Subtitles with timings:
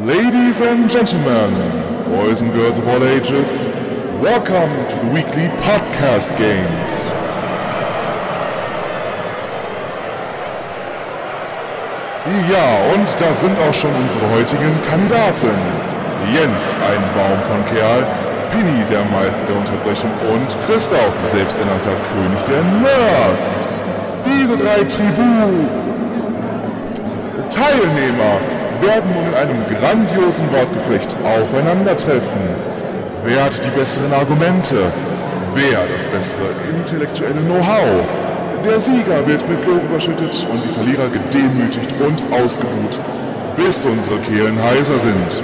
[0.00, 1.52] Ladies and gentlemen,
[2.08, 3.66] boys and girls of all ages,
[4.22, 6.90] welcome to the weekly podcast games.
[12.48, 15.50] Ja, und da sind auch schon unsere heutigen Kandidaten.
[16.32, 18.06] Jens, ein Baum von Kerl,
[18.52, 23.74] Pini, der Meister der Unterbrechung und Christoph, selbsternannter König der Nerds.
[24.24, 25.68] Diese drei Tribu
[27.50, 32.40] Teilnehmer werden nun in einem grandiosen Wortgefecht aufeinandertreffen.
[33.24, 34.76] Wer hat die besseren Argumente?
[35.54, 38.04] Wer das bessere intellektuelle Know-how?
[38.64, 42.98] Der Sieger wird mit Lob überschüttet und die Verlierer gedemütigt und ausgebuht,
[43.56, 45.42] bis unsere Kehlen heiser sind.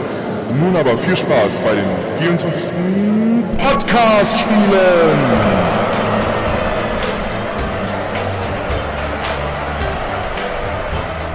[0.61, 1.85] Nun aber viel Spaß bei den
[2.19, 2.73] 24.
[3.59, 5.66] Podcast-Spielen!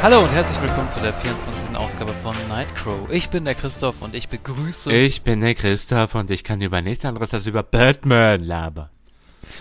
[0.01, 1.77] Hallo und herzlich willkommen zu der 24.
[1.77, 3.07] Ausgabe von Nightcrow.
[3.11, 4.91] Ich bin der Christoph und ich begrüße.
[4.91, 8.89] Ich bin der Christoph und ich kann über nichts anderes als über Batman labern.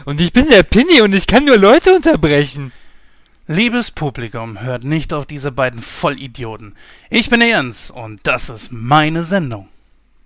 [0.06, 2.72] Und ich bin der Pinny und ich kann nur Leute unterbrechen.
[3.48, 6.74] Liebes Publikum, hört nicht auf diese beiden Vollidioten.
[7.10, 9.68] Ich bin der Jens und das ist meine Sendung.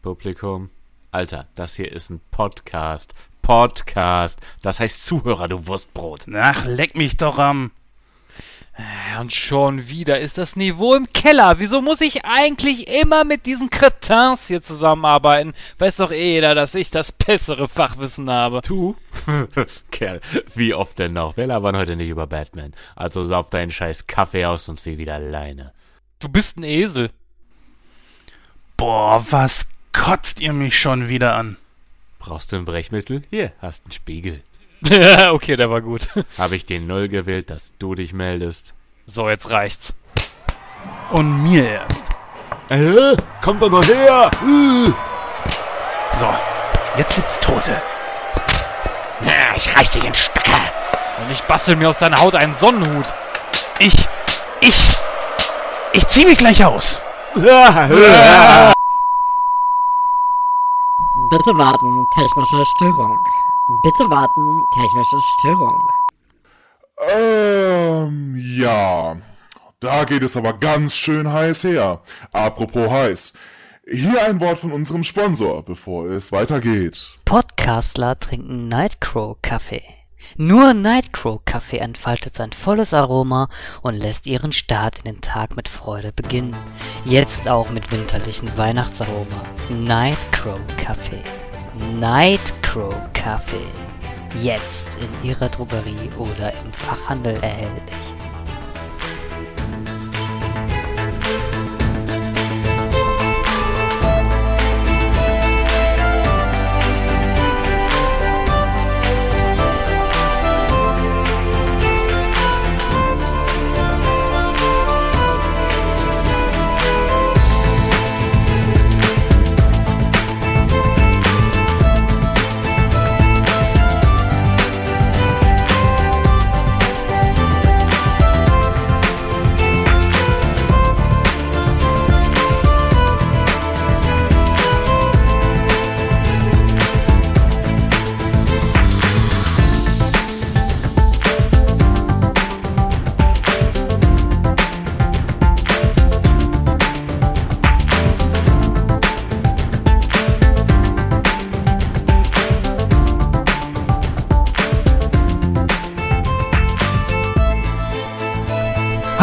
[0.01, 0.71] Publikum,
[1.11, 3.15] Alter, das hier ist ein Podcast.
[3.43, 4.39] Podcast.
[4.63, 6.27] Das heißt Zuhörer, du Wurstbrot.
[6.33, 7.73] Ach, leck mich doch am.
[8.77, 11.59] Äh, Und schon wieder ist das Niveau im Keller.
[11.59, 15.55] Wieso muss ich eigentlich immer mit diesen Cretins hier zusammenarbeiten?
[15.79, 18.61] Weiß doch eh jeder, dass ich das bessere Fachwissen habe.
[18.63, 18.97] Du?
[19.93, 20.21] Kerl,
[20.55, 21.37] wie oft denn noch?
[21.37, 22.75] Wir labern heute nicht über Batman.
[22.97, 25.73] Also sauf deinen scheiß Kaffee aus und zieh wieder alleine.
[26.19, 27.11] Du bist ein Esel.
[28.77, 31.57] Boah, was kotzt ihr mich schon wieder an?
[32.19, 33.23] Brauchst du ein Brechmittel?
[33.31, 34.43] Hier, hast einen Spiegel.
[35.31, 36.09] okay, der war gut.
[36.39, 38.75] Habe ich den Null gewählt, dass du dich meldest?
[39.07, 39.95] So, jetzt reicht's.
[41.11, 42.09] Und mir erst.
[42.69, 44.31] Äh, komm doch noch her!
[44.43, 44.91] Äh.
[46.19, 46.27] So,
[46.97, 47.81] jetzt gibt's Tote.
[49.21, 50.51] Ja, ich reiß dich in Stücke.
[50.51, 53.13] Und ich bastel mir aus deiner Haut einen Sonnenhut.
[53.79, 53.95] Ich,
[54.61, 54.89] ich,
[55.93, 57.01] ich zieh mich gleich aus.
[61.31, 63.19] Bitte warten, technische Störung.
[63.83, 65.79] Bitte warten, technische Störung.
[67.15, 69.17] Ähm, ja.
[69.81, 72.03] Da geht es aber ganz schön heiß her.
[72.33, 73.33] Apropos heiß.
[73.91, 77.11] Hier ein Wort von unserem Sponsor, bevor es weitergeht.
[77.25, 79.83] Podcastler trinken Nightcrow Kaffee.
[80.37, 83.49] Nur Nightcrow Kaffee entfaltet sein volles Aroma
[83.83, 86.57] und lässt ihren Start in den Tag mit Freude beginnen.
[87.05, 89.43] Jetzt auch mit winterlichen Weihnachtsaroma.
[89.69, 91.23] Nightcrow Kaffee.
[91.77, 93.67] Nightcrow Kaffee.
[94.41, 98.15] Jetzt in ihrer Drogerie oder im Fachhandel erhältlich.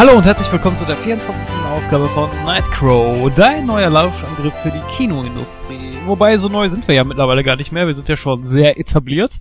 [0.04, 1.54] Hallo und herzlich willkommen zu der 24.
[1.70, 5.96] Ausgabe von Nightcrow, dein neuer Lauschangriff für die Kinoindustrie.
[6.06, 8.80] Wobei, so neu sind wir ja mittlerweile gar nicht mehr, wir sind ja schon sehr
[8.80, 9.36] etabliert.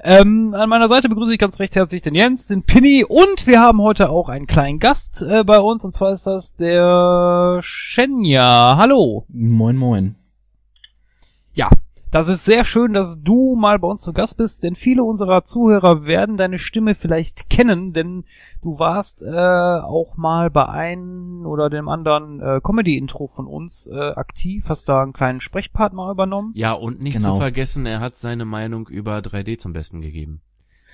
[0.00, 3.62] Ähm, an meiner Seite begrüße ich ganz recht herzlich den Jens, den Pinny und wir
[3.62, 8.76] haben heute auch einen kleinen Gast äh, bei uns und zwar ist das der Shenya.
[8.76, 9.24] Hallo.
[9.28, 10.14] Moin, moin.
[11.54, 11.70] Ja,
[12.10, 15.44] das ist sehr schön, dass du mal bei uns zu Gast bist, denn viele unserer
[15.44, 18.24] Zuhörer werden deine Stimme vielleicht kennen, denn
[18.62, 23.96] du warst äh, auch mal bei einem oder dem anderen äh, Comedy-Intro von uns äh,
[23.96, 26.52] aktiv, hast da einen kleinen Sprechpart mal übernommen.
[26.54, 27.34] Ja, und nicht Genau.
[27.34, 30.40] zu vergessen, er hat seine Meinung über 3D zum Besten gegeben.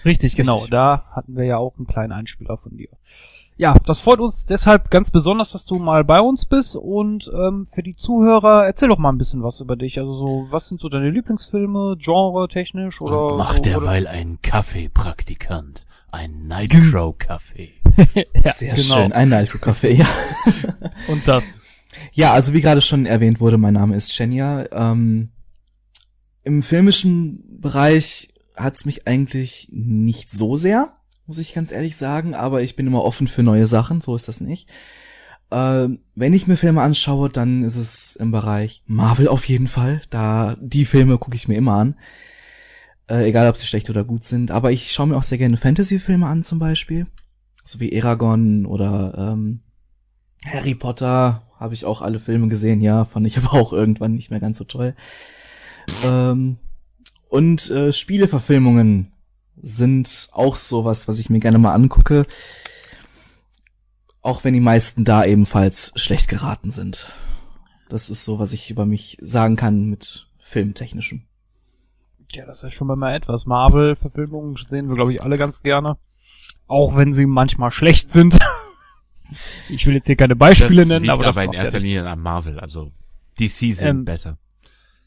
[0.04, 0.54] Richtig, genau.
[0.54, 0.70] Richtig.
[0.70, 2.88] Da hatten wir ja auch einen kleinen Einspieler von dir.
[3.58, 7.64] Ja, das freut uns deshalb ganz besonders, dass du mal bei uns bist und ähm,
[7.64, 9.98] für die Zuhörer erzähl doch mal ein bisschen was über dich.
[9.98, 14.40] Also so, was sind so deine Lieblingsfilme, genre technisch oder und macht so, derweil ein
[14.42, 15.86] Kaffeepraktikant.
[16.12, 17.72] Ein Nightcrow-Kaffee.
[18.44, 18.96] ja, Sehr genau.
[18.96, 19.12] schön.
[19.12, 20.06] Ein Nitro Café, ja.
[21.08, 21.56] Und das.
[22.12, 24.66] Ja, also wie gerade schon erwähnt wurde, mein Name ist Shenya.
[24.70, 25.30] Ähm,
[26.42, 30.92] Im filmischen Bereich hat's mich eigentlich nicht so sehr,
[31.26, 34.28] muss ich ganz ehrlich sagen, aber ich bin immer offen für neue Sachen, so ist
[34.28, 34.68] das nicht.
[35.50, 40.02] Ähm, wenn ich mir Filme anschaue, dann ist es im Bereich Marvel auf jeden Fall.
[40.10, 41.96] Da die Filme gucke ich mir immer an.
[43.08, 44.50] Äh, egal ob sie schlecht oder gut sind.
[44.50, 47.06] Aber ich schaue mir auch sehr gerne Fantasy-Filme an, zum Beispiel.
[47.64, 49.60] So wie Eragon oder ähm,
[50.44, 54.30] Harry Potter habe ich auch alle Filme gesehen, ja, fand ich aber auch irgendwann nicht
[54.30, 54.94] mehr ganz so toll.
[56.04, 56.58] Ähm,
[57.28, 59.12] und äh, Spieleverfilmungen
[59.66, 62.24] sind auch sowas, was ich mir gerne mal angucke.
[64.22, 67.08] Auch wenn die meisten da ebenfalls schlecht geraten sind.
[67.88, 71.22] Das ist so, was ich über mich sagen kann mit Filmtechnischem.
[72.32, 73.46] Ja, das ist schon mal etwas.
[73.46, 75.96] Marvel-Verfilmungen sehen wir, glaube ich, alle ganz gerne.
[76.68, 78.38] Auch wenn sie manchmal schlecht sind.
[79.68, 81.80] ich will jetzt hier keine Beispiele das nennen, liegt aber das aber in erster.
[81.80, 82.60] Linie an Marvel.
[82.60, 82.92] Also
[83.40, 84.38] DC sind Ähm, besser.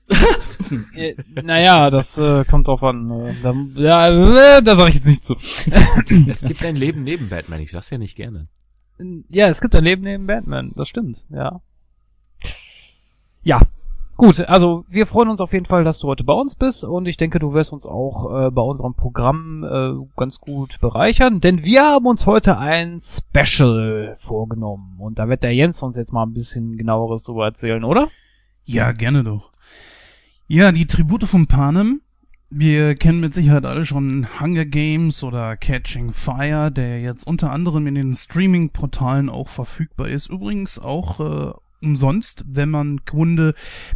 [1.43, 3.09] Naja, das äh, kommt drauf an.
[3.09, 4.07] Äh, da, ja,
[4.57, 5.35] äh, da sage ich jetzt nicht zu.
[6.27, 7.61] Es gibt ein Leben neben Batman.
[7.61, 8.47] Ich sag's ja nicht gerne.
[9.29, 11.61] Ja, es gibt ein Leben neben Batman, das stimmt, ja.
[13.43, 13.61] Ja,
[14.17, 17.05] gut, also wir freuen uns auf jeden Fall, dass du heute bei uns bist und
[17.05, 21.63] ich denke, du wirst uns auch äh, bei unserem Programm äh, ganz gut bereichern, denn
[21.63, 26.23] wir haben uns heute ein Special vorgenommen und da wird der Jens uns jetzt mal
[26.23, 28.09] ein bisschen genaueres drüber erzählen, oder?
[28.65, 29.49] Ja, gerne doch.
[30.51, 32.01] Ja, die Tribute von Panem.
[32.49, 37.85] Wir kennen mit Sicherheit alle schon Hunger Games oder Catching Fire, der jetzt unter anderem
[37.85, 40.27] in den Streaming-Portalen auch verfügbar ist.
[40.27, 41.53] Übrigens auch äh,
[41.83, 43.53] umsonst, wenn man Kunde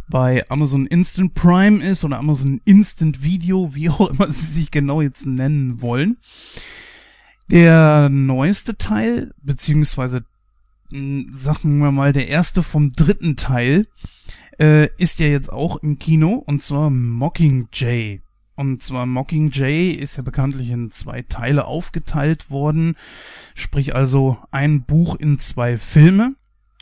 [0.08, 5.00] bei Amazon Instant Prime ist oder Amazon Instant Video, wie auch immer sie sich genau
[5.00, 6.18] jetzt nennen wollen.
[7.50, 10.24] Der neueste Teil, beziehungsweise
[11.32, 13.88] sagen wir mal der erste vom dritten Teil,
[14.58, 18.22] äh, ist ja jetzt auch im Kino und zwar Mockingjay.
[18.56, 22.96] Und zwar Mockingjay ist ja bekanntlich in zwei Teile aufgeteilt worden,
[23.54, 26.36] sprich also ein Buch in zwei Filme.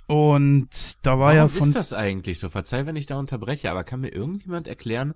[0.06, 0.68] Und
[1.02, 2.50] da war Warum ja von ist das eigentlich so?
[2.50, 5.14] Verzeih, wenn ich da unterbreche, aber kann mir irgendjemand erklären,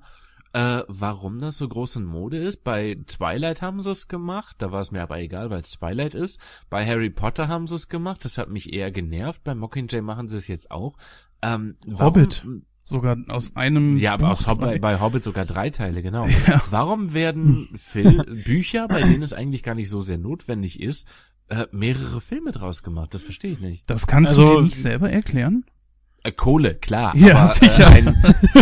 [0.55, 2.65] äh, warum das so groß in Mode ist?
[2.65, 6.15] Bei Twilight haben sie es gemacht, da war es mir aber egal, weil es Twilight
[6.15, 6.41] ist.
[6.71, 9.45] Bei Harry Potter haben sie es gemacht, das hat mich eher genervt.
[9.45, 10.97] Bei Mockingjay machen sie es jetzt auch.
[11.43, 12.47] Ähm, warum- Hobbit.
[12.83, 16.27] sogar aus einem Ja, aber Buch aus Hobbit, drei- bei Hobbit sogar drei Teile, genau.
[16.47, 16.63] Ja.
[16.71, 21.07] Warum werden Fil Bücher, bei denen es eigentlich gar nicht so sehr notwendig ist,
[21.49, 23.13] äh, mehrere Filme draus gemacht?
[23.15, 23.85] Das verstehe ich nicht.
[23.91, 25.65] Das kannst Also- du dir nicht selber erklären?
[26.23, 27.15] Äh, Kohle, klar.
[27.17, 27.91] Ja, aber, sicher.
[27.91, 28.09] Äh, ein,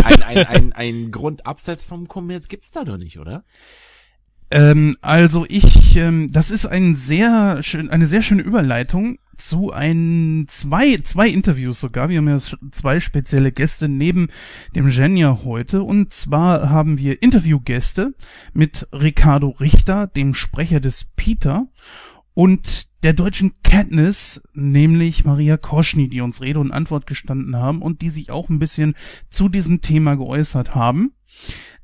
[0.03, 3.43] ein, ein, ein, ein Grundabsatz vom Kommerz gibt's da doch nicht, oder?
[4.51, 10.45] Ähm, also ich, ähm, das ist ein sehr schön, eine sehr schöne Überleitung zu ein
[10.47, 12.09] zwei zwei Interviews sogar.
[12.09, 12.37] Wir haben ja
[12.71, 14.27] zwei spezielle Gäste neben
[14.75, 18.13] dem Genia heute und zwar haben wir Interviewgäste
[18.53, 21.67] mit Ricardo Richter, dem Sprecher des Peter
[22.33, 28.01] und der deutschen Katniss, nämlich Maria Koschny, die uns Rede und Antwort gestanden haben und
[28.01, 28.95] die sich auch ein bisschen
[29.29, 31.13] zu diesem Thema geäußert haben.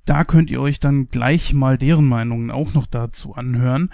[0.06, 3.92] Da könnt ihr euch dann gleich mal deren Meinungen auch noch dazu anhören.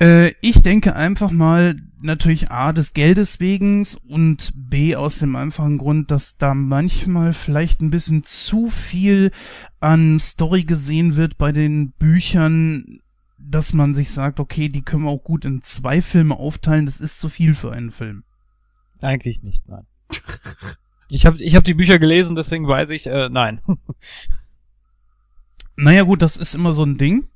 [0.00, 5.78] Äh, ich denke einfach mal natürlich A des Geldes wegen und B aus dem einfachen
[5.78, 9.32] Grund, dass da manchmal vielleicht ein bisschen zu viel
[9.80, 13.00] an Story gesehen wird bei den Büchern,
[13.38, 17.00] dass man sich sagt, okay, die können wir auch gut in zwei Filme aufteilen, das
[17.00, 18.22] ist zu viel für einen Film.
[19.00, 19.86] Eigentlich nicht, nein.
[21.10, 23.62] Ich habe ich hab die Bücher gelesen, deswegen weiß ich, äh, nein.
[25.80, 27.28] Naja gut, das ist immer so ein Ding.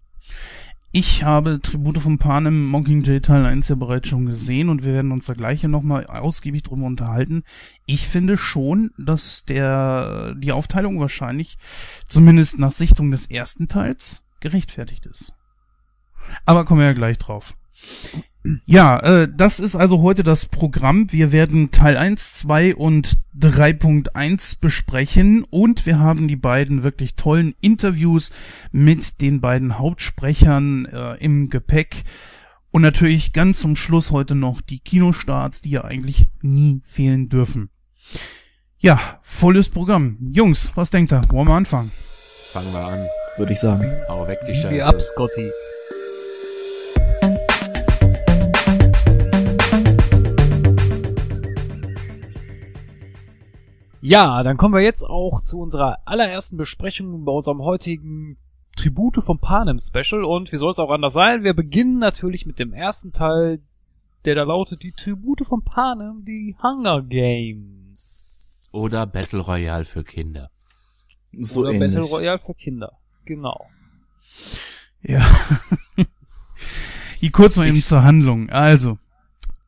[0.95, 5.11] Ich habe Tribute von Panem Mockingjay Teil 1 ja bereits schon gesehen und wir werden
[5.11, 7.45] uns da gleich nochmal ausgiebig drüber unterhalten.
[7.87, 11.57] Ich finde schon, dass der, die Aufteilung wahrscheinlich,
[12.09, 15.33] zumindest nach Sichtung des ersten Teils, gerechtfertigt ist.
[16.45, 17.55] Aber kommen wir ja gleich drauf.
[18.65, 21.13] Ja, äh, das ist also heute das Programm.
[21.13, 27.55] Wir werden Teil 1, 2 und 3.1 besprechen und wir haben die beiden wirklich tollen
[27.61, 28.33] Interviews
[28.73, 32.05] mit den beiden Hauptsprechern äh, im Gepäck.
[32.73, 37.69] Und natürlich ganz zum Schluss heute noch die Kinostarts, die ja eigentlich nie fehlen dürfen.
[38.79, 40.17] Ja, volles Programm.
[40.33, 41.23] Jungs, was denkt ihr?
[41.31, 41.93] Wollen wir anfangen?
[42.53, 43.07] Fangen wir an.
[43.37, 43.85] würde ich sagen.
[44.09, 44.85] Hau weg die Wie Scheiße.
[44.85, 45.51] ab, Scotty.
[54.05, 58.37] Ja, dann kommen wir jetzt auch zu unserer allerersten Besprechung bei unserem heutigen
[58.77, 61.45] Tribute vom Panem Special und wie soll es auch anders sein?
[61.45, 63.61] Wir beginnen natürlich mit dem ersten Teil,
[64.25, 68.71] der da lautet die Tribute von Panem, die Hunger Games.
[68.75, 70.51] Oder Battle Royale für Kinder.
[71.39, 71.95] So Oder ähnlich.
[71.95, 72.93] Battle Royale für Kinder.
[73.25, 73.67] Genau.
[75.03, 75.25] Ja.
[77.33, 78.51] Kurz noch eben Ich- zur Handlung.
[78.51, 78.99] Also,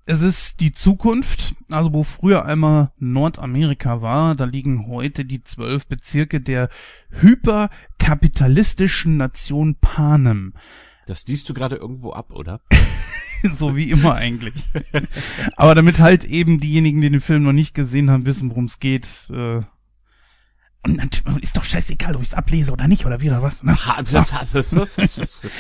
[0.07, 5.87] es ist die Zukunft, also wo früher einmal Nordamerika war, da liegen heute die zwölf
[5.87, 6.69] Bezirke der
[7.11, 10.53] hyperkapitalistischen Nation Panem.
[11.07, 12.61] Das liest du gerade irgendwo ab, oder?
[13.55, 14.55] so wie immer eigentlich.
[15.57, 18.81] Aber damit halt eben diejenigen, die den Film noch nicht gesehen haben, wissen, worum es
[18.81, 19.31] geht.
[19.31, 19.63] Äh,
[20.85, 23.63] und natürlich ist doch scheißegal, ob ich es ablese oder nicht, oder wie oder was.
[23.63, 23.77] Ne?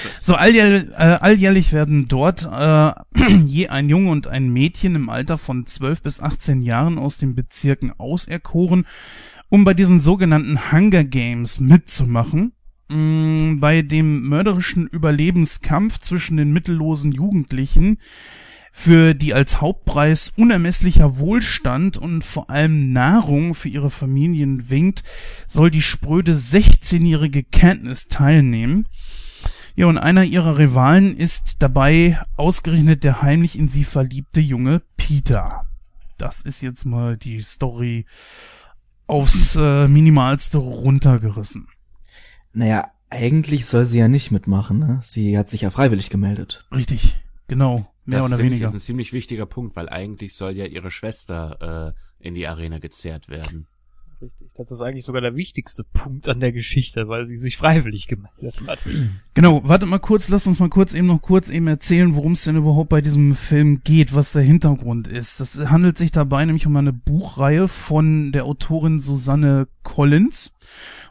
[0.20, 2.92] So alljährlich, äh, alljährlich werden dort äh,
[3.46, 7.34] je ein Junge und ein Mädchen im Alter von 12 bis 18 Jahren aus den
[7.34, 8.86] Bezirken auserkoren,
[9.48, 12.52] um bei diesen sogenannten Hunger Games mitzumachen.
[12.88, 17.98] Mm, Bei dem mörderischen Überlebenskampf zwischen den mittellosen Jugendlichen,
[18.76, 25.04] für die als Hauptpreis unermesslicher Wohlstand und vor allem Nahrung für ihre Familien winkt,
[25.46, 28.86] soll die spröde 16-jährige Katniss teilnehmen.
[29.76, 35.62] Ja, und einer ihrer Rivalen ist dabei ausgerechnet der heimlich in sie verliebte junge Peter.
[36.18, 38.06] Das ist jetzt mal die Story
[39.06, 41.68] aufs äh, Minimalste runtergerissen.
[42.52, 44.98] Naja, eigentlich soll sie ja nicht mitmachen, ne?
[45.02, 46.66] Sie hat sich ja freiwillig gemeldet.
[46.72, 48.68] Richtig, genau, mehr das oder finde ich weniger.
[48.68, 52.78] ist ein ziemlich wichtiger Punkt, weil eigentlich soll ja ihre Schwester äh, in die Arena
[52.78, 53.66] gezerrt werden.
[54.20, 54.48] Richtig.
[54.54, 58.62] Das ist eigentlich sogar der wichtigste Punkt an der Geschichte, weil sie sich freiwillig gemeldet
[58.66, 58.86] hat.
[59.34, 62.44] Genau, warte mal kurz, lass uns mal kurz eben noch kurz eben erzählen, worum es
[62.44, 65.40] denn überhaupt bei diesem Film geht, was der Hintergrund ist.
[65.40, 70.54] Das handelt sich dabei nämlich um eine Buchreihe von der Autorin Susanne Collins.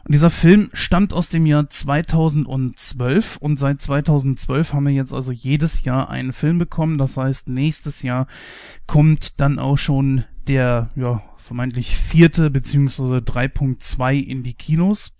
[0.06, 5.32] Und dieser Film stammt aus dem Jahr 2012 und seit 2012 haben wir jetzt also
[5.32, 6.98] jedes Jahr einen Film bekommen.
[6.98, 8.26] Das heißt, nächstes Jahr
[8.86, 15.14] kommt dann auch schon der, ja, vermeintlich vierte beziehungsweise 3.2 in die Kinos.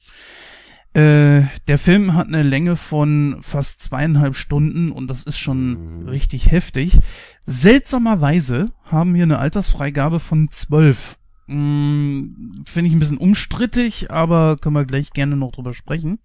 [0.92, 6.08] Äh, der Film hat eine Länge von fast zweieinhalb Stunden und das ist schon Mhm.
[6.08, 6.98] richtig heftig.
[7.46, 11.18] Seltsamerweise haben wir eine Altersfreigabe von zwölf.
[11.46, 16.18] Mm, Finde ich ein bisschen umstrittig, aber können wir gleich gerne noch drüber sprechen.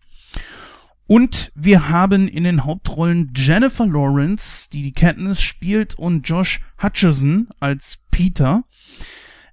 [1.07, 7.47] Und wir haben in den Hauptrollen Jennifer Lawrence, die die Katniss spielt, und Josh Hutcherson
[7.59, 8.63] als Peter.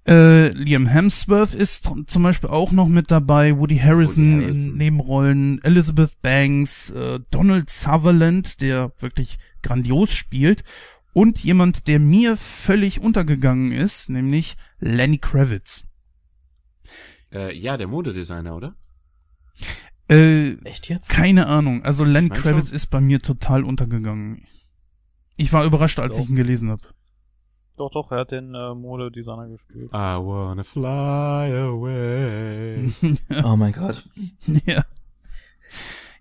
[0.07, 4.67] Äh, Liam Hemsworth ist zum Beispiel auch noch mit dabei, Woody Harrison, Woody Harrelson.
[4.73, 10.63] in Nebenrollen, Elizabeth Banks, äh, Donald Sutherland, der wirklich grandios spielt,
[11.15, 15.85] und jemand, der mir völlig untergegangen ist, nämlich Lenny Kravitz.
[17.33, 18.75] Äh, ja, der Modedesigner, oder?
[20.09, 21.11] Äh, Echt jetzt?
[21.11, 22.77] keine Ahnung, also Lenny mein Kravitz schon.
[22.77, 24.47] ist bei mir total untergegangen.
[25.37, 26.25] Ich war überrascht, als Doch.
[26.25, 26.83] ich ihn gelesen habe.
[27.77, 29.91] Doch, doch, er hat den äh, Modedesigner gespielt.
[29.93, 32.91] I wanna fly away.
[33.45, 34.09] Oh mein Gott.
[34.65, 34.85] ja.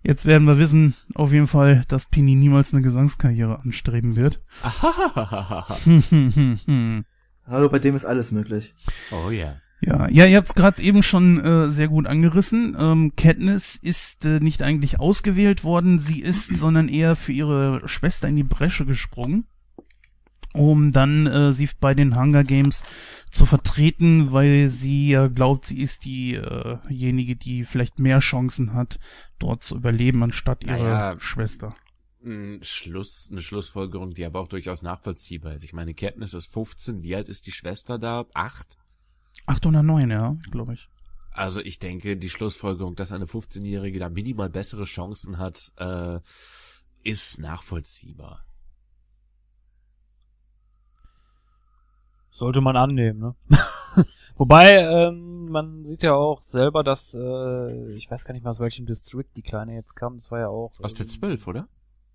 [0.02, 4.42] Jetzt werden wir wissen, auf jeden Fall, dass Pini niemals eine Gesangskarriere anstreben wird.
[7.46, 8.74] Hallo, bei dem ist alles möglich.
[9.12, 9.56] oh ja.
[9.82, 12.74] Ja, ja, ihr habt es gerade eben schon äh, sehr gut angerissen.
[12.78, 18.26] Ähm, Katniss ist äh, nicht eigentlich ausgewählt worden, sie ist, sondern eher für ihre Schwester
[18.26, 19.46] in die Bresche gesprungen,
[20.54, 22.82] um dann äh, sie bei den Hunger Games
[23.30, 28.98] zu vertreten, weil sie ja glaubt, sie ist diejenige, die vielleicht mehr Chancen hat,
[29.38, 31.16] dort zu überleben, anstatt ihre Naja.
[31.18, 31.76] Schwester.
[32.26, 35.62] Ein Schluss, eine Schlussfolgerung, die aber auch durchaus nachvollziehbar ist.
[35.62, 38.26] Ich meine, Katniss ist 15, wie alt ist die Schwester da?
[38.34, 38.76] Acht?
[39.46, 40.88] Acht oder neun, ja, glaube ich.
[41.30, 46.18] Also ich denke, die Schlussfolgerung, dass eine 15-Jährige da minimal bessere Chancen hat, äh,
[47.04, 48.44] ist nachvollziehbar.
[52.30, 53.36] Sollte man annehmen, ne?
[54.36, 58.60] Wobei, ähm, man sieht ja auch selber, dass, äh, ich weiß gar nicht mehr, aus
[58.60, 60.72] welchem District die Kleine jetzt kam, das war ja auch...
[60.82, 61.68] Aus der ähm, 12, oder?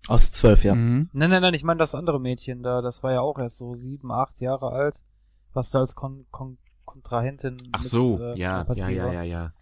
[0.08, 0.74] Aus zwölf, ja.
[0.74, 1.08] Mhm.
[1.12, 3.74] Nein, nein, nein, ich meine das andere Mädchen da, das war ja auch erst so
[3.74, 4.96] sieben, acht Jahre alt,
[5.54, 9.12] was da als Kon Kon Kontrahentin Ach mit, so, äh, ja, ja, ja, war.
[9.12, 9.52] ja, ja.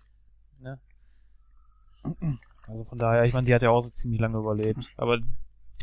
[2.69, 4.91] Also von daher, ich meine, die hat ja auch so ziemlich lange überlebt.
[4.97, 5.19] Aber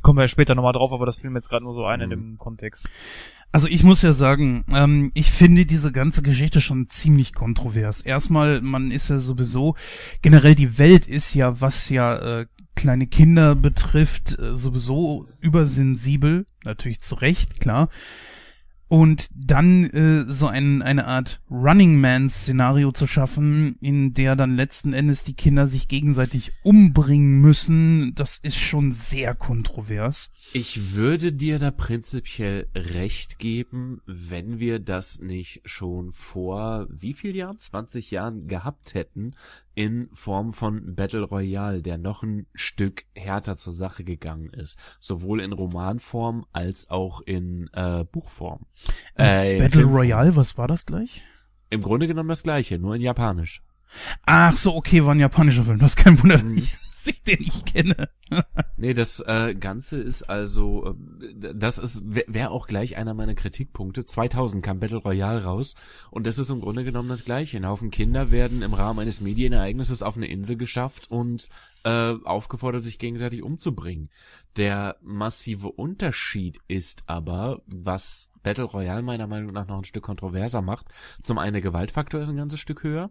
[0.01, 2.01] kommen wir ja später nochmal drauf, aber das fiel mir jetzt gerade nur so ein
[2.01, 2.11] in Mhm.
[2.11, 2.89] dem Kontext.
[3.51, 8.01] Also ich muss ja sagen, ähm, ich finde diese ganze Geschichte schon ziemlich kontrovers.
[8.01, 9.75] Erstmal, man ist ja sowieso,
[10.21, 12.47] generell die Welt ist ja, was ja äh,
[12.77, 17.89] kleine Kinder betrifft, äh, sowieso übersensibel, natürlich zu Recht, klar.
[18.87, 24.93] und dann äh, so ein, eine Art Running Man-Szenario zu schaffen, in der dann letzten
[24.93, 30.31] Endes die Kinder sich gegenseitig umbringen müssen, das ist schon sehr kontrovers.
[30.53, 37.35] Ich würde dir da prinzipiell recht geben, wenn wir das nicht schon vor wie viel
[37.35, 37.59] Jahren?
[37.59, 39.33] 20 Jahren gehabt hätten
[39.77, 44.79] in Form von Battle Royale, der noch ein Stück härter zur Sache gegangen ist.
[44.99, 48.65] Sowohl in Romanform als auch in äh, Buchform.
[49.19, 49.95] Äh, in Battle Filmform.
[49.95, 51.21] Royale, was war das gleich?
[51.69, 53.61] Im Grunde genommen das gleiche, nur in Japanisch.
[54.25, 55.77] Ach so, okay, war ein japanischer Film.
[55.77, 56.67] Das ist kein Wunder, Mhm.
[57.05, 58.09] ich, ich den nicht kenne.
[58.79, 63.33] Nee, das äh, Ganze ist also, äh, das ist wäre wär auch gleich einer meiner
[63.33, 64.05] Kritikpunkte.
[64.05, 65.73] 2000 kam Battle Royale raus
[66.11, 67.57] und das ist im Grunde genommen das Gleiche.
[67.57, 71.49] Ein Haufen Kinder werden im Rahmen eines Medienereignisses auf eine Insel geschafft und
[71.85, 74.09] äh, aufgefordert, sich gegenseitig umzubringen.
[74.57, 80.61] Der massive Unterschied ist aber, was Battle Royale meiner Meinung nach noch ein Stück kontroverser
[80.61, 80.87] macht.
[81.23, 83.09] Zum einen der Gewaltfaktor ist ein ganzes Stück höher.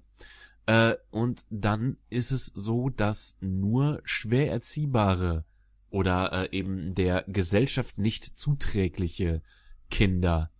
[0.67, 5.45] Äh, und dann ist es so, dass nur schwer erziehbare
[5.91, 9.43] oder äh, eben der Gesellschaft nicht zuträgliche
[9.91, 10.51] Kinder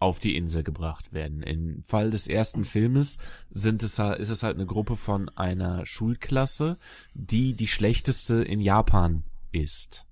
[0.00, 1.42] auf die Insel gebracht werden.
[1.42, 3.18] Im Fall des ersten Filmes
[3.50, 6.78] sind es, ha- ist es halt eine Gruppe von einer Schulklasse,
[7.14, 10.04] die die schlechteste in Japan ist.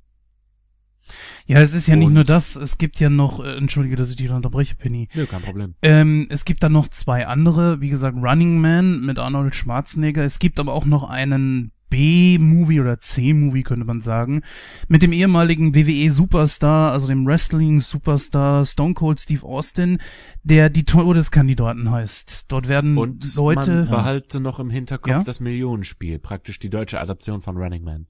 [1.47, 4.11] Ja, es ist ja nicht Und- nur das, es gibt ja noch, äh, entschuldige, dass
[4.11, 5.09] ich dich unterbreche, Penny.
[5.15, 5.75] Nö, kein Problem.
[5.83, 10.25] Ähm, es gibt dann noch zwei andere, wie gesagt, Running Man mit Arnold Schwarzenegger.
[10.25, 14.43] Es gibt aber auch noch einen B-Movie oder C-Movie, könnte man sagen,
[14.89, 19.99] mit dem ehemaligen WWE-Superstar, also dem Wrestling-Superstar Stone Cold Steve Austin,
[20.43, 22.47] der die Todeskandidaten heißt.
[22.49, 23.71] Dort werden Und Leute...
[23.85, 25.23] man behalte noch im Hinterkopf Ja?
[25.23, 28.07] das Millionenspiel, praktisch die deutsche Adaption von Running Man.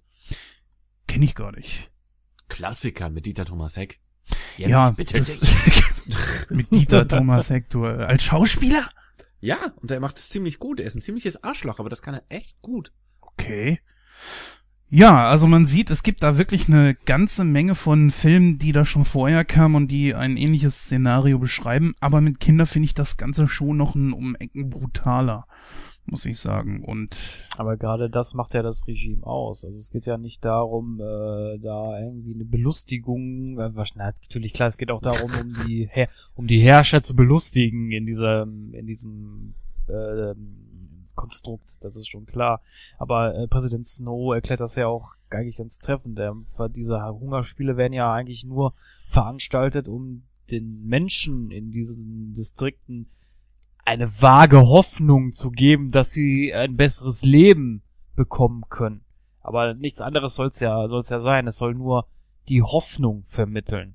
[1.06, 1.90] Kenne ich gar nicht.
[2.48, 4.00] Klassiker mit Dieter Thomas Heck.
[4.56, 5.40] Jens, ja, bitte das,
[6.50, 7.88] mit Dieter Thomas Hector.
[7.88, 8.88] Als Schauspieler?
[9.40, 10.80] Ja, und er macht es ziemlich gut.
[10.80, 12.92] Er ist ein ziemliches Arschloch, aber das kann er echt gut.
[13.20, 13.80] Okay.
[14.88, 18.84] Ja, also man sieht, es gibt da wirklich eine ganze Menge von Filmen, die da
[18.84, 23.16] schon vorher kamen und die ein ähnliches Szenario beschreiben, aber mit Kindern finde ich das
[23.16, 25.48] Ganze schon noch ein um Ecken brutaler,
[26.06, 26.84] muss ich sagen.
[26.84, 27.16] Und
[27.56, 29.64] Aber gerade das macht ja das Regime aus.
[29.64, 34.76] Also es geht ja nicht darum, äh, da irgendwie eine Belustigung, äh, natürlich klar, es
[34.76, 39.54] geht auch darum, um die Her um die Herrscher zu belustigen in diesem in diesem
[39.88, 40.34] äh,
[41.16, 42.60] Konstrukt, das ist schon klar.
[42.98, 46.18] Aber äh, Präsident Snow erklärt das ja auch eigentlich ganz treffend.
[46.18, 46.36] Der,
[46.68, 48.74] diese Hungerspiele werden ja eigentlich nur
[49.08, 53.08] veranstaltet, um den Menschen in diesen Distrikten
[53.86, 57.82] eine vage Hoffnung zu geben, dass sie ein besseres Leben
[58.16, 59.04] bekommen können.
[59.40, 61.46] Aber nichts anderes soll's ja, soll's ja sein.
[61.46, 62.08] Es soll nur
[62.48, 63.94] die Hoffnung vermitteln,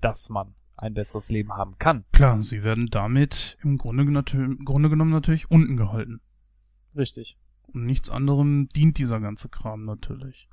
[0.00, 2.04] dass man ein besseres Leben haben kann.
[2.12, 6.20] klar, sie werden damit im Grunde, im Grunde genommen natürlich unten gehalten.
[6.94, 7.38] Richtig.
[7.66, 10.48] Und nichts anderem dient dieser ganze Kram natürlich.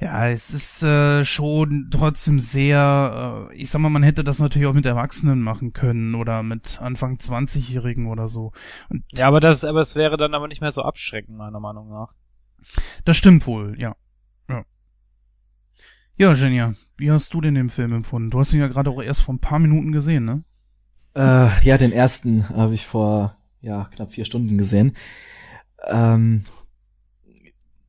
[0.00, 4.68] Ja, es ist äh, schon trotzdem sehr, äh, ich sag mal, man hätte das natürlich
[4.68, 8.52] auch mit Erwachsenen machen können oder mit Anfang 20-Jährigen oder so.
[8.88, 11.90] Und Ja, aber das, aber es wäre dann aber nicht mehr so abschreckend, meiner Meinung
[11.90, 12.12] nach.
[13.04, 13.96] das stimmt wohl, ja.
[14.48, 14.64] Ja,
[16.16, 18.30] ja Genia, wie hast du denn den Film empfunden?
[18.30, 20.44] Du hast ihn ja gerade auch erst vor ein paar Minuten gesehen, ne?
[21.16, 24.96] Äh, ja, den ersten habe ich vor ja knapp vier Stunden gesehen.
[25.88, 26.44] Ähm,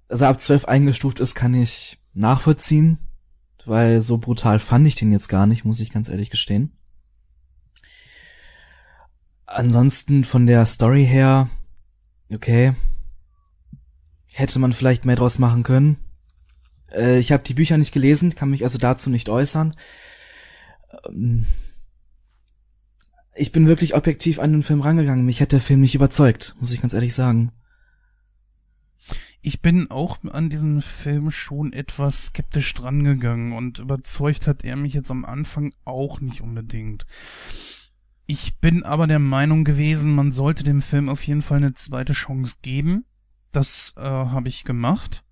[0.07, 2.99] also ab zwölf eingestuft ist, kann ich nachvollziehen,
[3.65, 6.71] weil so brutal fand ich den jetzt gar nicht, muss ich ganz ehrlich gestehen.
[9.45, 11.49] Ansonsten von der Story her,
[12.31, 12.73] okay,
[14.31, 15.97] hätte man vielleicht mehr draus machen können.
[16.91, 19.75] Äh, ich habe die Bücher nicht gelesen, kann mich also dazu nicht äußern.
[21.07, 21.45] Ähm,
[23.35, 25.25] ich bin wirklich objektiv an den Film rangegangen.
[25.25, 27.51] Mich hat der Film nicht überzeugt, muss ich ganz ehrlich sagen.
[29.41, 34.93] Ich bin auch an diesen Film schon etwas skeptisch drangegangen und überzeugt hat er mich
[34.93, 37.05] jetzt am Anfang auch nicht unbedingt.
[38.25, 42.13] Ich bin aber der Meinung gewesen, man sollte dem Film auf jeden Fall eine zweite
[42.13, 43.05] Chance geben.
[43.51, 45.23] Das äh, habe ich gemacht.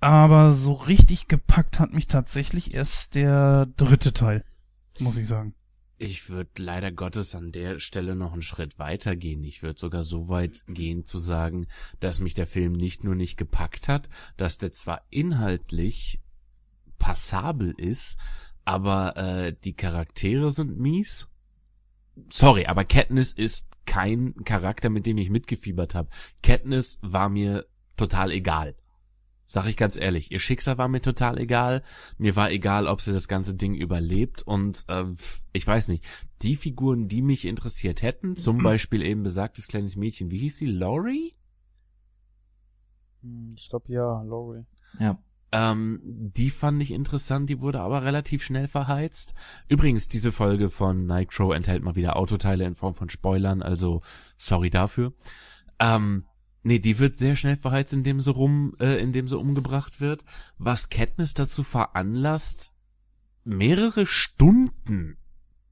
[0.00, 4.44] Aber so richtig gepackt hat mich tatsächlich erst der dritte Teil,
[4.98, 5.54] muss ich sagen.
[5.98, 9.42] Ich würde leider Gottes an der Stelle noch einen Schritt weiter gehen.
[9.44, 11.68] Ich würde sogar so weit gehen zu sagen,
[12.00, 16.20] dass mich der Film nicht nur nicht gepackt hat, dass der zwar inhaltlich
[16.98, 18.18] passabel ist,
[18.66, 21.28] aber äh, die Charaktere sind mies.
[22.28, 26.10] Sorry, aber Katniss ist kein Charakter, mit dem ich mitgefiebert habe.
[26.42, 28.74] Katniss war mir total egal.
[29.48, 31.84] Sag ich ganz ehrlich, ihr Schicksal war mir total egal.
[32.18, 34.42] Mir war egal, ob sie das ganze Ding überlebt.
[34.42, 35.04] Und äh,
[35.52, 36.04] ich weiß nicht,
[36.42, 40.66] die Figuren, die mich interessiert hätten, zum Beispiel eben besagtes kleines Mädchen, wie hieß sie,
[40.66, 41.34] Laurie?
[43.22, 44.64] Hm, Ich glaube ja, Laurie.
[44.98, 45.16] Ja.
[45.52, 49.32] Ähm, die fand ich interessant, die wurde aber relativ schnell verheizt.
[49.68, 54.02] Übrigens, diese Folge von Nitro enthält mal wieder Autoteile in Form von Spoilern, also
[54.36, 55.12] sorry dafür.
[55.78, 56.24] Ähm,
[56.66, 60.24] nee, die wird sehr schnell verheizt, indem sie rum, äh, indem sie umgebracht wird,
[60.58, 62.74] was Katniss dazu veranlasst,
[63.44, 65.16] mehrere Stunden,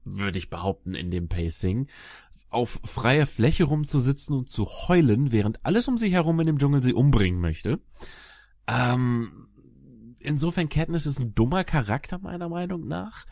[0.05, 1.87] würde ich behaupten, in dem Pacing,
[2.49, 6.81] auf freier Fläche rumzusitzen und zu heulen, während alles um sie herum in dem Dschungel
[6.81, 7.81] sie umbringen möchte.
[8.65, 9.49] Ähm,
[10.19, 13.25] insofern Katniss ist ein dummer Charakter meiner Meinung nach.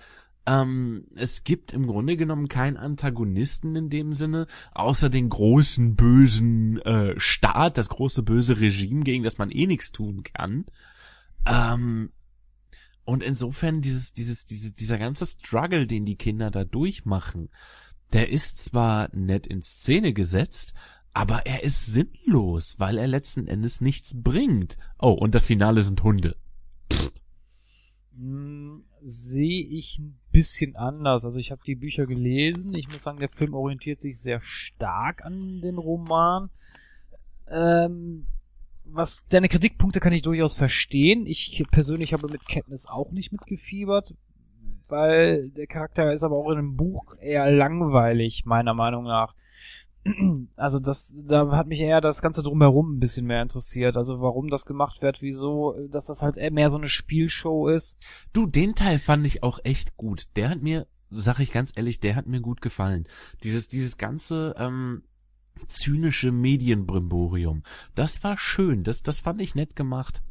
[0.45, 6.79] Ähm, es gibt im Grunde genommen keinen Antagonisten in dem Sinne, außer den großen bösen
[6.82, 10.65] äh, Staat, das große böse Regime, gegen das man eh nichts tun kann.
[11.45, 12.12] Ähm,
[13.06, 17.49] und insofern dieses, dieses, dieses, dieser ganze Struggle, den die Kinder da durchmachen,
[18.12, 20.73] der ist zwar nett in Szene gesetzt,
[21.13, 24.77] aber er ist sinnlos, weil er letzten Endes nichts bringt.
[24.99, 26.36] Oh, und das Finale sind Hunde.
[28.15, 31.24] Hm, Sehe ich ein bisschen anders.
[31.24, 32.74] Also ich habe die Bücher gelesen.
[32.74, 36.50] Ich muss sagen, der Film orientiert sich sehr stark an den Roman.
[37.48, 38.26] Ähm,
[38.84, 41.26] was deine Kritikpunkte kann ich durchaus verstehen.
[41.26, 44.13] Ich persönlich habe mit Katniss auch nicht mitgefiebert,
[44.89, 49.36] weil der Charakter ist aber auch in dem Buch eher langweilig, meiner Meinung nach.
[50.56, 53.98] Also das, da hat mich eher das Ganze drumherum ein bisschen mehr interessiert.
[53.98, 57.98] Also warum das gemacht wird, wieso, dass das halt eher mehr so eine Spielshow ist.
[58.34, 60.24] Du, den Teil fand ich auch echt gut.
[60.36, 63.08] Der hat mir, sag ich ganz ehrlich, der hat mir gut gefallen.
[63.44, 65.04] Dieses, dieses ganze, ähm,
[65.68, 67.63] zynische Medienbrimborium.
[67.96, 68.84] Das war schön.
[68.84, 70.22] Das, das fand ich nett gemacht.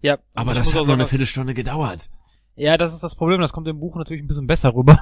[0.00, 2.08] Ja, Aber das hat nur eine Viertelstunde gedauert.
[2.54, 3.40] Ja, das ist das Problem.
[3.40, 4.98] Das kommt im Buch natürlich ein bisschen besser rüber.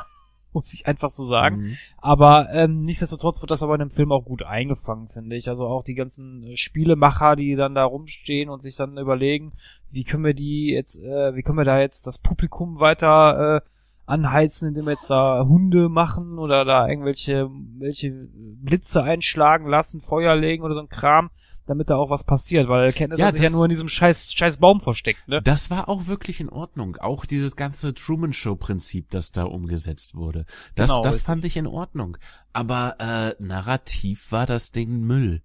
[0.67, 1.59] Muss ich einfach so sagen.
[1.59, 1.77] Mhm.
[1.99, 5.49] Aber ähm, nichtsdestotrotz wird das aber in dem Film auch gut eingefangen, finde ich.
[5.49, 9.53] Also auch die ganzen äh, Spielemacher, die dann da rumstehen und sich dann überlegen,
[9.91, 13.69] wie können wir die jetzt, äh, wie können wir da jetzt das Publikum weiter äh,
[14.07, 20.37] anheizen, indem wir jetzt da Hunde machen oder da irgendwelche welche Blitze einschlagen lassen, Feuer
[20.37, 21.31] legen oder so ein Kram,
[21.67, 24.33] damit da auch was passiert, weil Kenntnis Ja, hat sich ja nur in diesem scheiß
[24.33, 25.41] scheiß Baum versteckt, ne?
[25.43, 26.97] Das war auch wirklich in Ordnung.
[26.97, 30.47] Auch dieses ganze Truman Show Prinzip, das da umgesetzt wurde.
[30.75, 31.27] Das, Genau, das richtig.
[31.27, 32.17] fand ich in Ordnung.
[32.53, 35.43] Aber äh, narrativ war das Ding Müll.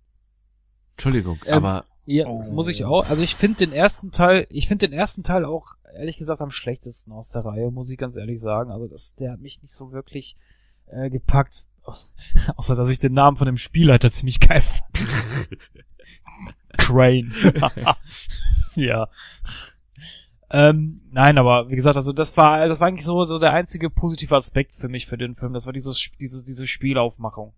[0.93, 2.41] Entschuldigung, Ähm, aber Ja, Oh.
[2.51, 3.09] muss ich auch.
[3.09, 6.51] Also ich finde den ersten Teil, ich finde den ersten Teil auch ehrlich gesagt am
[6.51, 8.71] schlechtesten aus der Reihe, muss ich ganz ehrlich sagen.
[8.71, 10.35] Also das, der hat mich nicht so wirklich
[10.87, 11.65] äh, gepackt.
[12.57, 15.09] Außer dass ich den Namen von dem Spielleiter ziemlich geil fand.
[16.77, 17.31] Crane.
[18.75, 19.07] ja.
[20.49, 23.89] Ähm, nein, aber wie gesagt, also das war, das war eigentlich so, so der einzige
[23.89, 25.53] positive Aspekt für mich für den Film.
[25.53, 27.53] Das war dieses, diese, diese Spielaufmachung.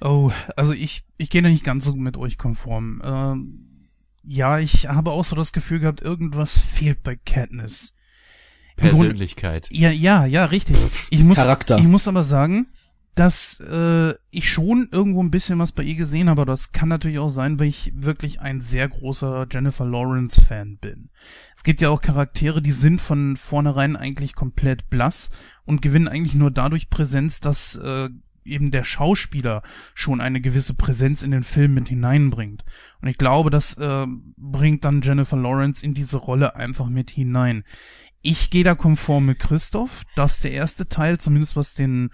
[0.00, 3.02] Oh, also ich, ich gehe da nicht ganz so mit euch konform.
[3.04, 3.88] Ähm,
[4.22, 7.96] ja, ich habe auch so das Gefühl gehabt, irgendwas fehlt bei Katniss.
[8.76, 9.68] Im Grunde- Persönlichkeit.
[9.70, 10.76] Ja, ja, ja, richtig.
[11.10, 11.78] Ich muss, Charakter.
[11.78, 12.66] ich muss aber sagen,
[13.14, 17.18] dass äh, ich schon irgendwo ein bisschen was bei ihr gesehen habe, das kann natürlich
[17.18, 21.10] auch sein, weil ich wirklich ein sehr großer Jennifer Lawrence Fan bin.
[21.56, 25.30] Es gibt ja auch Charaktere, die sind von vornherein eigentlich komplett blass
[25.64, 28.08] und gewinnen eigentlich nur dadurch Präsenz, dass äh,
[28.44, 29.62] eben der Schauspieler
[29.94, 32.64] schon eine gewisse Präsenz in den Film mit hineinbringt.
[33.00, 37.64] Und ich glaube, das äh, bringt dann Jennifer Lawrence in diese Rolle einfach mit hinein.
[38.22, 42.10] Ich gehe da konform mit Christoph, dass der erste Teil, zumindest was den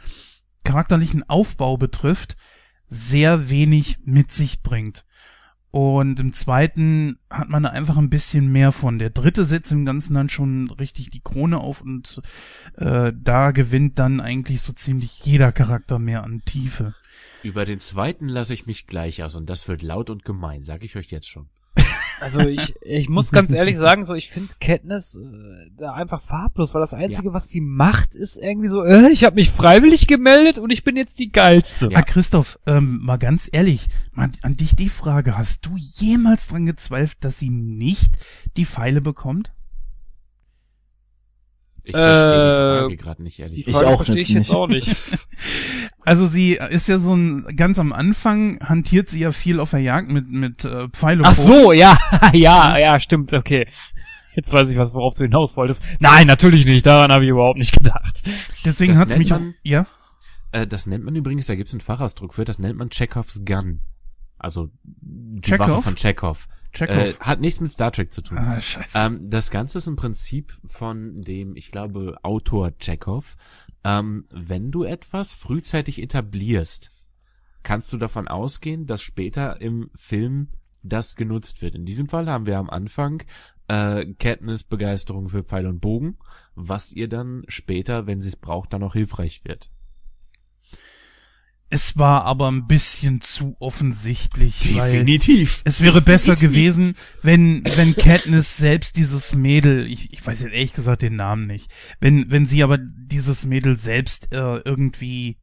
[0.64, 2.36] charakterlichen Aufbau betrifft,
[2.86, 5.04] sehr wenig mit sich bringt.
[5.70, 8.98] Und im zweiten hat man da einfach ein bisschen mehr von.
[8.98, 12.20] Der dritte setzt im Ganzen dann schon richtig die Krone auf und
[12.74, 16.96] äh, da gewinnt dann eigentlich so ziemlich jeder Charakter mehr an Tiefe.
[17.44, 20.82] Über den zweiten lasse ich mich gleich aus und das wird laut und gemein, sag
[20.82, 21.48] ich euch jetzt schon.
[22.20, 26.74] Also ich, ich muss ganz ehrlich sagen, so ich finde Katniss äh, da einfach farblos,
[26.74, 30.58] weil das Einzige, was die macht, ist irgendwie so, äh, ich habe mich freiwillig gemeldet
[30.58, 31.88] und ich bin jetzt die geilste.
[31.94, 36.66] Ah, Christoph, ähm, mal ganz ehrlich, mal an dich die Frage, hast du jemals dran
[36.66, 38.12] gezweifelt, dass sie nicht
[38.56, 39.52] die Pfeile bekommt?
[41.90, 43.64] Ich verstehe die Äh, Frage gerade nicht, ehrlich.
[43.64, 44.54] Die Ich Frage auch verstehe ich jetzt nicht.
[44.54, 44.88] auch nicht.
[46.02, 49.80] Also sie ist ja so ein, ganz am Anfang hantiert sie ja viel auf der
[49.80, 51.98] Jagd mit, mit äh, Pfeil und Ach so, ja,
[52.32, 53.66] ja, ja, stimmt, okay.
[54.34, 55.82] Jetzt weiß ich, was worauf du hinaus wolltest.
[56.00, 56.86] Nein, natürlich nicht.
[56.86, 58.22] Daran habe ich überhaupt nicht gedacht.
[58.64, 59.86] Deswegen Das hat's mich auch, man- ja?
[60.52, 63.80] Äh, das nennt man übrigens, da gibt's einen Fachausdruck für, das nennt man Chekhovs Gun.
[64.38, 65.68] Also die Chekhov?
[65.68, 66.48] Waffe von Chekhov.
[66.72, 66.96] Chekhov.
[66.96, 68.38] Äh, hat nichts mit Star Trek zu tun.
[68.38, 68.98] ah, scheiße.
[68.98, 73.36] Ähm, das Ganze ist im Prinzip von dem, ich glaube, Autor Chekhov.
[73.84, 76.90] Ähm, wenn du etwas frühzeitig etablierst,
[77.62, 80.48] kannst du davon ausgehen, dass später im Film
[80.82, 81.74] das genutzt wird.
[81.74, 83.22] In diesem Fall haben wir am Anfang
[83.68, 86.18] äh, Katniss Begeisterung für Pfeil und Bogen,
[86.54, 89.70] was ihr dann später, wenn sie es braucht, dann auch hilfreich wird.
[91.72, 95.62] Es war aber ein bisschen zu offensichtlich, weil Definitiv.
[95.64, 100.72] es wäre besser gewesen, wenn, wenn Katniss selbst dieses Mädel, ich, ich weiß jetzt ehrlich
[100.72, 105.38] gesagt den Namen nicht, wenn, wenn sie aber dieses Mädel selbst äh, irgendwie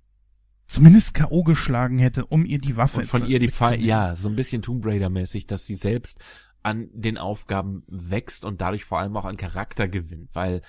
[0.68, 1.44] zumindest K.O.
[1.44, 4.36] geschlagen hätte, um ihr die Waffe Und von zu- ihr die Pfeil, ja, so ein
[4.36, 6.20] bisschen Tomb Raider mäßig, dass sie selbst
[6.62, 10.62] an den Aufgaben wächst und dadurch vor allem auch an Charakter gewinnt, weil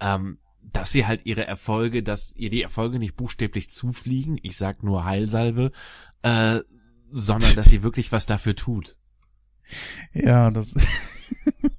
[0.00, 0.38] ähm,
[0.72, 5.04] dass sie halt ihre Erfolge, dass ihr die Erfolge nicht buchstäblich zufliegen, ich sag nur
[5.04, 5.72] Heilsalbe,
[6.22, 6.60] äh,
[7.10, 8.96] sondern dass sie wirklich was dafür tut.
[10.12, 10.74] Ja, das.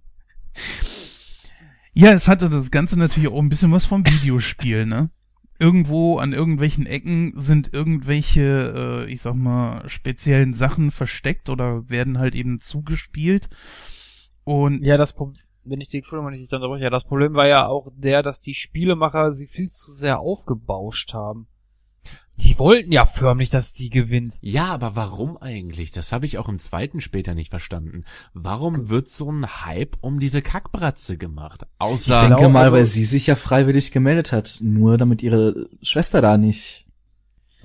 [1.93, 5.09] ja, es hatte das Ganze natürlich auch ein bisschen was vom Videospiel, ne?
[5.57, 12.17] Irgendwo an irgendwelchen Ecken sind irgendwelche, äh, ich sag mal, speziellen Sachen versteckt oder werden
[12.17, 13.47] halt eben zugespielt.
[14.43, 17.03] Und Ja, das Problem, wenn ich die, Entschuldigung, wenn ich dich dann unterbreche, ja, das
[17.03, 21.47] Problem war ja auch der, dass die Spielemacher sie viel zu sehr aufgebauscht haben.
[22.37, 24.39] Die wollten ja förmlich, dass die gewinnt.
[24.41, 25.91] Ja, aber warum eigentlich?
[25.91, 28.03] Das habe ich auch im zweiten später nicht verstanden.
[28.33, 31.61] Warum wird so ein Hype um diese Kackbratze gemacht?
[31.63, 35.23] Ich Außer denke genau, mal, also- weil sie sich ja freiwillig gemeldet hat, nur damit
[35.23, 36.84] ihre Schwester da nicht.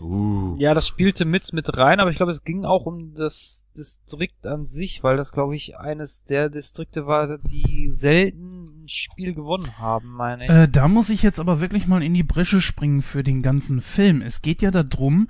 [0.00, 3.64] Uh, Ja, das spielte mit, mit rein, aber ich glaube, es ging auch um das
[3.76, 9.34] Distrikt an sich, weil das, glaube ich, eines der Distrikte war, die selten ein Spiel
[9.34, 10.50] gewonnen haben, meine ich.
[10.50, 13.80] Äh, da muss ich jetzt aber wirklich mal in die Bresche springen für den ganzen
[13.80, 14.22] Film.
[14.22, 15.28] Es geht ja darum,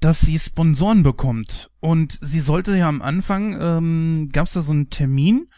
[0.00, 1.70] dass sie Sponsoren bekommt.
[1.80, 5.48] Und sie sollte ja am Anfang, ähm, gab es da so einen Termin,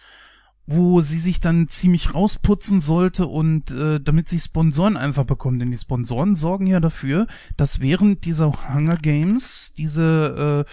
[0.67, 5.61] wo sie sich dann ziemlich rausputzen sollte und äh, damit sie Sponsoren einfach bekommt.
[5.61, 10.65] Denn die Sponsoren sorgen ja dafür, dass während dieser Hunger Games diese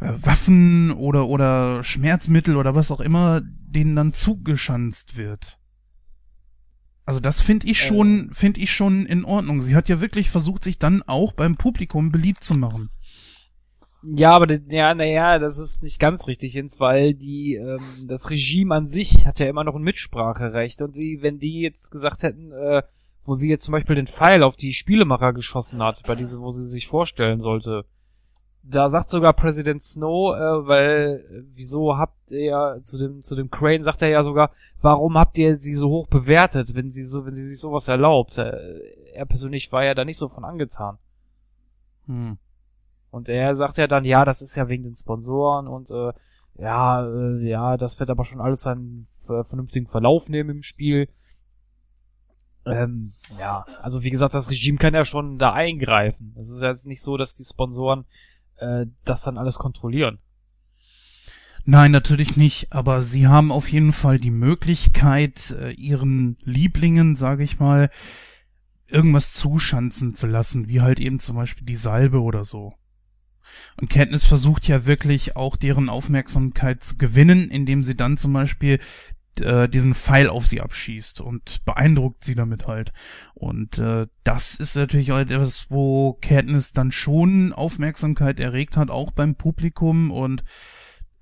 [0.00, 5.58] äh, äh, Waffen oder oder Schmerzmittel oder was auch immer denen dann zugeschanzt wird.
[7.04, 9.62] Also das finde ich schon, finde ich schon in Ordnung.
[9.62, 12.90] Sie hat ja wirklich versucht, sich dann auch beim Publikum beliebt zu machen.
[14.02, 18.74] Ja, aber ja, naja, das ist nicht ganz richtig, Jens, weil die ähm, das Regime
[18.74, 22.50] an sich hat ja immer noch ein Mitspracherecht und die, wenn die jetzt gesagt hätten,
[22.52, 22.82] äh,
[23.24, 26.50] wo sie jetzt zum Beispiel den Pfeil auf die Spielemacher geschossen hat, bei diese, wo
[26.50, 27.84] sie sich vorstellen sollte,
[28.62, 33.84] da sagt sogar Präsident Snow, äh, weil wieso habt ihr zu dem zu dem Crane
[33.84, 37.34] sagt er ja sogar, warum habt ihr sie so hoch bewertet, wenn sie so wenn
[37.34, 38.38] sie sich sowas erlaubt?
[38.38, 38.52] Äh,
[39.12, 40.98] er persönlich war ja da nicht so von angetan.
[42.06, 42.38] Hm.
[43.10, 46.12] Und er sagt ja dann, ja, das ist ja wegen den Sponsoren und äh,
[46.58, 51.08] ja, äh, ja, das wird aber schon alles seinen ver- vernünftigen Verlauf nehmen im Spiel.
[52.66, 56.34] Ähm, ja, also wie gesagt, das Regime kann ja schon da eingreifen.
[56.38, 58.04] Es ist ja jetzt nicht so, dass die Sponsoren
[58.56, 60.18] äh, das dann alles kontrollieren.
[61.64, 67.44] Nein, natürlich nicht, aber sie haben auf jeden Fall die Möglichkeit, äh, ihren Lieblingen, sage
[67.44, 67.90] ich mal,
[68.86, 72.74] irgendwas zuschanzen zu lassen, wie halt eben zum Beispiel die Salbe oder so.
[73.80, 78.78] Und Katniss versucht ja wirklich auch deren Aufmerksamkeit zu gewinnen, indem sie dann zum Beispiel
[79.40, 82.92] äh, diesen Pfeil auf sie abschießt und beeindruckt sie damit halt.
[83.34, 89.10] Und äh, das ist natürlich auch etwas, wo Katniss dann schon Aufmerksamkeit erregt hat, auch
[89.10, 90.44] beim Publikum und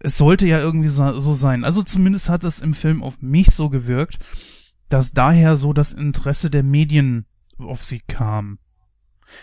[0.00, 1.64] es sollte ja irgendwie so, so sein.
[1.64, 4.18] Also zumindest hat es im Film auf mich so gewirkt,
[4.88, 7.26] dass daher so das Interesse der Medien
[7.58, 8.58] auf sie kam.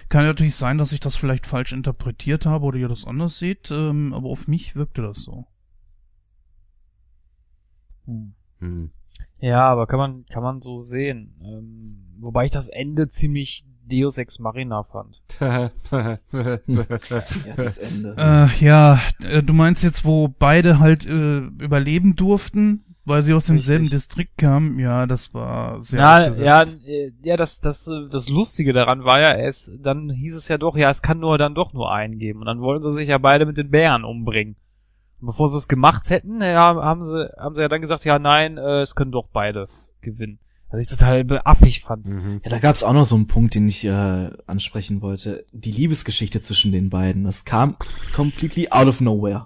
[0.09, 3.71] Kann natürlich sein, dass ich das vielleicht falsch interpretiert habe oder ihr das anders seht,
[3.71, 5.45] ähm, aber auf mich wirkte das so.
[8.59, 8.91] hm.
[9.39, 11.35] Ja, aber kann man kann man so sehen.
[11.43, 15.21] Ähm, wobei ich das Ende ziemlich Deus Ex Machina fand.
[15.39, 15.71] Ja,
[17.55, 18.15] das Ende.
[18.17, 23.45] Äh, ja, äh, du meinst jetzt, wo beide halt äh, überleben durften, weil sie aus
[23.45, 23.89] demselben.
[23.89, 24.79] Distrikt kamen?
[24.79, 26.45] Ja, das war sehr Ja, abgesetzt.
[26.85, 30.47] ja, äh, ja, das, das, äh, das Lustige daran war ja, es, dann hieß es
[30.47, 32.39] ja doch, ja, es kann nur dann doch nur einen geben.
[32.39, 34.55] Und dann wollten sie sich ja beide mit den Bären umbringen.
[35.21, 38.19] Und bevor sie es gemacht hätten, ja, haben sie, haben sie ja dann gesagt, ja,
[38.19, 39.67] nein, äh, es können doch beide
[40.01, 40.39] gewinnen.
[40.71, 42.09] Was ich total beaffig fand.
[42.09, 42.41] Mhm.
[42.43, 45.45] Ja, da gab's auch noch so einen Punkt, den ich äh, ansprechen wollte.
[45.53, 47.23] Die Liebesgeschichte zwischen den beiden.
[47.23, 47.77] Das kam
[48.15, 49.45] completely out of nowhere.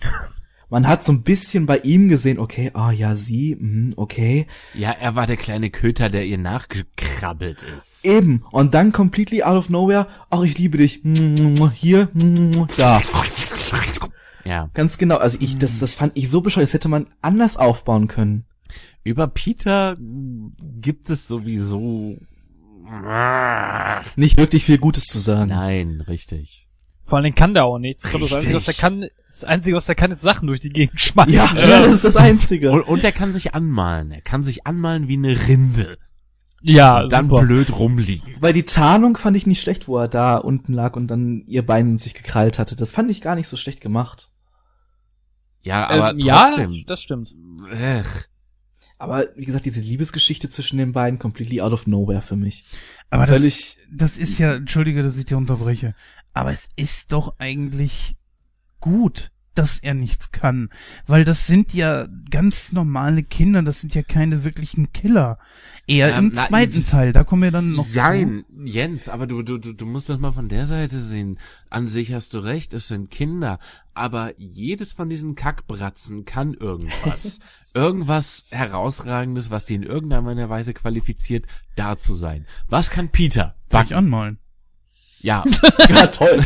[0.68, 4.48] Man hat so ein bisschen bei ihm gesehen, okay, ah ja, sie, mhm, okay.
[4.74, 8.04] Ja, er war der kleine Köter, der ihr nachgekrabbelt ist.
[8.04, 8.44] Eben.
[8.50, 11.02] Und dann completely out of nowhere, ach, ich liebe dich.
[11.74, 12.08] Hier,
[12.76, 13.00] da.
[14.44, 14.70] Ja.
[14.74, 15.16] Ganz genau.
[15.16, 16.68] Also ich, das, das fand ich so bescheuert.
[16.68, 18.44] Das hätte man anders aufbauen können.
[19.02, 22.16] Über Peter gibt es sowieso.
[24.16, 25.50] Nicht wirklich viel Gutes zu sagen.
[25.50, 26.65] Nein, richtig.
[27.06, 28.04] Vor allen Dingen kann der auch nichts.
[28.04, 28.80] Ich glaube, das Einzige, was er Richtig.
[28.80, 31.32] kann, das Einzige, was er kann, ist Sachen durch die Gegend schmeißen.
[31.32, 32.72] Ja, ja, das ist das Einzige.
[32.72, 34.10] Und, und er kann sich anmalen.
[34.10, 35.98] Er kann sich anmalen wie eine Rinde.
[36.62, 37.42] ja und dann super.
[37.42, 38.34] blöd rumliegen.
[38.40, 41.64] Weil die Tarnung fand ich nicht schlecht, wo er da unten lag und dann ihr
[41.64, 42.74] Bein in sich gekrallt hatte.
[42.74, 44.32] Das fand ich gar nicht so schlecht gemacht.
[45.62, 46.84] Ja, aber ähm, ja, trotzdem.
[46.86, 47.34] das stimmt.
[47.70, 48.06] Ech.
[48.98, 52.64] Aber wie gesagt, diese Liebesgeschichte zwischen den beiden completely out of nowhere für mich.
[53.10, 53.78] Aber das, Völlig.
[53.92, 55.94] das ist ja, entschuldige, dass ich dir unterbreche,
[56.36, 58.16] aber es ist doch eigentlich
[58.80, 60.68] gut, dass er nichts kann,
[61.06, 65.38] weil das sind ja ganz normale Kinder, das sind ja keine wirklichen Killer.
[65.86, 69.26] Eher Ähm, im na, zweiten das- Teil, da kommen wir dann noch Nein, Jens, aber
[69.26, 71.38] du, du, du, du musst das mal von der Seite sehen.
[71.70, 73.58] An sich hast du recht, es sind Kinder,
[73.94, 77.40] aber jedes von diesen Kackbratzen kann irgendwas.
[77.74, 81.46] irgendwas herausragendes, was die in irgendeiner Weise qualifiziert,
[81.76, 82.44] da zu sein.
[82.68, 83.54] Was kann Peter?
[83.70, 83.76] zu.
[83.78, 84.38] Soll ich anmalen?
[85.26, 85.42] Ja,
[85.88, 86.44] Ja, toll.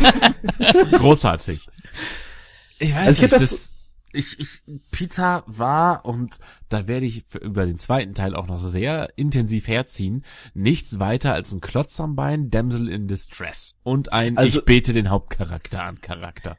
[0.93, 1.67] großartig.
[2.79, 3.75] Ich weiß Also ich hab nicht, das- das,
[4.13, 4.49] ich, ich,
[4.91, 6.39] Pizza war, und
[6.69, 11.53] da werde ich über den zweiten Teil auch noch sehr intensiv herziehen, nichts weiter als
[11.53, 16.01] ein Klotz am Bein, Damsel in Distress und ein Also- Ich bete den Hauptcharakter an
[16.01, 16.57] Charakter.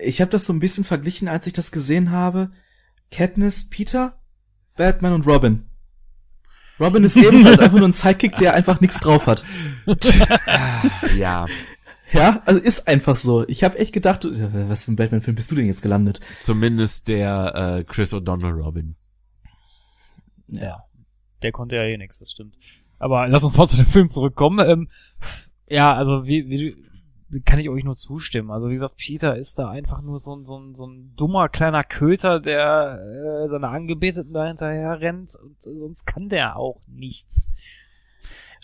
[0.00, 2.52] Ich habe das so ein bisschen verglichen, als ich das gesehen habe.
[3.10, 4.18] Katniss, Peter,
[4.76, 5.64] Batman und Robin.
[6.82, 9.44] Robin ist ebenfalls einfach nur ein Sidekick, der einfach nichts drauf hat.
[11.16, 11.46] Ja,
[12.12, 13.48] Ja, also ist einfach so.
[13.48, 16.20] Ich habe echt gedacht, was für ein Batman-Film bist du denn jetzt gelandet?
[16.38, 18.96] zumindest der äh, Chris O'Donnell Robin.
[20.48, 20.84] Ja.
[21.42, 22.54] Der konnte ja eh nix, das stimmt.
[22.98, 24.64] Aber lass uns mal zu dem Film zurückkommen.
[24.68, 24.88] Ähm,
[25.68, 26.76] ja, also wie, wie du-
[27.40, 28.50] kann ich euch nur zustimmen.
[28.50, 31.48] Also wie gesagt, Peter ist da einfach nur so ein, so ein, so ein dummer
[31.48, 33.00] kleiner Köter, der
[33.44, 37.48] äh, seine Angebeteten da hinterher rennt und äh, sonst kann der auch nichts.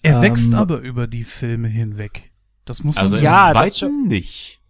[0.03, 2.33] Er Ähm, wächst aber über die Filme hinweg.
[2.65, 3.25] Das muss man Also sagen.
[3.25, 4.61] Ja, im das zweiten nicht.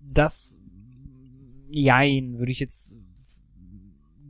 [0.00, 0.58] Das,
[1.70, 2.98] jein, würde ich jetzt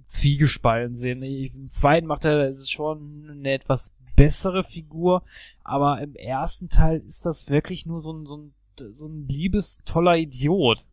[0.07, 1.23] zwiegespalten sehen.
[1.23, 5.25] Im zweiten macht er, es ist schon eine etwas bessere Figur,
[5.65, 8.55] aber im ersten Teil ist das wirklich nur so ein, so ein,
[8.93, 10.87] so ein liebes, toller Idiot.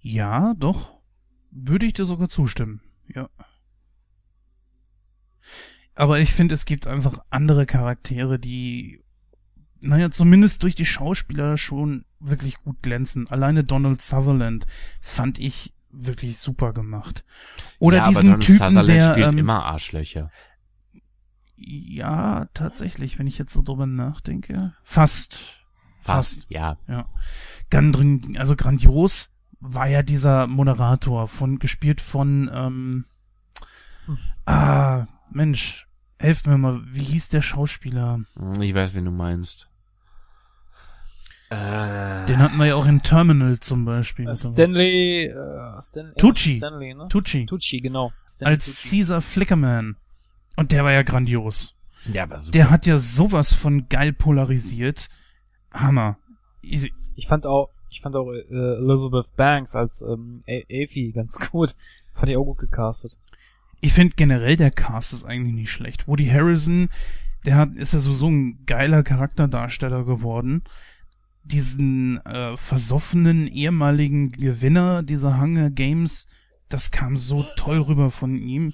[0.00, 1.00] Ja, doch.
[1.50, 2.80] Würde ich dir sogar zustimmen.
[3.14, 3.28] Ja.
[5.94, 9.00] Aber ich finde, es gibt einfach andere Charaktere, die,
[9.80, 13.28] naja, zumindest durch die Schauspieler schon wirklich gut glänzen.
[13.28, 14.66] Alleine Donald Sutherland
[15.00, 17.24] fand ich wirklich super gemacht.
[17.78, 20.30] Oder ja, diesen aber Donald Typen, Sutherland der, spielt ähm, immer Arschlöcher.
[21.56, 24.74] ja, tatsächlich, wenn ich jetzt so drüber nachdenke.
[24.82, 25.63] Fast.
[26.04, 26.76] Fast, ja.
[26.88, 27.06] Ja.
[27.70, 33.04] Gandrin, also grandios war ja dieser Moderator von, gespielt von, ähm,
[34.46, 35.88] ah, Mensch,
[36.18, 38.20] helft mir mal, wie hieß der Schauspieler?
[38.36, 39.68] Hm, Ich weiß, wen du meinst.
[41.50, 44.28] Äh, Den hatten wir ja auch in Terminal zum Beispiel.
[44.28, 46.56] Äh, Stanley, äh, Stan Tucci.
[46.58, 47.06] Stanley, ne?
[47.08, 47.46] Tucci.
[47.46, 48.12] Tucci, genau.
[48.26, 48.96] Stanley Als Tucci.
[48.96, 49.96] Caesar Flickerman.
[50.56, 51.74] Und der war ja grandios.
[52.06, 52.52] der war super.
[52.52, 55.08] Der hat ja sowas von geil polarisiert.
[55.74, 56.16] Hammer.
[56.62, 58.40] Ich, Ich fand auch, ich fand auch äh,
[58.78, 61.74] Elizabeth Banks als ähm, A- Aphie ganz gut.
[62.14, 63.16] Fand ich auch gut gecastet.
[63.80, 66.08] ich finde generell der Cast ist eigentlich nicht schlecht.
[66.08, 66.88] Woody Harrison,
[67.44, 70.62] der hat, ist ja so, so ein geiler Charakterdarsteller geworden.
[71.42, 76.26] Diesen äh, versoffenen ehemaligen Gewinner dieser Hunger Games,
[76.70, 78.72] das kam so toll rüber von ihm.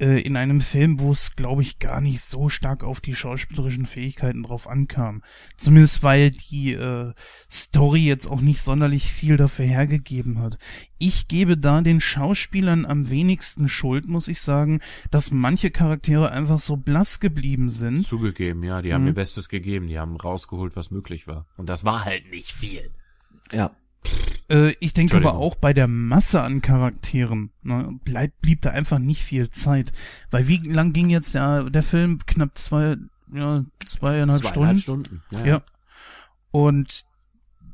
[0.00, 3.86] Äh, in einem Film, wo es, glaube ich, gar nicht so stark auf die schauspielerischen
[3.86, 5.22] Fähigkeiten drauf ankam.
[5.56, 7.12] Zumindest weil die äh,
[7.48, 10.58] Story jetzt auch nicht sonderlich viel dafür hergegeben hat.
[10.98, 14.80] Ich gebe da den Schauspielern am wenigsten Schuld, muss ich sagen,
[15.12, 18.04] dass manche Charaktere einfach so blass geblieben sind.
[18.04, 19.08] Zugegeben, ja, die haben Mhm.
[19.08, 21.46] ihr Bestes gegeben, die haben rausgeholt, was möglich war.
[21.56, 22.90] Und das war halt nicht viel.
[23.52, 23.70] Ja.
[24.50, 28.98] Äh, ich denke aber auch bei der Masse an Charakteren ne, bleib, blieb da einfach
[28.98, 29.92] nicht viel Zeit.
[30.30, 32.18] Weil wie lang ging jetzt ja der Film?
[32.26, 32.96] Knapp zwei,
[33.32, 35.22] ja, zweieinhalb Zweieinhalb Stunden.
[35.28, 35.46] Stunden.
[35.48, 35.62] Ja.
[36.50, 37.04] Und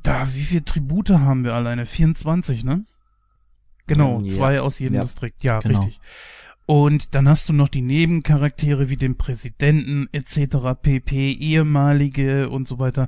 [0.03, 1.85] da, wie viele Tribute haben wir alleine?
[1.85, 2.85] 24, ne?
[3.87, 4.31] Genau, Ähm, ja.
[4.31, 5.01] zwei aus jedem Ja.
[5.01, 5.43] Distrikt.
[5.43, 5.79] Ja, Genau.
[5.81, 5.99] richtig.
[6.65, 12.79] Und dann hast du noch die Nebencharaktere wie den Präsidenten etc., PP, ehemalige und so
[12.79, 13.07] weiter.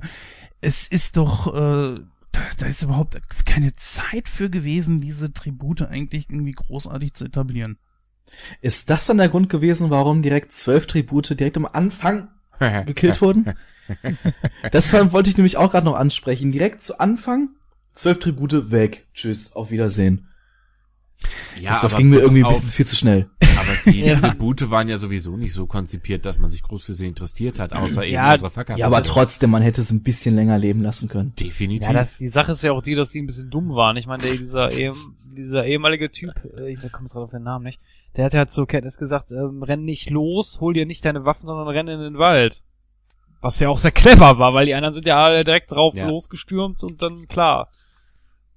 [0.60, 2.00] Es ist doch, äh,
[2.34, 3.16] da, da ist überhaupt
[3.46, 7.78] keine Zeit für gewesen, diese Tribute eigentlich irgendwie großartig zu etablieren.
[8.60, 12.28] Ist das dann der Grund gewesen, warum direkt zwölf Tribute direkt am Anfang
[12.86, 13.54] gekillt wurden?
[14.72, 16.50] Das wollte ich nämlich auch gerade noch ansprechen.
[16.50, 17.50] Direkt zu Anfang
[17.92, 19.06] zwölf Tribute weg.
[19.12, 20.28] Tschüss, auf Wiedersehen.
[21.58, 23.30] Ja, das das aber ging mir irgendwie ein auf- bisschen viel zu schnell.
[23.40, 24.16] Aber die Ja.
[24.16, 27.72] Tribute waren ja sowieso nicht so konzipiert, dass man sich groß für sie interessiert hat,
[27.72, 28.76] außer eben Ja, unserer Fucker.
[28.76, 31.32] Ja, aber trotzdem, man hätte es ein bisschen länger leben lassen können.
[31.36, 31.86] Definitiv.
[31.86, 33.96] Ja, das, die Sache ist ja auch die, dass die ein bisschen dumm waren.
[33.96, 37.80] Ich meine, der, dieser, dieser ehemalige Typ, äh, ich komme gerade auf den Namen nicht,
[38.16, 41.46] der hat ja zur Kenntnis gesagt, ähm, renn nicht los, hol dir nicht deine Waffen,
[41.46, 42.62] sondern renn in den Wald.
[43.40, 46.08] Was ja auch sehr clever war, weil die anderen sind ja alle direkt drauf Ja.
[46.08, 47.68] losgestürmt und dann klar.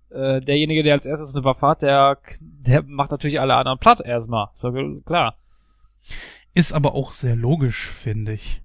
[0.10, 4.00] Äh, derjenige, der als erstes eine Waffe hat, der, der macht natürlich alle anderen platt
[4.00, 4.48] erstmal.
[4.62, 5.36] Ge- klar.
[6.54, 8.62] Ist aber auch sehr logisch, finde ich.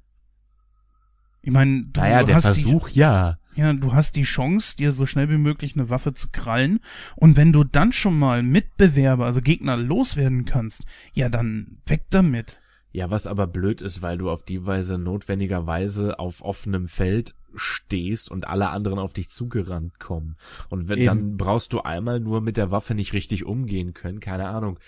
[1.43, 3.39] Ich meine, du naja, der hast Versuch, ja.
[3.55, 6.81] die, ja, du hast die Chance, dir so schnell wie möglich eine Waffe zu krallen.
[7.17, 12.62] Und wenn du dann schon mal Mitbewerber, also Gegner loswerden kannst, ja, dann weg damit.
[12.93, 18.31] Ja, was aber blöd ist, weil du auf die Weise notwendigerweise auf offenem Feld stehst
[18.31, 20.37] und alle anderen auf dich zugerannt kommen.
[20.69, 21.07] Und wenn, Eben.
[21.07, 24.79] dann brauchst du einmal nur mit der Waffe nicht richtig umgehen können, keine Ahnung.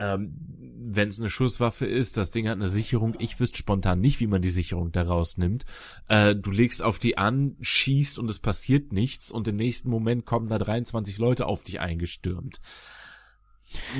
[0.00, 0.34] Ähm,
[0.76, 4.26] wenn es eine Schusswaffe ist, das Ding hat eine Sicherung, ich wüsste spontan nicht, wie
[4.26, 5.64] man die Sicherung da rausnimmt.
[6.08, 10.26] Äh, du legst auf die an, schießt und es passiert nichts und im nächsten Moment
[10.26, 12.60] kommen da 23 Leute auf dich eingestürmt.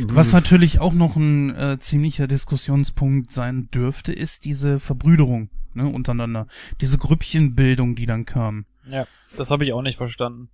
[0.06, 6.46] Was natürlich auch noch ein äh, ziemlicher Diskussionspunkt sein dürfte, ist diese Verbrüderung ne, untereinander.
[6.80, 8.64] Diese Grüppchenbildung, die dann kam.
[8.86, 9.06] Ja,
[9.36, 10.48] das habe ich auch nicht verstanden.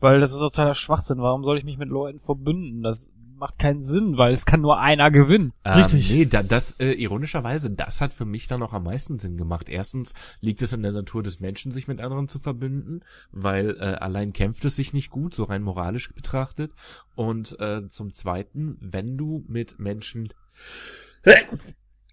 [0.00, 1.18] Weil das ist totaler Schwachsinn.
[1.18, 2.82] Warum soll ich mich mit Leuten verbünden?
[2.82, 5.52] Das macht keinen Sinn, weil es kann nur einer gewinnen.
[5.64, 6.10] Richtig.
[6.10, 9.36] Ähm, nee, da, das, äh, ironischerweise, das hat für mich dann noch am meisten Sinn
[9.36, 9.68] gemacht.
[9.68, 13.96] Erstens liegt es in der Natur des Menschen, sich mit anderen zu verbünden, weil äh,
[13.96, 16.72] allein kämpft es sich nicht gut, so rein moralisch betrachtet.
[17.14, 20.28] Und äh, zum Zweiten, wenn du mit Menschen...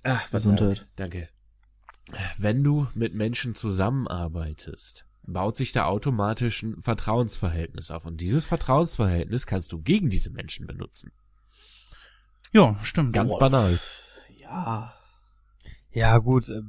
[0.03, 0.85] Ah, Gesundheit.
[0.95, 1.29] Danke.
[2.37, 8.05] Wenn du mit Menschen zusammenarbeitest, baut sich da automatisch ein Vertrauensverhältnis auf.
[8.05, 11.11] Und dieses Vertrauensverhältnis kannst du gegen diese Menschen benutzen.
[12.51, 13.13] Ja, stimmt.
[13.13, 13.39] Ganz Boah.
[13.39, 13.79] banal.
[14.39, 14.93] Ja.
[15.91, 16.49] Ja, gut.
[16.49, 16.61] äh,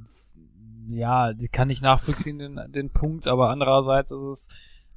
[0.88, 4.48] Ja, kann ich nachvollziehen, den, den Punkt, aber andererseits ist es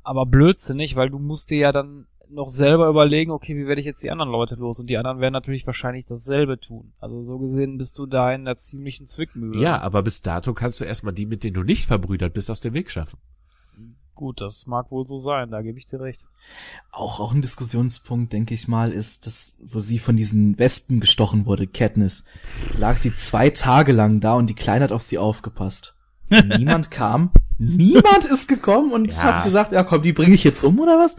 [0.03, 3.87] aber blödsinnig, weil du musst dir ja dann noch selber überlegen, okay, wie werde ich
[3.87, 4.79] jetzt die anderen Leute los?
[4.79, 6.93] Und die anderen werden natürlich wahrscheinlich dasselbe tun.
[6.99, 9.59] Also so gesehen bist du da in einer ziemlichen Zwickmühle.
[9.59, 12.61] Ja, aber bis dato kannst du erstmal die, mit denen du nicht verbrüdert bist, aus
[12.61, 13.17] dem Weg schaffen.
[14.19, 16.27] Gut, das mag wohl so sein, da gebe ich dir recht.
[16.91, 21.45] Auch, auch ein Diskussionspunkt, denke ich mal, ist, dass, wo sie von diesen Wespen gestochen
[21.45, 22.25] wurde, Katniss,
[22.77, 25.95] lag sie zwei Tage lang da und die Kleine hat auf sie aufgepasst.
[26.57, 29.21] Niemand kam, niemand ist gekommen und Ja.
[29.37, 31.15] hat gesagt, ja komm, die bringe ich jetzt um oder was?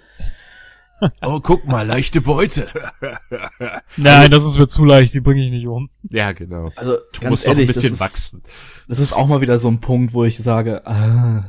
[1.23, 2.69] Oh, guck mal, leichte Beute.
[3.97, 5.89] Nein, das ist mir zu leicht, die bringe ich nicht um.
[6.11, 6.71] ja, genau.
[6.77, 8.43] Also Du ganz musst ehrlich, doch ein bisschen das ist, wachsen.
[8.89, 11.49] Das ist auch mal wieder so ein Punkt, wo ich sage, ah,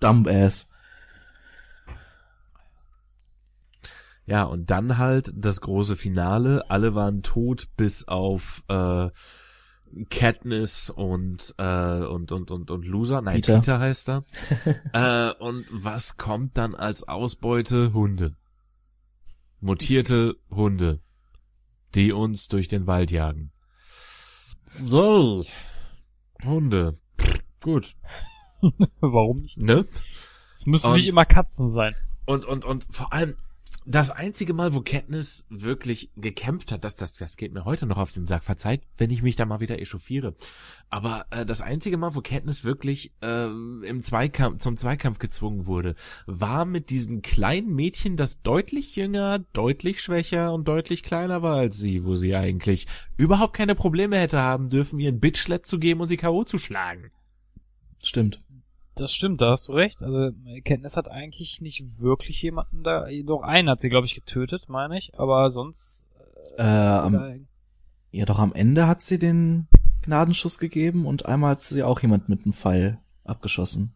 [0.00, 0.68] Dumbass.
[4.26, 6.70] Ja, und dann halt das große Finale.
[6.70, 9.10] Alle waren tot, bis auf äh,
[10.08, 13.22] Katniss und äh, und und und und Loser.
[13.22, 13.56] Nein, Peter.
[13.58, 14.24] Peter, heißt er.
[14.92, 17.92] äh, und was kommt dann als Ausbeute?
[17.92, 18.36] Hunde.
[19.60, 21.00] Mutierte Hunde,
[21.94, 23.50] die uns durch den Wald jagen.
[24.80, 25.44] So.
[26.44, 26.98] Hunde.
[27.60, 27.96] Gut.
[29.00, 29.58] Warum nicht?
[29.62, 29.86] Ne?
[30.54, 31.94] Es müssen Und- nicht immer Katzen sein.
[32.26, 33.36] Und, und, und vor allem,
[33.86, 37.96] das einzige Mal, wo Katniss wirklich gekämpft hat, das, das, das geht mir heute noch
[37.96, 38.44] auf den Sack.
[38.44, 40.34] Verzeiht, wenn ich mich da mal wieder echauffiere.
[40.90, 45.94] Aber äh, das einzige Mal, wo Katniss wirklich äh, im Zweikampf, zum Zweikampf gezwungen wurde,
[46.26, 51.78] war mit diesem kleinen Mädchen, das deutlich jünger, deutlich schwächer und deutlich kleiner war als
[51.78, 52.86] sie, wo sie eigentlich
[53.16, 56.44] überhaupt keine Probleme hätte haben dürfen, ihr einen Bitch-Slap zu geben und sie K.O.
[56.44, 57.10] zu schlagen.
[58.02, 58.40] Stimmt.
[58.96, 60.02] Das stimmt, da hast du recht.
[60.02, 60.30] Also
[60.64, 63.06] Kenntnis hat eigentlich nicht wirklich jemanden da.
[63.24, 65.12] Doch einen hat sie, glaube ich, getötet, meine ich.
[65.18, 66.04] Aber sonst.
[66.56, 67.46] Äh, sie am,
[68.10, 69.68] ja, doch am Ende hat sie den
[70.02, 73.94] Gnadenschuss gegeben und einmal hat sie auch jemand mit einem Pfeil abgeschossen.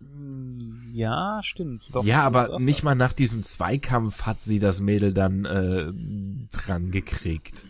[0.00, 1.88] Hm, Ja, stimmt.
[1.94, 5.92] Doch, ja, aber nicht mal nach diesem Zweikampf hat sie das Mädel dann äh,
[6.50, 7.66] dran gekriegt.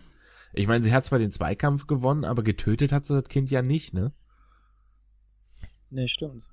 [0.55, 3.62] Ich meine, sie hat zwar den Zweikampf gewonnen, aber getötet hat sie das Kind ja
[3.62, 4.12] nicht, ne?
[5.91, 6.45] Nee, stimmt.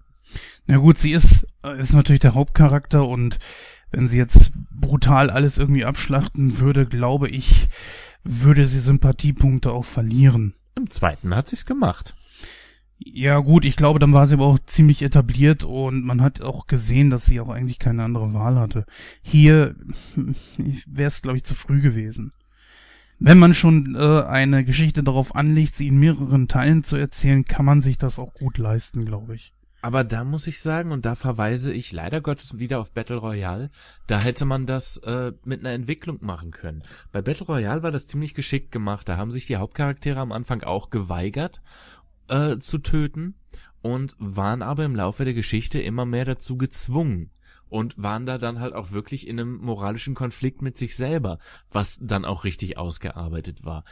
[0.68, 3.40] Na gut, sie ist, äh, ist natürlich der Hauptcharakter und
[3.92, 7.68] wenn sie jetzt brutal alles irgendwie abschlachten würde, glaube ich,
[8.24, 10.54] würde sie Sympathiepunkte auch verlieren.
[10.76, 12.16] Im zweiten hat sie's gemacht.
[13.00, 16.68] Ja gut, ich glaube, dann war sie aber auch ziemlich etabliert und man hat auch
[16.68, 18.86] gesehen, dass sie auch eigentlich keine andere Wahl hatte.
[19.22, 19.76] Hier
[20.86, 22.34] wäre es, glaube ich, zu früh gewesen.
[23.18, 27.66] Wenn man schon äh, eine Geschichte darauf anlegt, sie in mehreren Teilen zu erzählen, kann
[27.66, 29.54] man sich das auch gut leisten, glaube ich.
[29.82, 33.70] Aber da muss ich sagen, und da verweise ich leider Gottes wieder auf Battle Royale,
[34.08, 36.84] da hätte man das äh, mit einer Entwicklung machen können.
[37.12, 39.08] Bei Battle Royale war das ziemlich geschickt gemacht.
[39.08, 41.62] Da haben sich die Hauptcharaktere am Anfang auch geweigert
[42.28, 43.36] äh, zu töten
[43.82, 47.32] und waren aber im Laufe der Geschichte immer mehr dazu gezwungen
[47.70, 51.40] und waren da dann halt auch wirklich in einem moralischen Konflikt mit sich selber,
[51.72, 53.86] was dann auch richtig ausgearbeitet war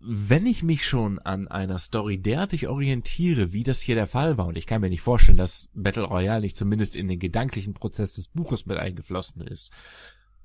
[0.00, 4.46] wenn ich mich schon an einer Story derartig orientiere, wie das hier der Fall war,
[4.46, 8.12] und ich kann mir nicht vorstellen, dass Battle Royale nicht zumindest in den gedanklichen Prozess
[8.12, 9.72] des Buches mit eingeflossen ist,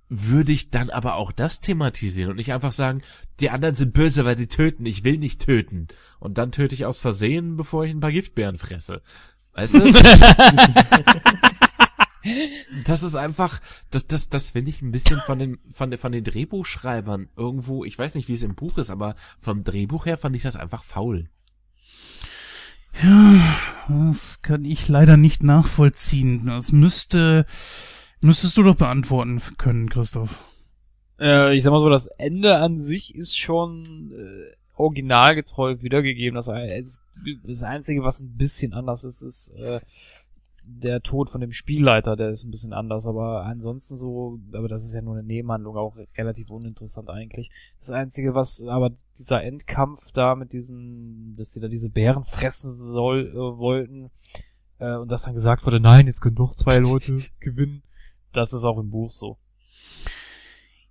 [0.10, 3.02] würde ich dann aber auch das thematisieren und nicht einfach sagen,
[3.40, 5.88] die anderen sind böse, weil sie töten, ich will nicht töten.
[6.20, 9.02] Und dann töte ich aus Versehen, bevor ich ein paar Giftbeeren fresse.
[9.54, 9.80] Weißt du?
[12.86, 13.60] das ist einfach,
[13.92, 17.84] das, das, das finde ich ein bisschen von den, von, den, von den Drehbuchschreibern irgendwo,
[17.84, 20.56] ich weiß nicht, wie es im Buch ist, aber vom Drehbuch her fand ich das
[20.56, 21.30] einfach faul.
[23.02, 23.58] Ja,
[23.90, 26.46] das kann ich leider nicht nachvollziehen.
[26.46, 27.46] Das müsste,
[28.22, 30.40] müsstest du doch beantworten können, Christoph.
[31.20, 36.36] Äh, ich sag mal so, das Ende an sich ist schon äh, originalgetreu wiedergegeben.
[36.36, 39.80] Das, das Einzige, was ein bisschen anders ist, ist äh,
[40.66, 44.86] der Tod von dem Spielleiter, der ist ein bisschen anders, aber ansonsten so, aber das
[44.86, 47.52] ist ja nur eine Nebenhandlung, auch relativ uninteressant eigentlich.
[47.80, 52.74] Das Einzige, was, aber dieser Endkampf da mit diesen, dass sie da diese Bären fressen
[52.74, 54.10] soll, äh, wollten,
[54.80, 57.84] äh, und dass dann gesagt wurde, nein, jetzt können doch zwei Leute gewinnen,
[58.32, 59.38] das ist auch im Buch so.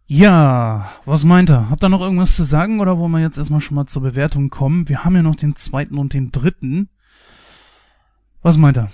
[0.05, 1.71] Ja, was meint er?
[1.71, 4.51] Habt ihr noch irgendwas zu sagen oder wollen wir jetzt erstmal schon mal zur Bewertung
[4.51, 4.89] kommen?
[4.89, 6.91] Wir haben ja noch den zweiten und den dritten.
[8.43, 8.91] Was meint er?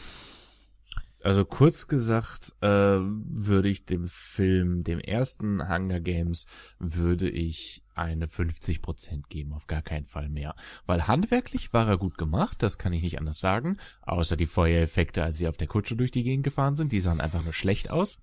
[1.28, 6.46] Also kurz gesagt, äh, würde ich dem Film, dem ersten Hunger Games,
[6.78, 10.54] würde ich eine 50% geben, auf gar keinen Fall mehr.
[10.86, 13.76] Weil handwerklich war er gut gemacht, das kann ich nicht anders sagen.
[14.00, 17.20] Außer die Feuereffekte, als sie auf der Kutsche durch die Gegend gefahren sind, die sahen
[17.20, 18.18] einfach nur schlecht aus.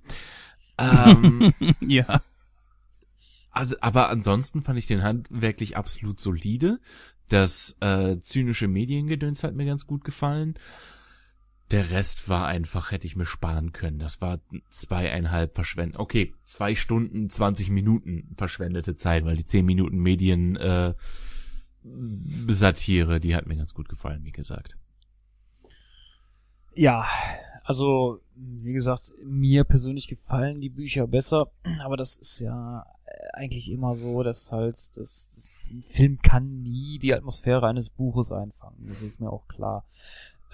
[0.79, 2.23] Ähm, ja.
[3.51, 6.79] Also, aber ansonsten fand ich den handwerklich absolut solide.
[7.29, 10.55] Das äh, zynische Mediengedöns hat mir ganz gut gefallen.
[11.71, 13.97] Der Rest war einfach, hätte ich mir sparen können.
[13.97, 14.39] Das war
[14.69, 15.97] zweieinhalb verschwendet.
[15.97, 20.93] Okay, zwei Stunden, zwanzig Minuten verschwendete Zeit, weil die zehn Minuten Medien äh,
[22.47, 24.77] Satire, die hat mir ganz gut gefallen, wie gesagt.
[26.75, 27.05] Ja,
[27.63, 32.85] also wie gesagt, mir persönlich gefallen die Bücher besser, aber das ist ja
[33.33, 38.85] eigentlich immer so, dass halt das, das Film kann nie die Atmosphäre eines Buches einfangen.
[38.87, 39.85] Das ist mir auch klar.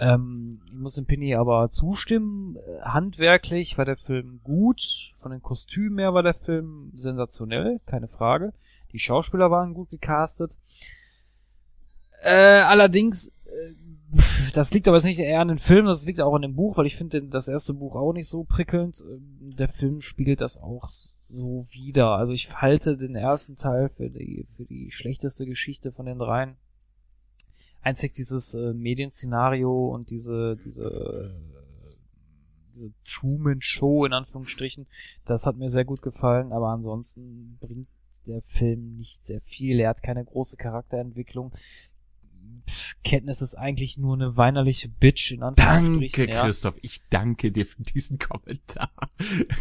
[0.01, 2.57] Ähm, ich muss dem Pinny aber zustimmen.
[2.57, 5.11] Äh, handwerklich war der Film gut.
[5.13, 8.51] Von den Kostümen her war der Film sensationell, keine Frage.
[8.93, 10.57] Die Schauspieler waren gut gecastet.
[12.23, 13.73] Äh, allerdings, äh,
[14.55, 16.77] das liegt aber jetzt nicht eher an den Film, das liegt auch an dem Buch,
[16.77, 19.03] weil ich finde das erste Buch auch nicht so prickelnd.
[19.07, 20.89] Ähm, der Film spiegelt das auch
[21.19, 22.09] so wieder.
[22.15, 26.55] Also ich halte den ersten Teil für die, für die schlechteste Geschichte von den dreien
[27.81, 31.95] einzig dieses äh, Medienszenario und diese, diese, äh,
[32.73, 34.87] diese Truman-Show in Anführungsstrichen,
[35.25, 37.87] das hat mir sehr gut gefallen, aber ansonsten bringt
[38.27, 39.79] der Film nicht sehr viel.
[39.79, 41.53] Er hat keine große Charakterentwicklung.
[43.03, 46.17] Kenntnis ist eigentlich nur eine weinerliche Bitch in Anführungsstrichen.
[46.17, 46.43] Danke, ja.
[46.43, 46.75] Christoph.
[46.81, 48.91] Ich danke dir für diesen Kommentar.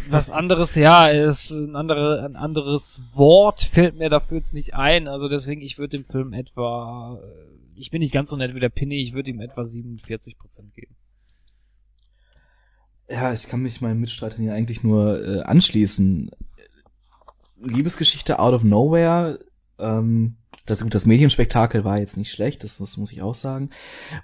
[0.09, 5.07] Was anderes, ja, ist ein, andere, ein anderes Wort fällt mir dafür jetzt nicht ein.
[5.07, 8.59] Also deswegen, ich würde dem Film etwa äh, ich bin nicht ganz so nett wie
[8.59, 10.35] der Pinny, ich würde ihm etwa 47%
[10.75, 10.95] geben.
[13.09, 16.31] Ja, ich kann mich meinen Mitstreitern hier eigentlich nur äh, anschließen.
[17.61, 19.39] Liebesgeschichte out of nowhere.
[19.79, 23.69] Ähm, das, das Medienspektakel war jetzt nicht schlecht, das muss, muss ich auch sagen.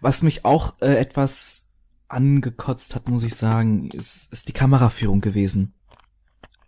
[0.01, 1.69] Was mich auch äh, etwas
[2.07, 5.73] angekotzt hat, muss ich sagen, ist, ist die Kameraführung gewesen.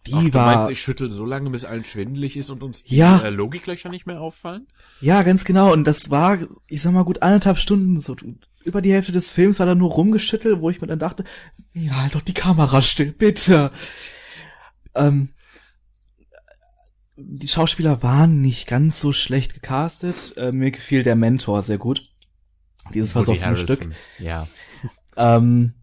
[0.08, 0.56] Die Ach, du war.
[0.56, 3.20] Meinst, ich schüttel so lange, bis allen schwindelig ist und uns die ja.
[3.20, 4.68] äh, Logiklöcher nicht mehr auffallen?
[5.02, 5.74] Ja, ganz genau.
[5.74, 8.16] Und das war, ich sag mal, gut anderthalb Stunden so.
[8.64, 11.24] Über die Hälfte des Films war da nur rumgeschüttelt, wo ich mir dann dachte,
[11.74, 13.72] ja, halt doch die Kamera still, bitte.
[14.95, 15.30] ähm,
[17.16, 20.34] die Schauspieler waren nicht ganz so schlecht gecastet.
[20.38, 22.04] Äh, mir gefiel der Mentor sehr gut.
[22.93, 23.89] Dieses versoffene Stück.
[24.18, 24.47] Ja.
[25.18, 25.74] Ähm,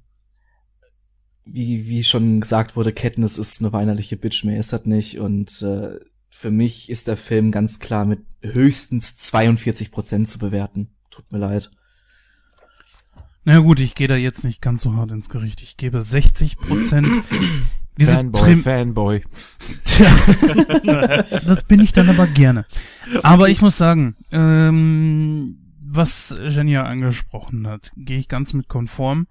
[1.47, 5.19] wie, wie schon gesagt wurde, Katniss ist eine weinerliche Bitch, mehr ist das nicht.
[5.19, 10.89] Und äh, für mich ist der Film ganz klar mit höchstens 42 Prozent zu bewerten.
[11.11, 11.71] Tut mir leid.
[13.45, 15.63] Na gut, ich gehe da jetzt nicht ganz so hart ins Gericht.
[15.63, 17.07] Ich gebe 60 Prozent.
[17.99, 19.23] Fanboy, Fanboy.
[19.85, 20.11] Tja,
[21.47, 22.67] das bin ich dann aber gerne.
[23.23, 29.29] Aber ich muss sagen, ähm, was Jenja angesprochen hat, gehe ich ganz mit konform.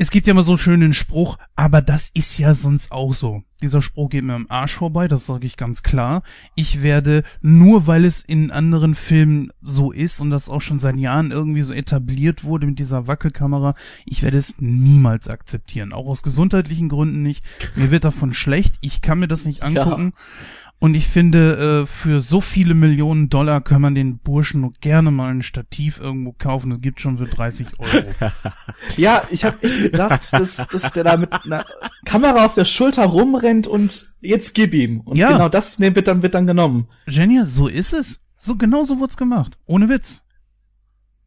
[0.00, 3.42] Es gibt ja immer so einen schönen Spruch, aber das ist ja sonst auch so.
[3.60, 6.22] Dieser Spruch geht mir am Arsch vorbei, das sage ich ganz klar.
[6.54, 10.96] Ich werde, nur weil es in anderen Filmen so ist und das auch schon seit
[10.96, 13.74] Jahren irgendwie so etabliert wurde mit dieser Wackelkamera,
[14.06, 15.92] ich werde es niemals akzeptieren.
[15.92, 17.44] Auch aus gesundheitlichen Gründen nicht.
[17.74, 20.14] Mir wird davon schlecht, ich kann mir das nicht angucken.
[20.14, 20.69] Ja.
[20.82, 25.10] Und ich finde, äh, für so viele Millionen Dollar kann man den Burschen nur gerne
[25.10, 26.70] mal ein Stativ irgendwo kaufen.
[26.70, 28.08] Das gibt schon für 30 Euro.
[28.96, 31.66] ja, ich habe echt gedacht, dass, dass der da mit einer
[32.06, 35.02] Kamera auf der Schulter rumrennt und jetzt gib ihm.
[35.02, 35.32] Und ja.
[35.32, 36.88] genau das ne, wird dann, wird dann genommen.
[37.06, 38.22] Genia, so ist es.
[38.38, 39.58] So genau so wurd's gemacht.
[39.66, 40.24] Ohne Witz.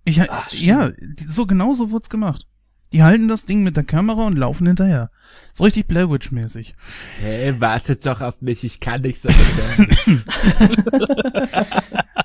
[0.04, 0.92] Ich, Ach, ja,
[1.28, 2.48] so genau so wurd's gemacht.
[2.94, 5.10] Die halten das Ding mit der Kamera und laufen hinterher.
[5.52, 6.76] So richtig Blair Witch mäßig.
[7.20, 9.30] Hey, wartet doch auf mich, ich kann nicht so.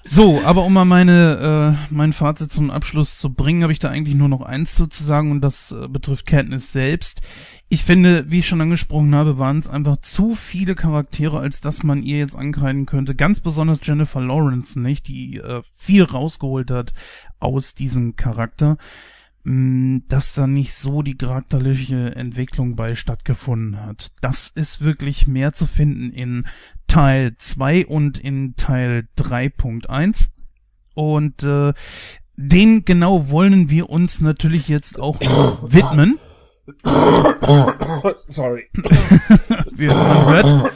[0.02, 3.88] so, aber um mal meine äh, mein Fazit zum Abschluss zu bringen, habe ich da
[3.88, 7.22] eigentlich nur noch eins zu sagen und das äh, betrifft Katniss selbst.
[7.70, 11.82] Ich finde, wie ich schon angesprochen habe, waren es einfach zu viele Charaktere, als dass
[11.82, 13.14] man ihr jetzt ankreiden könnte.
[13.14, 16.92] Ganz besonders Jennifer Lawrence, nicht, die äh, viel rausgeholt hat
[17.40, 18.76] aus diesem Charakter.
[19.48, 24.12] Mm, dass da nicht so die charakterliche Entwicklung bei stattgefunden hat.
[24.20, 26.46] Das ist wirklich mehr zu finden in
[26.86, 30.28] Teil 2 und in Teil 3.1.
[30.94, 31.72] Und äh,
[32.36, 35.18] den genau wollen wir uns natürlich jetzt auch
[35.62, 36.18] widmen.
[38.28, 38.68] Sorry.
[39.72, 40.72] wir, man hört,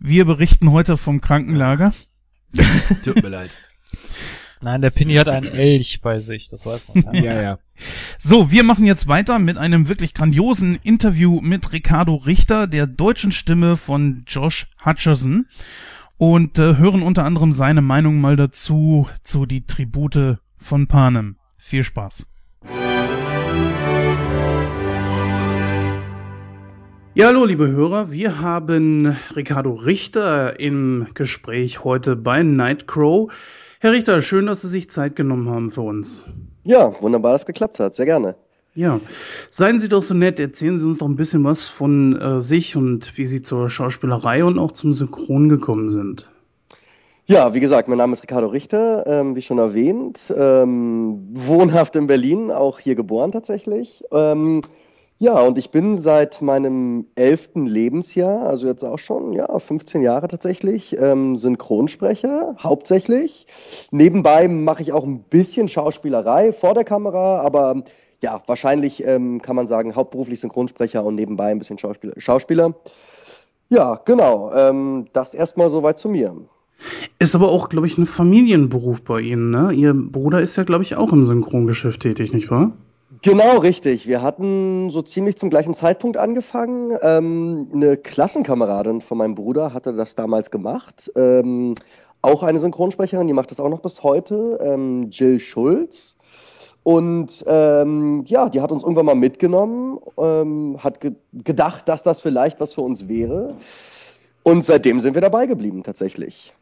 [0.00, 1.92] wir berichten heute vom Krankenlager.
[3.04, 3.56] Tut mir leid.
[4.60, 7.14] Nein, der Pinny hat einen Elch bei sich, das weiß man.
[7.14, 7.42] Ja, ja.
[7.42, 7.58] ja.
[8.18, 13.32] So, wir machen jetzt weiter mit einem wirklich grandiosen Interview mit Ricardo Richter, der deutschen
[13.32, 15.46] Stimme von Josh Hutcherson
[16.18, 21.36] und äh, hören unter anderem seine Meinung mal dazu, zu die Tribute von Panem.
[21.58, 22.30] Viel Spaß.
[27.14, 28.10] Ja, hallo, liebe Hörer.
[28.10, 33.32] Wir haben Ricardo Richter im Gespräch heute bei Nightcrow.
[33.86, 36.28] Herr Richter, schön, dass Sie sich Zeit genommen haben für uns.
[36.64, 37.94] Ja, wunderbar, dass es geklappt hat.
[37.94, 38.34] Sehr gerne.
[38.74, 38.98] Ja,
[39.48, 42.74] seien Sie doch so nett, erzählen Sie uns doch ein bisschen was von äh, sich
[42.74, 46.28] und wie Sie zur Schauspielerei und auch zum Synchron gekommen sind.
[47.26, 52.08] Ja, wie gesagt, mein Name ist Ricardo Richter, ähm, wie schon erwähnt, ähm, wohnhaft in
[52.08, 54.02] Berlin, auch hier geboren tatsächlich.
[54.10, 54.62] Ähm,
[55.18, 60.28] ja, und ich bin seit meinem elften Lebensjahr, also jetzt auch schon, ja, 15 Jahre
[60.28, 63.46] tatsächlich, ähm, Synchronsprecher, hauptsächlich.
[63.90, 67.82] Nebenbei mache ich auch ein bisschen Schauspielerei vor der Kamera, aber
[68.20, 72.12] ja, wahrscheinlich ähm, kann man sagen, hauptberuflich Synchronsprecher und nebenbei ein bisschen Schauspieler.
[72.18, 72.74] Schauspieler.
[73.70, 74.52] Ja, genau.
[74.52, 76.36] Ähm, das erstmal soweit zu mir.
[77.18, 79.72] Ist aber auch, glaube ich, ein Familienberuf bei Ihnen, ne?
[79.72, 82.72] Ihr Bruder ist ja, glaube ich, auch im Synchrongeschäft tätig, nicht wahr?
[83.22, 84.06] Genau, richtig.
[84.06, 86.96] Wir hatten so ziemlich zum gleichen Zeitpunkt angefangen.
[87.02, 91.10] Ähm, eine Klassenkameradin von meinem Bruder hatte das damals gemacht.
[91.16, 91.74] Ähm,
[92.22, 96.16] auch eine Synchronsprecherin, die macht das auch noch bis heute, ähm, Jill Schulz.
[96.82, 102.20] Und ähm, ja, die hat uns irgendwann mal mitgenommen, ähm, hat ge gedacht, dass das
[102.20, 103.56] vielleicht was für uns wäre.
[104.42, 106.54] Und seitdem sind wir dabei geblieben, tatsächlich.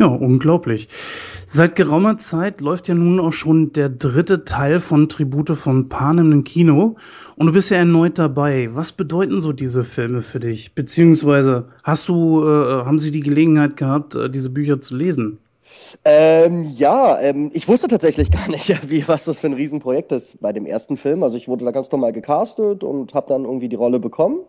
[0.00, 0.88] Ja, unglaublich.
[1.44, 6.30] Seit geraumer Zeit läuft ja nun auch schon der dritte Teil von Tribute von Panem
[6.30, 6.94] im Kino
[7.34, 8.68] und du bist ja erneut dabei.
[8.74, 10.76] Was bedeuten so diese Filme für dich?
[10.76, 15.38] Beziehungsweise hast du, äh, haben sie die Gelegenheit gehabt, äh, diese Bücher zu lesen?
[16.04, 20.40] Ähm, ja, ähm, ich wusste tatsächlich gar nicht, wie, was das für ein Riesenprojekt ist
[20.40, 21.24] bei dem ersten Film.
[21.24, 24.42] Also ich wurde da ganz normal gecastet und habe dann irgendwie die Rolle bekommen.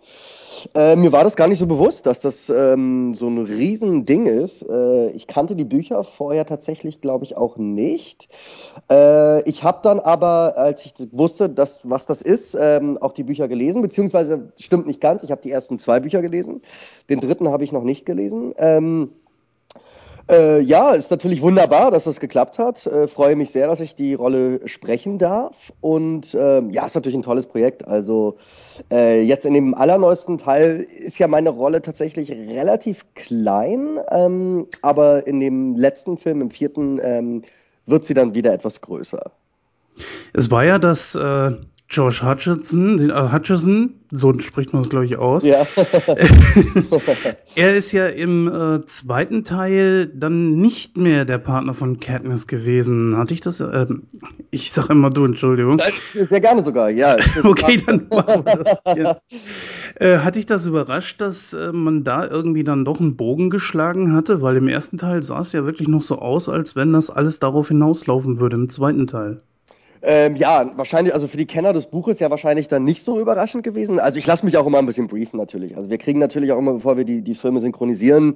[0.76, 4.68] Äh, mir war das gar nicht so bewusst, dass das ähm, so ein Riesending ist.
[4.68, 8.30] Äh, ich kannte die Bücher vorher tatsächlich, glaube ich, auch nicht.
[8.90, 13.24] Äh, ich habe dann aber, als ich wusste, dass, was das ist, ähm, auch die
[13.24, 16.62] Bücher gelesen, beziehungsweise stimmt nicht ganz, ich habe die ersten zwei Bücher gelesen.
[17.10, 18.54] Den dritten habe ich noch nicht gelesen.
[18.58, 19.12] Ähm,
[20.30, 22.86] äh, ja, ist natürlich wunderbar, dass das geklappt hat.
[22.86, 25.74] Äh, freue mich sehr, dass ich die Rolle sprechen darf.
[25.82, 27.88] Und äh, ja, ist natürlich ein tolles Projekt.
[27.88, 28.38] Also
[28.92, 35.26] äh, jetzt in dem allerneuesten Teil ist ja meine Rolle tatsächlich relativ klein, ähm, aber
[35.28, 37.42] in dem letzten Film, im vierten, ähm,
[37.86, 39.32] wird sie dann wieder etwas größer.
[40.34, 41.52] Es war ja das äh,
[41.92, 45.44] Josh Hutcherson, äh, Hutcherson, so spricht man es, glaube ich, aus.
[45.44, 45.66] Ja.
[47.56, 53.18] er ist ja im äh, zweiten Teil dann nicht mehr der Partner von Katniss gewesen.
[53.18, 53.60] Hatte ich das?
[53.60, 53.88] Äh,
[54.52, 55.82] ich sage immer du, Entschuldigung.
[56.12, 57.18] Sehr gerne sogar, ja.
[57.44, 58.98] okay, dann machen wir das.
[58.98, 59.18] Ja.
[60.00, 64.14] Äh, hatte ich das überrascht, dass äh, man da irgendwie dann doch einen Bogen geschlagen
[64.14, 64.44] hatte?
[64.44, 67.40] Weil im ersten Teil sah es ja wirklich noch so aus, als wenn das alles
[67.40, 69.42] darauf hinauslaufen würde, im zweiten Teil.
[70.02, 73.64] Ähm, ja, wahrscheinlich, also für die Kenner des Buches ja wahrscheinlich dann nicht so überraschend
[73.64, 74.00] gewesen.
[74.00, 75.76] Also ich lasse mich auch immer ein bisschen briefen natürlich.
[75.76, 78.36] Also wir kriegen natürlich auch immer, bevor wir die, die Filme synchronisieren,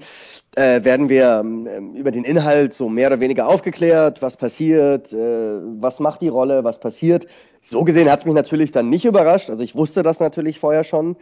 [0.55, 5.59] äh, werden wir ähm, über den Inhalt so mehr oder weniger aufgeklärt, was passiert, äh,
[5.79, 7.27] was macht die Rolle, was passiert.
[7.61, 9.49] So gesehen hat es mich natürlich dann nicht überrascht.
[9.49, 11.15] Also ich wusste das natürlich vorher schon.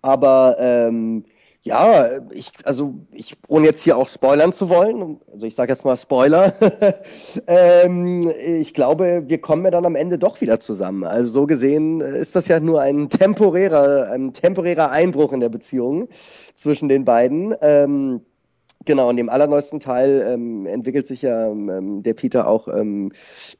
[0.00, 1.24] Aber ähm,
[1.64, 5.84] ja, ich, also ich, ohne jetzt hier auch spoilern zu wollen, also ich sage jetzt
[5.84, 6.54] mal Spoiler,
[7.46, 11.04] ähm, ich glaube, wir kommen ja dann am Ende doch wieder zusammen.
[11.04, 16.08] Also so gesehen ist das ja nur ein temporärer, ein temporärer Einbruch in der Beziehung
[16.54, 17.54] zwischen den beiden.
[17.60, 18.22] Ähm,
[18.84, 23.12] Genau, in dem allerneuesten Teil ähm, entwickelt sich ja ähm, der Peter auch ähm,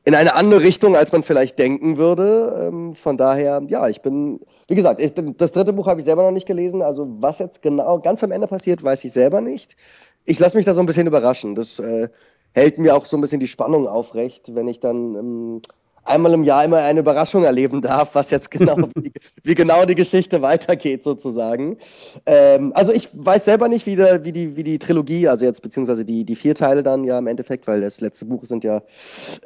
[0.04, 2.68] in eine andere Richtung, als man vielleicht denken würde.
[2.68, 4.40] Ähm, von daher, ja, ich bin,
[4.72, 6.80] wie gesagt, ich, das dritte Buch habe ich selber noch nicht gelesen.
[6.80, 9.76] Also was jetzt genau ganz am Ende passiert, weiß ich selber nicht.
[10.24, 11.54] Ich lasse mich da so ein bisschen überraschen.
[11.54, 12.08] Das äh,
[12.52, 15.62] hält mir auch so ein bisschen die Spannung aufrecht, wenn ich dann ähm,
[16.04, 19.94] einmal im Jahr immer eine Überraschung erleben darf, was jetzt genau, wie, wie genau die
[19.94, 21.78] Geschichte weitergeht sozusagen.
[22.26, 25.62] Ähm, also ich weiß selber nicht, wie, der, wie, die, wie die Trilogie, also jetzt
[25.62, 28.82] beziehungsweise die, die vier Teile dann ja im Endeffekt, weil das letzte Buch sind ja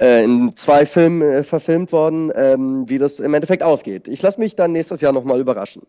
[0.00, 4.09] äh, in zwei Filmen äh, verfilmt worden, ähm, wie das im Endeffekt ausgeht.
[4.09, 5.82] Ich lasse mich dann nächstes Jahr nochmal überraschen.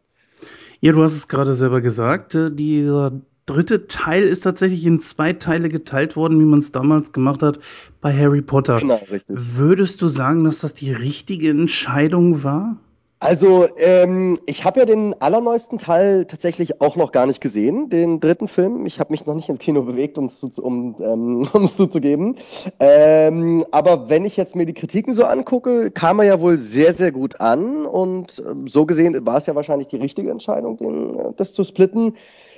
[0.80, 3.14] Ja, du hast es gerade selber gesagt, äh, dieser
[3.48, 7.60] dritte Teil ist tatsächlich in zwei Teile geteilt worden, wie man es damals gemacht hat
[8.02, 8.80] bei Harry Potter.
[8.80, 9.36] Genau, richtig.
[9.40, 12.78] Würdest du sagen, dass das die richtige Entscheidung war?
[13.20, 18.20] Also, ähm, ich habe ja den allerneuesten Teil tatsächlich auch noch gar nicht gesehen, den
[18.20, 18.86] dritten Film.
[18.86, 22.36] Ich habe mich noch nicht ins Kino bewegt, um es um, ähm, zuzugeben.
[22.80, 26.94] Ähm, aber wenn ich jetzt mir die Kritiken so angucke, kam er ja wohl sehr,
[26.94, 27.88] sehr gut an.
[27.88, 31.64] Und ähm, so gesehen war es ja wahrscheinlich die richtige Entscheidung, den, äh, das zu
[31.64, 32.14] splitten.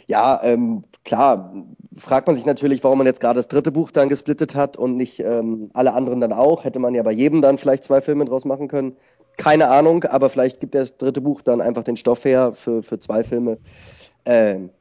[0.10, 1.54] Ja, ähm, klar,
[1.96, 4.98] fragt man sich natürlich, warum man jetzt gerade das dritte Buch dann gesplittet hat und
[4.98, 6.64] nicht ähm, alle anderen dann auch.
[6.64, 8.96] Hätte man ja bei jedem dann vielleicht zwei Filme draus machen können.
[9.38, 13.00] Keine Ahnung, aber vielleicht gibt das dritte Buch dann einfach den Stoff her für, für
[13.00, 13.60] zwei Filme.
[14.26, 14.72] Ähm,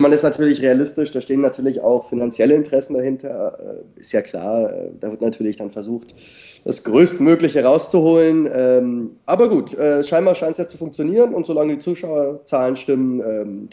[0.00, 4.72] man ist natürlich realistisch, da stehen natürlich auch finanzielle Interessen dahinter, äh, ist ja klar.
[4.72, 6.14] Äh, da wird natürlich dann versucht,
[6.64, 8.48] das Größtmögliche rauszuholen.
[8.50, 13.20] Ähm, aber gut, äh, scheinbar scheint es ja zu funktionieren und solange die Zuschauerzahlen stimmen,
[13.20, 13.68] ähm,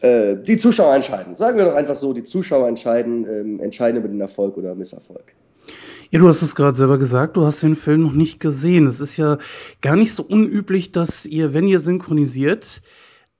[0.00, 1.36] äh, die Zuschauer entscheiden.
[1.36, 5.34] Sagen wir doch einfach so, die Zuschauer entscheiden, ähm, entscheiden über den Erfolg oder Misserfolg.
[6.10, 8.86] Ja, du hast es gerade selber gesagt, du hast den Film noch nicht gesehen.
[8.86, 9.38] Es ist ja
[9.82, 12.80] gar nicht so unüblich, dass ihr, wenn ihr synchronisiert,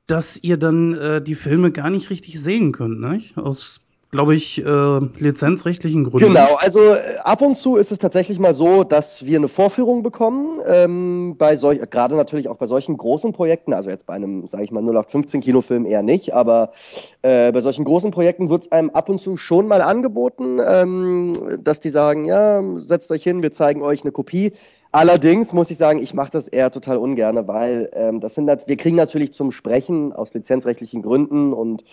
[0.06, 3.22] dass ihr dann äh, die Filme gar nicht richtig sehen könnt, ne?
[3.36, 3.80] Aus
[4.10, 6.28] glaube ich, äh, lizenzrechtlichen Gründen.
[6.28, 10.02] Genau, also äh, ab und zu ist es tatsächlich mal so, dass wir eine Vorführung
[10.02, 14.46] bekommen, ähm, bei solch, gerade natürlich auch bei solchen großen Projekten, also jetzt bei einem,
[14.46, 16.72] sage ich mal, 0815 Kinofilm eher nicht, aber
[17.20, 21.34] äh, bei solchen großen Projekten wird es einem ab und zu schon mal angeboten, ähm,
[21.62, 24.52] dass die sagen, ja, setzt euch hin, wir zeigen euch eine Kopie.
[24.90, 28.76] Allerdings muss ich sagen, ich mache das eher total ungern, weil ähm, das sind, wir
[28.78, 31.84] kriegen natürlich zum Sprechen aus lizenzrechtlichen Gründen und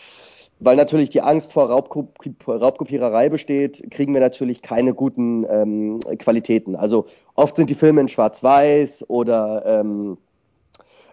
[0.60, 6.76] weil natürlich die Angst vor Raubkopi Raubkopiererei besteht, kriegen wir natürlich keine guten ähm, Qualitäten.
[6.76, 10.18] Also oft sind die Filme in Schwarz-Weiß oder ähm,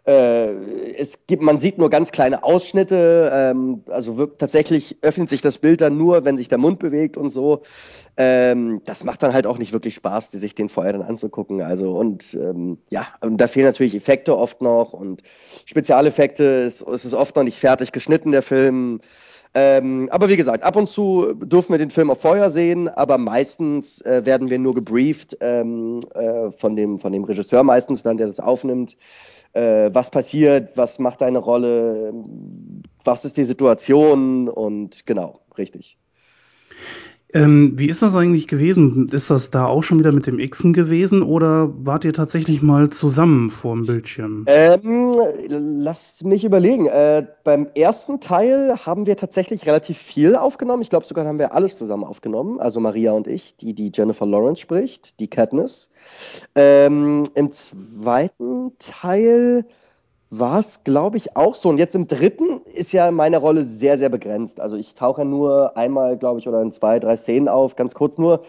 [0.05, 0.49] äh,
[0.97, 3.31] es gibt, man sieht nur ganz kleine Ausschnitte.
[3.33, 7.17] Ähm, also wirklich, tatsächlich öffnet sich das Bild dann nur, wenn sich der Mund bewegt
[7.17, 7.63] und so.
[8.17, 11.63] Ähm, das macht dann halt auch nicht wirklich Spaß, sich den vorher dann anzugucken.
[11.63, 15.23] Also und ähm, ja, und da fehlen natürlich Effekte oft noch und
[15.67, 16.63] Spezialeffekte.
[16.63, 19.01] Es, es ist oft noch nicht fertig geschnitten der Film.
[19.55, 23.19] Ähm, aber wie gesagt, ab und zu dürfen wir den Film auch vorher sehen, aber
[23.19, 28.17] meistens äh, werden wir nur gebrieft ähm, äh, von, dem, von dem Regisseur meistens dann,
[28.17, 28.97] der das aufnimmt.
[29.53, 32.15] Äh, was passiert, was macht deine Rolle,
[33.05, 35.99] was ist die Situation und genau, richtig.
[37.35, 39.09] Ähm, wie ist das eigentlich gewesen?
[39.11, 42.91] Ist das da auch schon wieder mit dem Xen gewesen oder wart ihr tatsächlich mal
[42.91, 44.45] zusammen vor dem Bildschirm?
[44.47, 45.15] Ähm,
[45.49, 46.87] lass mich überlegen.
[46.87, 50.83] Äh, beim ersten Teil haben wir tatsächlich relativ viel aufgenommen.
[50.83, 52.61] Ich glaube sogar haben wir alles zusammen aufgenommen.
[52.61, 55.89] Also Maria und ich, die die Jennifer Lawrence spricht, die Katniss.
[56.55, 59.65] Ähm, Im zweiten Teil
[60.35, 61.69] war es, glaube ich, auch so.
[61.69, 64.61] Und jetzt im dritten ist ja meine Rolle sehr, sehr begrenzt.
[64.61, 68.17] Also ich tauche nur einmal, glaube ich, oder in zwei, drei Szenen auf, ganz kurz
[68.17, 68.43] nur.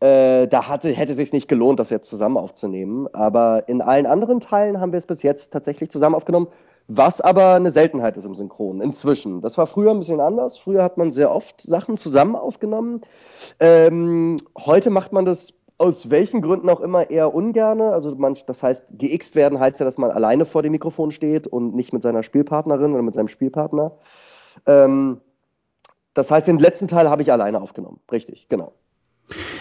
[0.00, 3.08] Äh, da hatte, hätte es sich nicht gelohnt, das jetzt zusammen aufzunehmen.
[3.14, 6.48] Aber in allen anderen Teilen haben wir es bis jetzt tatsächlich zusammen aufgenommen.
[6.88, 9.40] Was aber eine Seltenheit ist im Synchron, inzwischen.
[9.40, 10.58] Das war früher ein bisschen anders.
[10.58, 13.00] Früher hat man sehr oft Sachen zusammen aufgenommen.
[13.60, 17.92] Ähm, heute macht man das aus welchen Gründen auch immer eher ungerne.
[17.92, 21.46] Also man, das heißt, geixt werden heißt ja, dass man alleine vor dem Mikrofon steht
[21.46, 23.96] und nicht mit seiner Spielpartnerin oder mit seinem Spielpartner.
[24.66, 25.22] Ähm,
[26.12, 27.98] das heißt, den letzten Teil habe ich alleine aufgenommen.
[28.12, 28.74] Richtig, genau.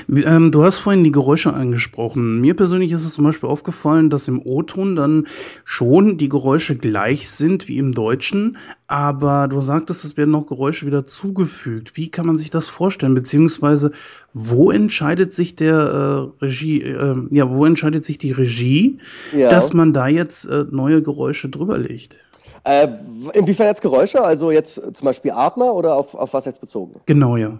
[0.09, 2.39] Ähm, du hast vorhin die Geräusche angesprochen.
[2.41, 5.27] Mir persönlich ist es zum Beispiel aufgefallen, dass im O-Ton dann
[5.65, 8.57] schon die Geräusche gleich sind wie im Deutschen,
[8.87, 11.95] aber du sagtest, es werden noch Geräusche wieder zugefügt.
[11.95, 13.13] Wie kann man sich das vorstellen?
[13.13, 13.91] Beziehungsweise,
[14.33, 18.97] wo entscheidet sich der äh, Regie, äh, ja, wo entscheidet sich die Regie,
[19.35, 19.49] ja.
[19.49, 22.17] dass man da jetzt äh, neue Geräusche drüber legt?
[22.63, 22.87] Äh,
[23.33, 24.21] inwiefern jetzt Geräusche?
[24.21, 26.99] Also jetzt zum Beispiel Atmer oder auf, auf was jetzt bezogen?
[27.05, 27.57] Genau, ja.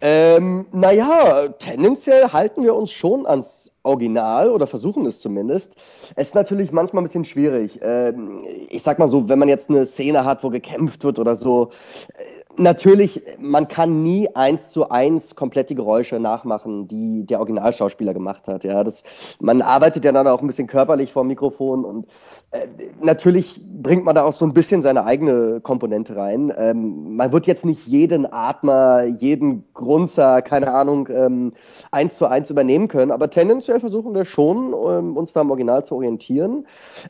[0.00, 5.76] Ähm, naja, tendenziell halten wir uns schon ans Original oder versuchen es zumindest.
[6.16, 7.80] Es ist natürlich manchmal ein bisschen schwierig.
[7.82, 11.36] Ähm, ich sag mal so, wenn man jetzt eine Szene hat, wo gekämpft wird oder
[11.36, 11.70] so,
[12.14, 18.14] äh, Natürlich, man kann nie eins zu eins komplett die Geräusche nachmachen, die der Originalschauspieler
[18.14, 18.62] gemacht hat.
[18.62, 19.02] Ja, das,
[19.40, 22.06] man arbeitet ja dann auch ein bisschen körperlich vor dem Mikrofon und
[22.52, 22.68] äh,
[23.02, 26.52] natürlich bringt man da auch so ein bisschen seine eigene Komponente rein.
[26.56, 31.54] Ähm, man wird jetzt nicht jeden Atmer, jeden Grunzer, keine Ahnung, ähm,
[31.90, 35.84] eins zu eins übernehmen können, aber tendenziell versuchen wir schon, ähm, uns da im Original
[35.84, 36.66] zu orientieren.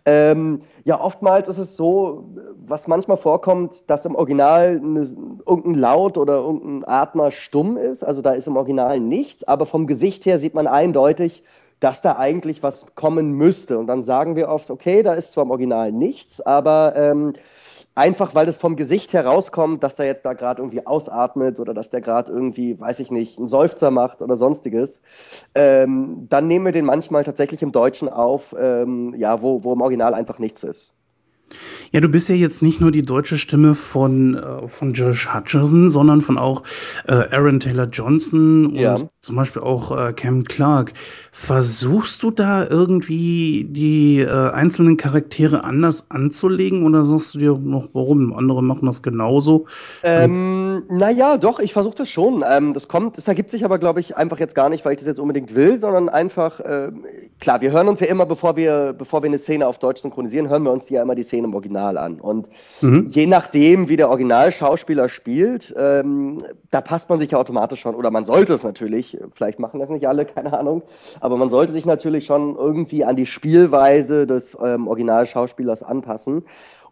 [0.06, 2.24] Ähm, ja, oftmals ist es so,
[2.66, 5.00] was manchmal vorkommt, dass im Original eine,
[5.46, 8.02] irgendein Laut oder irgendein Atmer stumm ist.
[8.02, 11.42] Also da ist im Original nichts, aber vom Gesicht her sieht man eindeutig,
[11.80, 13.78] dass da eigentlich was kommen müsste.
[13.78, 17.32] Und dann sagen wir oft, okay, da ist zwar im Original nichts, aber ähm,
[17.94, 21.90] einfach weil das vom Gesicht herauskommt, dass der jetzt da gerade irgendwie ausatmet oder dass
[21.90, 25.00] der gerade irgendwie, weiß ich nicht, einen Seufzer macht oder sonstiges,
[25.54, 29.80] ähm, dann nehmen wir den manchmal tatsächlich im Deutschen auf, ähm, ja, wo, wo im
[29.80, 30.93] Original einfach nichts ist.
[31.92, 35.88] Ja, du bist ja jetzt nicht nur die deutsche Stimme von, äh, von Josh Hutcherson,
[35.88, 36.64] sondern von auch
[37.06, 38.96] äh, Aaron Taylor Johnson und ja.
[39.20, 40.92] zum Beispiel auch äh, Cam Clark.
[41.30, 47.88] Versuchst du da irgendwie die äh, einzelnen Charaktere anders anzulegen oder sagst du dir noch,
[47.92, 48.32] warum?
[48.32, 49.66] Andere machen das genauso?
[50.02, 52.44] Ähm, naja, doch, ich versuche das schon.
[52.48, 54.98] Ähm, das kommt, das ergibt sich aber, glaube ich, einfach jetzt gar nicht, weil ich
[54.98, 56.90] das jetzt unbedingt will, sondern einfach, äh,
[57.38, 60.48] klar, wir hören uns ja immer, bevor wir, bevor wir eine Szene auf Deutsch synchronisieren,
[60.48, 62.20] hören wir uns ja immer die Szene im Original an.
[62.20, 62.48] Und
[62.80, 63.06] mhm.
[63.10, 66.38] je nachdem, wie der Originalschauspieler spielt, ähm,
[66.70, 69.88] da passt man sich ja automatisch schon, oder man sollte es natürlich, vielleicht machen das
[69.88, 70.82] nicht alle, keine Ahnung,
[71.20, 76.44] aber man sollte sich natürlich schon irgendwie an die Spielweise des ähm, Originalschauspielers anpassen.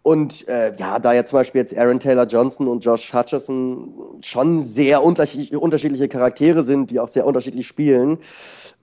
[0.02, 4.60] Und äh, ja, da ja zum Beispiel jetzt Aaron Taylor Johnson und Josh Hutcherson schon
[4.60, 8.18] sehr unterschiedliche, unterschiedliche Charaktere sind, die auch sehr unterschiedlich spielen,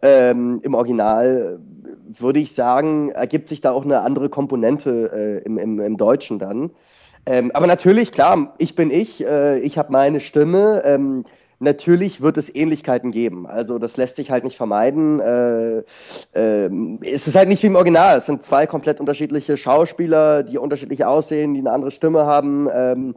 [0.02, 1.60] ähm, im Original
[2.08, 6.40] würde ich sagen, ergibt sich da auch eine andere Komponente äh, im, im, im, Deutschen
[6.40, 6.72] dann.
[7.26, 10.82] Ähm, aber natürlich, klar, ich bin ich, äh, ich habe meine Stimme.
[10.86, 11.26] Ähm,
[11.60, 13.46] natürlich wird es Ähnlichkeiten geben.
[13.46, 15.20] Also das lässt sich halt nicht vermeiden.
[15.20, 15.84] Äh,
[16.34, 16.70] äh,
[17.04, 18.18] es ist halt nicht wie im Original.
[18.18, 22.68] Es sind zwei komplett unterschiedliche Schauspieler, die unterschiedlich aussehen, die eine andere Stimme haben.
[22.74, 23.16] Ähm,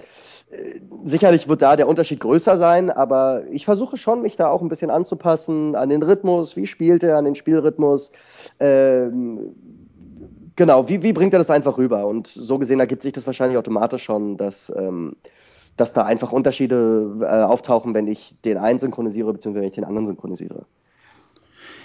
[0.50, 4.60] äh, sicherlich wird da der Unterschied größer sein, aber ich versuche schon, mich da auch
[4.60, 6.56] ein bisschen anzupassen an den Rhythmus.
[6.56, 8.10] Wie spielt er, an den Spielrhythmus?
[8.60, 9.54] Ähm,
[10.56, 12.06] genau, wie, wie bringt er das einfach rüber?
[12.06, 15.16] Und so gesehen ergibt sich das wahrscheinlich automatisch schon, dass, ähm,
[15.76, 19.84] dass da einfach Unterschiede äh, auftauchen, wenn ich den einen synchronisiere, beziehungsweise wenn ich den
[19.84, 20.64] anderen synchronisiere.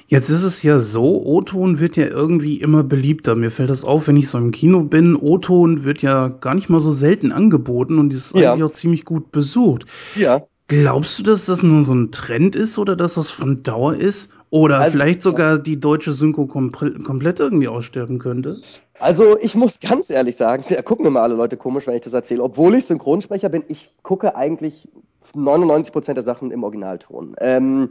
[0.09, 3.35] Jetzt ist es ja so, O-Ton wird ja irgendwie immer beliebter.
[3.35, 5.17] Mir fällt das auf, wenn ich so im Kino bin.
[5.17, 8.53] O-Ton wird ja gar nicht mal so selten angeboten und ist ja.
[8.53, 9.85] eigentlich auch ziemlich gut besucht.
[10.15, 10.43] Ja.
[10.69, 14.31] Glaubst du, dass das nur so ein Trend ist oder dass das von Dauer ist?
[14.49, 18.55] Oder also, vielleicht sogar die deutsche Synchro komplett irgendwie aussterben könnte?
[18.99, 22.13] Also ich muss ganz ehrlich sagen, da gucken immer alle Leute komisch, wenn ich das
[22.13, 22.43] erzähle.
[22.43, 24.87] Obwohl ich Synchronsprecher bin, ich gucke eigentlich
[25.35, 27.35] 99% der Sachen im Originalton.
[27.39, 27.89] Ähm,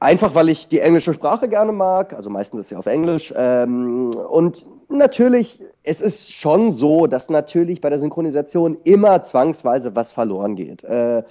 [0.00, 3.32] Einfach weil ich die englische Sprache gerne mag, also meistens ist sie auf Englisch.
[3.36, 10.12] Ähm, und natürlich, es ist schon so, dass natürlich bei der Synchronisation immer zwangsweise was
[10.12, 10.82] verloren geht.
[10.84, 11.24] Äh,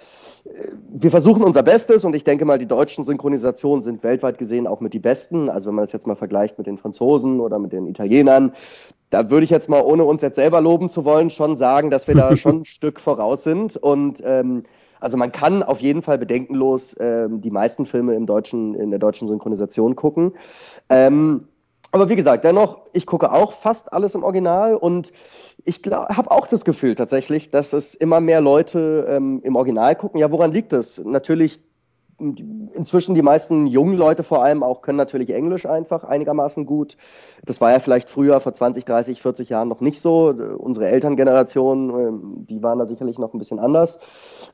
[0.89, 4.79] wir versuchen unser Bestes und ich denke mal, die deutschen Synchronisationen sind weltweit gesehen auch
[4.79, 5.49] mit die besten.
[5.49, 8.53] Also wenn man das jetzt mal vergleicht mit den Franzosen oder mit den Italienern,
[9.09, 12.07] da würde ich jetzt mal, ohne uns jetzt selber loben zu wollen, schon sagen, dass
[12.07, 13.75] wir da schon ein Stück voraus sind.
[13.75, 14.63] Und ähm,
[14.99, 18.99] also man kann auf jeden Fall bedenkenlos ähm, die meisten Filme im deutschen, in der
[18.99, 20.33] deutschen Synchronisation gucken.
[20.89, 21.47] Ähm,
[21.91, 25.11] aber wie gesagt, dennoch, ich gucke auch fast alles im Original und
[25.65, 30.19] ich habe auch das Gefühl tatsächlich, dass es immer mehr Leute ähm, im Original gucken.
[30.19, 31.01] Ja, woran liegt das?
[31.03, 31.59] Natürlich
[32.17, 36.95] inzwischen die meisten jungen Leute vor allem auch können natürlich Englisch einfach einigermaßen gut.
[37.43, 40.27] Das war ja vielleicht früher vor 20, 30, 40 Jahren noch nicht so.
[40.57, 43.99] Unsere Elterngeneration, ähm, die waren da sicherlich noch ein bisschen anders.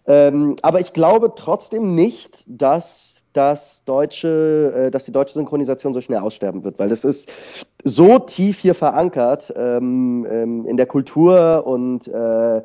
[0.07, 6.01] Ähm, aber ich glaube trotzdem nicht, dass das deutsche, äh, dass die deutsche Synchronisation so
[6.01, 7.31] schnell aussterben wird, weil das ist
[7.83, 12.61] so tief hier verankert ähm, in der Kultur und äh,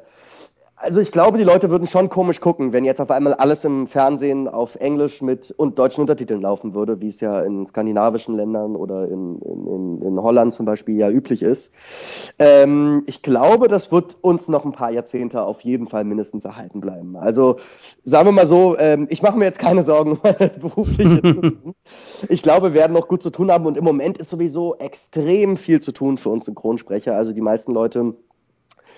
[0.78, 3.86] Also ich glaube, die Leute würden schon komisch gucken, wenn jetzt auf einmal alles im
[3.86, 8.76] Fernsehen auf Englisch mit und deutschen Untertiteln laufen würde, wie es ja in skandinavischen Ländern
[8.76, 11.72] oder in, in, in Holland zum Beispiel ja üblich ist.
[12.38, 16.82] Ähm, ich glaube, das wird uns noch ein paar Jahrzehnte auf jeden Fall mindestens erhalten
[16.82, 17.16] bleiben.
[17.16, 17.56] Also
[18.02, 21.80] sagen wir mal so, ähm, ich mache mir jetzt keine Sorgen um meine berufliche Zukunft.
[22.28, 25.56] Ich glaube, wir werden noch gut zu tun haben und im Moment ist sowieso extrem
[25.56, 27.14] viel zu tun für uns Synchronsprecher.
[27.14, 28.14] Also die meisten Leute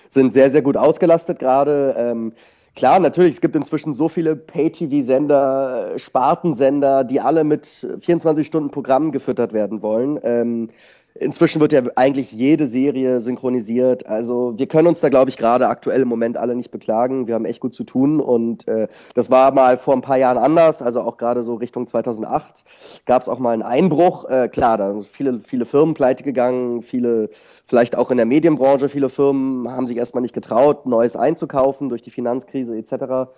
[0.09, 1.95] sind sehr, sehr gut ausgelastet gerade.
[1.97, 2.33] Ähm,
[2.75, 8.71] klar, natürlich, es gibt inzwischen so viele Pay-TV-Sender, äh, Spartensender, die alle mit 24 Stunden
[8.71, 10.19] Programmen gefüttert werden wollen.
[10.23, 10.69] Ähm,
[11.15, 14.05] Inzwischen wird ja eigentlich jede Serie synchronisiert.
[14.05, 17.27] Also wir können uns da, glaube ich, gerade aktuell im Moment alle nicht beklagen.
[17.27, 20.37] Wir haben echt gut zu tun und äh, das war mal vor ein paar Jahren
[20.37, 20.81] anders.
[20.81, 22.63] Also auch gerade so Richtung 2008
[23.05, 24.29] gab es auch mal einen Einbruch.
[24.29, 27.29] Äh, klar, da sind viele, viele Firmen pleite gegangen, viele,
[27.65, 32.03] vielleicht auch in der Medienbranche, viele Firmen haben sich erstmal nicht getraut, Neues einzukaufen durch
[32.03, 33.29] die Finanzkrise etc.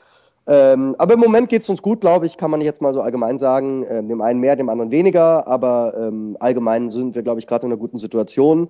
[0.48, 3.02] Ähm, aber im Moment geht es uns gut, glaube ich, kann man jetzt mal so
[3.02, 3.86] allgemein sagen.
[3.88, 7.66] Ähm, dem einen mehr, dem anderen weniger, aber ähm, allgemein sind wir, glaube ich, gerade
[7.66, 8.70] in einer guten Situation.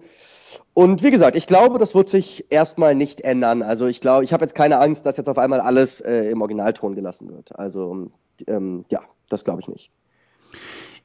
[0.74, 3.62] Und wie gesagt, ich glaube, das wird sich erstmal nicht ändern.
[3.62, 6.42] Also ich glaube, ich habe jetzt keine Angst, dass jetzt auf einmal alles äh, im
[6.42, 7.58] Originalton gelassen wird.
[7.58, 8.10] Also
[8.48, 9.92] ähm, ja, das glaube ich nicht.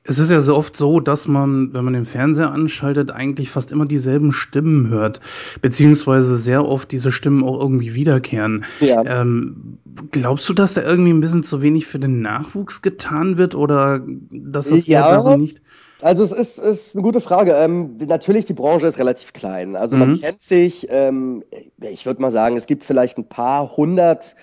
[0.06, 3.72] Es ist ja so oft so, dass man, wenn man den Fernseher anschaltet, eigentlich fast
[3.72, 5.20] immer dieselben Stimmen hört,
[5.62, 8.64] beziehungsweise sehr oft diese Stimmen auch irgendwie wiederkehren.
[8.80, 9.04] Ja.
[9.04, 9.78] Ähm,
[10.10, 14.00] glaubst du, dass da irgendwie ein bisschen zu wenig für den Nachwuchs getan wird oder
[14.30, 15.02] dass das ja.
[15.02, 15.62] daran nicht?
[16.02, 17.52] Also es ist, ist eine gute Frage.
[17.52, 19.76] Ähm, natürlich, die Branche ist relativ klein.
[19.76, 20.20] Also man mhm.
[20.20, 21.42] kennt sich, ähm,
[21.80, 24.36] ich würde mal sagen, es gibt vielleicht ein paar hundert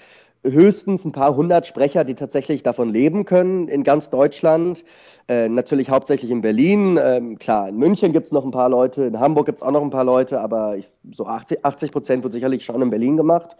[0.43, 4.83] höchstens ein paar hundert Sprecher, die tatsächlich davon leben können in ganz Deutschland.
[5.27, 6.99] Äh, natürlich hauptsächlich in Berlin.
[7.01, 9.71] Ähm, klar, in München gibt es noch ein paar Leute, in Hamburg gibt es auch
[9.71, 13.55] noch ein paar Leute, aber ich, so 80 Prozent wird sicherlich schon in Berlin gemacht.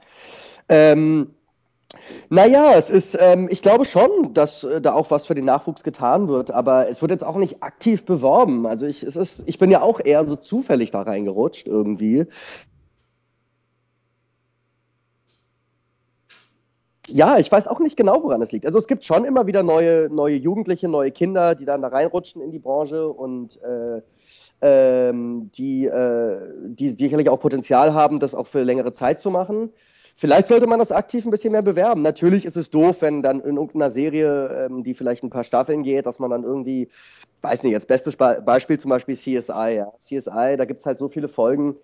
[0.69, 1.33] Ähm,
[2.29, 5.83] naja, es ist, ähm, ich glaube schon, dass äh, da auch was für den Nachwuchs
[5.83, 8.65] getan wird, aber es wird jetzt auch nicht aktiv beworben.
[8.65, 12.25] Also ich, es ist, ich bin ja auch eher so zufällig da reingerutscht irgendwie.
[17.09, 18.65] Ja, ich weiß auch nicht genau, woran es liegt.
[18.65, 22.41] Also es gibt schon immer wieder neue, neue Jugendliche, neue Kinder, die dann da reinrutschen
[22.41, 24.01] in die Branche und äh,
[24.61, 29.73] ähm, die, äh, die sicherlich auch Potenzial haben, das auch für längere Zeit zu machen.
[30.15, 32.03] Vielleicht sollte man das aktiv ein bisschen mehr bewerben.
[32.03, 35.83] Natürlich ist es doof, wenn dann in irgendeiner Serie, ähm, die vielleicht ein paar Staffeln
[35.83, 36.87] geht, dass man dann irgendwie,
[37.41, 39.75] weiß nicht, jetzt bestes Beispiel zum Beispiel CSI.
[39.75, 39.91] Ja.
[39.99, 41.75] CSI, da gibt es halt so viele Folgen,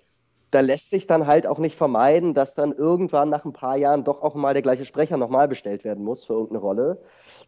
[0.51, 4.03] da lässt sich dann halt auch nicht vermeiden, dass dann irgendwann nach ein paar Jahren
[4.03, 6.97] doch auch mal der gleiche Sprecher nochmal bestellt werden muss für irgendeine Rolle,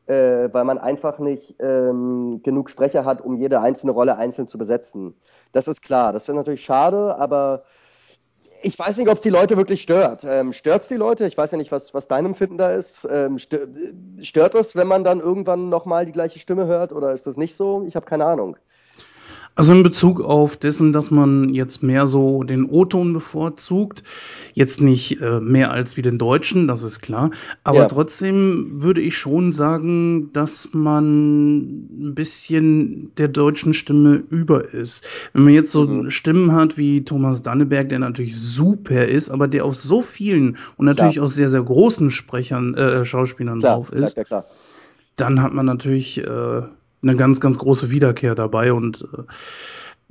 [0.05, 4.57] äh, weil man einfach nicht ähm, genug Sprecher hat, um jede einzelne Rolle einzeln zu
[4.57, 5.15] besetzen.
[5.51, 6.13] Das ist klar.
[6.13, 7.63] Das wäre natürlich schade, aber
[8.63, 10.23] ich weiß nicht, ob es die Leute wirklich stört.
[10.23, 11.25] Ähm, stört es die Leute?
[11.25, 13.07] Ich weiß ja nicht, was, was dein Empfinden da ist.
[13.09, 17.37] Ähm, stört es, wenn man dann irgendwann nochmal die gleiche Stimme hört oder ist das
[17.37, 17.83] nicht so?
[17.87, 18.57] Ich habe keine Ahnung.
[19.55, 24.01] Also in Bezug auf dessen, dass man jetzt mehr so den O-Ton bevorzugt,
[24.53, 27.31] jetzt nicht äh, mehr als wie den Deutschen, das ist klar,
[27.65, 27.87] aber ja.
[27.87, 31.57] trotzdem würde ich schon sagen, dass man
[31.91, 35.05] ein bisschen der deutschen Stimme über ist.
[35.33, 36.09] Wenn man jetzt so mhm.
[36.09, 40.85] Stimmen hat wie Thomas Danneberg, der natürlich super ist, aber der auf so vielen und
[40.85, 41.25] natürlich klar.
[41.25, 44.45] auch sehr, sehr großen Sprechern, äh, Schauspielern klar, drauf ist, klar,
[45.17, 46.61] dann hat man natürlich äh,
[47.01, 49.23] eine ganz, ganz große Wiederkehr dabei und äh,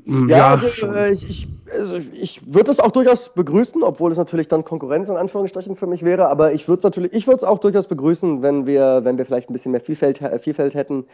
[0.06, 4.18] ja, ja also, äh, ich, ich, also ich würde das auch durchaus begrüßen, obwohl es
[4.18, 7.38] natürlich dann Konkurrenz in Anführungsstrichen für mich wäre, aber ich würde es natürlich, ich würde
[7.38, 10.74] es auch durchaus begrüßen, wenn wir, wenn wir vielleicht ein bisschen mehr Vielfalt, äh, Vielfalt
[10.74, 11.04] hätten.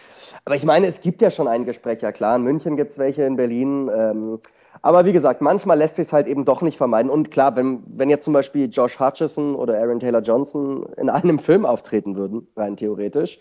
[0.44, 3.22] Aber ich meine, es gibt ja schon einige Sprecher, klar, in München gibt es welche,
[3.22, 3.90] in Berlin.
[3.94, 4.38] Ähm,
[4.82, 7.10] aber wie gesagt, manchmal lässt sich es halt eben doch nicht vermeiden.
[7.10, 11.38] Und klar, wenn, wenn jetzt zum Beispiel Josh Hutcherson oder Aaron Taylor Johnson in einem
[11.46, 13.38] Film auftreten würden, rein theoretisch,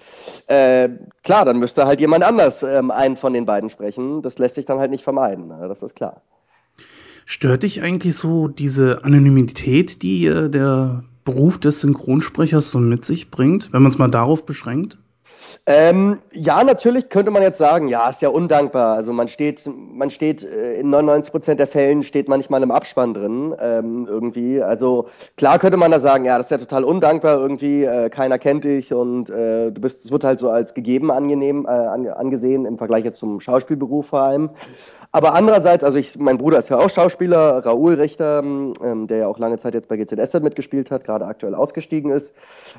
[0.48, 0.90] äh,
[1.24, 4.22] klar, dann müsste halt jemand anders ähm, einen von den beiden sprechen.
[4.22, 5.48] Das lässt sich dann halt nicht vermeiden.
[5.48, 5.66] Ne?
[5.68, 6.22] Das ist klar.
[7.26, 13.32] Stört dich eigentlich so diese Anonymität, die äh, der Beruf des Synchronsprechers so mit sich
[13.32, 15.00] bringt, wenn man es mal darauf beschränkt?
[15.66, 18.96] Ähm, ja, natürlich könnte man jetzt sagen, ja, ist ja undankbar.
[18.96, 23.14] Also man steht, man steht äh, in 99 Prozent der Fällen steht manchmal im Abspann
[23.14, 24.62] drin ähm, irgendwie.
[24.62, 27.84] Also klar könnte man da sagen, ja, das ist ja total undankbar irgendwie.
[27.84, 31.66] Äh, keiner kennt dich und äh, du bist, es wird halt so als gegeben angenehm
[31.66, 34.50] äh, angesehen im Vergleich jetzt zum Schauspielberuf vor allem.
[35.16, 39.28] Aber andererseits, also ich, mein Bruder ist ja auch Schauspieler, Raoul Richter, ähm, der ja
[39.28, 42.34] auch lange Zeit jetzt bei GZSZ mitgespielt hat, gerade aktuell ausgestiegen ist.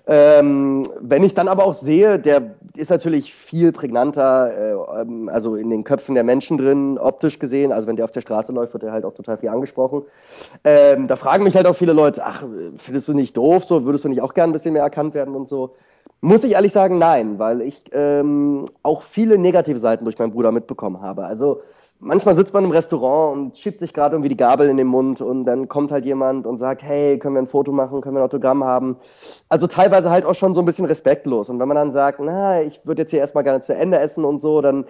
[0.06, 2.42] Ähm, wenn ich dann aber auch sehe, der
[2.74, 7.72] ist natürlich viel prägnanter, äh, ähm, also in den Köpfen der Menschen drin, optisch gesehen.
[7.72, 10.02] Also wenn der auf der Straße läuft, wird er halt auch total viel angesprochen.
[10.64, 12.44] Ähm, da fragen mich halt auch viele Leute, ach,
[12.76, 15.34] findest du nicht doof, so würdest du nicht auch gern ein bisschen mehr erkannt werden
[15.34, 15.74] und so.
[16.20, 20.50] Muss ich ehrlich sagen, nein, weil ich ähm, auch viele negative Seiten durch meinen Bruder
[20.50, 21.24] mitbekommen habe.
[21.24, 21.60] Also
[21.98, 25.20] manchmal sitzt man im Restaurant und schiebt sich gerade irgendwie die Gabel in den Mund
[25.20, 28.20] und dann kommt halt jemand und sagt, hey, können wir ein Foto machen, können wir
[28.20, 28.96] ein Autogramm haben?
[29.48, 31.48] Also teilweise halt auch schon so ein bisschen respektlos.
[31.48, 34.24] Und wenn man dann sagt, na, ich würde jetzt hier erstmal gerne zu Ende essen
[34.24, 34.86] und so, dann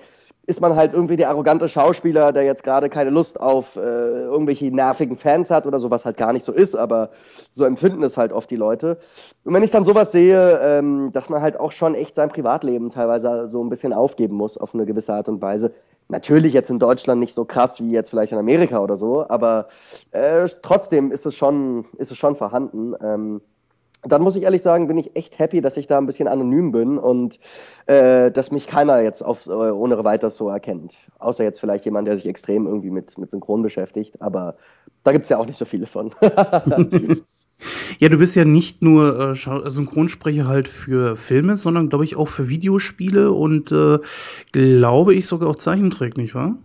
[0.48, 4.72] ist man halt irgendwie der arrogante Schauspieler, der jetzt gerade keine Lust auf äh, irgendwelche
[4.72, 7.10] nervigen Fans hat oder so, was halt gar nicht so ist, aber
[7.50, 8.98] so empfinden es halt oft die Leute.
[9.44, 12.90] Und wenn ich dann sowas sehe, ähm, dass man halt auch schon echt sein Privatleben
[12.90, 15.72] teilweise so ein bisschen aufgeben muss auf eine gewisse Art und Weise,
[16.08, 19.68] Natürlich jetzt in Deutschland nicht so krass wie jetzt vielleicht in Amerika oder so, aber
[20.12, 22.94] äh, trotzdem ist es schon, ist es schon vorhanden.
[23.02, 23.40] Ähm,
[24.02, 26.70] dann muss ich ehrlich sagen, bin ich echt happy, dass ich da ein bisschen anonym
[26.70, 27.40] bin und
[27.86, 30.94] äh, dass mich keiner jetzt auf, äh, ohne weiteres so erkennt.
[31.18, 34.56] Außer jetzt vielleicht jemand, der sich extrem irgendwie mit, mit Synchron beschäftigt, aber
[35.02, 36.10] da gibt es ja auch nicht so viele von.
[37.98, 42.28] Ja, du bist ja nicht nur äh, Synchronsprecher halt für Filme, sondern glaube ich auch
[42.28, 43.98] für Videospiele und äh,
[44.52, 46.56] glaube ich sogar auch Zeichentrick, nicht wahr?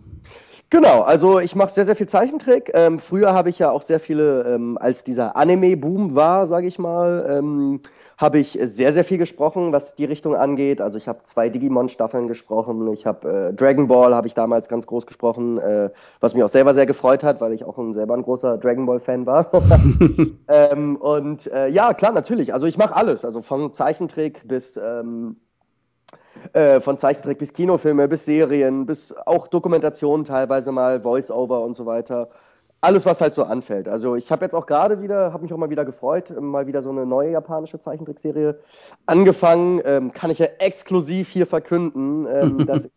[0.72, 2.70] Genau, also ich mache sehr, sehr viel Zeichentrick.
[2.72, 6.78] Ähm, früher habe ich ja auch sehr viele, ähm, als dieser Anime-Boom war, sage ich
[6.78, 7.80] mal, ähm,
[8.22, 10.80] habe ich sehr, sehr viel gesprochen, was die Richtung angeht.
[10.80, 14.86] Also ich habe zwei Digimon-Staffeln gesprochen, ich habe äh, Dragon Ball habe ich damals ganz
[14.86, 18.14] groß gesprochen, äh, was mich auch selber sehr gefreut hat, weil ich auch ein, selber
[18.14, 19.50] ein großer Dragon Ball-Fan war.
[20.48, 22.54] ähm, und äh, ja, klar, natürlich.
[22.54, 25.36] Also ich mache alles, also von Zeichentrick bis ähm,
[26.52, 31.86] äh, von Zeichentrick bis Kinofilme, bis Serien, bis auch Dokumentationen teilweise mal, Voice-Over und so
[31.86, 32.28] weiter
[32.82, 33.88] alles, was halt so anfällt.
[33.88, 36.82] Also ich habe jetzt auch gerade wieder, habe mich auch mal wieder gefreut, mal wieder
[36.82, 38.58] so eine neue japanische Zeichentrickserie
[39.06, 39.80] angefangen.
[39.84, 42.92] Ähm, kann ich ja exklusiv hier verkünden, ähm, dass ich,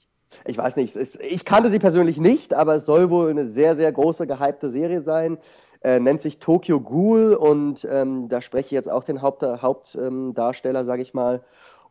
[0.46, 3.76] ich weiß nicht, ist, ich kannte sie persönlich nicht, aber es soll wohl eine sehr,
[3.76, 5.38] sehr große, gehypte Serie sein.
[5.82, 10.86] Äh, nennt sich Tokyo Ghoul und ähm, da spreche ich jetzt auch den Hauptdarsteller, Haupt,
[10.88, 11.44] sage ich mal.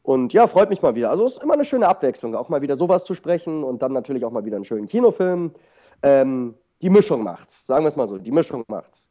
[0.02, 1.10] Und ja, freut mich mal wieder.
[1.10, 3.92] Also es ist immer eine schöne Abwechslung, auch mal wieder sowas zu sprechen und dann
[3.92, 5.52] natürlich auch mal wieder einen schönen Kinofilm.
[6.02, 6.54] Ähm,
[6.84, 7.66] die Mischung macht's.
[7.66, 9.10] Sagen wir es mal so, die Mischung macht's.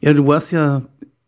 [0.00, 0.82] Ja, du warst ja,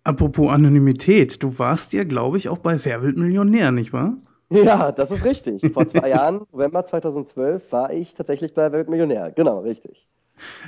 [0.05, 4.15] apropos Anonymität, du warst ja, glaube ich, auch bei Wer wird Millionär, nicht wahr?
[4.51, 5.73] Ja, das ist richtig.
[5.73, 9.33] Vor zwei Jahren, November 2012, war ich tatsächlich bei Wer wird Millionär.
[9.33, 10.07] Genau, richtig.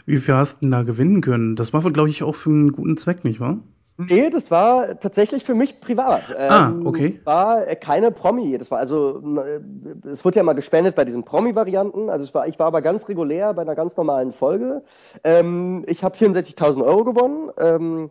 [0.06, 1.54] Wie viel hast du denn da gewinnen können?
[1.54, 3.58] Das war, glaube ich, auch für einen guten Zweck, nicht wahr?
[4.00, 6.32] Nee, das war tatsächlich für mich privat.
[6.38, 7.12] Ah, ähm, okay.
[7.12, 8.56] Es war äh, keine Promi.
[8.56, 12.08] Das war also, äh, es wurde ja mal gespendet bei diesen Promi-Varianten.
[12.08, 14.84] Also war, ich war aber ganz regulär bei einer ganz normalen Folge.
[15.24, 18.10] Ähm, ich habe 64.000 Euro gewonnen.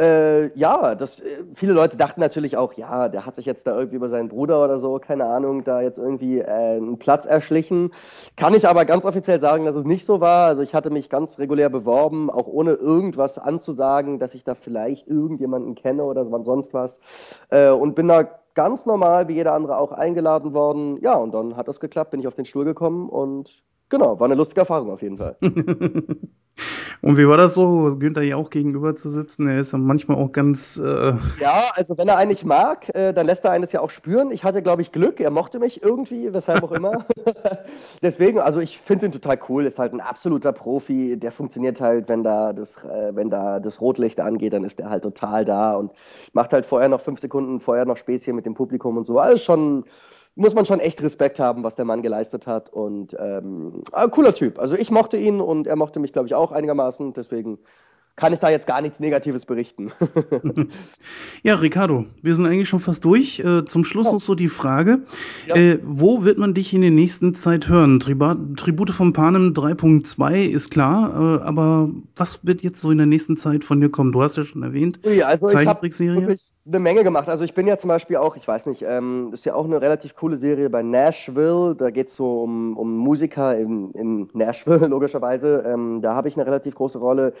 [0.00, 3.76] Äh, ja, das, äh, viele Leute dachten natürlich auch, ja, der hat sich jetzt da
[3.76, 7.92] irgendwie über seinen Bruder oder so, keine Ahnung, da jetzt irgendwie äh, einen Platz erschlichen.
[8.34, 10.46] Kann ich aber ganz offiziell sagen, dass es nicht so war.
[10.46, 15.06] Also ich hatte mich ganz regulär beworben, auch ohne irgendwas anzusagen, dass ich da vielleicht
[15.06, 17.00] irgendjemanden kenne oder sonst was.
[17.50, 18.22] Äh, und bin da
[18.54, 20.98] ganz normal, wie jeder andere auch, eingeladen worden.
[21.02, 24.24] Ja, und dann hat das geklappt, bin ich auf den Stuhl gekommen und genau, war
[24.24, 25.36] eine lustige Erfahrung auf jeden Fall.
[27.02, 29.48] Und wie war das so, Günther hier auch gegenüber zu sitzen?
[29.48, 30.76] Er ist ja manchmal auch ganz.
[30.76, 33.88] Äh ja, also wenn er einen nicht mag, äh, dann lässt er eines ja auch
[33.88, 34.30] spüren.
[34.30, 35.18] Ich hatte, glaube ich, Glück.
[35.18, 37.06] Er mochte mich irgendwie, weshalb auch immer.
[38.02, 39.64] Deswegen, also ich finde ihn total cool.
[39.64, 41.16] Ist halt ein absoluter Profi.
[41.16, 44.90] Der funktioniert halt, wenn da das, äh, wenn da das Rotlicht angeht, dann ist der
[44.90, 45.92] halt total da und
[46.34, 49.18] macht halt vorher noch fünf Sekunden vorher noch Späßchen mit dem Publikum und so.
[49.18, 49.84] Alles schon
[50.34, 52.72] muss man schon echt Respekt haben, was der Mann geleistet hat.
[52.72, 54.58] Und ähm, cooler Typ.
[54.58, 57.12] Also ich mochte ihn und er mochte mich, glaube ich, auch einigermaßen.
[57.12, 57.58] Deswegen
[58.16, 59.92] kann ich da jetzt gar nichts Negatives berichten.
[61.42, 63.40] ja, Ricardo, wir sind eigentlich schon fast durch.
[63.40, 64.12] Äh, zum Schluss ja.
[64.12, 65.00] noch so die Frage:
[65.46, 65.56] ja.
[65.56, 68.00] äh, Wo wird man dich in der nächsten Zeit hören?
[68.00, 73.06] Triba Tribute von Panem 3.2 ist klar, äh, aber was wird jetzt so in der
[73.06, 74.12] nächsten Zeit von dir kommen?
[74.12, 76.32] Du hast ja schon erwähnt, ja, also Zeichentrickserie.
[76.32, 77.28] Ich eine Menge gemacht.
[77.28, 79.80] Also ich bin ja zum Beispiel auch, ich weiß nicht, ähm, ist ja auch eine
[79.80, 81.74] relativ coole Serie bei Nashville.
[81.76, 85.64] Da geht es so um, um Musiker in, in Nashville, logischerweise.
[85.66, 87.32] Ähm, da habe ich eine relativ große Rolle.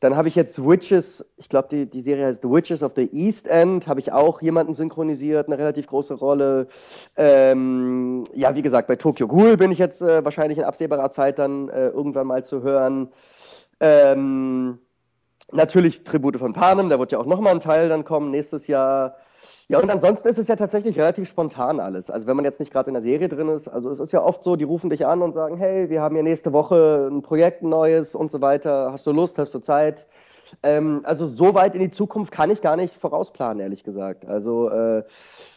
[0.00, 3.08] Dann habe ich jetzt Witches, ich glaube, die, die Serie heißt The Witches of the
[3.12, 6.68] East End, habe ich auch jemanden synchronisiert, eine relativ große Rolle.
[7.16, 11.38] Ähm, ja, wie gesagt, bei Tokyo Ghoul bin ich jetzt äh, wahrscheinlich in absehbarer Zeit
[11.38, 13.08] dann äh, irgendwann mal zu hören.
[13.80, 14.78] Ähm,
[15.52, 19.16] natürlich Tribute von Panem, da wird ja auch nochmal ein Teil dann kommen nächstes Jahr.
[19.68, 22.08] Ja, und ansonsten ist es ja tatsächlich relativ spontan alles.
[22.08, 24.22] Also wenn man jetzt nicht gerade in der Serie drin ist, also es ist ja
[24.22, 27.22] oft so, die rufen dich an und sagen, hey, wir haben ja nächste Woche ein
[27.22, 28.92] Projekt ein neues und so weiter.
[28.92, 30.06] Hast du Lust, hast du Zeit?
[30.62, 34.24] Ähm, also so weit in die Zukunft kann ich gar nicht vorausplanen, ehrlich gesagt.
[34.24, 35.02] Also äh,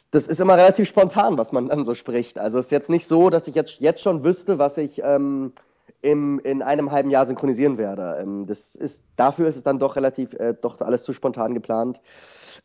[0.09, 2.39] das ist immer relativ spontan, was man dann so spricht.
[2.39, 5.53] Also es ist jetzt nicht so, dass ich jetzt, jetzt schon wüsste, was ich ähm,
[6.01, 8.17] im, in einem halben Jahr synchronisieren werde.
[8.19, 12.01] Ähm, das ist, dafür ist es dann doch relativ, äh, doch alles zu spontan geplant.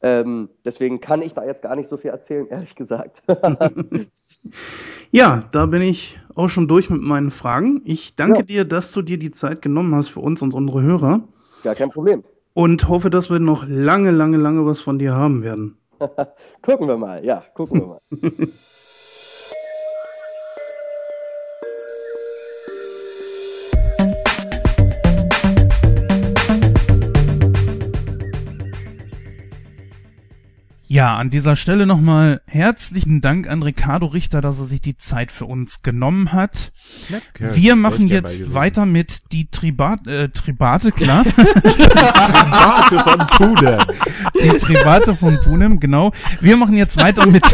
[0.05, 3.23] Ähm, deswegen kann ich da jetzt gar nicht so viel erzählen, ehrlich gesagt.
[5.11, 7.81] Ja, da bin ich auch schon durch mit meinen Fragen.
[7.85, 8.45] Ich danke Ja.
[8.45, 11.23] dir, dass du dir die Zeit genommen hast für uns und unsere Hörer
[11.63, 12.23] Gar kein Problem.
[12.53, 15.79] und hoffe, dass wir noch lange, lange, lange was von dir haben werden.
[16.63, 18.01] Gucken wir mal, ja, gucken wir mal.
[31.05, 35.31] Ja, an dieser Stelle nochmal herzlichen Dank an Ricardo Richter, dass er sich die Zeit
[35.33, 36.73] für uns genommen hat.
[37.39, 41.27] Wir machen jetzt weiter mit die Tribat, äh, Tribate, klar.
[41.37, 43.87] Warte von Puder.
[44.43, 46.13] die Tribate von Punem, genau.
[46.41, 47.45] Wir machen jetzt weiter mit.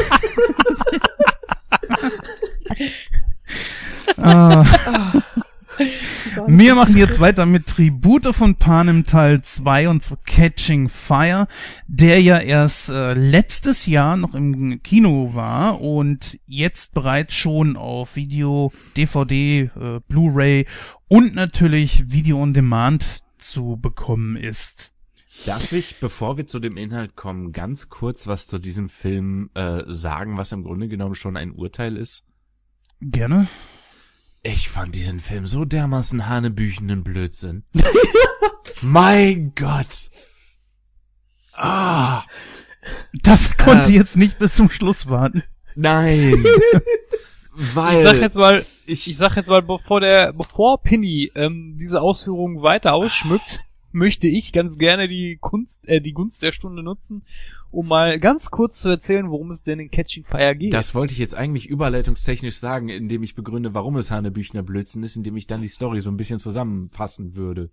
[4.17, 4.65] ah.
[6.47, 11.47] Wir machen jetzt weiter mit Tribute von Panem Teil 2 und zwar Catching Fire,
[11.87, 18.17] der ja erst äh, letztes Jahr noch im Kino war und jetzt bereits schon auf
[18.17, 20.67] Video, DVD, äh, Blu-ray
[21.09, 23.07] und natürlich Video on Demand
[23.39, 24.93] zu bekommen ist.
[25.47, 29.85] Darf ich, bevor wir zu dem Inhalt kommen, ganz kurz was zu diesem Film äh,
[29.87, 32.25] sagen, was im Grunde genommen schon ein Urteil ist?
[33.01, 33.49] Gerne.
[34.43, 37.65] Ich fand diesen Film so dermaßen hanebüchenden Blödsinn.
[38.83, 40.11] mein Gott.
[41.53, 42.23] Ah,
[43.23, 43.95] Das konnte Äh.
[43.95, 45.43] jetzt nicht bis zum Schluss warten.
[45.75, 46.43] nein.
[47.75, 51.77] Weil Ich sag jetzt mal, ich, ich sag jetzt mal, bevor der, bevor Pinny ähm,
[51.79, 53.61] diese Ausführungen weiter ausschmückt,
[53.93, 57.23] möchte ich ganz gerne die Kunst, äh, die Gunst der Stunde nutzen,
[57.71, 60.75] um mal ganz kurz zu erzählen, worum es denn in Catching Fire geht.
[60.75, 65.17] Das wollte ich jetzt eigentlich überleitungstechnisch sagen, indem ich begründe, warum es Hanebüchner Blödsinn ist,
[65.17, 67.71] indem ich dann die Story so ein bisschen zusammenfassen würde.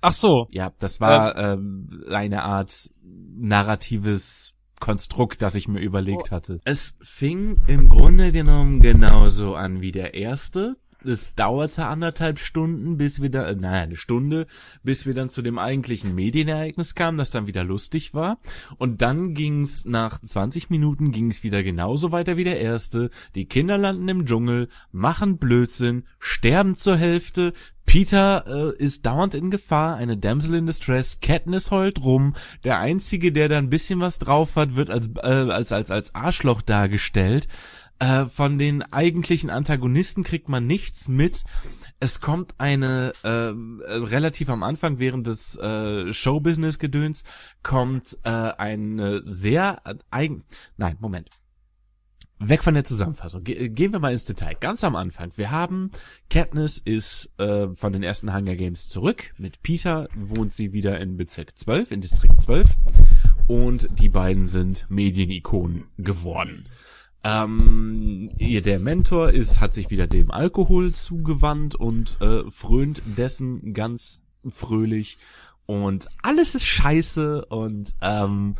[0.00, 0.48] Ach so.
[0.50, 6.60] Ja, das war ähm, eine Art narratives Konstrukt, das ich mir überlegt hatte.
[6.64, 10.76] Es fing im Grunde genommen genauso an wie der erste.
[11.04, 14.46] Es dauerte anderthalb Stunden, bis wir da, äh, naja, eine Stunde,
[14.82, 18.38] bis wir dann zu dem eigentlichen Medienereignis kamen, das dann wieder lustig war.
[18.78, 23.10] Und dann ging's nach 20 Minuten ging's wieder genauso weiter wie der erste.
[23.34, 27.52] Die Kinder landen im Dschungel, machen Blödsinn, sterben zur Hälfte.
[27.84, 32.34] Peter äh, ist dauernd in Gefahr, eine Damsel in Distress, Katniss heult rum.
[32.64, 36.14] Der einzige, der da ein bisschen was drauf hat, wird als äh, als als als
[36.14, 37.48] Arschloch dargestellt.
[38.02, 41.44] Äh, von den eigentlichen Antagonisten kriegt man nichts mit.
[42.00, 47.22] Es kommt eine äh, äh, relativ am Anfang während des äh, Showbusiness-Gedöns
[47.62, 50.42] kommt äh, eine sehr äh, eigen.
[50.76, 51.30] Nein, Moment.
[52.40, 53.44] Weg von der Zusammenfassung.
[53.44, 54.56] Ge gehen wir mal ins Detail.
[54.58, 55.30] Ganz am Anfang.
[55.36, 55.92] Wir haben
[56.28, 59.32] Katniss ist äh, von den ersten Hunger Games zurück.
[59.38, 62.68] Mit Peter wohnt sie wieder in Bezirk 12, in Distrikt 12.
[63.46, 66.66] Und die beiden sind Medienikonen geworden.
[67.24, 73.74] Ähm, ihr der Mentor ist, hat sich wieder dem Alkohol zugewandt und äh, frönt dessen
[73.74, 75.18] ganz fröhlich
[75.66, 78.56] und alles ist scheiße und ähm,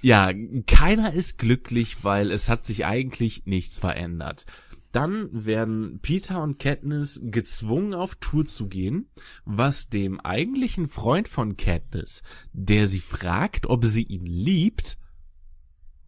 [0.00, 0.32] ja,
[0.66, 4.46] keiner ist glücklich, weil es hat sich eigentlich nichts verändert.
[4.92, 9.10] Dann werden Peter und Katniss gezwungen auf Tour zu gehen,
[9.44, 12.22] was dem eigentlichen Freund von Katniss,
[12.52, 14.96] der sie fragt, ob sie ihn liebt,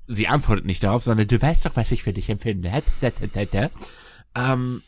[0.08, 2.82] sie antwortet nicht darauf, sondern du weißt doch, was ich für dich empfinde.
[4.34, 4.82] Ähm,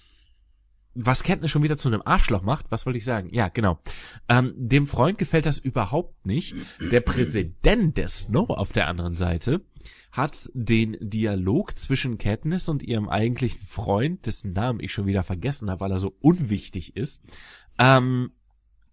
[0.95, 3.29] was Katniss schon wieder zu einem Arschloch macht, was wollte ich sagen?
[3.31, 3.79] Ja, genau.
[4.29, 6.55] Ähm, dem Freund gefällt das überhaupt nicht.
[6.81, 9.63] Der Präsident der Snow auf der anderen Seite
[10.11, 15.71] hat den Dialog zwischen Katniss und ihrem eigentlichen Freund, dessen Namen ich schon wieder vergessen
[15.71, 17.23] habe, weil er so unwichtig ist.
[17.79, 18.33] Ähm,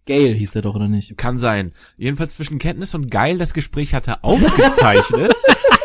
[0.06, 1.18] Gale hieß der doch, oder nicht?
[1.18, 1.72] kann sein.
[1.96, 5.34] Jedenfalls zwischen Katniss und Geil das Gespräch hat er aufgezeichnet.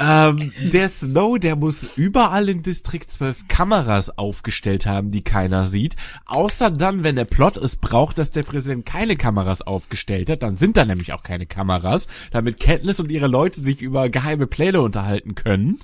[0.00, 5.96] ähm, der Snow, der muss überall in Distrikt 12 Kameras aufgestellt haben, die keiner sieht.
[6.24, 10.56] Außer dann, wenn der Plot es braucht, dass der Präsident keine Kameras aufgestellt hat, dann
[10.56, 14.80] sind da nämlich auch keine Kameras, damit Katniss und ihre Leute sich über geheime Pläne
[14.80, 15.80] unterhalten können.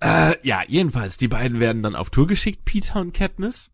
[0.00, 3.70] Äh, ja, jedenfalls, die beiden werden dann auf Tour geschickt, Peter und Katniss.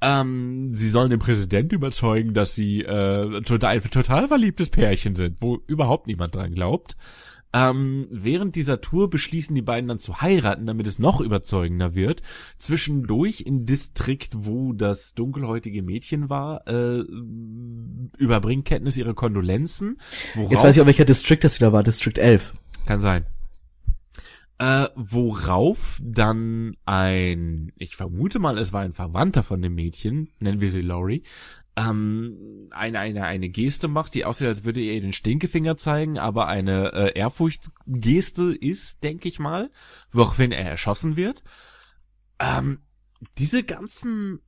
[0.00, 5.40] Ähm, sie sollen den Präsident überzeugen, dass sie äh, total, ein total verliebtes Pärchen sind,
[5.40, 6.96] wo überhaupt niemand dran glaubt.
[7.52, 12.22] Ähm, während dieser Tour beschließen die beiden dann zu heiraten, damit es noch überzeugender wird.
[12.58, 17.02] Zwischendurch im Distrikt, wo das dunkelhäutige Mädchen war, äh,
[18.18, 19.98] überbringt Katniss ihre Kondolenzen.
[20.34, 21.82] Jetzt weiß ich auch, welcher District das wieder war.
[21.82, 22.54] District 11.
[22.86, 23.26] Kann sein.
[24.58, 30.60] Äh, worauf dann ein, ich vermute mal, es war ein Verwandter von dem Mädchen, nennen
[30.60, 31.24] wir sie Laurie,
[31.76, 36.18] ähm, eine, eine, eine Geste macht, die aussieht, als würde er ihr den Stinkefinger zeigen,
[36.18, 39.70] aber eine äh, Ehrfurchtsgeste ist, denke ich mal,
[40.10, 41.42] woraufhin er erschossen wird.
[42.38, 42.80] Ähm,
[43.38, 44.40] diese ganzen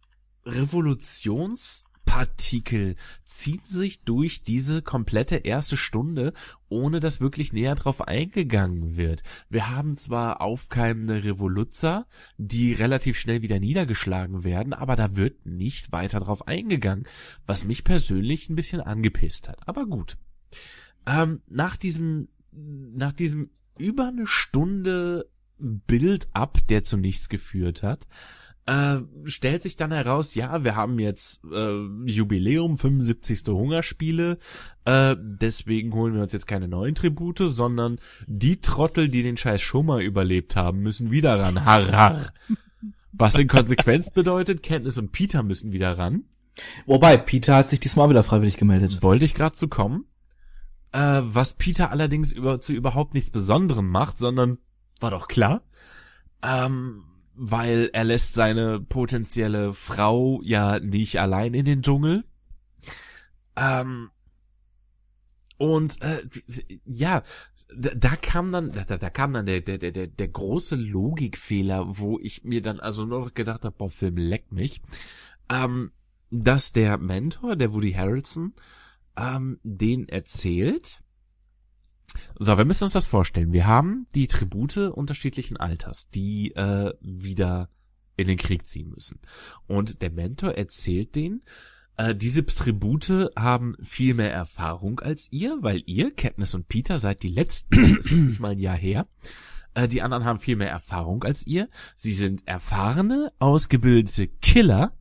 [2.07, 6.33] Revolutionspartikel ziehen sich durch diese komplette erste Stunde,
[6.69, 9.23] ohne dass wirklich näher drauf eingegangen wird.
[9.49, 12.07] Wir haben zwar aufkeimende Revoluzzer,
[12.39, 17.07] die relativ schnell wieder niedergeschlagen werden, aber da wird nicht weiter drauf eingegangen,
[17.47, 19.67] was mich persönlich ein bisschen angepisst hat.
[19.67, 20.17] Aber gut.
[21.07, 25.29] Ähm, nach diesem, nach diesem über eine Stunde
[25.59, 28.07] Bild ab, der zu nichts geführt hat,
[28.67, 33.43] äh, stellt sich dann heraus, ja, wir haben jetzt äh, Jubiläum, 75.
[33.49, 34.39] Hungerspiele,
[34.85, 39.61] äh, deswegen holen wir uns jetzt keine neuen Tribute, sondern die Trottel, die den scheiß
[39.61, 41.65] Schummer überlebt haben, müssen wieder ran.
[41.65, 42.33] Har, har.
[43.13, 46.25] Was in Konsequenz bedeutet, Kenntnis und Peter müssen wieder ran.
[46.87, 49.03] Wobei, Peter hat sich diesmal wieder freiwillig gemeldet.
[49.03, 50.07] Wollte ich gerade zu kommen.
[50.93, 54.59] Äh, was Peter allerdings über, zu überhaupt nichts Besonderem macht, sondern
[55.01, 55.63] war doch klar.
[56.43, 57.03] Ähm,
[57.37, 62.25] weil er lässt seine potenzielle Frau ja nicht allein in den Dschungel.
[63.57, 64.11] Ähm,
[65.57, 66.23] und äh,
[66.85, 67.23] ja,
[67.77, 72.19] da, da kam dann, da, da kam dann der, der, der, der große Logikfehler, wo
[72.19, 74.81] ich mir dann also nur gedacht habe, boah, Film leckt mich,
[75.51, 75.93] ähm,
[76.31, 78.55] dass der Mentor, der Woody Harrelson,
[79.17, 81.01] ähm, den erzählt,
[82.39, 83.53] so, wir müssen uns das vorstellen.
[83.53, 87.69] Wir haben die Tribute unterschiedlichen Alters, die äh, wieder
[88.17, 89.21] in den Krieg ziehen müssen.
[89.67, 91.41] Und der Mentor erzählt denen,
[91.97, 97.23] äh, diese Tribute haben viel mehr Erfahrung als ihr, weil ihr, Katniss und Peter, seid
[97.23, 99.07] die letzten, das ist jetzt nicht mal ein Jahr her.
[99.75, 101.69] Äh, die anderen haben viel mehr Erfahrung als ihr.
[101.97, 104.93] Sie sind erfahrene, ausgebildete Killer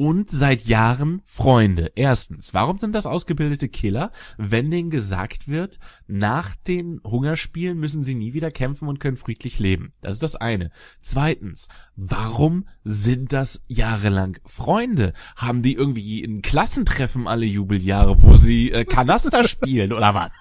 [0.00, 1.92] und seit Jahren Freunde.
[1.94, 8.14] Erstens, warum sind das ausgebildete Killer, wenn denen gesagt wird, nach den Hungerspielen müssen sie
[8.14, 9.92] nie wieder kämpfen und können friedlich leben?
[10.00, 10.70] Das ist das eine.
[11.02, 15.12] Zweitens, warum sind das jahrelang Freunde?
[15.36, 20.32] Haben die irgendwie ein Klassentreffen alle Jubeljahre, wo sie äh, Kanaster spielen oder was?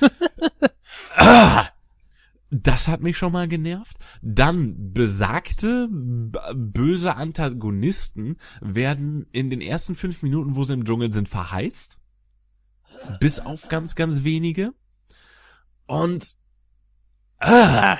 [1.16, 1.68] ah!
[2.54, 3.96] Das hat mich schon mal genervt.
[4.20, 11.30] Dann besagte böse Antagonisten werden in den ersten fünf Minuten, wo sie im Dschungel sind,
[11.30, 11.98] verheizt.
[13.20, 14.74] Bis auf ganz, ganz wenige.
[15.86, 16.36] Und
[17.38, 17.96] ah,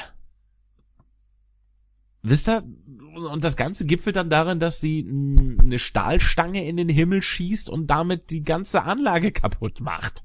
[2.21, 2.63] wisst ihr,
[3.15, 5.07] und das Ganze gipfelt dann darin, dass sie
[5.63, 10.25] eine Stahlstange in den Himmel schießt und damit die ganze Anlage kaputt macht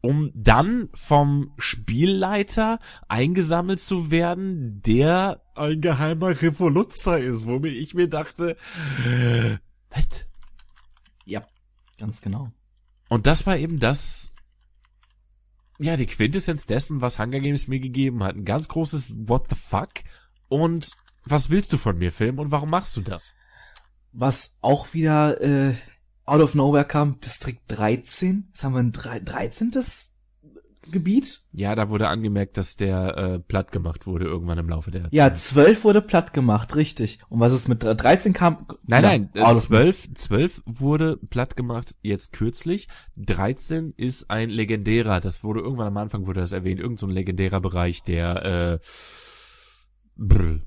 [0.00, 2.78] um dann vom Spielleiter
[3.08, 8.56] eingesammelt zu werden, der ein geheimer Revoluzzer ist, womit ich mir dachte,
[9.90, 10.26] was?
[11.24, 11.46] Ja,
[11.98, 12.50] ganz genau.
[13.08, 14.32] Und das war eben das,
[15.78, 18.36] ja, die Quintessenz dessen, was Hunger Games mir gegeben hat.
[18.36, 19.90] Ein ganz großes What the fuck?
[20.48, 20.92] Und
[21.24, 22.38] was willst du von mir, Film?
[22.38, 23.34] Und warum machst du das?
[24.12, 25.74] Was auch wieder äh,
[26.26, 28.48] out of nowhere kam Distrikt 13.
[28.48, 29.72] Jetzt haben wir ein 13.
[30.90, 31.42] Gebiet.
[31.52, 35.32] Ja, da wurde angemerkt, dass der äh, platt gemacht wurde irgendwann im Laufe der Ja,
[35.32, 37.18] 12 wurde platt gemacht, richtig.
[37.28, 38.66] Und was ist mit 13 kam?
[38.86, 42.88] Nein, nein, äh, 12, 12 wurde platt gemacht jetzt kürzlich.
[43.16, 47.12] 13 ist ein legendärer, das wurde irgendwann am Anfang wurde das erwähnt, irgend so ein
[47.12, 48.78] legendärer Bereich, der äh,
[50.16, 50.60] brr.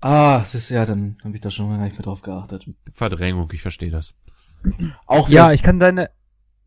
[0.00, 2.70] Ah, es ist ja, dann habe ich da schon gar nicht mehr drauf geachtet.
[2.92, 4.14] Verdrängung, ich verstehe das.
[5.06, 6.10] Auch ja, ich kann deine.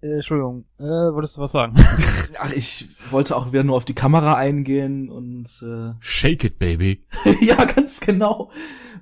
[0.01, 1.75] Äh, Entschuldigung, äh, wolltest du was sagen?
[2.39, 7.03] Ach, ich wollte auch wieder nur auf die Kamera eingehen und äh, Shake it, baby.
[7.41, 8.51] ja, ganz genau.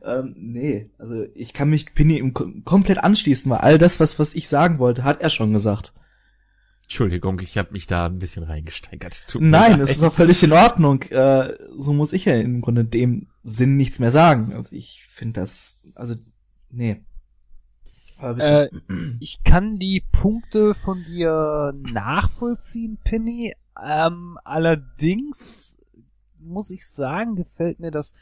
[0.04, 4.34] Ähm, nee, also ich kann mich Pinny im komplett anschließen, weil all das, was was
[4.34, 5.94] ich sagen wollte, hat er schon gesagt.
[6.90, 9.28] Entschuldigung, ich habe mich da ein bisschen reingesteigert.
[9.40, 11.04] Nein, es ist auch völlig in Ordnung.
[11.04, 14.64] Äh, so muss ich ja im Grunde dem Sinn nichts mehr sagen.
[14.72, 16.16] Ich finde das, also
[16.72, 17.06] nee.
[18.22, 18.70] Äh,
[19.20, 23.54] ich kann die Punkte von dir nachvollziehen, Penny.
[23.82, 25.78] Ähm, allerdings
[26.40, 28.14] muss ich sagen, gefällt mir das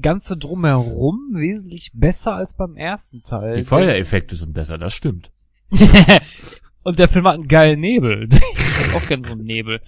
[0.00, 3.56] Ganze drumherum wesentlich besser als beim ersten Teil.
[3.56, 5.30] Die Feuereffekte sind besser, das stimmt.
[6.82, 8.28] Und der Film hat einen geilen Nebel.
[8.30, 9.80] ich auch gerne so einen Nebel.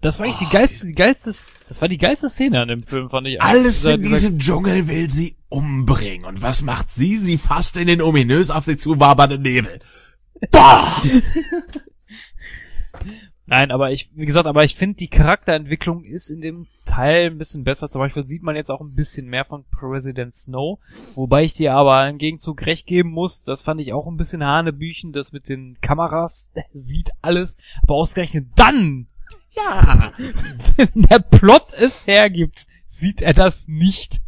[0.00, 1.34] Das war eigentlich oh, die geilste, die geilste,
[1.66, 3.40] das war die geilste Szene an dem Film, fand ich.
[3.40, 6.24] Alles in diesem Dschungel will sie umbringen.
[6.24, 7.18] Und was macht sie?
[7.18, 9.80] Sie fasst in den ominös auf sie zuwabernden Nebel.
[10.50, 11.02] Boah!
[13.46, 17.36] Nein, aber ich, wie gesagt, aber ich finde, die Charakterentwicklung ist in dem Teil ein
[17.36, 17.90] bisschen besser.
[17.90, 20.78] Zum Beispiel sieht man jetzt auch ein bisschen mehr von President Snow.
[21.14, 24.42] Wobei ich dir aber im Gegenzug recht geben muss, das fand ich auch ein bisschen
[24.42, 29.08] Hanebüchen, das mit den Kameras, sieht alles, aber ausgerechnet dann,
[29.54, 30.12] Ja.
[30.76, 34.22] wenn der Plot es hergibt, sieht er das nicht.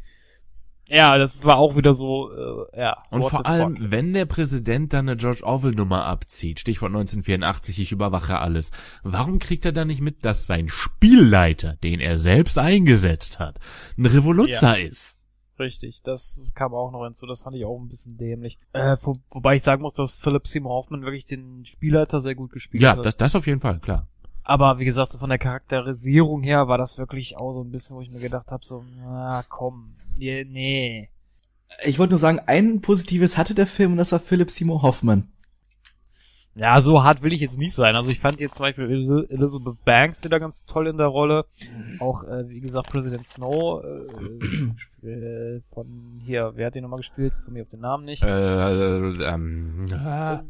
[0.89, 2.97] Ja, das war auch wieder so, äh, ja.
[3.11, 3.91] Und vor allem, fuck.
[3.91, 8.71] wenn der Präsident dann eine George Orwell-Nummer abzieht, Stichwort 1984, ich überwache alles,
[9.03, 13.59] warum kriegt er dann nicht mit, dass sein Spielleiter, den er selbst eingesetzt hat,
[13.99, 15.19] ein Revoluzzer ist?
[15.59, 18.59] Richtig, das kam auch noch hinzu, das fand ich auch ein bisschen dämlich.
[18.73, 22.53] Äh, wo, wobei ich sagen muss, dass Philip Seymour Hoffman wirklich den Spielleiter sehr gut
[22.53, 23.05] gespielt Ja, hat.
[23.05, 24.07] das, das auf jeden Fall, klar.
[24.45, 27.97] Aber wie gesagt, so von der Charakterisierung her war das wirklich auch so ein bisschen,
[27.97, 31.11] wo ich mir gedacht habe, so, na komm, nee, nee.
[31.85, 35.29] Ich wollte nur sagen, ein Positives hatte der Film und das war Philip Seymour Hoffman.
[36.59, 37.97] Ja, so hart will ich jetzt nicht sein.
[37.97, 41.45] Also ich fand jetzt zum Beispiel El- Elizabeth Banks wieder ganz toll in der Rolle.
[41.99, 47.35] Auch, äh, wie gesagt, President Snow äh, äh, von hier, wer hat den nochmal gespielt?
[47.39, 48.23] Ich komme mir auf den Namen nicht.
[48.23, 48.29] Äh,
[49.25, 50.41] ähm, ah,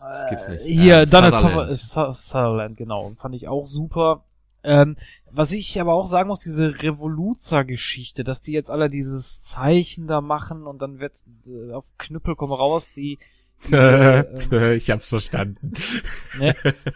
[0.00, 0.62] das gibt's nicht.
[0.64, 1.34] Hier, Äh, Donald.
[1.34, 1.72] Sutherland.
[2.16, 3.12] Sutherland, genau.
[3.18, 4.24] Fand ich auch super.
[4.64, 4.96] Ähm,
[5.30, 10.22] was ich aber auch sagen muss, diese Revoluzer-Geschichte, dass die jetzt alle dieses Zeichen da
[10.22, 13.18] machen und dann wird äh, auf Knüppel komm raus, die,
[13.72, 15.74] äh, ich hab's verstanden.
[16.38, 16.54] ne,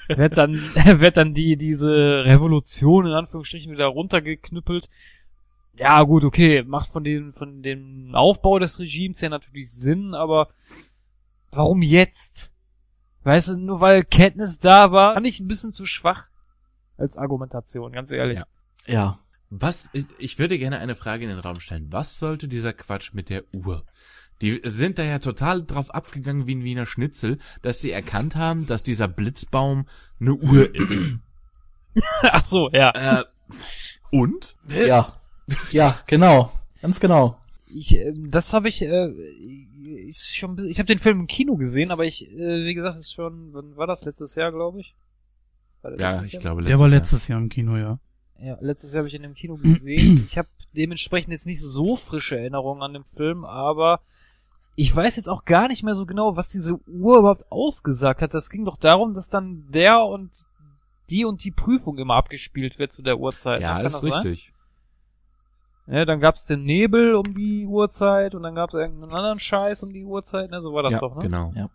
[0.09, 0.55] wird dann
[1.01, 4.89] wird dann die diese Revolution in Anführungsstrichen wieder runtergeknüppelt.
[5.77, 10.49] Ja, gut, okay, macht von dem von dem Aufbau des Regimes her natürlich Sinn, aber
[11.53, 12.51] warum jetzt?
[13.25, 16.29] Weißt du, nur weil Katniss da war, fand ich ein bisschen zu schwach
[16.99, 18.41] als Argumentation, ganz ehrlich.
[18.87, 18.93] Ja.
[18.93, 19.19] Ja.
[19.51, 21.87] Was, ich, ich würde gerne eine Frage in den Raum stellen.
[21.91, 23.85] Was sollte dieser Quatsch mit der Uhr?
[24.43, 28.67] Die sind da ja total drauf abgegangen wie ein Wiener Schnitzel, dass sie erkannt haben,
[28.67, 29.89] dass dieser Blitzbaum
[30.21, 31.09] eine Uhr ist.
[32.23, 33.21] Ach so, ja.
[33.21, 33.25] äh,
[34.13, 34.57] und?
[34.69, 35.15] Ja.
[35.71, 36.53] Ja, genau.
[36.83, 37.39] Ganz genau.
[37.67, 39.09] Ich, ähm, das habe ich, äh,
[40.07, 42.75] ist schon, ein bisschen- ich habe den Film im Kino gesehen, aber ich, äh, wie
[42.75, 44.95] gesagt, ist schon, wann war das letztes Jahr, glaube ich?
[45.83, 46.43] Ja, letztes ich Jahr?
[46.43, 46.99] glaube, Der war Jahr.
[46.99, 47.99] letztes Jahr im Kino, ja.
[48.41, 50.25] Ja, letztes Jahr habe ich ihn im Kino gesehen.
[50.29, 54.01] Ich habe dementsprechend jetzt nicht so frische Erinnerungen an den Film, aber
[54.77, 58.35] ich weiß jetzt auch gar nicht mehr so genau, was diese Uhr überhaupt ausgesagt hat.
[58.35, 60.47] Das ging doch darum, dass dann der und
[61.11, 63.61] die und die Prüfung immer abgespielt wird zu der Uhrzeit.
[63.61, 64.13] Ja, ist sein?
[64.13, 64.53] richtig.
[65.87, 69.93] Ja, dann gab's den Nebel um die Uhrzeit und dann gab's irgendeinen anderen Scheiß um
[69.93, 70.51] die Uhrzeit.
[70.51, 71.23] Ne, so war das ja, doch, ne?
[71.23, 71.53] genau.
[71.57, 71.71] Ja.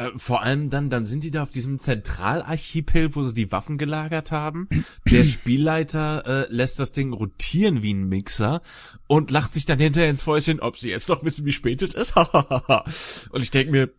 [0.00, 3.76] Äh, vor allem dann, dann sind die da auf diesem Zentralarchipel, wo sie die Waffen
[3.76, 4.68] gelagert haben.
[5.10, 8.62] Der Spielleiter äh, lässt das Ding rotieren wie ein Mixer
[9.06, 11.94] und lacht sich dann hinterher ins Fäustchen, ob sie jetzt noch wissen, wie spät es
[11.94, 12.16] ist.
[13.30, 13.90] und ich denke mir,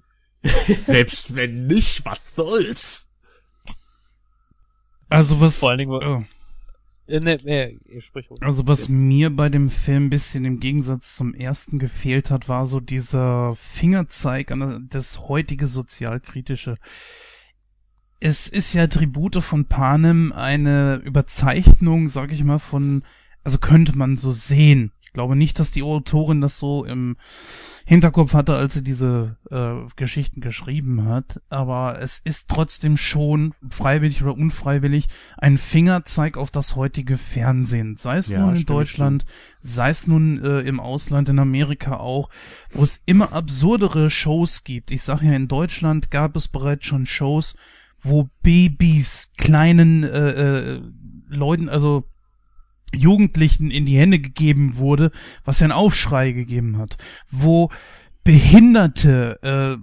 [0.75, 3.07] selbst wenn nicht, was soll's?
[5.09, 6.23] Also was, Vor allen Dingen, oh.
[7.07, 7.79] Äh, ne, ne,
[8.41, 12.67] also was mir bei dem Film ein bisschen im Gegensatz zum ersten gefehlt hat, war
[12.67, 16.77] so dieser Fingerzeig an das heutige sozialkritische.
[18.19, 23.03] Es ist ja Tribute von Panem eine Überzeichnung, sag ich mal, von,
[23.43, 24.91] also könnte man so sehen.
[25.11, 27.17] Ich glaube nicht, dass die Autorin das so im
[27.83, 34.23] Hinterkopf hatte, als sie diese äh, Geschichten geschrieben hat, aber es ist trotzdem schon freiwillig
[34.23, 39.25] oder unfreiwillig ein Fingerzeig auf das heutige Fernsehen, sei es Ja, nun in Deutschland,
[39.61, 42.29] sei es nun äh, im Ausland, in Amerika auch,
[42.69, 44.91] wo es immer absurdere Shows gibt.
[44.91, 47.57] Ich sage ja, in Deutschland gab es bereits schon Shows,
[47.99, 50.29] wo Babys kleinen äh,
[50.75, 50.81] äh,
[51.27, 52.05] Leuten, also
[52.95, 55.11] Jugendlichen in die Hände gegeben wurde,
[55.45, 56.97] was ja einen Aufschrei gegeben hat,
[57.29, 57.69] wo
[58.23, 59.77] Behinderte äh,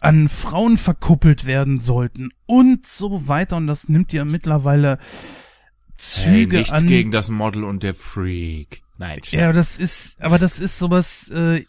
[0.00, 6.58] an Frauen verkuppelt werden sollten und so weiter und das nimmt ja mittlerweile Hey, Züge
[6.58, 6.86] nichts an.
[6.86, 8.82] gegen das Model und der Freak.
[8.98, 9.56] Nein, Ja, Scherz.
[9.56, 11.64] das ist, aber das ist sowas, äh,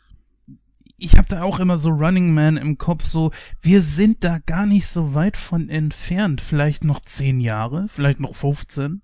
[0.99, 3.31] ich habe da auch immer so Running Man im Kopf, so,
[3.61, 6.41] wir sind da gar nicht so weit von entfernt.
[6.41, 9.01] Vielleicht noch zehn Jahre, vielleicht noch 15.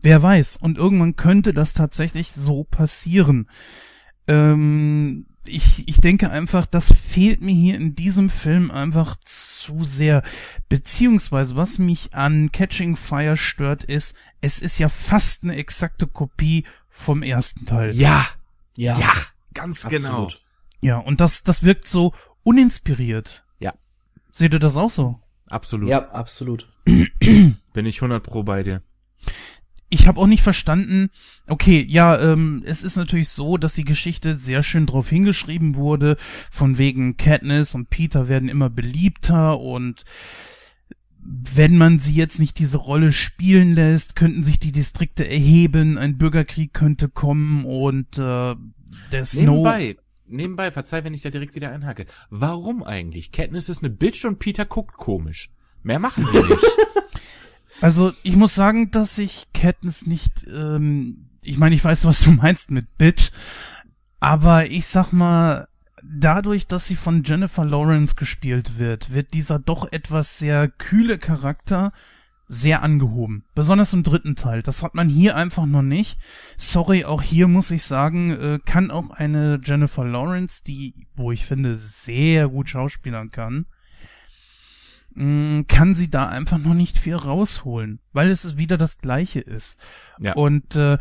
[0.00, 0.56] Wer weiß.
[0.56, 3.48] Und irgendwann könnte das tatsächlich so passieren.
[4.26, 10.22] Ähm, ich, ich denke einfach, das fehlt mir hier in diesem Film einfach zu sehr.
[10.68, 16.64] Beziehungsweise, was mich an Catching Fire stört, ist, es ist ja fast eine exakte Kopie
[16.90, 17.94] vom ersten Teil.
[17.94, 18.26] ja,
[18.76, 18.98] Ja.
[18.98, 19.12] ja,
[19.54, 20.28] ganz genau.
[20.80, 23.44] Ja, und das, das wirkt so uninspiriert.
[23.58, 23.74] Ja.
[24.30, 25.20] Seht ihr das auch so?
[25.48, 25.88] Absolut.
[25.88, 26.68] Ja, absolut.
[26.84, 28.82] Bin ich 100 pro bei dir.
[29.90, 31.08] Ich habe auch nicht verstanden,
[31.46, 36.18] okay, ja, ähm, es ist natürlich so, dass die Geschichte sehr schön drauf hingeschrieben wurde,
[36.50, 40.04] von wegen Katniss und Peter werden immer beliebter und
[41.20, 46.18] wenn man sie jetzt nicht diese Rolle spielen lässt, könnten sich die Distrikte erheben, ein
[46.18, 48.54] Bürgerkrieg könnte kommen und äh,
[49.12, 49.66] der Snow.
[49.66, 49.96] Nebenbei,
[50.30, 52.06] nebenbei, verzeih, wenn ich da direkt wieder einhacke.
[52.30, 53.32] Warum eigentlich?
[53.32, 55.50] Katniss ist eine Bitch und Peter guckt komisch.
[55.82, 56.64] Mehr machen wir nicht.
[57.80, 62.30] Also ich muss sagen, dass ich Katniss nicht, ähm, ich meine, ich weiß, was du
[62.30, 63.30] meinst mit Bitch,
[64.20, 65.68] aber ich sag mal,
[66.02, 71.92] dadurch, dass sie von Jennifer Lawrence gespielt wird, wird dieser doch etwas sehr kühle Charakter
[72.48, 73.44] sehr angehoben.
[73.54, 74.62] Besonders im dritten Teil.
[74.62, 76.18] Das hat man hier einfach noch nicht.
[76.56, 81.44] Sorry, auch hier muss ich sagen, äh, kann auch eine Jennifer Lawrence, die, wo ich
[81.44, 83.66] finde, sehr gut schauspielern kann,
[85.14, 89.78] mh, kann sie da einfach noch nicht viel rausholen, weil es wieder das gleiche ist.
[90.18, 90.32] Ja.
[90.32, 90.96] Und äh,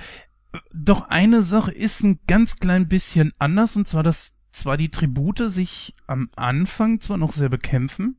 [0.74, 5.50] doch eine Sache ist ein ganz klein bisschen anders, und zwar, dass zwar die Tribute
[5.50, 8.18] sich am Anfang zwar noch sehr bekämpfen,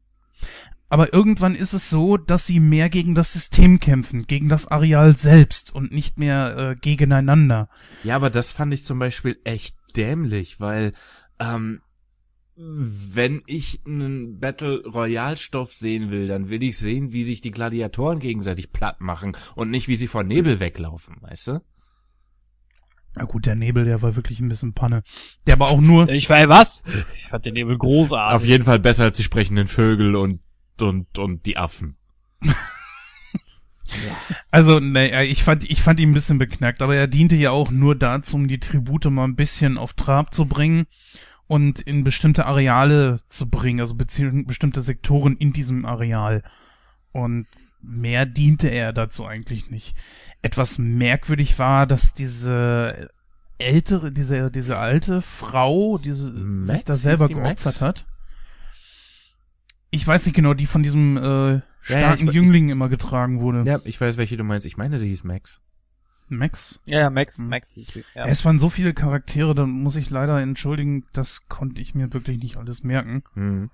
[0.89, 5.17] aber irgendwann ist es so, dass sie mehr gegen das System kämpfen, gegen das Areal
[5.17, 7.69] selbst und nicht mehr äh, gegeneinander.
[8.05, 10.95] Ja, aber das fand ich zum Beispiel echt dämlich, weil
[11.39, 11.83] ähm,
[12.57, 17.53] wenn ich einen Battle Royale Stoff sehen will, dann will ich sehen, wie sich die
[17.53, 21.61] Gladiatoren gegenseitig platt machen und nicht wie sie vor Nebel weglaufen, weißt du?
[23.15, 25.03] Na gut, der Nebel, der war wirklich ein bisschen Panne.
[25.47, 26.83] Der war auch nur, Ich war, was?
[27.15, 28.37] Ich fand den Nebel großartig.
[28.37, 30.41] Auf jeden Fall besser als die sprechenden Vögel und
[30.83, 31.97] und und die Affen.
[34.51, 37.71] also ne, ich fand, ich fand ihn ein bisschen beknackt, aber er diente ja auch
[37.71, 40.87] nur dazu, um die Tribute mal ein bisschen auf Trab zu bringen
[41.47, 46.43] und in bestimmte Areale zu bringen, also beziehungsweise bestimmte Sektoren in diesem Areal.
[47.13, 47.47] Und
[47.81, 49.97] mehr diente er dazu eigentlich nicht.
[50.43, 53.11] Etwas merkwürdig war, dass diese
[53.57, 56.69] ältere, diese, diese alte Frau, diese Max?
[56.69, 57.81] sich da selber die geopfert Max?
[57.81, 58.07] hat.
[59.91, 63.63] Ich weiß nicht genau, die von diesem äh, ja, starken ich- Jüngling immer getragen wurde.
[63.69, 64.67] Ja, ich weiß, welche du meinst.
[64.67, 65.61] Ich meine, sie hieß Max.
[66.31, 66.81] Max.
[66.85, 67.49] ja, ja, Max, Hm.
[67.49, 68.05] Max hieß sie.
[68.15, 68.27] Ja.
[68.27, 72.39] Es waren so viele Charaktere, da muss ich leider entschuldigen, das konnte ich mir wirklich
[72.43, 73.23] nicht alles merken.
[73.33, 73.71] Hm.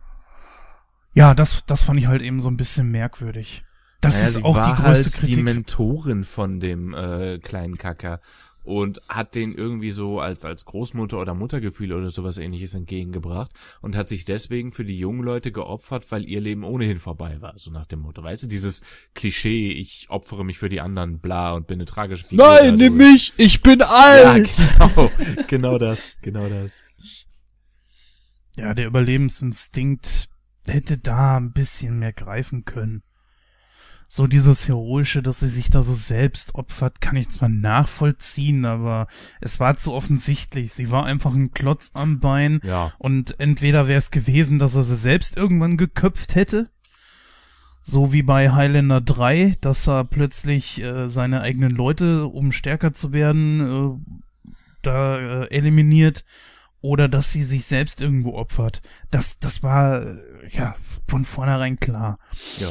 [1.15, 3.65] Ja, das, das fand ich halt eben so ein bisschen merkwürdig.
[4.01, 5.45] Das Naja, ist sie auch war die größte halt die Kritik.
[5.45, 8.21] Mentorin von dem äh, kleinen Kacker
[8.65, 13.95] und hat den irgendwie so als als Großmutter oder Muttergefühl oder sowas ähnliches entgegengebracht und
[13.95, 17.71] hat sich deswegen für die jungen Leute geopfert, weil ihr Leben ohnehin vorbei war, so
[17.71, 18.23] nach dem Motto.
[18.23, 18.83] Weißt du, dieses
[19.15, 22.45] Klischee, ich opfere mich für die anderen, bla und bin eine tragische Figur.
[22.47, 24.51] Nein, oder nimm mich, ich bin Ja, alt.
[24.79, 25.11] genau,
[25.47, 26.81] genau das, genau das.
[28.57, 30.29] Ja, der Überlebensinstinkt
[30.67, 33.03] hätte da ein bisschen mehr greifen können.
[34.09, 39.09] So dieses Heroische, dass sie sich da so selbst opfert, kann ich zwar nachvollziehen, aber
[39.41, 40.73] es war zu offensichtlich.
[40.73, 42.93] Sie war einfach ein Klotz am Bein Ja.
[42.99, 46.71] und entweder wäre es gewesen, dass er sie selbst irgendwann geköpft hätte,
[47.83, 53.13] so wie bei Highlander 3, dass er plötzlich äh, seine eigenen Leute, um stärker zu
[53.13, 54.53] werden, äh,
[54.83, 56.25] da äh, eliminiert,
[56.81, 58.83] oder dass sie sich selbst irgendwo opfert.
[59.11, 60.17] Das, das war äh,
[60.51, 60.77] ja
[61.09, 62.19] von vornherein klar.
[62.59, 62.69] Ja.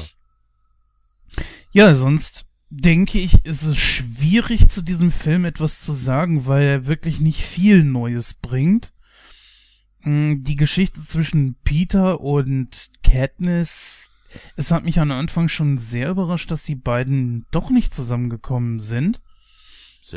[1.72, 6.88] Ja, sonst denke ich, ist es schwierig zu diesem Film etwas zu sagen, weil er
[6.88, 8.94] wirklich nicht viel Neues bringt.
[10.04, 14.12] Mm, Die Geschichte zwischen Peter und Katniss,
[14.56, 19.22] es hat mich am Anfang schon sehr überrascht, dass die beiden doch nicht zusammengekommen sind.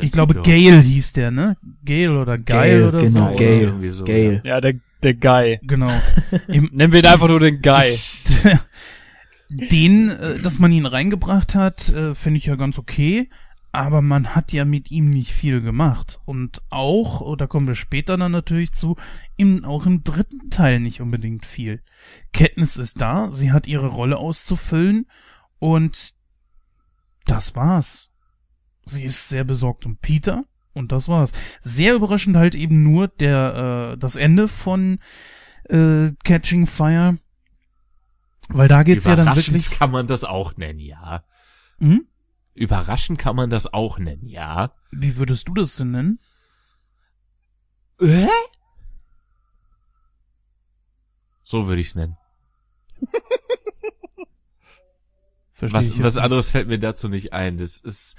[0.01, 0.41] Ich glaube.
[0.41, 1.57] Gale hieß der, ne?
[1.85, 3.35] Gale oder Geil Gale, oder genau, so.
[3.35, 3.37] Gale.
[3.37, 4.41] Gale, Irgendwie so, Gale.
[4.43, 5.59] Ja, der, der Guy.
[5.63, 5.91] Genau.
[6.47, 7.95] Nennen wir ihn einfach nur den Guy.
[9.49, 13.29] Den, äh, dass man ihn reingebracht hat, äh, finde ich ja ganz okay.
[13.71, 16.19] Aber man hat ja mit ihm nicht viel gemacht.
[16.25, 18.95] Und auch, oh, da kommen wir später dann natürlich zu,
[19.35, 21.83] im, auch im dritten Teil nicht unbedingt viel.
[22.33, 25.05] Katniss ist da, sie hat ihre Rolle auszufüllen
[25.59, 26.13] und
[27.25, 28.11] das war's.
[28.85, 31.33] Sie ist sehr besorgt um Peter und das war's.
[31.61, 34.99] Sehr überraschend halt eben nur der, äh, das Ende von
[35.65, 37.17] äh, Catching Fire.
[38.49, 39.77] Weil da geht's ja dann Überraschend wirklich.
[39.77, 41.23] kann man das auch nennen, ja.
[41.79, 42.07] Hm?
[42.53, 44.73] Überraschend kann man das auch nennen, ja.
[44.91, 46.19] Wie würdest du das denn nennen?
[47.99, 48.27] Äh?
[51.43, 52.17] So würde ich's nennen.
[55.51, 57.57] Verstehe Was, ich was anderes fällt mir dazu nicht ein.
[57.57, 58.15] Das ist,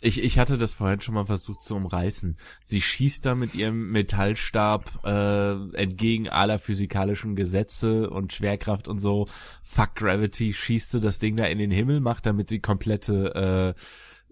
[0.00, 2.36] ich, ich hatte das vorhin schon mal versucht zu umreißen.
[2.64, 9.26] Sie schießt da mit ihrem Metallstab äh, entgegen aller physikalischen Gesetze und Schwerkraft und so.
[9.62, 13.80] Fuck Gravity, schießt sie das Ding da in den Himmel, macht damit die komplette äh,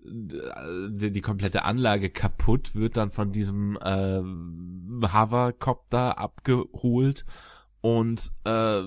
[0.09, 4.20] die, die komplette Anlage kaputt, wird dann von diesem äh,
[5.02, 7.24] Hovercopter abgeholt
[7.80, 8.82] und äh,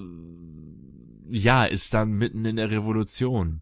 [1.29, 3.61] ja, ist dann mitten in der Revolution.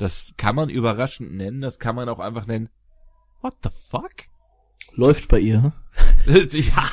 [0.00, 2.70] Das kann man überraschend nennen, das kann man auch einfach nennen.
[3.42, 4.14] What the fuck?
[4.94, 5.74] Läuft bei ihr.
[6.26, 6.90] ja.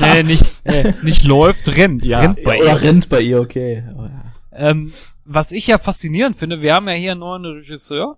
[0.00, 2.04] Nee, nicht, äh, nicht läuft, rennt.
[2.04, 2.82] Ja, rennt bei oder ihr.
[2.82, 3.82] rennt bei ihr, okay.
[3.96, 4.22] Oh, ja.
[4.52, 4.92] Ähm,
[5.24, 8.16] was ich ja faszinierend finde, wir haben ja hier einen neuen Regisseur.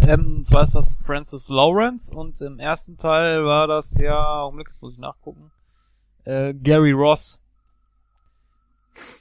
[0.00, 4.70] Ähm, und zwar ist das Francis Lawrence und im ersten Teil war das ja, Augenblick,
[4.80, 5.52] muss ich nachgucken,
[6.24, 7.40] äh, Gary Ross.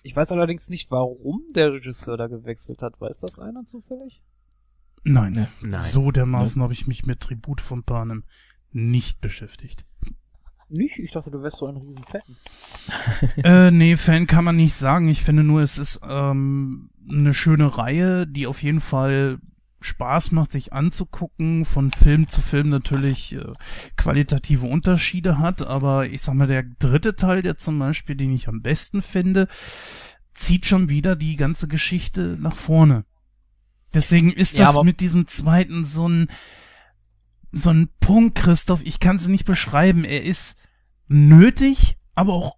[0.04, 3.00] Ich weiß allerdings nicht, warum der Regisseur da gewechselt hat.
[3.00, 4.22] Weiß das einer zufällig?
[5.04, 5.82] Nein, Nein.
[5.82, 8.24] so dermaßen habe ich mich mit Tribut von Panem
[8.72, 9.86] nicht beschäftigt.
[10.70, 10.98] Nicht?
[10.98, 12.22] Ich dachte, du wärst so ein Riesenfan.
[13.44, 15.08] äh, nee, Fan kann man nicht sagen.
[15.08, 19.40] Ich finde nur, es ist ähm, eine schöne Reihe, die auf jeden Fall
[19.84, 23.44] Spaß macht, sich anzugucken, von Film zu Film natürlich äh,
[23.98, 28.48] qualitative Unterschiede hat, aber ich sag mal, der dritte Teil, der zum Beispiel, den ich
[28.48, 29.48] am besten finde,
[30.34, 33.06] zieht schon wieder die ganze Geschichte nach vorne.
[33.94, 36.28] Deswegen ist Ja, das aber- mit diesem zweiten so ein
[37.56, 40.06] so ein Punkt, Christoph, ich kann es nicht beschreiben.
[40.06, 40.56] Er ist
[41.08, 42.56] nötig, aber auch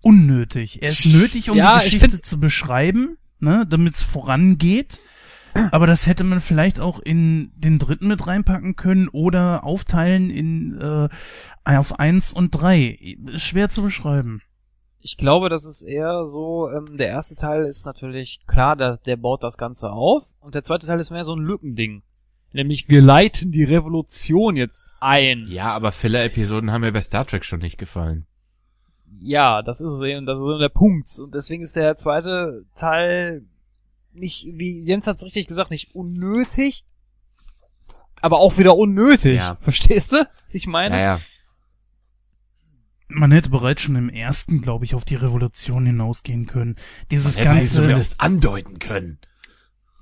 [0.00, 0.82] unnötig.
[0.82, 4.98] Er ist nötig, um Ja, die ich Geschichte find- zu beschreiben, ne, damit es vorangeht.
[5.70, 10.78] Aber das hätte man vielleicht auch in den dritten mit reinpacken können oder aufteilen in
[10.80, 11.08] äh,
[11.64, 13.16] auf eins und drei.
[13.36, 14.42] Schwer zu beschreiben.
[15.00, 19.16] Ich glaube, das ist eher so, ähm, der erste Teil ist natürlich klar, der, der
[19.16, 22.02] baut das Ganze auf und der zweite Teil ist mehr so ein Lückending.
[22.52, 25.46] Nämlich wir leiten die Revolution jetzt ein.
[25.48, 28.26] Ja, aber Filler-Episoden haben mir bei Star Trek schon nicht gefallen.
[29.18, 31.08] Ja, das ist es eben, das ist eben der Punkt.
[31.18, 33.44] Und deswegen ist der zweite Teil
[34.12, 36.84] nicht, wie Jens hat's richtig gesagt, nicht unnötig,
[38.20, 39.36] aber auch wieder unnötig.
[39.38, 39.56] Ja.
[39.62, 40.94] Verstehst du, was ich meine?
[40.94, 41.20] Naja,
[43.08, 46.76] Man hätte bereits schon im ersten, glaube ich, auf die Revolution hinausgehen können.
[47.10, 47.74] Dieses hätte sie ganze.
[47.74, 49.18] zumindest andeuten können.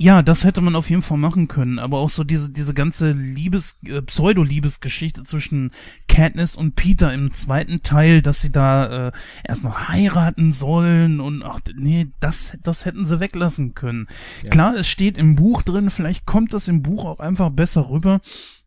[0.02, 3.12] Ja, das hätte man auf jeden Fall machen können, aber auch so diese diese ganze
[3.12, 5.72] Liebes äh, Pseudo-Liebesgeschichte zwischen
[6.08, 9.12] Katniss und Peter im zweiten Teil, dass sie da äh,
[9.46, 14.08] erst noch heiraten sollen und ach nee, das das hätten sie weglassen können.
[14.48, 18.22] Klar, es steht im Buch drin, vielleicht kommt das im Buch auch einfach besser rüber,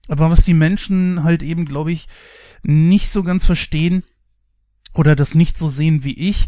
[0.07, 2.07] aber was die Menschen halt eben, glaube ich,
[2.61, 4.03] nicht so ganz verstehen
[4.93, 6.47] oder das nicht so sehen wie ich,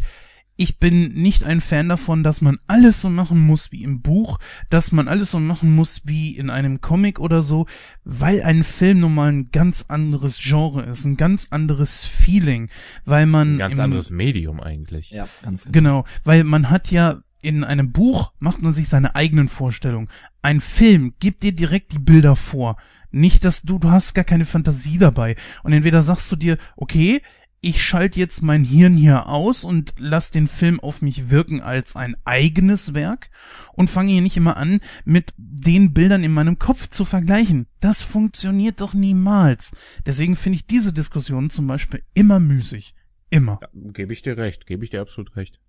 [0.58, 4.40] ich bin nicht ein Fan davon, dass man alles so machen muss wie im Buch,
[4.70, 7.66] dass man alles so machen muss wie in einem Comic oder so,
[8.04, 12.70] weil ein Film nun mal ein ganz anderes Genre ist, ein ganz anderes Feeling,
[13.04, 15.10] weil man Ein ganz im, anderes Medium eigentlich.
[15.10, 15.76] Ja, ganz genau.
[15.76, 20.08] Genau, weil man hat ja in einem Buch macht man sich seine eigenen Vorstellungen.
[20.42, 22.78] Ein Film gibt dir direkt die Bilder vor.
[23.12, 25.36] Nicht, dass du, du hast gar keine Fantasie dabei.
[25.64, 27.22] Und entweder sagst du dir, okay,
[27.66, 31.96] ich schalte jetzt mein Hirn hier aus und lass den Film auf mich wirken als
[31.96, 33.32] ein eigenes Werk
[33.74, 37.66] und fange hier nicht immer an, mit den Bildern in meinem Kopf zu vergleichen.
[37.80, 39.76] Das funktioniert doch niemals.
[40.06, 42.94] Deswegen finde ich diese Diskussion zum Beispiel immer müßig.
[43.32, 43.58] Immer.
[43.60, 45.60] Ja, gebe ich dir recht, gebe ich dir absolut recht.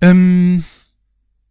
[0.00, 0.62] Ähm,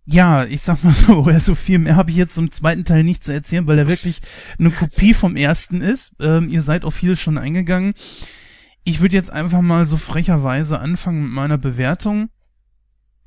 [0.05, 3.23] ja, ich sag mal so, also viel mehr habe ich jetzt zum zweiten Teil nicht
[3.23, 4.21] zu erzählen, weil er wirklich
[4.59, 6.13] eine Kopie vom ersten ist.
[6.19, 7.93] Ähm, ihr seid auf viel schon eingegangen.
[8.84, 12.30] Ich würde jetzt einfach mal so frecherweise anfangen mit meiner Bewertung.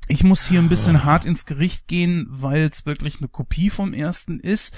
[0.07, 3.93] Ich muss hier ein bisschen hart ins Gericht gehen, weil es wirklich eine Kopie vom
[3.93, 4.77] ersten ist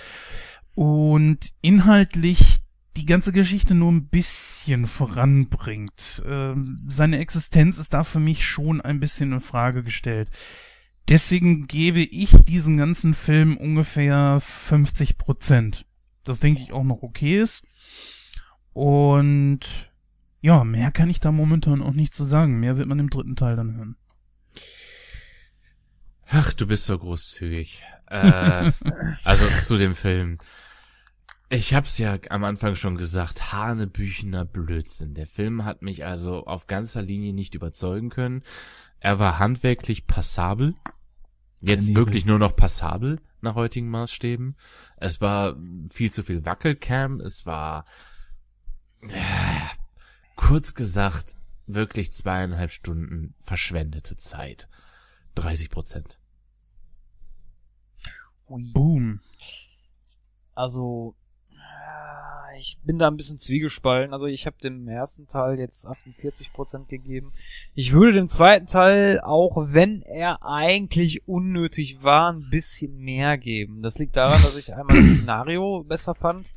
[0.73, 2.59] und inhaltlich
[2.97, 6.23] die ganze Geschichte nur ein bisschen voranbringt.
[6.26, 10.31] Ähm, seine Existenz ist da für mich schon ein bisschen in Frage gestellt.
[11.10, 15.86] Deswegen gebe ich diesem ganzen Film ungefähr 50 Prozent.
[16.23, 17.65] Das denke ich auch noch okay ist.
[18.73, 19.61] Und
[20.41, 22.60] ja, mehr kann ich da momentan auch nicht zu sagen.
[22.60, 23.95] Mehr wird man im dritten Teil dann hören.
[26.27, 27.81] Ach, du bist so großzügig.
[28.06, 28.72] Äh,
[29.23, 30.38] also zu dem Film.
[31.49, 35.15] Ich hab's ja am Anfang schon gesagt, hanebüchener Blödsinn.
[35.15, 38.44] Der Film hat mich also auf ganzer Linie nicht überzeugen können.
[38.99, 40.76] Er war handwerklich passabel.
[41.61, 44.56] Jetzt wirklich nur noch passabel nach heutigen Maßstäben.
[44.98, 45.57] Es war
[45.91, 47.19] viel zu viel Wackelcam.
[47.19, 47.86] Es war,
[49.02, 49.60] äh,
[50.36, 51.36] kurz gesagt,
[51.68, 54.69] wirklich zweieinhalb Stunden verschwendete Zeit.
[55.36, 56.18] 30 Prozent.
[58.48, 59.19] Boom.
[60.56, 61.15] Also,
[61.52, 62.28] äh,
[62.60, 64.14] ich bin da ein bisschen zwiegespalten.
[64.14, 67.31] Also ich habe dem ersten Teil jetzt 48% gegeben.
[67.73, 73.81] Ich würde dem zweiten Teil, auch wenn er eigentlich unnötig war, ein bisschen mehr geben.
[73.81, 76.48] Das liegt daran, dass ich einmal das Szenario besser fand.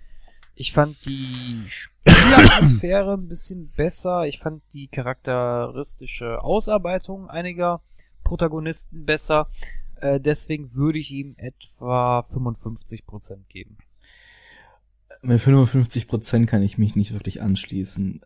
[0.55, 4.27] Ich fand die Spielatmosphäre ein bisschen besser.
[4.27, 7.81] Ich fand die charakteristische Ausarbeitung einiger
[8.23, 9.49] Protagonisten besser.
[9.97, 13.79] Äh, deswegen würde ich ihm etwa 55% geben.
[15.21, 18.23] Mit 55% kann ich mich nicht wirklich anschließen.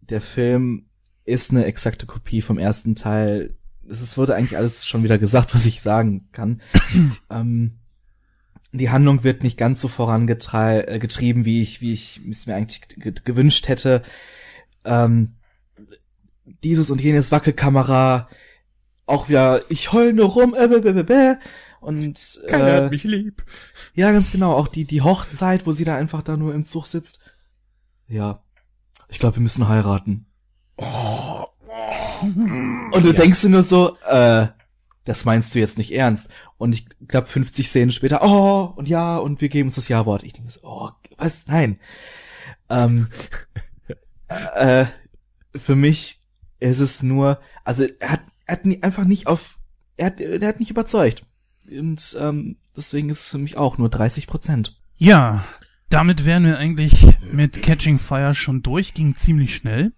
[0.00, 0.86] Der Film
[1.24, 3.56] ist eine exakte Kopie vom ersten Teil.
[3.88, 6.60] Es wurde eigentlich alles schon wieder gesagt, was ich sagen kann.
[7.30, 7.78] ähm,
[8.72, 12.82] die Handlung wird nicht ganz so vorangetrieben, wie ich, wie ich es mir eigentlich
[13.24, 14.02] gewünscht hätte.
[14.84, 15.36] Ähm,
[16.62, 18.28] dieses und jenes Wackelkamera,
[19.06, 21.34] auch wieder, ich heul nur rum, äh, bäh, bäh, bäh,
[21.86, 23.44] und äh, Keiner hat mich lieb.
[23.94, 24.54] Ja, ganz genau.
[24.54, 27.20] Auch die die Hochzeit, wo sie da einfach da nur im Zug sitzt.
[28.08, 28.42] Ja,
[29.08, 30.26] ich glaube, wir müssen heiraten.
[30.76, 31.44] Oh.
[32.90, 33.12] Und du ja.
[33.12, 34.48] denkst dir nur so, äh,
[35.04, 36.28] das meinst du jetzt nicht ernst.
[36.58, 40.24] Und ich glaube, 50 Szenen später, oh, und ja, und wir geben uns das Ja-Wort.
[40.24, 41.46] Ich denke so, oh, was?
[41.46, 41.78] Nein.
[42.68, 43.06] Ähm,
[44.56, 44.86] äh,
[45.54, 46.20] für mich
[46.58, 49.60] ist es nur, also er hat, er hat einfach nicht auf,
[49.96, 51.24] er hat, er hat nicht überzeugt.
[51.70, 54.78] Und ähm, deswegen ist es für mich auch nur 30 Prozent.
[54.96, 55.44] Ja,
[55.88, 59.92] damit wären wir eigentlich mit Catching Fire schon durch, ging ziemlich schnell.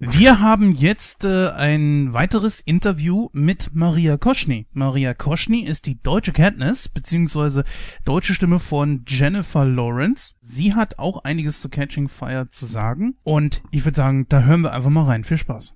[0.00, 4.68] Wir haben jetzt äh, ein weiteres Interview mit Maria Koschny.
[4.72, 7.64] Maria Koschny ist die deutsche Katniss, beziehungsweise
[8.04, 10.34] deutsche Stimme von Jennifer Lawrence.
[10.40, 13.16] Sie hat auch einiges zu Catching Fire zu sagen.
[13.24, 15.24] Und ich würde sagen, da hören wir einfach mal rein.
[15.24, 15.74] Viel Spaß.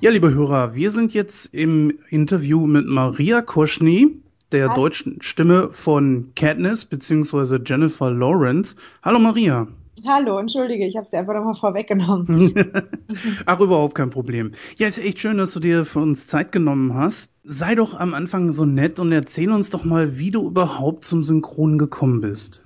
[0.00, 4.22] Ja, liebe Hörer, wir sind jetzt im Interview mit Maria Koschny
[4.52, 4.82] der Hallo.
[4.82, 7.58] deutschen Stimme von Katniss bzw.
[7.66, 8.76] Jennifer Lawrence.
[9.02, 9.66] Hallo Maria.
[10.06, 12.54] Hallo, entschuldige, ich habe es dir einfach nochmal vorweggenommen.
[13.46, 14.52] Ach, überhaupt kein Problem.
[14.76, 17.32] Ja, ist echt schön, dass du dir für uns Zeit genommen hast.
[17.42, 21.24] Sei doch am Anfang so nett und erzähl uns doch mal, wie du überhaupt zum
[21.24, 22.62] Synchron gekommen bist.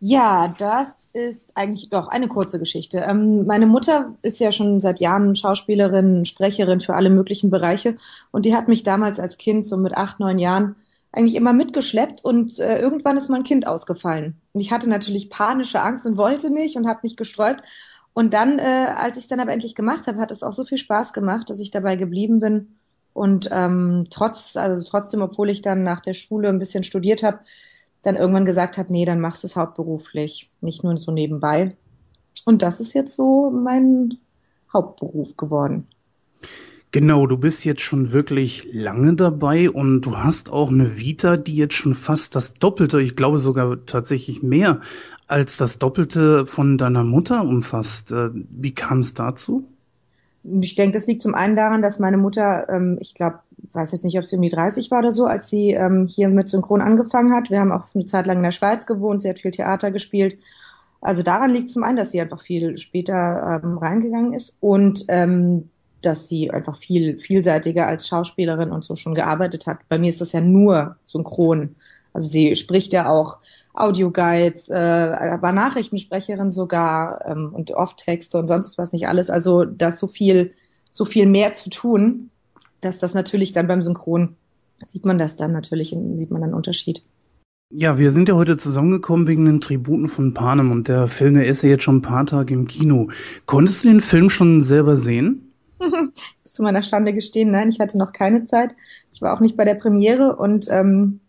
[0.00, 2.98] Ja, das ist eigentlich doch eine kurze Geschichte.
[2.98, 7.96] Ähm, meine Mutter ist ja schon seit Jahren Schauspielerin, Sprecherin für alle möglichen Bereiche
[8.30, 10.76] und die hat mich damals als Kind, so mit acht, neun Jahren,
[11.10, 14.36] eigentlich immer mitgeschleppt und äh, irgendwann ist mein Kind ausgefallen.
[14.52, 17.62] Und ich hatte natürlich panische Angst und wollte nicht und habe mich gesträubt.
[18.12, 20.64] Und dann, äh, als ich es dann aber endlich gemacht habe, hat es auch so
[20.64, 22.76] viel Spaß gemacht, dass ich dabei geblieben bin.
[23.14, 27.40] Und ähm, trotz, also trotzdem, obwohl ich dann nach der Schule ein bisschen studiert habe,
[28.08, 31.76] dann irgendwann gesagt habe, nee, dann machst du es hauptberuflich, nicht nur so nebenbei.
[32.46, 34.18] Und das ist jetzt so mein
[34.72, 35.86] Hauptberuf geworden.
[36.90, 41.54] Genau, du bist jetzt schon wirklich lange dabei und du hast auch eine Vita, die
[41.54, 44.80] jetzt schon fast das Doppelte, ich glaube sogar tatsächlich mehr
[45.26, 48.10] als das Doppelte von deiner Mutter umfasst.
[48.10, 49.68] Äh, wie kam es dazu?
[50.60, 53.40] Ich denke, das liegt zum einen daran, dass meine Mutter, ähm, ich glaube,
[53.72, 56.28] weiß jetzt nicht, ob sie um die 30 war oder so, als sie ähm, hier
[56.28, 57.50] mit Synchron angefangen hat.
[57.50, 60.38] Wir haben auch eine Zeit lang in der Schweiz gewohnt, sie hat viel Theater gespielt.
[61.00, 65.70] Also daran liegt zum einen, dass sie einfach viel später ähm, reingegangen ist und ähm,
[66.02, 69.78] dass sie einfach viel vielseitiger als Schauspielerin und so schon gearbeitet hat.
[69.88, 71.76] Bei mir ist das ja nur synchron.
[72.12, 73.38] Also sie spricht ja auch
[73.74, 79.30] Audioguides, äh, war Nachrichtensprecherin sogar ähm, und oft Texte und sonst was nicht alles.
[79.30, 80.52] Also da ist so viel,
[80.90, 82.30] so viel mehr zu tun,
[82.80, 84.36] dass das natürlich dann beim Synchron
[84.84, 87.02] sieht man das dann natürlich, sieht man dann einen Unterschied.
[87.70, 91.46] Ja, wir sind ja heute zusammengekommen wegen den Tributen von Panem und der Film, der
[91.46, 93.10] ist ja jetzt schon ein paar Tage im Kino.
[93.44, 95.52] Konntest du den Film schon selber sehen?
[96.42, 98.74] zu meiner Schande gestehen, nein, ich hatte noch keine Zeit.
[99.12, 101.20] Ich war auch nicht bei der Premiere und ähm,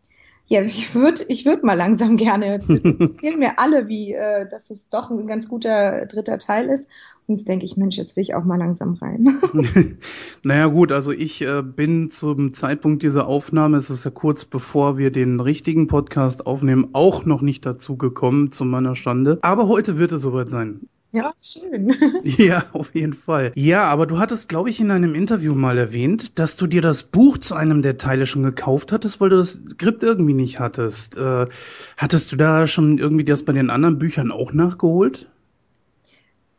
[0.50, 2.54] ja, ich würde ich würd mal langsam gerne.
[2.54, 2.70] Jetzt
[3.00, 6.90] erzählen mir alle, wie, äh, dass es doch ein ganz guter dritter Teil ist.
[7.28, 9.40] Und jetzt denke ich, Mensch, jetzt will ich auch mal langsam rein.
[10.44, 14.98] naja, gut, also ich äh, bin zum Zeitpunkt dieser Aufnahme, es ist ja kurz bevor
[14.98, 19.38] wir den richtigen Podcast aufnehmen, auch noch nicht dazu gekommen, zu meiner Stande.
[19.44, 20.90] Aber heute wird es soweit sein.
[21.11, 21.95] Ja, schön.
[22.23, 23.52] ja, auf jeden Fall.
[23.56, 27.02] Ja, aber du hattest, glaube ich, in einem Interview mal erwähnt, dass du dir das
[27.02, 31.18] Buch zu einem der Teile schon gekauft hattest, weil du das Skript irgendwie nicht hattest.
[31.18, 31.48] Äh,
[31.98, 35.27] hattest du da schon irgendwie das bei den anderen Büchern auch nachgeholt?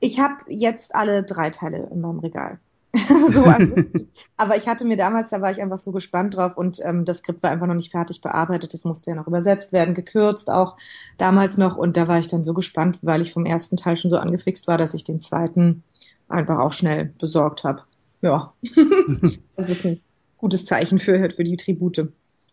[0.00, 2.58] Ich habe jetzt alle drei Teile in meinem Regal.
[3.30, 3.44] so,
[4.36, 7.18] aber ich hatte mir damals, da war ich einfach so gespannt drauf und ähm, das
[7.18, 8.74] Skript war einfach noch nicht fertig bearbeitet.
[8.74, 10.76] Das musste ja noch übersetzt werden, gekürzt auch
[11.16, 11.76] damals noch.
[11.76, 14.66] Und da war ich dann so gespannt, weil ich vom ersten Teil schon so angefixt
[14.66, 15.84] war, dass ich den zweiten
[16.28, 17.82] einfach auch schnell besorgt habe.
[18.22, 18.52] Ja,
[19.56, 20.00] das ist ein
[20.36, 22.08] gutes Zeichen für, für die Tribute.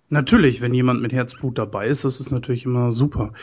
[0.09, 3.33] Natürlich, wenn jemand mit Herzblut dabei ist, das ist natürlich immer super.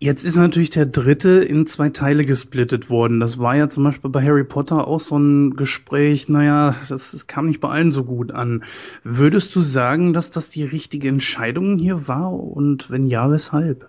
[0.00, 3.18] Jetzt ist natürlich der dritte in zwei Teile gesplittet worden.
[3.18, 7.26] Das war ja zum Beispiel bei Harry Potter auch so ein Gespräch, naja, das, das
[7.26, 8.62] kam nicht bei allen so gut an.
[9.02, 12.32] Würdest du sagen, dass das die richtige Entscheidung hier war?
[12.32, 13.88] Und wenn ja, weshalb?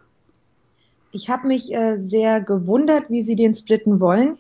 [1.11, 4.39] Ich habe mich äh, sehr gewundert, wie sie den splitten wollen.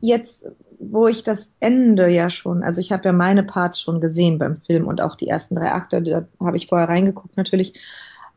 [0.00, 0.46] Jetzt,
[0.80, 4.56] wo ich das Ende ja schon, also ich habe ja meine Parts schon gesehen beim
[4.56, 7.74] Film und auch die ersten drei Akte, da habe ich vorher reingeguckt natürlich.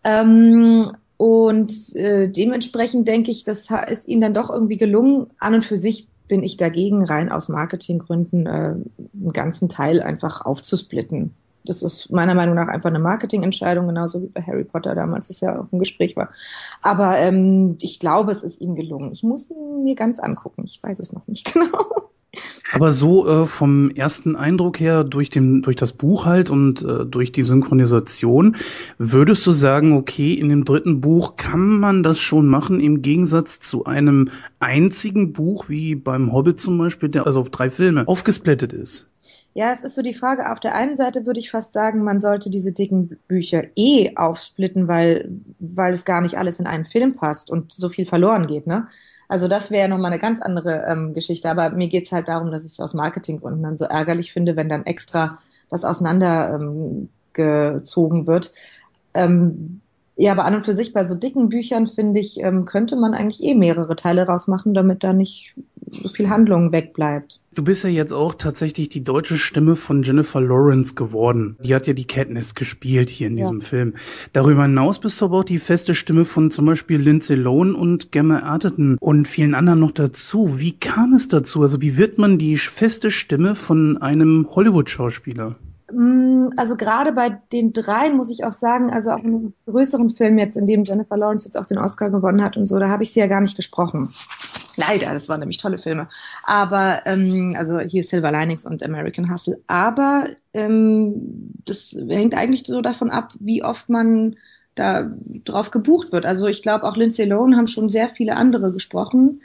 [0.04, 0.84] Ähm,
[1.18, 5.28] und äh, dementsprechend denke ich, das ist ihnen dann doch irgendwie gelungen.
[5.40, 10.42] An und für sich bin ich dagegen, rein aus Marketinggründen äh, einen ganzen Teil einfach
[10.42, 11.34] aufzusplitten.
[11.66, 15.42] Das ist meiner Meinung nach einfach eine Marketingentscheidung, genauso wie bei Harry Potter damals, das
[15.42, 16.30] ja auch ein Gespräch war.
[16.82, 19.12] Aber ähm, ich glaube, es ist ihnen gelungen.
[19.12, 20.64] Ich muss ihn mir ganz angucken.
[20.66, 22.07] Ich weiß es noch nicht genau.
[22.74, 27.06] Aber so äh, vom ersten Eindruck her, durch, den, durch das Buch halt und äh,
[27.06, 28.56] durch die Synchronisation,
[28.98, 33.60] würdest du sagen, okay, in dem dritten Buch kann man das schon machen, im Gegensatz
[33.60, 38.74] zu einem einzigen Buch, wie beim Hobbit zum Beispiel, der also auf drei Filme aufgesplittet
[38.74, 39.08] ist?
[39.58, 40.52] Ja, es ist so die Frage.
[40.52, 44.88] Auf der einen Seite würde ich fast sagen, man sollte diese dicken Bücher eh aufsplitten,
[44.88, 48.68] weil, weil es gar nicht alles in einen Film passt und so viel verloren geht,
[48.68, 48.88] ne?
[49.28, 51.50] Also das wäre nochmal eine ganz andere ähm, Geschichte.
[51.50, 54.70] Aber mir geht's halt darum, dass ich es aus Marketinggründen dann so ärgerlich finde, wenn
[54.70, 55.40] dann extra
[55.70, 58.54] das auseinandergezogen ähm, wird.
[59.14, 59.82] Ähm,
[60.20, 63.14] ja, aber an und für sich bei so dicken Büchern, finde ich, ähm, könnte man
[63.14, 65.54] eigentlich eh mehrere Teile rausmachen, damit da nicht
[65.92, 67.40] so viel Handlung wegbleibt.
[67.54, 71.56] Du bist ja jetzt auch tatsächlich die deutsche Stimme von Jennifer Lawrence geworden.
[71.64, 73.44] Die hat ja die Katniss gespielt hier in ja.
[73.44, 73.94] diesem Film.
[74.34, 78.12] Darüber hinaus bist du aber auch die feste Stimme von zum Beispiel Lindsay Lohan und
[78.12, 80.60] Gemma Arterton und vielen anderen noch dazu.
[80.60, 81.62] Wie kam es dazu?
[81.62, 85.56] Also wie wird man die feste Stimme von einem Hollywood-Schauspieler?
[85.92, 90.10] Mm, also gerade bei den dreien muss ich auch sagen, also auch in einem größeren
[90.10, 92.90] Film jetzt, in dem Jennifer Lawrence jetzt auch den Oscar gewonnen hat und so, da
[92.90, 94.10] habe ich sie ja gar nicht gesprochen.
[94.76, 96.10] Leider, das waren nämlich tolle Filme.
[96.44, 99.62] Aber, ähm, also hier Silver Linings und American Hustle.
[99.68, 104.36] Aber ähm, das hängt eigentlich so davon ab, wie oft man
[104.76, 105.12] da
[105.46, 106.26] drauf gebucht wird.
[106.26, 109.42] Also ich glaube, auch Lindsay Lohan haben schon sehr viele andere gesprochen.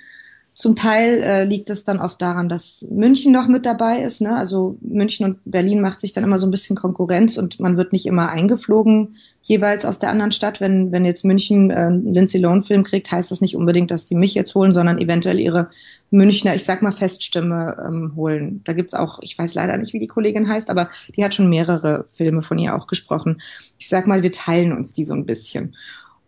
[0.54, 4.20] Zum Teil äh, liegt es dann oft daran, dass München noch mit dabei ist.
[4.20, 4.36] Ne?
[4.36, 7.92] Also München und Berlin macht sich dann immer so ein bisschen Konkurrenz und man wird
[7.92, 10.60] nicht immer eingeflogen, jeweils aus der anderen Stadt.
[10.60, 14.14] Wenn, wenn jetzt München äh, einen Lindsay Lohan-Film kriegt, heißt das nicht unbedingt, dass die
[14.14, 15.70] mich jetzt holen, sondern eventuell ihre
[16.10, 18.60] Münchner, ich sag mal, Feststimme ähm, holen.
[18.64, 21.48] Da gibt's auch, ich weiß leider nicht, wie die Kollegin heißt, aber die hat schon
[21.48, 23.40] mehrere Filme von ihr auch gesprochen.
[23.78, 25.74] Ich sag mal, wir teilen uns die so ein bisschen.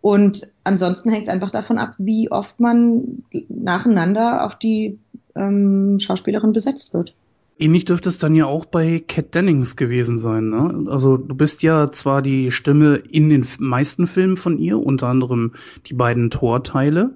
[0.05, 4.99] Und ansonsten hängt es einfach davon ab, wie oft man nacheinander auf die
[5.35, 7.15] ähm, Schauspielerin besetzt wird.
[7.57, 10.51] Ähnlich dürfte es dann ja auch bei Cat Dennings gewesen sein.
[10.51, 10.91] Ne?
[10.91, 15.53] Also du bist ja zwar die Stimme in den meisten Filmen von ihr, unter anderem
[15.87, 17.15] die beiden Torteile,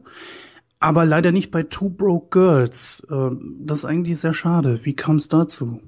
[0.80, 3.06] aber leider nicht bei Two Broke Girls.
[3.12, 3.30] Äh,
[3.60, 4.84] das ist eigentlich sehr schade.
[4.84, 5.80] Wie kam es dazu?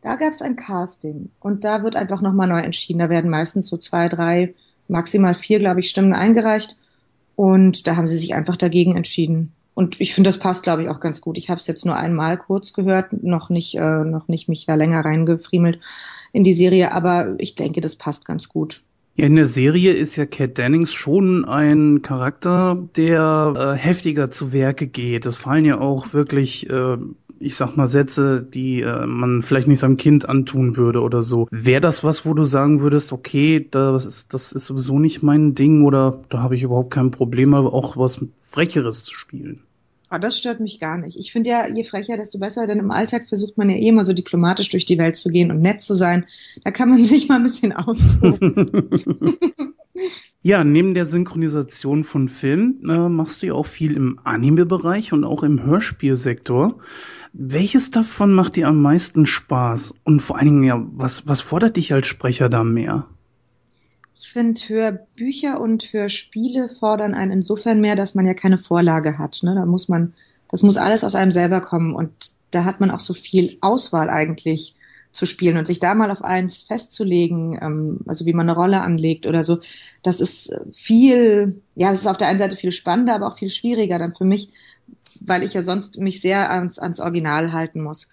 [0.00, 3.00] Da gab es ein Casting und da wird einfach nochmal neu entschieden.
[3.00, 4.54] Da werden meistens so zwei, drei
[4.88, 6.76] maximal vier, glaube ich, Stimmen eingereicht.
[7.34, 9.52] Und da haben sie sich einfach dagegen entschieden.
[9.74, 11.36] Und ich finde, das passt, glaube ich, auch ganz gut.
[11.36, 14.74] Ich habe es jetzt nur einmal kurz gehört, noch nicht, äh, noch nicht mich da
[14.74, 15.80] länger reingefriemelt
[16.32, 18.82] in die Serie, aber ich denke, das passt ganz gut.
[19.16, 24.52] Ja, in der Serie ist ja Cat Dennings schon ein Charakter, der äh, heftiger zu
[24.52, 25.26] Werke geht.
[25.26, 26.96] Es fallen ja auch wirklich äh,
[27.38, 31.48] ich sag mal, Sätze, die äh, man vielleicht nicht seinem Kind antun würde oder so.
[31.50, 35.54] Wäre das was, wo du sagen würdest, okay, das ist, das ist sowieso nicht mein
[35.54, 39.62] Ding oder da habe ich überhaupt kein Problem, aber auch was Frecheres zu spielen?
[40.08, 41.18] Oh, das stört mich gar nicht.
[41.18, 44.04] Ich finde ja, je frecher, desto besser, denn im Alltag versucht man ja eh immer
[44.04, 46.26] so diplomatisch durch die Welt zu gehen und nett zu sein.
[46.62, 48.88] Da kann man sich mal ein bisschen austoben.
[50.42, 55.24] ja, neben der Synchronisation von Filmen äh, machst du ja auch viel im Anime-Bereich und
[55.24, 56.78] auch im Hörspielsektor.
[57.38, 59.92] Welches davon macht dir am meisten Spaß?
[60.04, 63.04] Und vor allen Dingen, ja, was, was fordert dich als Sprecher da mehr?
[64.18, 69.40] Ich finde, Hörbücher und Hörspiele fordern einen insofern mehr, dass man ja keine Vorlage hat.
[69.42, 69.54] Ne?
[69.54, 70.14] Da muss man,
[70.50, 72.10] das muss alles aus einem selber kommen und
[72.52, 74.74] da hat man auch so viel Auswahl eigentlich
[75.12, 78.80] zu spielen und sich da mal auf eins festzulegen, ähm, also wie man eine Rolle
[78.80, 79.58] anlegt oder so,
[80.02, 83.48] das ist viel, ja, das ist auf der einen Seite viel spannender, aber auch viel
[83.50, 84.50] schwieriger dann für mich,
[85.20, 88.08] weil ich ja sonst mich sehr ans, ans Original halten muss.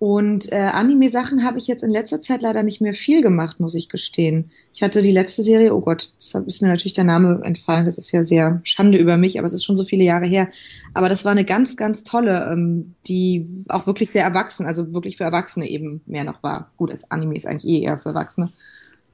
[0.00, 3.74] Und äh, Anime-Sachen habe ich jetzt in letzter Zeit leider nicht mehr viel gemacht, muss
[3.74, 4.50] ich gestehen.
[4.74, 7.96] Ich hatte die letzte Serie, oh Gott, das ist mir natürlich der Name entfallen, das
[7.96, 10.48] ist ja sehr Schande über mich, aber es ist schon so viele Jahre her.
[10.92, 15.16] Aber das war eine ganz, ganz tolle, ähm, die auch wirklich sehr erwachsen, also wirklich
[15.16, 16.70] für Erwachsene eben mehr noch war.
[16.76, 18.50] Gut, als Anime ist eigentlich eh eher für Erwachsene.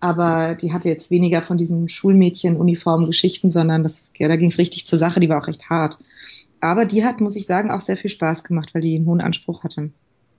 [0.01, 4.87] Aber die hatte jetzt weniger von diesen Schulmädchen-Uniform-Geschichten, sondern das, ja, da ging es richtig
[4.87, 5.99] zur Sache, die war auch recht hart.
[6.61, 9.21] Aber die hat, muss ich sagen, auch sehr viel Spaß gemacht, weil die einen hohen
[9.21, 9.91] Anspruch hatte.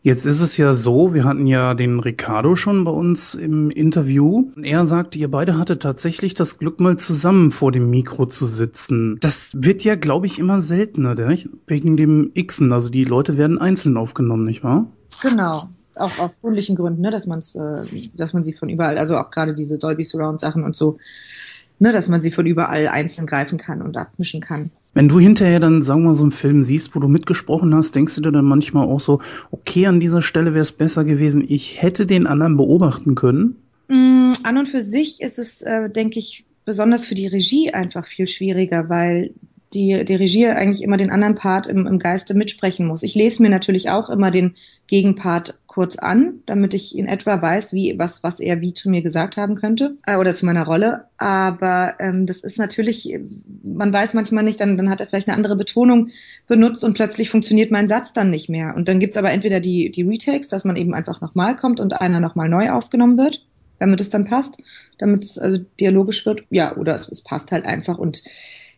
[0.03, 4.51] Jetzt ist es ja so, wir hatten ja den Ricardo schon bei uns im Interview.
[4.59, 9.17] Er sagte, ihr beide hattet tatsächlich das Glück, mal zusammen vor dem Mikro zu sitzen.
[9.19, 11.49] Das wird ja, glaube ich, immer seltener, nicht?
[11.67, 12.73] wegen dem Xen.
[12.73, 14.87] Also die Leute werden einzeln aufgenommen, nicht wahr?
[15.21, 15.69] Genau.
[16.01, 19.31] Auch aus gründlichen Gründen, ne, dass, man's, äh, dass man sie von überall, also auch
[19.31, 20.97] gerade diese Dolby Surround Sachen und so,
[21.79, 24.71] ne, dass man sie von überall einzeln greifen kann und abmischen kann.
[24.93, 27.95] Wenn du hinterher dann, sagen wir mal, so einen Film siehst, wo du mitgesprochen hast,
[27.95, 29.21] denkst du dir dann manchmal auch so,
[29.51, 33.55] okay, an dieser Stelle wäre es besser gewesen, ich hätte den anderen beobachten können?
[33.87, 38.05] Mm, an und für sich ist es, äh, denke ich, besonders für die Regie einfach
[38.05, 39.33] viel schwieriger, weil
[39.73, 43.03] die, die Regie eigentlich immer den anderen Part im, im Geiste mitsprechen muss.
[43.03, 44.55] Ich lese mir natürlich auch immer den
[44.87, 49.01] Gegenpart kurz an, damit ich in etwa weiß, wie, was, was er wie zu mir
[49.01, 51.05] gesagt haben könnte äh, oder zu meiner Rolle.
[51.17, 53.17] Aber ähm, das ist natürlich,
[53.63, 56.09] man weiß manchmal nicht, dann, dann hat er vielleicht eine andere Betonung
[56.47, 58.75] benutzt und plötzlich funktioniert mein Satz dann nicht mehr.
[58.75, 61.93] Und dann gibt's aber entweder die, die Retakes, dass man eben einfach nochmal kommt und
[61.93, 63.45] einer nochmal neu aufgenommen wird,
[63.79, 64.57] damit es dann passt,
[64.97, 66.43] damit es also dialogisch wird.
[66.49, 68.23] Ja, oder es, es passt halt einfach und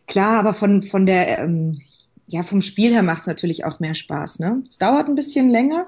[0.06, 1.80] Klar, aber von, von der, ähm,
[2.26, 4.38] ja, vom Spiel her macht es natürlich auch mehr Spaß.
[4.38, 4.62] Ne?
[4.68, 5.86] Es dauert ein bisschen länger.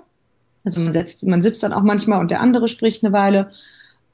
[0.64, 3.50] Also man, setzt, man sitzt dann auch manchmal und der andere spricht eine Weile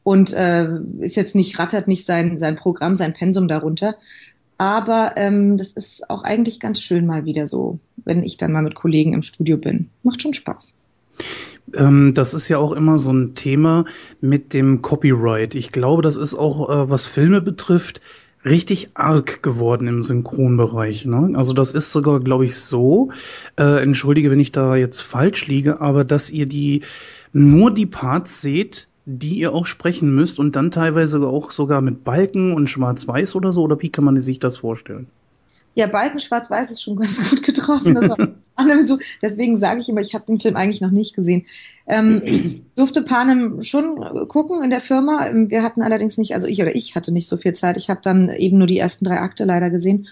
[0.03, 0.69] und äh,
[1.01, 3.97] ist jetzt nicht, rattert nicht sein, sein Programm, sein Pensum darunter.
[4.59, 8.62] Aber ähm, das ist auch eigentlich ganz schön mal wieder so, wenn ich dann mal
[8.62, 9.89] mit Kollegen im Studio bin.
[10.03, 10.74] Macht schon Spaß.
[11.74, 13.87] Ähm, das ist ja auch immer so ein Thema
[14.20, 15.55] mit dem Copyright.
[15.55, 18.01] Ich glaube, das ist auch, äh, was Filme betrifft,
[18.44, 21.05] richtig arg geworden im Synchronbereich.
[21.05, 21.32] Ne?
[21.35, 23.10] Also das ist sogar, glaube ich, so,
[23.56, 26.82] äh, entschuldige, wenn ich da jetzt falsch liege, aber dass ihr die
[27.32, 32.05] nur die Parts seht, die ihr auch sprechen müsst und dann teilweise auch sogar mit
[32.05, 35.09] Balken und Schwarz-Weiß oder so, oder wie kann man sich das vorstellen?
[35.74, 37.97] Ja, Balken Schwarz-Weiß ist schon ganz gut getroffen.
[38.86, 38.99] so.
[39.20, 41.47] Deswegen sage ich immer, ich habe den Film eigentlich noch nicht gesehen.
[41.86, 45.31] Ähm, ich durfte Panem schon gucken in der Firma.
[45.32, 47.77] Wir hatten allerdings nicht, also ich oder ich hatte nicht so viel Zeit.
[47.77, 50.07] Ich habe dann eben nur die ersten drei Akte leider gesehen.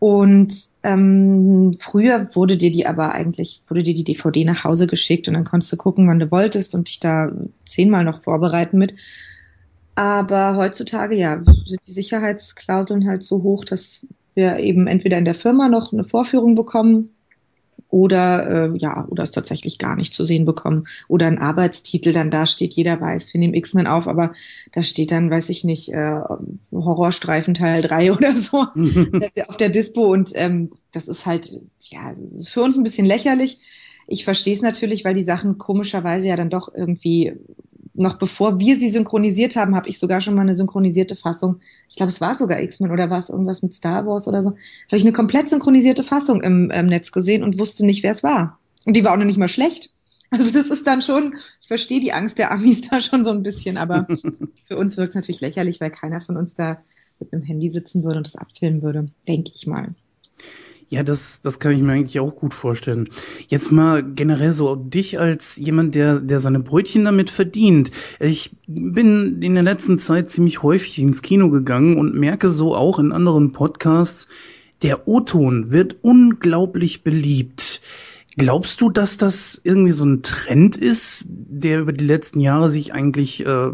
[0.00, 5.26] Und ähm, früher wurde dir die aber eigentlich, wurde dir die DVD nach Hause geschickt
[5.26, 7.32] und dann konntest du gucken, wann du wolltest und dich da
[7.66, 8.94] zehnmal noch vorbereiten mit.
[9.96, 14.06] Aber heutzutage, ja, sind die Sicherheitsklauseln halt so hoch, dass
[14.38, 17.10] wir eben entweder in der Firma noch eine Vorführung bekommen
[17.90, 20.84] oder äh, ja, oder es tatsächlich gar nicht zu sehen bekommen.
[21.08, 24.32] Oder ein Arbeitstitel dann da steht, jeder weiß, wir nehmen X-Men auf, aber
[24.72, 26.20] da steht dann, weiß ich nicht, äh,
[26.72, 28.58] Horrorstreifen Teil 3 oder so
[29.48, 31.50] auf der Dispo und ähm, das ist halt,
[31.80, 32.14] ja,
[32.46, 33.58] für uns ein bisschen lächerlich.
[34.06, 37.34] Ich verstehe es natürlich, weil die Sachen komischerweise ja dann doch irgendwie
[37.94, 41.60] noch bevor wir sie synchronisiert haben, habe ich sogar schon mal eine synchronisierte Fassung.
[41.88, 44.50] Ich glaube, es war sogar X-Men oder war es irgendwas mit Star Wars oder so.
[44.50, 48.22] Habe ich eine komplett synchronisierte Fassung im, im Netz gesehen und wusste nicht, wer es
[48.22, 48.58] war.
[48.84, 49.90] Und die war auch noch nicht mal schlecht.
[50.30, 53.42] Also das ist dann schon, ich verstehe die Angst der Amis da schon so ein
[53.42, 54.06] bisschen, aber
[54.66, 56.82] für uns wirkt es natürlich lächerlich, weil keiner von uns da
[57.18, 59.94] mit einem Handy sitzen würde und das abfilmen würde, denke ich mal.
[60.90, 63.10] Ja, das, das kann ich mir eigentlich auch gut vorstellen.
[63.48, 67.90] Jetzt mal generell so dich als jemand, der, der seine Brötchen damit verdient.
[68.20, 72.98] Ich bin in der letzten Zeit ziemlich häufig ins Kino gegangen und merke so auch
[72.98, 74.28] in anderen Podcasts,
[74.80, 77.82] der O-Ton wird unglaublich beliebt.
[78.38, 82.94] Glaubst du, dass das irgendwie so ein Trend ist, der über die letzten Jahre sich
[82.94, 83.70] eigentlich, äh,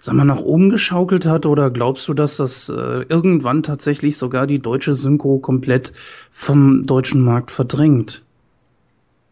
[0.00, 1.46] sag mal, nach oben geschaukelt hat?
[1.46, 5.92] Oder glaubst du, dass das äh, irgendwann tatsächlich sogar die deutsche Synchro komplett
[6.32, 8.25] vom deutschen Markt verdrängt?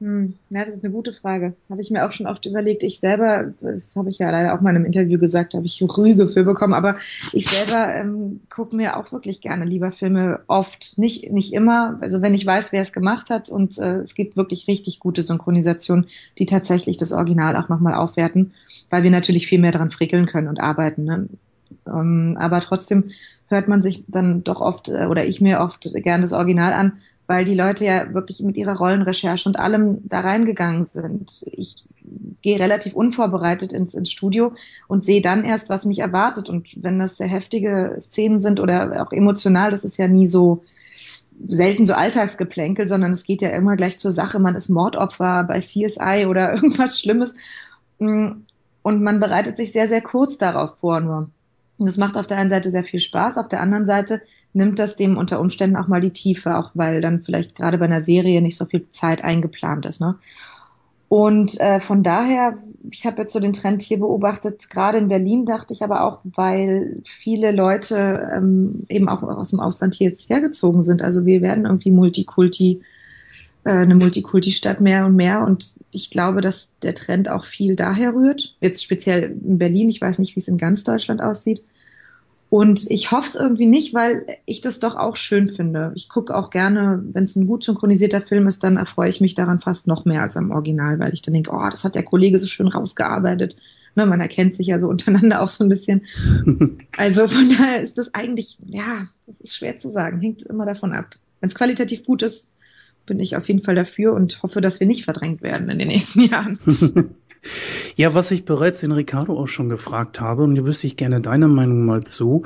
[0.05, 1.55] Hm, ja, das ist eine gute Frage.
[1.71, 2.83] Habe ich mir auch schon oft überlegt.
[2.83, 5.83] Ich selber, das habe ich ja leider auch mal in einem Interview gesagt, habe ich
[5.83, 6.97] Rüge für bekommen, aber
[7.33, 10.99] ich selber ähm, gucke mir auch wirklich gerne lieber Filme oft.
[10.99, 14.37] Nicht, nicht immer, also wenn ich weiß, wer es gemacht hat und äh, es gibt
[14.37, 16.05] wirklich richtig gute Synchronisationen,
[16.37, 18.53] die tatsächlich das Original auch nochmal aufwerten,
[18.91, 21.05] weil wir natürlich viel mehr dran frickeln können und arbeiten.
[21.05, 21.29] Ne?
[21.87, 23.05] Ähm, aber trotzdem
[23.49, 26.99] hört man sich dann doch oft, äh, oder ich mir oft gerne das Original an,
[27.27, 31.45] weil die Leute ja wirklich mit ihrer Rollenrecherche und allem da reingegangen sind.
[31.53, 31.85] Ich
[32.43, 34.53] gehe relativ unvorbereitet ins, ins Studio
[34.89, 36.49] und sehe dann erst, was mich erwartet.
[36.49, 40.65] Und wenn das sehr heftige Szenen sind oder auch emotional, das ist ja nie so
[41.49, 44.39] selten so Alltagsgeplänkel, sondern es geht ja immer gleich zur Sache.
[44.39, 47.35] Man ist Mordopfer bei CSI oder irgendwas Schlimmes.
[47.99, 51.31] Und man bereitet sich sehr, sehr kurz darauf vor nur.
[51.77, 54.23] Und das macht auf der einen Seite sehr viel Spaß, auf der anderen Seite
[54.53, 57.87] nimmt das dem unter Umständen auch mal die Tiefe, auch weil dann vielleicht gerade bei
[57.87, 60.01] einer Serie nicht so viel Zeit eingeplant ist.
[60.01, 60.15] Ne?
[61.09, 62.59] Und äh, von daher,
[62.91, 66.21] ich habe jetzt so den Trend hier beobachtet, gerade in Berlin dachte ich aber auch,
[66.25, 71.03] weil viele Leute ähm, eben auch aus dem Ausland hier jetzt hergezogen sind.
[71.03, 72.81] Also wir werden irgendwie Multikulti,
[73.71, 75.43] eine Multikulti-Stadt mehr und mehr.
[75.43, 78.57] Und ich glaube, dass der Trend auch viel daher rührt.
[78.61, 81.63] Jetzt speziell in Berlin, ich weiß nicht, wie es in ganz Deutschland aussieht.
[82.51, 85.91] Und ich hoffe es irgendwie nicht, weil ich das doch auch schön finde.
[85.97, 89.35] Ich gucke auch gerne, wenn es ein gut synchronisierter Film ist, dann erfreue ich mich
[89.35, 92.05] daran fast noch mehr als am Original, weil ich dann denke, oh, das hat der
[92.05, 93.57] Kollege so schön rausgearbeitet.
[93.97, 96.03] Ne, man erkennt sich ja so untereinander auch so ein bisschen.
[96.97, 100.93] Also von daher ist das eigentlich, ja, das ist schwer zu sagen, hängt immer davon
[100.93, 101.17] ab.
[101.41, 102.49] Wenn es qualitativ gut ist,
[103.07, 105.89] bin ich auf jeden Fall dafür und hoffe, dass wir nicht verdrängt werden in den
[105.89, 106.59] nächsten Jahren.
[107.95, 111.21] Ja, was ich bereits den Ricardo auch schon gefragt habe, und hier wüsste ich gerne
[111.21, 112.45] deine Meinung mal zu.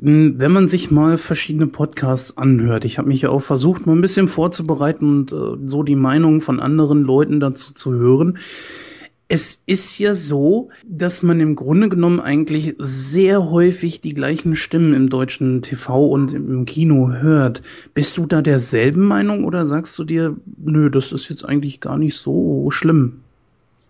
[0.00, 3.92] Hm, wenn man sich mal verschiedene Podcasts anhört, ich habe mich ja auch versucht, mal
[3.94, 8.38] ein bisschen vorzubereiten und äh, so die Meinung von anderen Leuten dazu zu hören.
[9.32, 14.92] Es ist ja so, dass man im Grunde genommen eigentlich sehr häufig die gleichen Stimmen
[14.92, 17.62] im deutschen TV und im Kino hört.
[17.94, 21.96] Bist du da derselben Meinung oder sagst du dir, nö, das ist jetzt eigentlich gar
[21.96, 23.20] nicht so schlimm?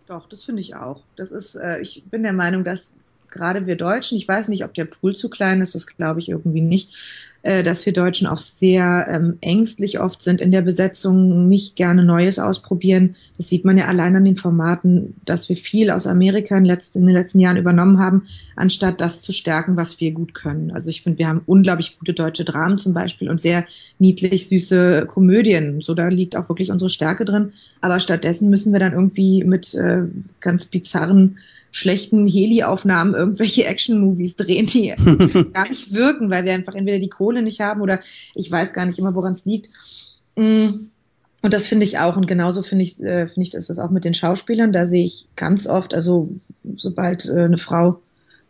[0.08, 1.00] Doch, das finde ich auch.
[1.16, 2.94] Das ist, äh, ich bin der Meinung, dass
[3.30, 6.28] gerade wir Deutschen, ich weiß nicht, ob der Pool zu klein ist, das glaube ich
[6.28, 6.94] irgendwie nicht,
[7.42, 12.04] äh, dass wir Deutschen auch sehr ähm, ängstlich oft sind in der Besetzung, nicht gerne
[12.04, 13.16] Neues ausprobieren.
[13.38, 16.96] Das sieht man ja allein an den Formaten, dass wir viel aus Amerika in, letzt,
[16.96, 18.24] in den letzten Jahren übernommen haben,
[18.56, 20.70] anstatt das zu stärken, was wir gut können.
[20.70, 23.64] Also ich finde, wir haben unglaublich gute deutsche Dramen zum Beispiel und sehr
[23.98, 25.80] niedlich süße Komödien.
[25.80, 27.52] So da liegt auch wirklich unsere Stärke drin.
[27.80, 30.02] Aber stattdessen müssen wir dann irgendwie mit äh,
[30.40, 31.38] ganz bizarren
[31.72, 34.94] schlechten Heli-Aufnahmen irgendwelche Action-Movies drehen, die
[35.52, 38.00] gar nicht wirken, weil wir einfach entweder die Kohle nicht haben oder
[38.34, 39.68] ich weiß gar nicht immer, woran es liegt.
[40.36, 40.88] Mm.
[41.42, 42.16] Und das finde ich auch.
[42.16, 44.72] Und genauso finde ich, äh, finde ich, ist das auch mit den Schauspielern.
[44.72, 46.28] Da sehe ich ganz oft, also
[46.76, 48.02] sobald äh, eine Frau,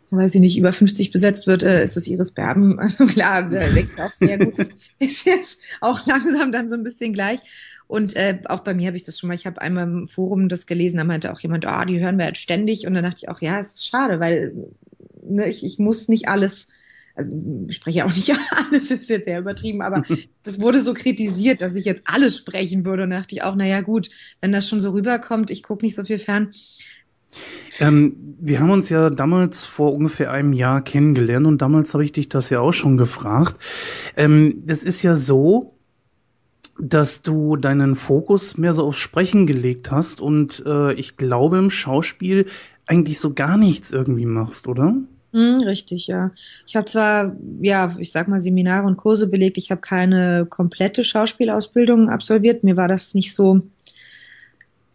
[0.09, 2.79] weiß ich nicht, über 50 besetzt wird, äh, ist das Iris Berben.
[2.79, 4.59] Also klar, da denkt auch sehr gut.
[4.59, 4.69] Das
[4.99, 7.39] ist jetzt auch langsam dann so ein bisschen gleich.
[7.91, 10.47] Und äh, auch bei mir habe ich das schon mal, ich habe einmal im Forum
[10.47, 12.87] das gelesen, da meinte auch jemand, ah, oh, die hören wir jetzt ständig.
[12.87, 14.53] Und dann dachte ich auch, ja, es ist schade, weil
[15.21, 16.69] ne, ich, ich muss nicht alles,
[17.15, 17.29] also
[17.67, 20.03] ich spreche auch nicht alles, ist jetzt sehr übertrieben, aber
[20.43, 23.03] das wurde so kritisiert, dass ich jetzt alles sprechen würde.
[23.03, 24.09] Und da dachte ich auch, naja gut,
[24.39, 26.53] wenn das schon so rüberkommt, ich gucke nicht so viel fern.
[27.81, 32.13] Ähm, wir haben uns ja damals vor ungefähr einem Jahr kennengelernt und damals habe ich
[32.13, 33.57] dich das ja auch schon gefragt.
[34.15, 35.77] Ähm, es ist ja so,
[36.81, 41.69] dass du deinen Fokus mehr so aufs Sprechen gelegt hast und äh, ich glaube im
[41.69, 42.47] Schauspiel
[42.87, 44.95] eigentlich so gar nichts irgendwie machst, oder?
[45.31, 46.31] Mm, richtig, ja.
[46.67, 51.03] Ich habe zwar, ja, ich sag mal, Seminare und Kurse belegt, ich habe keine komplette
[51.03, 52.63] Schauspielausbildung absolviert.
[52.63, 53.61] Mir war das nicht so,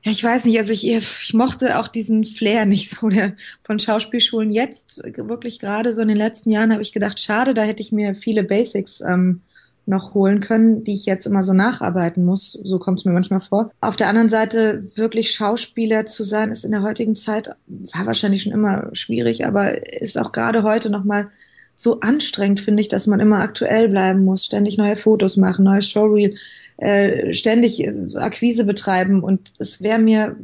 [0.02, 3.78] ja, ich weiß nicht, also ich, ich mochte auch diesen Flair nicht so der, von
[3.78, 4.50] Schauspielschulen.
[4.50, 7.92] Jetzt, wirklich gerade so in den letzten Jahren, habe ich gedacht, schade, da hätte ich
[7.92, 9.40] mir viele Basics ähm,
[9.86, 12.58] noch holen können, die ich jetzt immer so nacharbeiten muss.
[12.64, 13.70] So kommt es mir manchmal vor.
[13.80, 18.42] Auf der anderen Seite, wirklich Schauspieler zu sein, ist in der heutigen Zeit, war wahrscheinlich
[18.42, 21.28] schon immer schwierig, aber ist auch gerade heute nochmal
[21.76, 25.88] so anstrengend, finde ich, dass man immer aktuell bleiben muss, ständig neue Fotos machen, neues
[25.88, 26.34] Showreel,
[26.78, 27.86] äh, ständig
[28.16, 30.36] Akquise betreiben und es wäre mir,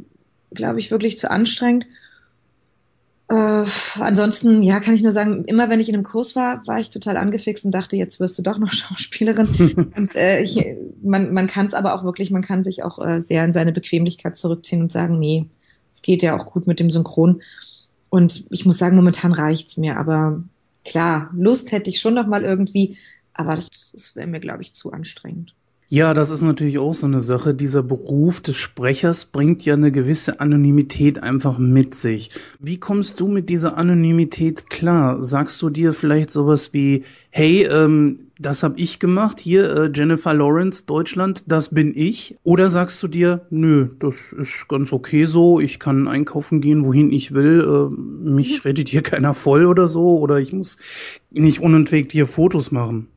[0.51, 1.87] glaube ich, wirklich zu anstrengend.
[3.29, 6.79] Äh, ansonsten, ja, kann ich nur sagen, immer wenn ich in einem Kurs war, war
[6.79, 9.91] ich total angefixt und dachte, jetzt wirst du doch noch Schauspielerin.
[9.95, 13.19] und äh, hier, man, man kann es aber auch wirklich, man kann sich auch äh,
[13.19, 15.45] sehr in seine Bequemlichkeit zurückziehen und sagen, nee,
[15.91, 17.41] es geht ja auch gut mit dem Synchron.
[18.09, 19.97] Und ich muss sagen, momentan reicht's mir.
[19.97, 20.43] Aber
[20.83, 22.97] klar, Lust hätte ich schon noch mal irgendwie,
[23.33, 25.55] aber das, das wäre mir, glaube ich, zu anstrengend.
[25.93, 27.53] Ja, das ist natürlich auch so eine Sache.
[27.53, 32.31] Dieser Beruf des Sprechers bringt ja eine gewisse Anonymität einfach mit sich.
[32.59, 35.21] Wie kommst du mit dieser Anonymität klar?
[35.21, 40.33] Sagst du dir vielleicht sowas wie, hey, ähm, das habe ich gemacht, hier äh, Jennifer
[40.33, 42.39] Lawrence, Deutschland, das bin ich?
[42.41, 47.11] Oder sagst du dir, nö, das ist ganz okay so, ich kann einkaufen gehen, wohin
[47.11, 47.95] ich will, äh,
[48.27, 50.79] mich redet hier keiner voll oder so, oder ich muss
[51.29, 53.09] nicht unentwegt hier Fotos machen?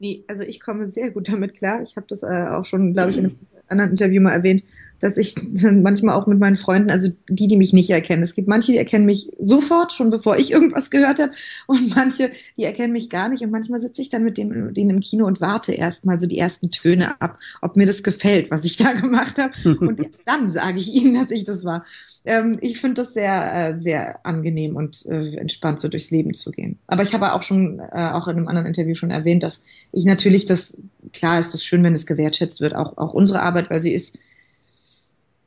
[0.00, 1.82] Nee, also ich komme sehr gut damit klar.
[1.82, 4.64] Ich habe das äh, auch schon, glaube ich, in einem anderen Interview mal erwähnt,
[5.00, 8.22] dass ich manchmal auch mit meinen Freunden, also die, die mich nicht erkennen.
[8.22, 11.32] Es gibt manche, die erkennen mich sofort, schon bevor ich irgendwas gehört habe,
[11.66, 13.42] und manche, die erkennen mich gar nicht.
[13.42, 16.38] Und manchmal sitze ich dann mit dem, denen im Kino und warte erstmal so die
[16.38, 19.52] ersten Töne ab, ob mir das gefällt, was ich da gemacht habe.
[19.78, 21.84] Und erst dann sage ich ihnen, dass ich das war.
[22.24, 26.50] Ähm, ich finde das sehr, äh, sehr angenehm und äh, entspannt, so durchs Leben zu
[26.50, 26.78] gehen.
[26.86, 30.04] Aber ich habe auch schon, äh, auch in einem anderen Interview schon erwähnt, dass ich
[30.04, 30.76] natürlich das,
[31.12, 34.18] klar ist es schön, wenn es gewertschätzt wird, auch, auch unsere Arbeit, weil sie ist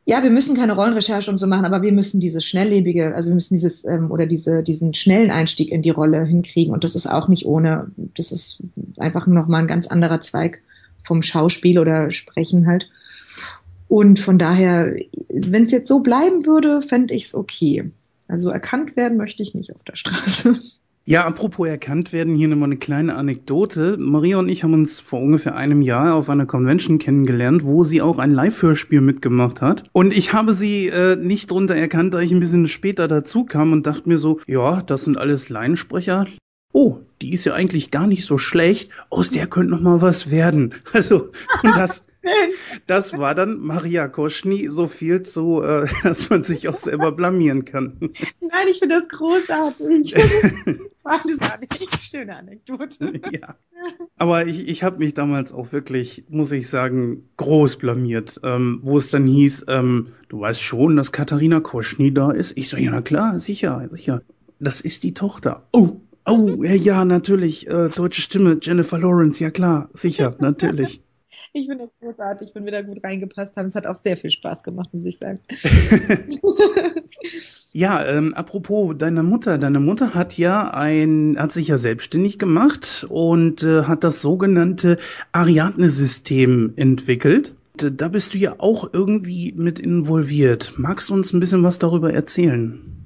[0.06, 3.36] ja, wir müssen keine Rollenrecherche und so machen, aber wir müssen dieses schnelllebige, also wir
[3.36, 6.74] müssen dieses ähm, oder diese, diesen schnellen Einstieg in die Rolle hinkriegen.
[6.74, 7.92] Und das ist auch nicht ohne.
[7.96, 8.62] Das ist
[8.98, 10.62] einfach nochmal ein ganz anderer Zweig
[11.04, 12.90] vom Schauspiel oder Sprechen halt.
[13.88, 14.94] Und von daher,
[15.30, 17.92] wenn es jetzt so bleiben würde, fände ich es okay.
[18.28, 20.60] Also erkannt werden möchte ich nicht auf der Straße.
[21.06, 23.98] Ja, apropos erkannt werden, hier nochmal eine kleine Anekdote.
[24.00, 28.02] Maria und ich haben uns vor ungefähr einem Jahr auf einer Convention kennengelernt, wo sie
[28.02, 29.84] auch ein Live-Hörspiel mitgemacht hat.
[29.92, 33.74] Und ich habe sie äh, nicht drunter erkannt, da ich ein bisschen später dazu kam
[33.74, 36.26] und dachte mir so, ja, das sind alles Laiensprecher.
[36.72, 38.90] Oh, die ist ja eigentlich gar nicht so schlecht.
[39.10, 40.74] Aus der könnte noch mal was werden.
[40.94, 41.32] Also,
[41.64, 42.06] und das,
[42.88, 47.66] das war dann Maria Koschny so viel zu, äh, dass man sich auch selber blamieren
[47.66, 47.98] kann.
[48.42, 50.14] Nein, ich finde das großartig.
[51.04, 51.68] das war eine
[52.00, 53.22] schöne Anekdote.
[53.32, 53.56] Ja.
[54.18, 58.98] Aber ich, ich habe mich damals auch wirklich, muss ich sagen, groß blamiert, ähm, wo
[58.98, 62.58] es dann hieß, ähm, du weißt schon, dass Katharina Koschny da ist.
[62.58, 64.22] Ich so, ja, na klar, sicher, sicher.
[64.60, 65.68] Das ist die Tochter.
[65.74, 71.02] Oh, oh, ja, natürlich, äh, deutsche Stimme, Jennifer Lawrence, ja klar, sicher, natürlich.
[71.54, 73.66] Ich finde das großartig, wenn wir da gut reingepasst haben.
[73.66, 75.40] Es hat auch sehr viel Spaß gemacht, muss ich sagen.
[77.72, 79.58] ja, ähm, apropos deiner Mutter.
[79.58, 84.98] Deine Mutter hat ja ein, hat sich ja selbstständig gemacht und äh, hat das sogenannte
[85.32, 87.56] Ariadne-System entwickelt.
[87.76, 90.74] Da bist du ja auch irgendwie mit involviert.
[90.78, 93.03] Magst du uns ein bisschen was darüber erzählen?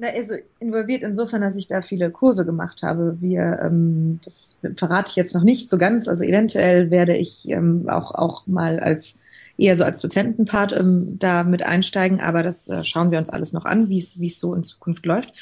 [0.00, 3.16] Na, also involviert insofern, dass ich da viele Kurse gemacht habe.
[3.20, 6.06] Wir, ähm, das verrate ich jetzt noch nicht so ganz.
[6.06, 9.14] Also eventuell werde ich ähm, auch, auch mal als
[9.56, 13.52] eher so als Dozentenpart ähm, da mit einsteigen, aber das äh, schauen wir uns alles
[13.52, 15.32] noch an, wie es so in Zukunft läuft.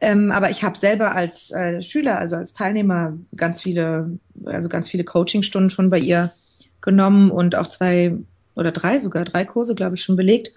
[0.00, 4.88] Ähm, aber ich habe selber als äh, Schüler, also als Teilnehmer, ganz viele, also ganz
[4.88, 6.32] viele Coachingstunden schon bei ihr
[6.80, 8.16] genommen und auch zwei
[8.54, 10.52] oder drei sogar, drei Kurse, glaube ich, schon belegt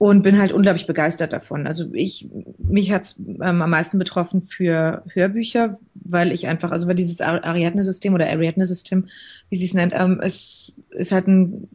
[0.00, 1.66] und bin halt unglaublich begeistert davon.
[1.66, 6.94] Also ich, mich hat's ähm, am meisten betroffen für Hörbücher, weil ich einfach, also weil
[6.94, 9.04] dieses Ariadne-System oder Ariadne-System,
[9.50, 11.68] wie sie es nennt, ähm, es ist halt ein,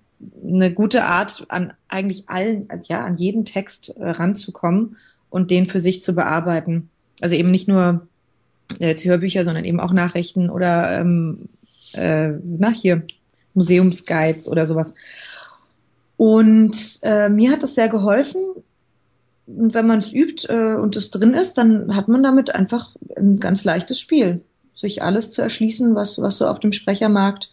[0.43, 4.95] eine gute Art, an eigentlich allen, ja, an jeden Text äh, ranzukommen
[5.29, 6.89] und den für sich zu bearbeiten.
[7.21, 8.07] Also eben nicht nur
[8.79, 11.47] äh, jetzt Hörbücher, sondern eben auch Nachrichten oder ähm,
[11.93, 13.03] äh, nach hier
[13.53, 14.95] Museumsguides oder sowas.
[16.17, 18.41] Und äh, mir hat das sehr geholfen.
[19.47, 22.95] Und wenn man es übt äh, und es drin ist, dann hat man damit einfach
[23.15, 24.41] ein ganz leichtes Spiel,
[24.73, 27.51] sich alles zu erschließen, was, was so auf dem Sprechermarkt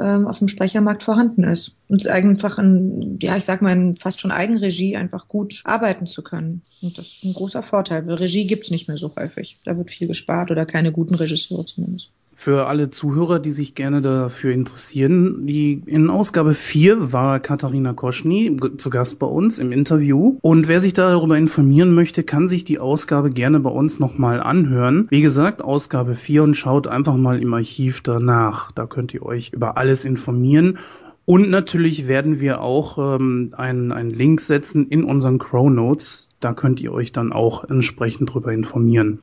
[0.00, 1.76] ähm, auf dem Sprechermarkt vorhanden ist.
[1.88, 6.22] Und einfach in, ja, ich sag mal, in fast schon Eigenregie einfach gut arbeiten zu
[6.22, 6.62] können.
[6.80, 9.58] Und das ist ein großer Vorteil, weil Regie gibt's nicht mehr so häufig.
[9.64, 12.10] Da wird viel gespart oder keine guten Regisseure zumindest
[12.42, 15.46] für alle Zuhörer, die sich gerne dafür interessieren.
[15.46, 20.38] Die in Ausgabe 4 war Katharina Koschny zu Gast bei uns im Interview.
[20.42, 25.06] Und wer sich darüber informieren möchte, kann sich die Ausgabe gerne bei uns nochmal anhören.
[25.08, 28.72] Wie gesagt, Ausgabe 4 und schaut einfach mal im Archiv danach.
[28.72, 30.80] Da könnt ihr euch über alles informieren.
[31.24, 36.28] Und natürlich werden wir auch ähm, einen, einen Link setzen in unseren Crow Notes.
[36.40, 39.20] Da könnt ihr euch dann auch entsprechend darüber informieren.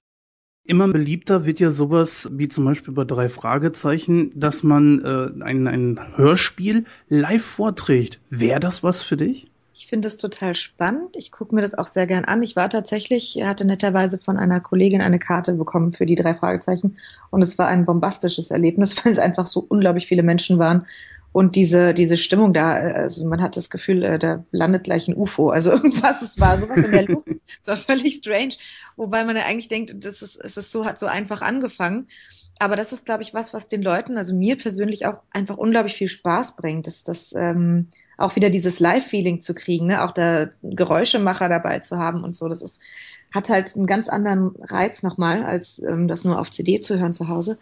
[0.70, 5.66] Immer beliebter wird ja sowas wie zum Beispiel bei drei Fragezeichen, dass man äh, ein,
[5.66, 8.20] ein Hörspiel live vorträgt.
[8.30, 9.50] Wäre das was für dich?
[9.74, 11.18] Ich finde es total spannend.
[11.18, 12.44] Ich gucke mir das auch sehr gern an.
[12.44, 16.98] Ich war tatsächlich, hatte netterweise von einer Kollegin eine Karte bekommen für die drei Fragezeichen
[17.32, 20.86] und es war ein bombastisches Erlebnis, weil es einfach so unglaublich viele Menschen waren
[21.32, 25.16] und diese, diese Stimmung da, also man hat das Gefühl, äh, da landet gleich ein
[25.16, 25.50] UFO.
[25.50, 27.28] Also irgendwas, es war sowas in der Luft.
[27.62, 28.56] Es war völlig strange.
[28.96, 32.08] Wobei man ja eigentlich denkt, das ist, es ist so, hat so einfach angefangen.
[32.60, 35.96] Aber das ist, glaube ich, was, was den Leuten, also mir persönlich auch einfach unglaublich
[35.96, 36.88] viel Spaß bringt.
[36.88, 37.88] Das, das ähm,
[38.18, 40.04] auch wieder dieses Live-Feeling zu kriegen, ne?
[40.04, 42.50] auch der Geräuschemacher dabei zu haben und so.
[42.50, 42.82] Das ist,
[43.34, 47.14] hat halt einen ganz anderen Reiz nochmal, als ähm, das nur auf CD zu hören
[47.14, 47.58] zu Hause.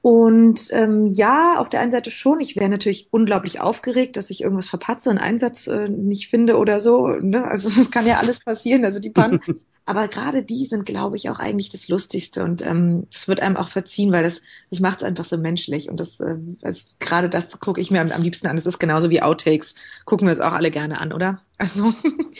[0.00, 2.40] Und ähm, ja, auf der einen Seite schon.
[2.40, 6.78] Ich wäre natürlich unglaublich aufgeregt, dass ich irgendwas verpatze, einen Einsatz äh, nicht finde oder
[6.78, 7.08] so.
[7.08, 7.44] Ne?
[7.44, 9.40] Also das kann ja alles passieren, also die Pannen.
[9.88, 12.44] Aber gerade die sind, glaube ich, auch eigentlich das Lustigste.
[12.44, 15.88] Und ähm, das wird einem auch verziehen, weil das, das macht es einfach so menschlich.
[15.88, 18.56] Und das, äh, also gerade das gucke ich mir am, am liebsten an.
[18.56, 19.74] Das ist genauso wie Outtakes.
[20.04, 21.40] Gucken wir es auch alle gerne an, oder?
[21.56, 21.94] Also.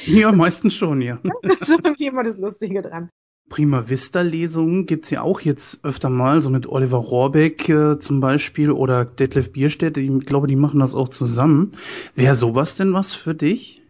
[0.04, 1.18] Ja, meistens schon, ja.
[1.42, 3.08] das ist irgendwie immer das Lustige dran.
[3.48, 8.70] Prima Vista-Lesungen gibt's ja auch jetzt öfter mal, so mit Oliver Rohrbeck äh, zum Beispiel
[8.70, 9.96] oder Detlef Bierstedt.
[9.96, 11.72] Ich glaube, die machen das auch zusammen.
[12.14, 13.82] Wäre sowas denn was für dich?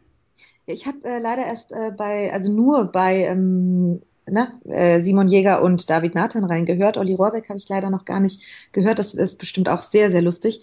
[0.67, 5.63] Ich habe äh, leider erst äh, bei, also nur bei ähm, ne, äh, Simon Jäger
[5.63, 6.97] und David Nathan reingehört.
[6.97, 8.99] Olli Rohrbeck habe ich leider noch gar nicht gehört.
[8.99, 10.63] Das ist bestimmt auch sehr, sehr lustig.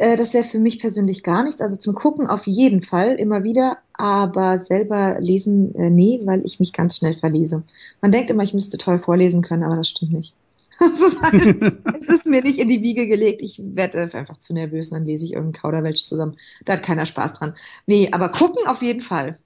[0.00, 1.60] Äh, das wäre für mich persönlich gar nichts.
[1.60, 6.58] Also zum Gucken auf jeden Fall immer wieder, aber selber lesen äh, nee, weil ich
[6.58, 7.64] mich ganz schnell verlese.
[8.00, 10.34] Man denkt immer, ich müsste toll vorlesen können, aber das stimmt nicht.
[12.00, 13.42] es ist mir nicht in die Wiege gelegt.
[13.42, 16.38] Ich werde einfach zu nervös und dann lese ich irgendeinen Kauderwelsch zusammen.
[16.64, 17.54] Da hat keiner Spaß dran.
[17.86, 19.38] Nee, aber gucken auf jeden Fall.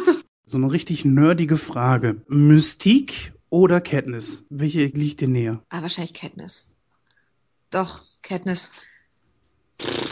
[0.46, 2.22] so eine richtig nerdige Frage.
[2.28, 4.46] Mystik oder Katniss?
[4.48, 5.62] Welche liegt dir näher?
[5.68, 6.70] Ah, wahrscheinlich Katniss.
[7.70, 8.72] Doch, Katniss.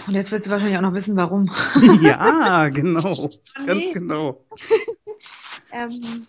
[0.06, 1.50] Und jetzt willst du wahrscheinlich auch noch wissen, warum.
[2.02, 3.00] ja, genau.
[3.66, 4.44] Ganz genau.
[5.72, 6.26] ähm,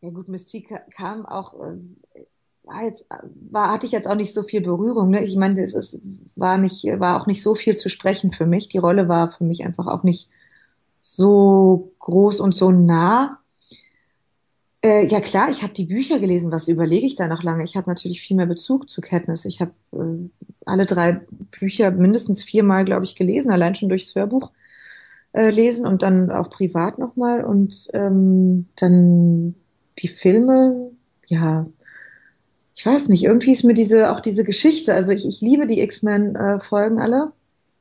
[0.00, 2.26] ja gut, Mystik kam auch, äh,
[2.62, 3.04] war jetzt,
[3.50, 5.10] war, hatte ich jetzt auch nicht so viel Berührung.
[5.10, 5.24] Ne?
[5.24, 6.00] Ich meine, es ist,
[6.36, 8.68] war nicht, war auch nicht so viel zu sprechen für mich.
[8.68, 10.30] Die Rolle war für mich einfach auch nicht
[11.00, 13.40] so groß und so nah.
[14.84, 16.52] Äh, ja klar, ich habe die Bücher gelesen.
[16.52, 17.64] Was überlege ich da noch lange?
[17.64, 19.46] Ich habe natürlich viel mehr Bezug zu Katniss.
[19.46, 20.28] Ich habe äh,
[20.66, 21.22] alle drei
[21.58, 24.52] Bücher mindestens viermal, glaube ich, gelesen, allein schon durchs Hörbuch
[25.32, 27.44] äh, lesen und dann auch privat nochmal.
[27.44, 29.54] Und ähm, dann
[30.00, 30.90] die Filme,
[31.28, 31.66] ja,
[32.74, 35.80] ich weiß nicht, irgendwie ist mir diese, auch diese Geschichte, also ich, ich liebe die
[35.80, 37.32] X-Men-Folgen alle,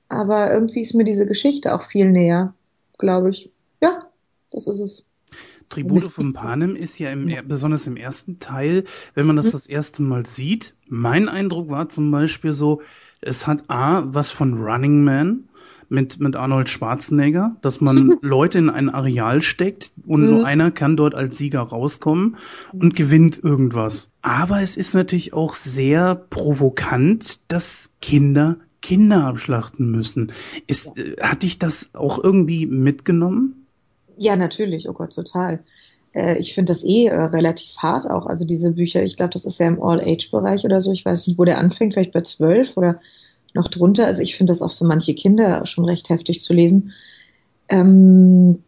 [0.08, 2.54] aber irgendwie ist mir diese Geschichte auch viel näher,
[2.98, 3.52] glaube ich.
[3.82, 4.04] Ja,
[4.52, 5.06] das ist es.
[5.69, 8.84] Tribute von Panem ist ja im, besonders im ersten Teil,
[9.14, 9.52] wenn man das hm?
[9.53, 10.76] das erste Mal sieht.
[10.88, 12.81] Mein Eindruck war zum Beispiel so,
[13.22, 15.49] es hat A, was von Running Man
[15.90, 20.30] mit, mit Arnold Schwarzenegger, dass man Leute in ein Areal steckt und mhm.
[20.30, 22.38] nur einer kann dort als Sieger rauskommen
[22.73, 24.11] und gewinnt irgendwas.
[24.22, 30.34] Aber es ist natürlich auch sehr provokant, dass Kinder Kinder abschlachten müssen.
[30.68, 31.03] Ist, ja.
[31.03, 33.62] Äh, hat dich das auch irgendwie mitgenommen?
[34.18, 35.64] Ja, natürlich, oh Gott, total.
[36.14, 38.26] Äh, ich finde das eh äh, relativ hart auch.
[38.27, 40.91] Also diese Bücher, ich glaube, das ist ja im All-Age-Bereich oder so.
[40.91, 42.99] Ich weiß nicht, wo der anfängt, vielleicht bei zwölf oder
[43.53, 44.06] noch drunter.
[44.06, 46.94] Also ich finde das auch für manche Kinder schon recht heftig zu lesen.
[47.69, 48.64] Ähm,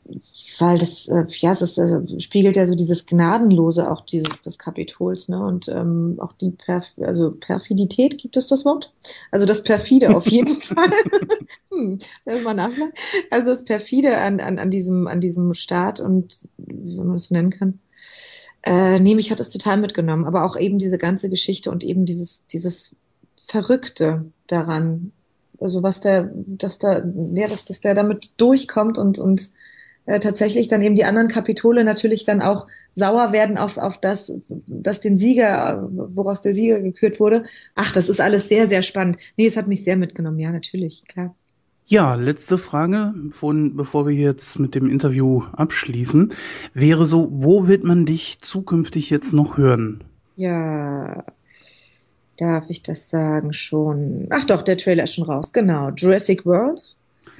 [0.60, 5.30] weil das, äh, ja, es äh, spiegelt ja so dieses Gnadenlose auch dieses des Kapitols,
[5.30, 5.44] ne?
[5.44, 8.94] Und ähm, auch die Perf also Perfidität, gibt es das Wort?
[9.32, 10.92] Also das Perfide auf jeden Fall.
[11.72, 12.00] hm,
[12.44, 12.94] mal nachfragen.
[13.32, 17.50] Also das Perfide an, an, an diesem, an diesem Staat und wie man das nennen
[17.50, 17.80] kann.
[18.64, 22.06] Äh, nee, mich hat es total mitgenommen, aber auch eben diese ganze Geschichte und eben
[22.06, 22.96] dieses, dieses
[23.48, 25.12] Verrückte daran.
[25.60, 27.04] Also was der, dass da,
[27.34, 29.52] ja, dass, dass der damit durchkommt und, und
[30.06, 34.32] äh, tatsächlich dann eben die anderen Kapitole natürlich dann auch sauer werden auf, auf das,
[34.68, 37.46] dass den Sieger, woraus der Sieger gekürt wurde.
[37.76, 39.18] Ach, das ist alles sehr, sehr spannend.
[39.38, 41.36] Nee, es hat mich sehr mitgenommen, ja, natürlich, klar.
[41.88, 46.34] Ja, letzte Frage, von, bevor wir jetzt mit dem Interview abschließen,
[46.74, 50.04] wäre so, wo wird man dich zukünftig jetzt noch hören?
[50.36, 51.24] Ja,
[52.38, 54.28] darf ich das sagen schon?
[54.32, 55.92] Ach doch, der Trailer ist schon raus, genau.
[55.92, 56.96] Jurassic World?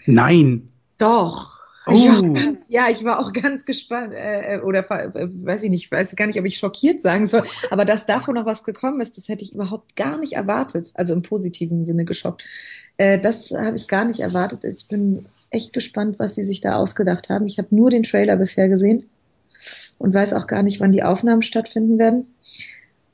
[0.06, 0.70] Nein.
[1.00, 1.56] Doch.
[1.88, 1.94] Oh.
[1.94, 6.16] Ich ganz, ja, ich war auch ganz gespannt, äh, oder äh, weiß ich nicht, weiß
[6.16, 9.28] gar nicht, ob ich schockiert sagen soll, aber dass davon noch was gekommen ist, das
[9.28, 12.44] hätte ich überhaupt gar nicht erwartet, also im positiven Sinne geschockt.
[12.98, 14.64] Äh, das habe ich gar nicht erwartet.
[14.64, 17.46] Ich bin echt gespannt, was sie sich da ausgedacht haben.
[17.46, 19.10] Ich habe nur den Trailer bisher gesehen
[19.98, 22.28] und weiß auch gar nicht, wann die Aufnahmen stattfinden werden.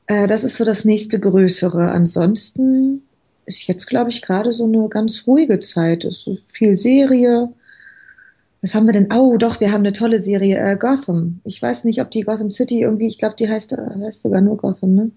[0.07, 1.91] Äh, das ist so das nächste Größere.
[1.91, 3.03] Ansonsten
[3.45, 6.05] ist jetzt, glaube ich, gerade so eine ganz ruhige Zeit.
[6.05, 7.49] Es ist so viel Serie,
[8.61, 9.11] was haben wir denn?
[9.11, 11.41] Oh, doch, wir haben eine tolle Serie, äh, Gotham.
[11.43, 14.41] Ich weiß nicht, ob die Gotham City irgendwie, ich glaube, die heißt, äh, heißt sogar
[14.41, 15.11] nur Gotham, ne?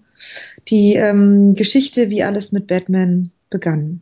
[0.67, 4.01] Die ähm, Geschichte, wie alles mit Batman begann.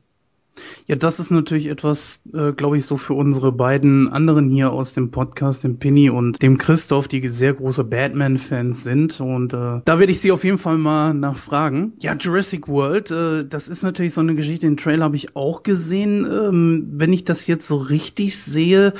[0.85, 4.93] Ja, das ist natürlich etwas, äh, glaube ich, so für unsere beiden anderen hier aus
[4.93, 9.19] dem Podcast, dem Pinny und dem Christoph, die sehr große Batman-Fans sind.
[9.19, 11.93] Und äh, da werde ich sie auf jeden Fall mal nachfragen.
[11.99, 15.63] Ja, Jurassic World, äh, das ist natürlich so eine Geschichte, den Trailer habe ich auch
[15.63, 16.25] gesehen.
[16.25, 18.93] Ähm, wenn ich das jetzt so richtig sehe,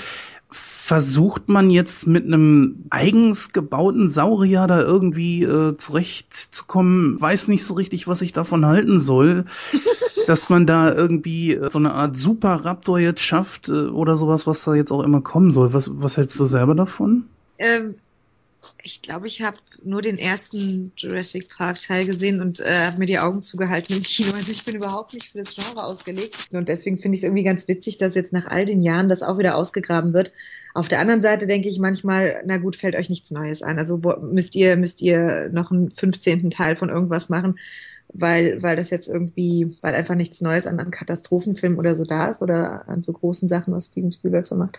[0.85, 7.75] versucht man jetzt mit einem eigens gebauten Saurier da irgendwie äh, zurechtzukommen, weiß nicht so
[7.75, 9.45] richtig, was ich davon halten soll,
[10.27, 14.65] dass man da irgendwie äh, so eine Art Super-Raptor jetzt schafft äh, oder sowas, was
[14.65, 15.71] da jetzt auch immer kommen soll.
[15.71, 17.27] Was, was hältst du selber davon?
[17.59, 17.95] Ähm,
[18.81, 23.05] ich glaube, ich habe nur den ersten Jurassic Park Teil gesehen und äh, habe mir
[23.05, 24.33] die Augen zugehalten im Kino.
[24.33, 26.49] Also ich bin überhaupt nicht für das Genre ausgelegt.
[26.51, 29.21] Und deswegen finde ich es irgendwie ganz witzig, dass jetzt nach all den Jahren das
[29.21, 30.33] auch wieder ausgegraben wird.
[30.73, 33.79] Auf der anderen Seite denke ich manchmal, na gut, fällt euch nichts Neues ein.
[33.79, 36.49] Also müsst ihr, müsst ihr noch einen 15.
[36.49, 37.59] Teil von irgendwas machen,
[38.09, 42.27] weil, weil das jetzt irgendwie, weil einfach nichts Neues an, an Katastrophenfilmen oder so da
[42.27, 44.77] ist oder an so großen Sachen, was Steven Spielberg so macht.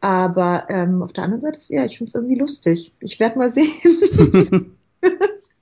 [0.00, 2.92] Aber ähm, auf der anderen Seite, ja, ich finde es irgendwie lustig.
[3.00, 4.76] Ich werde mal sehen.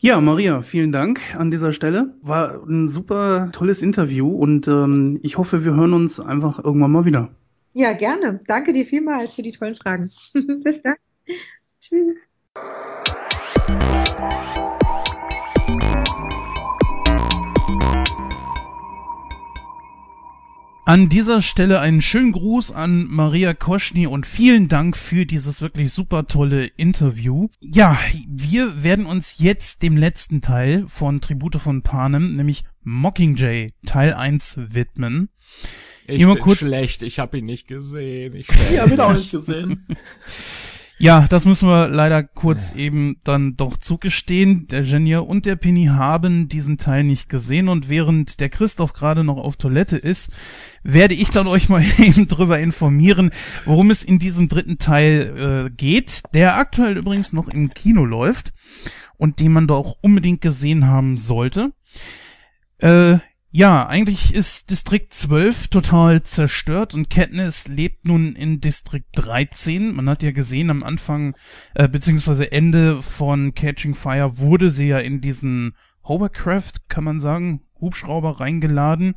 [0.00, 2.14] Ja, Maria, vielen Dank an dieser Stelle.
[2.22, 7.04] War ein super tolles Interview und ähm, ich hoffe, wir hören uns einfach irgendwann mal
[7.04, 7.30] wieder.
[7.72, 8.38] Ja, gerne.
[8.46, 10.08] Danke dir vielmals für die tollen Fragen.
[10.62, 10.94] Bis dann.
[11.80, 12.14] Tschüss.
[20.88, 25.92] An dieser Stelle einen schönen Gruß an Maria Koschny und vielen Dank für dieses wirklich
[25.92, 27.48] super tolle Interview.
[27.60, 34.14] Ja, wir werden uns jetzt dem letzten Teil von Tribute von Panem, nämlich Mockingjay Teil
[34.14, 35.28] 1 widmen.
[36.06, 38.34] Ich Immer bin kurz- schlecht, ich habe ihn nicht gesehen.
[38.34, 39.86] Ich Ja, hab ihn auch nicht gesehen.
[41.00, 44.66] Ja, das müssen wir leider kurz eben dann doch zugestehen.
[44.66, 49.22] Der Genier und der Penny haben diesen Teil nicht gesehen und während der Christoph gerade
[49.22, 50.32] noch auf Toilette ist,
[50.82, 53.30] werde ich dann euch mal eben drüber informieren,
[53.64, 58.52] worum es in diesem dritten Teil äh, geht, der aktuell übrigens noch im Kino läuft
[59.16, 61.72] und den man doch unbedingt gesehen haben sollte.
[62.78, 63.18] Äh,
[63.50, 69.94] ja, eigentlich ist Distrikt 12 total zerstört und Katniss lebt nun in Distrikt 13.
[69.94, 71.34] Man hat ja gesehen am Anfang,
[71.74, 77.62] äh, beziehungsweise Ende von Catching Fire wurde sie ja in diesen Hovercraft, kann man sagen,
[77.80, 79.14] Hubschrauber reingeladen.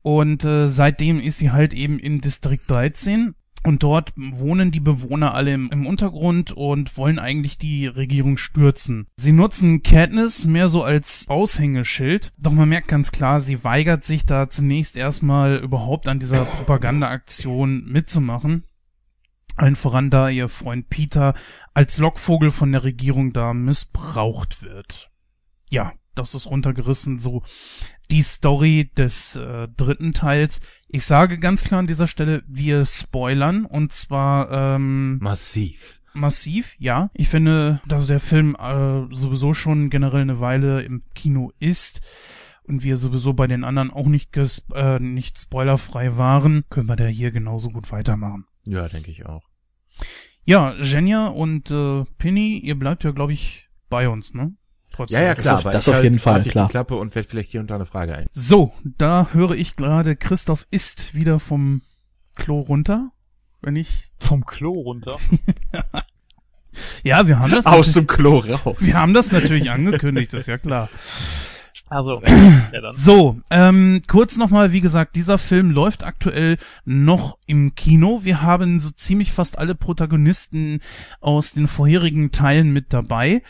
[0.00, 3.34] Und äh, seitdem ist sie halt eben in Distrikt 13.
[3.64, 9.08] Und dort wohnen die Bewohner alle im, im Untergrund und wollen eigentlich die Regierung stürzen.
[9.16, 14.24] Sie nutzen Katniss mehr so als Aushängeschild, doch man merkt ganz klar, sie weigert sich
[14.24, 18.62] da zunächst erstmal überhaupt an dieser Propagandaaktion mitzumachen.
[19.56, 21.34] Allen voran, da ihr Freund Peter
[21.74, 25.10] als Lockvogel von der Regierung da missbraucht wird.
[25.68, 27.42] Ja, das ist runtergerissen so
[28.10, 30.60] die Story des äh, dritten Teils.
[30.88, 36.00] Ich sage ganz klar an dieser Stelle, wir spoilern und zwar ähm, Massiv.
[36.14, 37.10] massiv, ja.
[37.12, 42.00] Ich finde, dass der Film äh, sowieso schon generell eine Weile im Kino ist
[42.64, 44.30] und wir sowieso bei den anderen auch nicht,
[44.74, 48.46] äh, nicht spoilerfrei waren, können wir da hier genauso gut weitermachen.
[48.64, 49.42] Ja, denke ich auch.
[50.44, 54.54] Ja, Jenja und äh, Penny, ihr bleibt ja, glaube ich, bei uns, ne?
[54.98, 55.20] Trotzdem.
[55.20, 55.54] Ja, ja, Das klar.
[55.54, 56.66] auf- aber das ich auf jeden halt, Fall, halte ich klar.
[56.66, 58.26] die Klappe und werde vielleicht hier und da eine Frage ein.
[58.32, 61.82] So, da höre ich gerade, Christoph ist wieder vom
[62.34, 63.12] Klo runter.
[63.62, 64.10] Wenn ich.
[64.18, 65.16] Vom Klo runter.
[67.02, 67.66] Ja, wir haben das.
[67.66, 68.76] Aus natürlich- dem Klo raus.
[68.78, 70.88] wir haben das natürlich angekündigt, ist ja klar.
[71.88, 72.22] Also,
[72.72, 72.94] ja dann.
[72.94, 78.20] So, ähm, kurz nochmal, wie gesagt, dieser Film läuft aktuell noch im Kino.
[78.24, 80.80] Wir haben so ziemlich fast alle Protagonisten
[81.20, 83.42] aus den vorherigen Teilen mit dabei.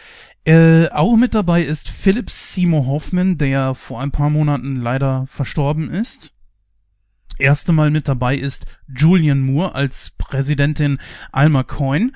[0.49, 5.91] Äh, auch mit dabei ist Philip Seymour Hoffman, der vor ein paar Monaten leider verstorben
[5.91, 6.33] ist.
[7.39, 11.01] Erste Mal mit dabei ist Julian Moore als Präsidentin
[11.33, 12.13] Alma Coyne.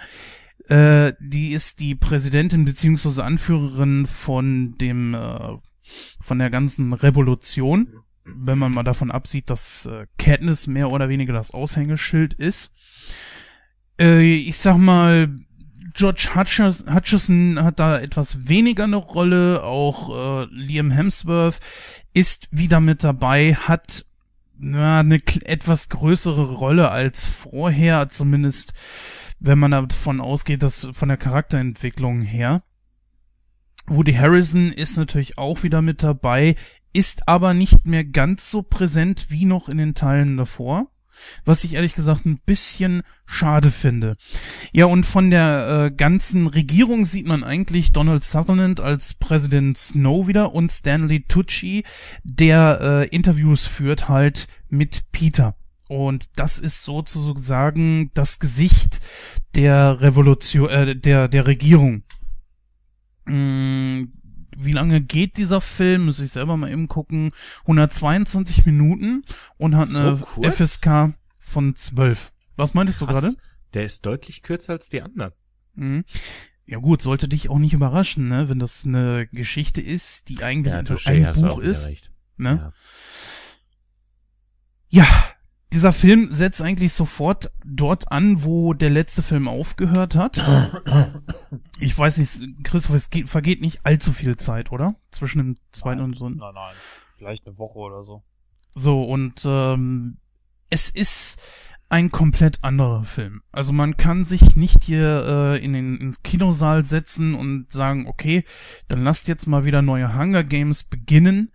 [0.69, 5.59] Äh, die ist die Präsidentin beziehungsweise Anführerin von dem äh,
[6.23, 11.35] von der ganzen Revolution, wenn man mal davon absieht, dass äh, Katniss mehr oder weniger
[11.35, 12.75] das Aushängeschild ist.
[14.01, 15.29] Äh, ich sag mal,
[15.95, 21.61] George Hutchers, Hutchison hat da etwas weniger eine Rolle, auch äh, Liam Hemsworth
[22.15, 24.07] ist wieder mit dabei, hat
[24.59, 28.73] na, eine etwas größere Rolle als vorher, zumindest
[29.41, 32.63] wenn man davon ausgeht, dass von der Charakterentwicklung her.
[33.87, 36.55] Woody Harrison ist natürlich auch wieder mit dabei,
[36.93, 40.87] ist aber nicht mehr ganz so präsent wie noch in den Teilen davor,
[41.45, 44.17] was ich ehrlich gesagt ein bisschen schade finde.
[44.73, 50.27] Ja, und von der äh, ganzen Regierung sieht man eigentlich Donald Sutherland als Präsident Snow
[50.27, 51.85] wieder und Stanley Tucci,
[52.25, 55.57] der äh, Interviews führt halt mit Peter.
[55.89, 59.01] Und das ist sozusagen das Gesicht
[59.55, 62.03] der Revolution, äh, der, der Regierung.
[63.27, 64.05] Mm,
[64.57, 66.05] Wie lange geht dieser Film?
[66.07, 67.33] Muss ich selber mal eben gucken.
[67.63, 69.25] 122 Minuten
[69.57, 70.57] und hat So eine kurz?
[70.57, 72.33] FSK von 12.
[72.57, 73.23] Was meintest du Krass.
[73.23, 73.37] gerade?
[73.75, 75.33] Der ist deutlich kürzer als die anderen.
[75.75, 76.05] Mhm.
[76.67, 80.75] Ja gut, sollte dich auch nicht überraschen, ne, wenn das eine Geschichte ist, die eigentlich
[80.75, 81.89] ein hast du Buch ist.
[82.37, 82.73] Ne?
[84.89, 85.03] Ja.
[85.05, 85.07] Ja,
[85.73, 90.43] dieser Film setzt eigentlich sofort dort an, wo der letzte Film aufgehört hat.
[91.81, 94.95] Ich weiß nicht, Christoph, es geht, vergeht nicht allzu viel Zeit, oder?
[95.11, 96.29] Zwischen dem zweiten und so.
[96.29, 96.75] Nein, nein.
[97.17, 98.23] Vielleicht eine Woche oder so.
[98.75, 100.19] So, und ähm,
[100.71, 101.43] es ist
[101.89, 103.43] ein komplett anderer Film.
[103.53, 108.45] Also man kann sich nicht hier äh, in den ins Kinosaal setzen und sagen, okay,
[108.89, 111.53] dann lasst jetzt mal wieder neue Hunger Games beginnen,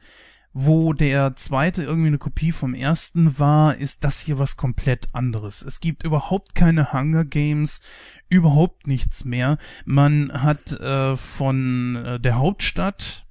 [0.60, 5.62] wo der zweite irgendwie eine Kopie vom ersten war, ist das hier was komplett anderes.
[5.62, 7.82] Es gibt überhaupt keine Hunger Games,
[8.28, 9.60] überhaupt nichts mehr.
[9.86, 13.28] Man hat äh, von äh, der Hauptstadt,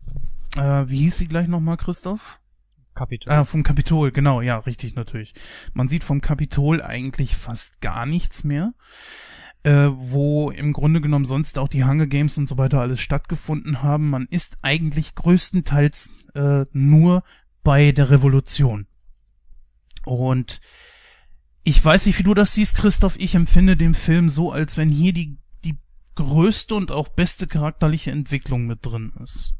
[0.56, 2.38] äh, wie hieß sie gleich nochmal, Christoph?
[2.94, 3.32] Kapitol.
[3.32, 5.34] Ah, vom Kapitol, genau, ja, richtig natürlich.
[5.74, 8.72] Man sieht vom Kapitol eigentlich fast gar nichts mehr
[9.66, 13.82] äh, wo im Grunde genommen sonst auch die Hunger Games und so weiter alles stattgefunden
[13.82, 14.10] haben.
[14.10, 17.24] Man ist eigentlich größtenteils äh, nur
[17.64, 18.86] bei der Revolution.
[20.04, 20.60] Und
[21.64, 23.16] ich weiß nicht, wie du das siehst, Christoph.
[23.18, 25.76] Ich empfinde den Film so, als wenn hier die, die
[26.14, 29.56] größte und auch beste charakterliche Entwicklung mit drin ist.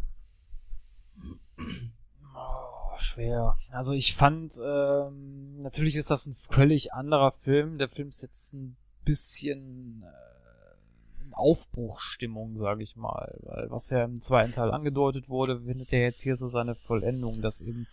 [2.32, 3.56] Oh, schwer.
[3.72, 7.78] Also ich fand, ähm, natürlich ist das ein völlig anderer Film.
[7.78, 8.76] Der Film ist jetzt ein
[9.06, 13.38] bisschen äh, Aufbruchstimmung, sage ich mal.
[13.42, 17.40] Weil was ja im zweiten Teil angedeutet wurde, findet er jetzt hier so seine Vollendung,
[17.40, 17.86] dass eben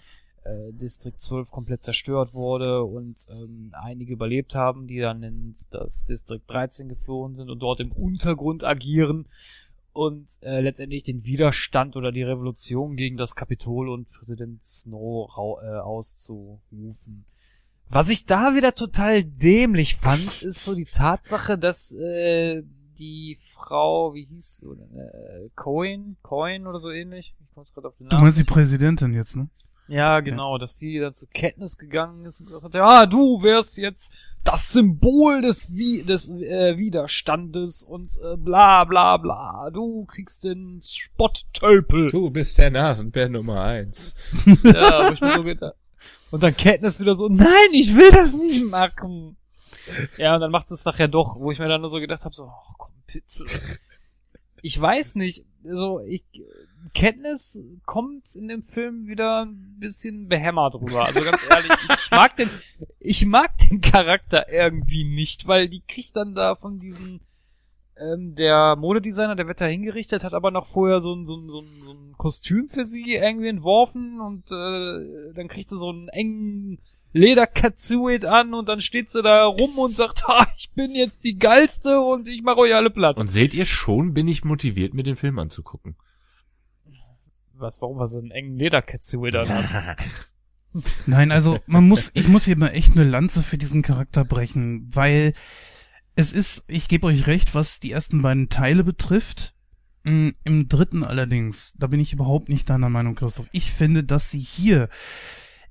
[0.43, 6.05] äh, District 12 komplett zerstört wurde und ähm, einige überlebt haben, die dann in das
[6.05, 9.27] District 13 geflohen sind und dort im Untergrund agieren
[9.93, 15.29] und äh, letztendlich den Widerstand oder die Revolution gegen das Kapitol und Präsident Snow
[15.61, 17.25] äh, auszurufen.
[17.89, 22.63] Was ich da wieder total dämlich fand, ist so die Tatsache, dass äh,
[22.97, 27.33] die Frau, wie hieß sie, oder, äh, Cohen, Cohen oder so ähnlich.
[27.39, 28.19] Ich komme gerade auf den Namen.
[28.19, 29.49] Du meinst die Präsidentin jetzt, ne?
[29.87, 30.59] Ja, genau, ja.
[30.59, 34.71] dass die dann zur Kenntnis gegangen ist und gesagt hat, ja, du wärst jetzt das
[34.71, 39.69] Symbol des, Wie des äh, Widerstandes und äh, bla bla bla.
[39.71, 42.11] Du kriegst den Spotttölpel.
[42.11, 44.15] Du bist der Nasenbär Nummer eins.
[44.63, 45.75] ja, wo ich mir so gedacht,
[46.33, 49.37] und dann Katniss wieder so, nein, ich will das nicht machen.
[50.17, 52.33] Ja, und dann macht es nachher doch, wo ich mir dann nur so gedacht habe,
[52.33, 53.45] so, oh komm, bitte.
[54.63, 56.23] Ich weiß nicht, so, ich,
[56.95, 61.05] Katniss kommt in dem Film wieder ein bisschen behämmert rüber.
[61.05, 62.49] Also ganz ehrlich, ich mag den,
[62.99, 67.21] ich mag den Charakter irgendwie nicht, weil die kriegt dann da von diesen
[67.97, 71.49] ähm, der Modedesigner, der wird da hingerichtet, hat aber noch vorher so ein, so ein,
[71.49, 75.89] so ein, so ein Kostüm für sie irgendwie entworfen und äh, dann kriegt sie so
[75.89, 76.79] einen engen
[77.13, 81.37] Lederkatsuit an und dann steht sie da rum und sagt, ha, ich bin jetzt die
[81.37, 83.19] geilste und ich mache euch alle platt.
[83.19, 85.95] Und seht ihr, schon bin ich motiviert, mir den Film anzugucken.
[87.53, 89.95] Was, warum war so einen engen Lederkatsuit an?
[91.05, 94.89] Nein, also man muss, ich muss hier mal echt eine Lanze für diesen Charakter brechen,
[94.91, 95.33] weil
[96.15, 99.53] es ist, ich gebe euch recht, was die ersten beiden Teile betrifft.
[100.03, 103.47] Mm, Im dritten allerdings, da bin ich überhaupt nicht deiner Meinung, Christoph.
[103.51, 104.89] Ich finde, dass sie hier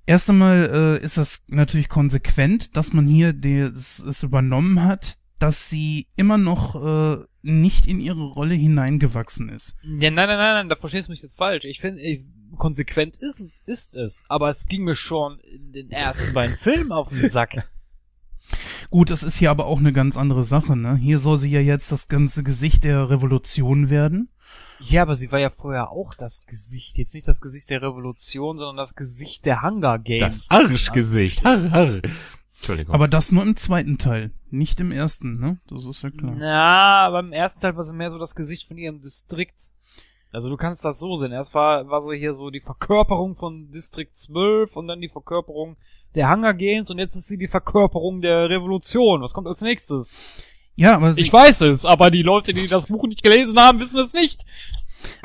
[0.05, 5.70] Erst einmal äh, ist das natürlich konsequent, dass man hier das, es übernommen hat, dass
[5.70, 9.77] sie immer noch äh, nicht in ihre Rolle hineingewachsen ist.
[9.82, 11.64] Ja, nein, nein, nein, nein, da verstehst du mich jetzt falsch.
[11.64, 12.02] Ich finde,
[12.56, 17.09] konsequent ist, ist es, aber es ging mir schon in den ersten beiden Filmen auf
[17.09, 17.69] den Sack.
[18.90, 20.96] Gut, das ist hier aber auch eine ganz andere Sache, ne?
[20.96, 24.28] Hier soll sie ja jetzt das ganze Gesicht der Revolution werden.
[24.80, 26.98] Ja, aber sie war ja vorher auch das Gesicht.
[26.98, 30.48] Jetzt nicht das Gesicht der Revolution, sondern das Gesicht der Hunger Games.
[30.48, 31.44] Das Arschgesicht.
[31.44, 32.00] Harr, harr.
[32.56, 32.94] Entschuldigung.
[32.94, 35.60] Aber das nur im zweiten Teil, nicht im ersten, ne?
[35.68, 36.34] Das ist ja klar.
[36.36, 39.68] Na, aber im ersten Teil war sie mehr so das Gesicht von ihrem Distrikt.
[40.32, 41.32] Also du kannst das so sehen.
[41.32, 45.76] Erst war, war so hier so die Verkörperung von District 12 und dann die Verkörperung
[46.14, 49.22] der Hunger Games und jetzt ist sie die Verkörperung der Revolution.
[49.22, 50.16] Was kommt als nächstes?
[50.74, 54.01] Ja, aber ich weiß es, aber die Leute, die das Buch nicht gelesen haben, wissen
[54.01, 54.44] es nicht.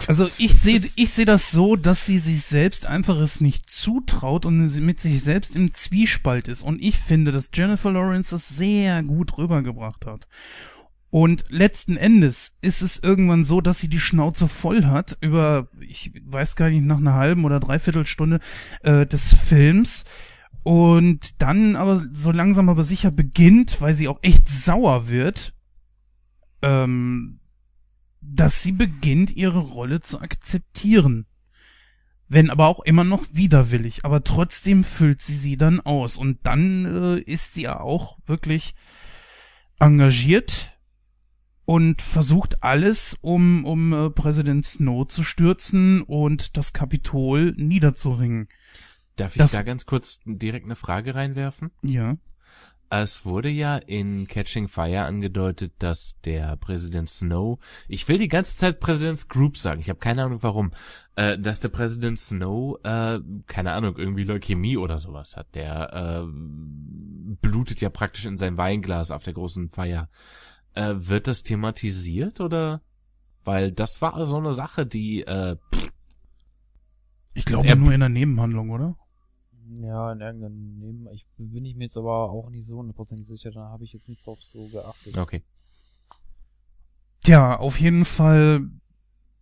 [0.08, 4.46] Also ich sehe ich sehe das so, dass sie sich selbst einfach es nicht zutraut
[4.46, 6.64] und mit sich selbst im Zwiespalt ist.
[6.64, 10.28] Und ich finde, dass Jennifer Lawrence das sehr gut rübergebracht hat.
[11.10, 16.12] Und letzten Endes ist es irgendwann so, dass sie die Schnauze voll hat über, ich
[16.26, 18.40] weiß gar nicht, nach einer halben oder dreiviertel Stunde
[18.84, 20.04] äh, des Films
[20.64, 25.54] und dann aber so langsam aber sicher beginnt, weil sie auch echt sauer wird,
[26.62, 27.40] ähm,
[28.22, 31.26] dass sie beginnt, ihre Rolle zu akzeptieren.
[32.30, 36.18] Wenn aber auch immer noch widerwillig, aber trotzdem füllt sie sie dann aus.
[36.18, 38.76] Und dann äh, ist sie ja auch wirklich
[39.80, 40.78] engagiert
[41.64, 48.50] und versucht alles, um, um äh, Präsident Snow zu stürzen und das Kapitol niederzuringen.
[49.18, 51.72] Darf ich das, da ganz kurz direkt eine Frage reinwerfen?
[51.82, 52.16] Ja.
[52.90, 58.56] Es wurde ja in Catching Fire angedeutet, dass der Präsident Snow, ich will die ganze
[58.56, 60.72] Zeit Präsidents Group sagen, ich habe keine Ahnung warum,
[61.16, 65.54] äh, dass der Präsident Snow, äh, keine Ahnung, irgendwie Leukämie oder sowas hat.
[65.54, 66.28] Der äh,
[67.42, 70.10] blutet ja praktisch in sein Weinglas auf der großen Feier.
[70.74, 72.82] Äh, wird das thematisiert oder?
[73.44, 75.90] Weil das war so eine Sache, die äh, pff,
[77.34, 78.96] Ich glaube nur in der Nebenhandlung, oder?
[79.82, 81.08] Ja, in irgendeinem Neben.
[81.14, 84.08] Ich bin ich mir jetzt aber auch nicht so hundertprozentig sicher, da habe ich jetzt
[84.08, 85.18] nicht drauf so geachtet.
[85.18, 85.44] Okay.
[87.24, 88.70] Tja, auf jeden Fall,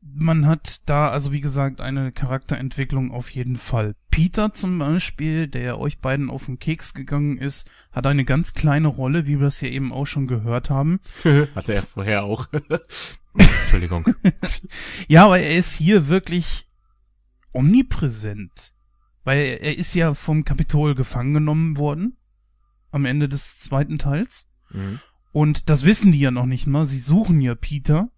[0.02, 3.96] man hat da, also wie gesagt, eine Charakterentwicklung auf jeden Fall.
[4.10, 8.88] Peter zum Beispiel, der euch beiden auf den Keks gegangen ist, hat eine ganz kleine
[8.88, 11.00] Rolle, wie wir das ja eben auch schon gehört haben.
[11.56, 12.48] Hatte er vorher auch.
[13.38, 14.06] Entschuldigung.
[15.08, 16.68] Ja, aber er ist hier wirklich
[17.52, 18.75] omnipräsent.
[19.26, 22.16] Weil er ist ja vom Kapitol gefangen genommen worden.
[22.92, 24.48] Am Ende des zweiten Teils.
[24.72, 25.02] Mhm.
[25.34, 26.86] Und das wissen die ja noch nicht mal.
[26.86, 28.10] Sie suchen ja Peter.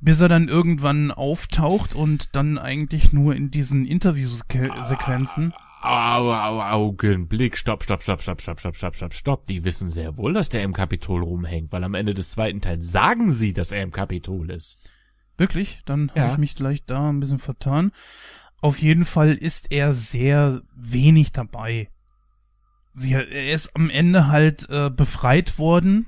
[0.00, 5.52] Bis er dann irgendwann auftaucht und dann eigentlich nur in diesen Interviewsequenzen.
[5.82, 7.56] Au, au, Augenblick.
[7.56, 9.44] Stopp, stopp, stopp, stopp, stopp, stopp, stopp, stopp, stopp.
[9.46, 12.90] Die wissen sehr wohl, dass der im Kapitol rumhängt, weil am Ende des zweiten Teils
[12.90, 14.78] sagen sie, dass er im Kapitol ist.
[15.36, 15.80] Wirklich?
[15.84, 16.22] Dann Ja.
[16.22, 17.90] habe ich mich vielleicht da ein bisschen vertan.
[18.62, 21.90] Auf jeden Fall ist er sehr wenig dabei.
[22.94, 26.06] Sie, er ist am Ende halt äh, befreit worden,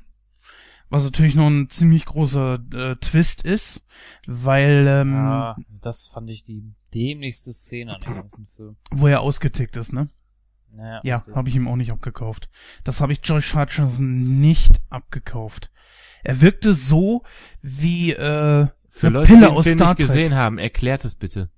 [0.89, 3.85] was natürlich noch ein ziemlich großer äh, Twist ist,
[4.27, 6.63] weil ähm, Ja, das fand ich die
[6.95, 8.77] dämlichste Szene an dem ganzen Film.
[8.91, 10.09] wo er ausgetickt ist, ne?
[10.71, 12.49] Naja, Ja, habe ich ihm auch nicht abgekauft.
[12.85, 15.71] Das habe ich Josh Hutcherson nicht abgekauft.
[16.23, 17.23] Er wirkte so
[17.63, 18.17] wie äh,
[18.91, 20.07] Für eine Leute, Pille die den aus Film Star nicht Trek.
[20.07, 21.51] gesehen haben, erklärt es bitte.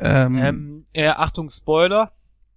[0.00, 2.12] Ähm, Ähm, äh, Achtung, Spoiler.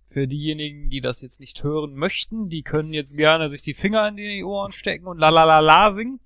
[0.05, 4.09] Für diejenigen, die das jetzt nicht hören möchten, die können jetzt gerne sich die Finger
[4.09, 6.19] in die Ohren stecken und la la la la singen.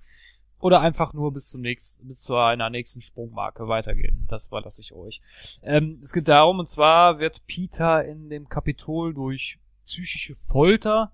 [0.59, 4.25] Oder einfach nur bis zum nächsten, bis zu einer nächsten Sprungmarke weitergehen.
[4.27, 5.21] Das überlasse ich euch.
[5.61, 11.11] Ähm, es geht darum, und zwar wird Peter in dem Kapitol durch psychische Folter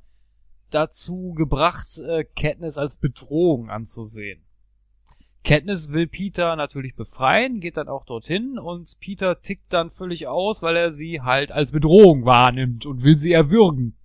[0.69, 4.41] dazu gebracht, äh, Katniss als Bedrohung anzusehen.
[5.43, 10.61] Katniss will Peter natürlich befreien, geht dann auch dorthin und Peter tickt dann völlig aus,
[10.61, 13.95] weil er sie halt als Bedrohung wahrnimmt und will sie erwürgen.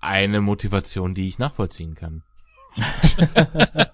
[0.00, 2.24] Eine Motivation, die ich nachvollziehen kann.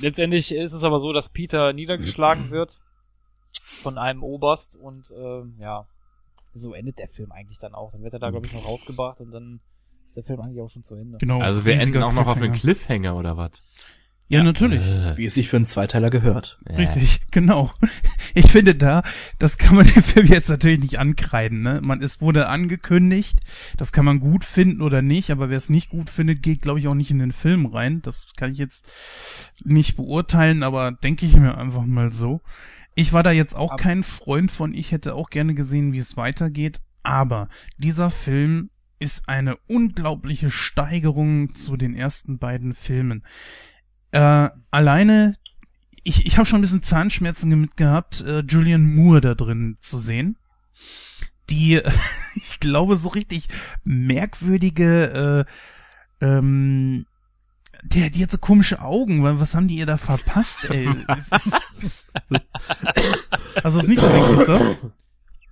[0.00, 2.80] Letztendlich ist es aber so, dass Peter niedergeschlagen wird
[3.52, 5.86] von einem Oberst und ähm, ja,
[6.54, 7.92] so endet der Film eigentlich dann auch.
[7.92, 9.60] Dann wird er da, glaube ich, noch rausgebracht und dann
[10.06, 11.18] ist der Film eigentlich auch schon zu Ende.
[11.18, 11.40] genau.
[11.40, 13.12] Also wir riesiger enden auch noch auf einen Cliffhanger.
[13.12, 13.62] Cliffhanger oder was?
[14.30, 14.80] Ja, natürlich.
[14.80, 16.60] Äh, Wie es sich für einen Zweiteiler gehört.
[16.66, 16.76] äh.
[16.76, 17.72] Richtig, genau.
[18.34, 19.02] Ich finde da,
[19.38, 21.80] das kann man dem Film jetzt natürlich nicht ankreiden, ne?
[21.82, 23.38] Man, es wurde angekündigt,
[23.78, 26.78] das kann man gut finden oder nicht, aber wer es nicht gut findet, geht, glaube
[26.78, 28.02] ich, auch nicht in den Film rein.
[28.02, 28.86] Das kann ich jetzt
[29.64, 32.42] nicht beurteilen, aber denke ich mir einfach mal so.
[32.94, 35.98] Ich war da jetzt auch Aber- kein Freund von, ich hätte auch gerne gesehen, wie
[35.98, 37.48] es weitergeht, aber
[37.78, 38.68] dieser Film
[38.98, 43.22] ist eine unglaubliche Steigerung zu den ersten beiden Filmen.
[44.12, 45.34] Äh, alleine,
[46.02, 49.98] ich, ich habe schon ein bisschen Zahnschmerzen mit gehabt, äh, Julian Moore da drin zu
[49.98, 50.36] sehen.
[51.50, 51.80] Die,
[52.34, 53.48] ich glaube, so richtig
[53.84, 55.46] merkwürdige,
[56.20, 57.06] äh, ähm,
[57.84, 59.22] die, die hat so komische Augen.
[59.22, 60.88] wa- Was haben die ihr da verpasst, ey?
[61.08, 62.06] Hast
[63.76, 64.76] du es nicht gesehen, Christoph?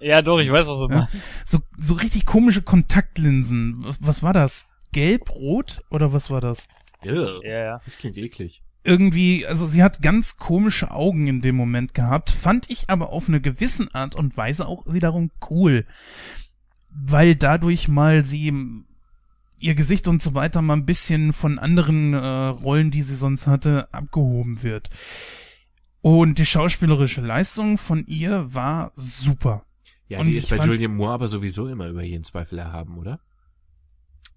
[0.01, 0.99] Ja, doch, ich weiß, was du Ja.
[1.01, 1.15] meinst.
[1.45, 3.85] So, so richtig komische Kontaktlinsen.
[4.01, 4.69] Was war das?
[4.93, 6.69] Gelb, rot oder was war das?
[7.03, 7.81] Ja, ja.
[7.85, 8.63] Das klingt eklig.
[8.85, 13.29] irgendwie, also sie hat ganz komische Augen in dem Moment gehabt, fand ich aber auf
[13.29, 15.87] eine gewissen Art und Weise auch wiederum cool,
[16.91, 18.53] weil dadurch mal sie
[19.59, 23.47] ihr Gesicht und so weiter mal ein bisschen von anderen äh, Rollen, die sie sonst
[23.47, 24.91] hatte, abgehoben wird.
[26.03, 29.65] Und die schauspielerische Leistung von ihr war super.
[30.09, 32.97] Ja, Und die ist bei fand- Julian Moore aber sowieso immer über jeden Zweifel erhaben,
[32.99, 33.19] oder?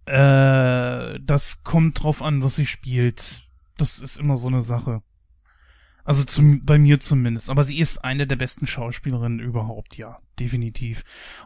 [0.09, 3.43] Äh, das kommt drauf an, was sie spielt.
[3.77, 5.03] Das ist immer so eine Sache.
[6.03, 7.51] Also zum, bei mir zumindest.
[7.51, 10.17] Aber sie ist eine der besten Schauspielerinnen überhaupt, ja.
[10.39, 11.03] Definitiv.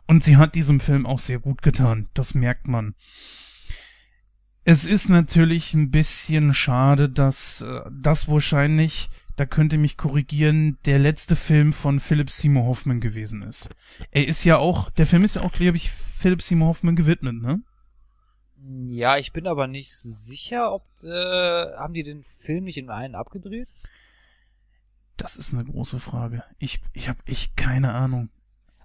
[0.08, 2.08] Und sie hat diesem Film auch sehr gut getan.
[2.14, 2.95] Das merkt man.
[4.64, 11.00] Es ist natürlich ein bisschen schade, dass äh, das wahrscheinlich, da könnte mich korrigieren, der
[11.00, 13.69] letzte Film von Philip Seymour Hoffman gewesen ist.
[14.11, 17.42] Er ist ja auch, der Film ist ja auch, glaube ich, Philip Seymour Hoffman gewidmet,
[17.42, 17.61] ne?
[18.66, 23.16] Ja, ich bin aber nicht sicher, ob äh, haben die den Film nicht in einen
[23.16, 23.74] abgedreht?
[25.17, 26.43] Das ist eine große Frage.
[26.59, 28.30] Ich, ich habe echt keine Ahnung.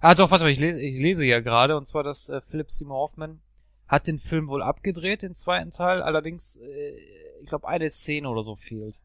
[0.01, 2.69] Ah, doch, warte mal, ich lese, ich lese ja gerade, und zwar, dass äh, Philip
[2.69, 3.39] Seymour Hoffman
[3.87, 6.95] hat den Film wohl abgedreht, den zweiten Teil, allerdings, äh,
[7.41, 8.99] ich glaube, eine Szene oder so fehlt.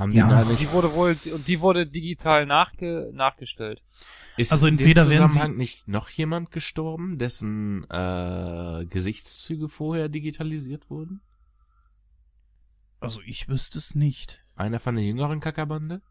[0.00, 0.24] Haben Ja.
[0.26, 3.82] die da Und nicht, die wurde wohl, und die wurde digital nachge, nachgestellt.
[4.36, 10.08] ist Also in dem entweder sie- Zusammenhang nicht noch jemand gestorben, dessen äh, Gesichtszüge vorher
[10.08, 11.20] digitalisiert wurden?
[12.98, 14.42] Also ich wüsste es nicht.
[14.56, 16.02] Einer von der jüngeren Kackerbande?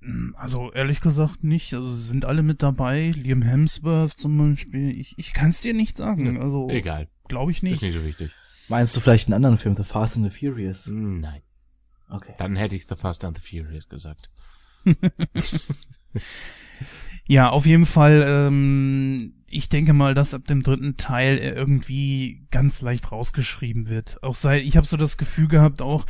[0.00, 1.72] Hm, Also ehrlich gesagt nicht.
[1.74, 3.12] Also sie sind alle mit dabei.
[3.16, 4.98] Liam Hemsworth zum Beispiel.
[4.98, 6.40] Ich, ich kann es dir nicht sagen.
[6.40, 7.08] Also Egal.
[7.28, 7.82] glaube ich Ist nicht.
[7.82, 8.30] nicht so wichtig.
[8.68, 10.86] Meinst du vielleicht einen anderen Film, The Fast and the Furious?
[10.86, 11.42] Nein.
[12.08, 12.34] Okay.
[12.38, 14.30] Dann hätte ich The Fast and the Furious gesagt.
[17.26, 18.24] Ja, auf jeden Fall.
[18.26, 24.22] Ähm, ich denke mal, dass ab dem dritten Teil er irgendwie ganz leicht rausgeschrieben wird.
[24.22, 26.06] Auch sei, ich habe so das Gefühl gehabt, auch,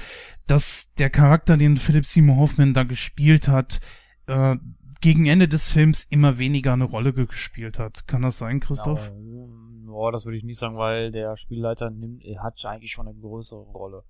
[0.46, 3.80] dass der Charakter, den Philip Seymour Hoffman da gespielt hat,
[4.26, 4.56] äh,
[5.00, 8.08] gegen Ende des Films immer weniger eine Rolle gespielt hat.
[8.08, 9.08] Kann das sein, Christoph?
[9.08, 13.06] Ja, oh, das würde ich nicht sagen, weil der Spielleiter nimmt, er hat eigentlich schon
[13.06, 14.04] eine größere Rolle.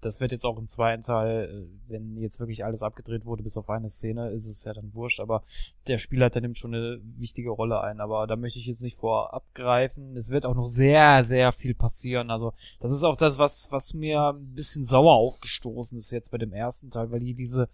[0.00, 3.56] Das wird jetzt auch im zweiten Teil, äh, wenn jetzt wirklich alles abgedreht wurde, bis
[3.56, 5.42] auf eine Szene, ist es ja dann wurscht, aber
[5.86, 9.44] der Spielleiter nimmt schon eine wichtige Rolle ein, aber da möchte ich jetzt nicht vorab
[9.54, 10.16] greifen.
[10.16, 12.30] Es wird auch noch sehr, sehr viel passieren.
[12.30, 16.38] Also, das ist auch das, was, was mir ein bisschen sauer aufgestoßen ist jetzt bei
[16.38, 17.68] dem ersten Teil, weil die diese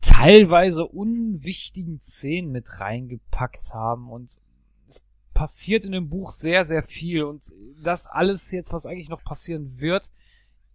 [0.00, 4.40] teilweise unwichtigen Szenen mit reingepackt haben und
[4.86, 5.04] es
[5.34, 7.52] passiert in dem Buch sehr, sehr viel und
[7.82, 10.10] das alles jetzt, was eigentlich noch passieren wird,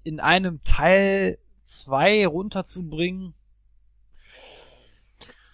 [0.04, 3.34] in einem Teil zwei runterzubringen,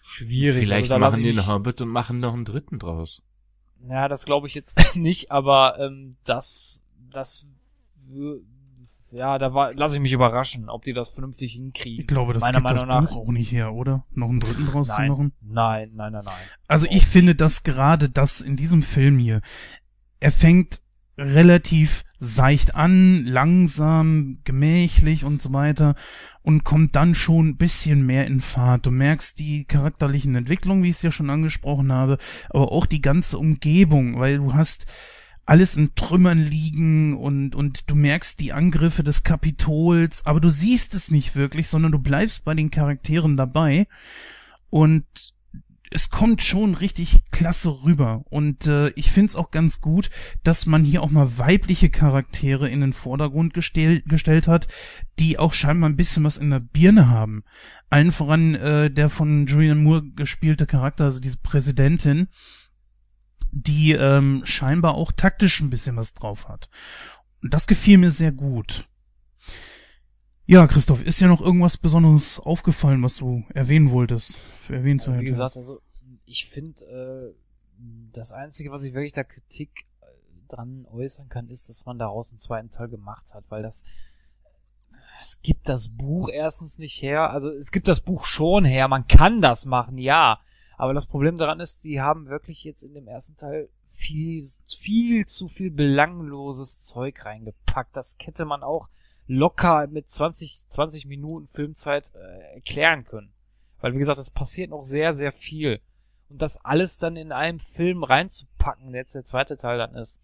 [0.01, 0.59] schwierig.
[0.59, 3.21] Vielleicht Also machen die einen Hobbit und machen noch einen dritten draus.
[3.87, 7.45] Ja, das glaube ich jetzt nicht, aber ähm, das, das,
[9.11, 12.01] ja, da war, lasse ich mich überraschen, ob die das vernünftig hinkriegen.
[12.01, 14.05] Ich glaube, das Meiner gibt das Meinung nach- Buch auch nicht her, oder?
[14.11, 15.33] Noch einen dritten draus zu machen?
[15.41, 16.33] Nein, nein, nein, nein, nein.
[16.67, 19.41] Also ich finde, dass gerade das in diesem Film hier,
[20.19, 20.81] er fängt
[21.17, 25.95] relativ seicht an, langsam, gemächlich und so weiter
[26.41, 28.85] und kommt dann schon ein bisschen mehr in Fahrt.
[28.85, 32.17] Du merkst die charakterlichen Entwicklungen, wie ich es ja schon angesprochen habe,
[32.49, 34.85] aber auch die ganze Umgebung, weil du hast
[35.45, 40.93] alles in Trümmern liegen und, und du merkst die Angriffe des Kapitols, aber du siehst
[40.93, 43.87] es nicht wirklich, sondern du bleibst bei den Charakteren dabei
[44.69, 45.05] und
[45.91, 48.23] es kommt schon richtig klasse rüber.
[48.29, 50.09] Und äh, ich find's auch ganz gut,
[50.43, 54.67] dass man hier auch mal weibliche Charaktere in den Vordergrund gestell, gestellt hat,
[55.19, 57.43] die auch scheinbar ein bisschen was in der Birne haben.
[57.89, 62.27] Allen voran äh, der von Julian Moore gespielte Charakter, also diese Präsidentin,
[63.51, 66.69] die ähm, scheinbar auch taktisch ein bisschen was drauf hat.
[67.41, 68.87] Und das gefiel mir sehr gut.
[70.49, 74.37] Ja, Christoph, ist dir noch irgendwas Besonderes aufgefallen, was du erwähnen wolltest?
[74.61, 75.19] Für erwähnenswert.
[75.19, 75.81] Wie gesagt, also
[76.25, 77.35] ich finde, äh,
[78.13, 80.05] das Einzige, was ich wirklich da Kritik äh,
[80.47, 83.83] dran äußern kann, ist, dass man daraus einen zweiten Teil gemacht hat, weil das
[85.19, 89.07] es gibt das Buch erstens nicht her, also es gibt das Buch schon her, man
[89.07, 90.39] kann das machen, ja,
[90.77, 95.25] aber das Problem daran ist, die haben wirklich jetzt in dem ersten Teil viel, viel
[95.25, 97.97] zu viel belangloses Zeug reingepackt.
[97.97, 98.87] Das hätte man auch
[99.27, 103.31] locker mit 20, 20 Minuten Filmzeit äh, erklären können.
[103.79, 105.81] Weil, wie gesagt, es passiert noch sehr, sehr viel.
[106.29, 110.19] Und das alles dann in einem Film reinzupacken, der jetzt der zweite Teil dann ist.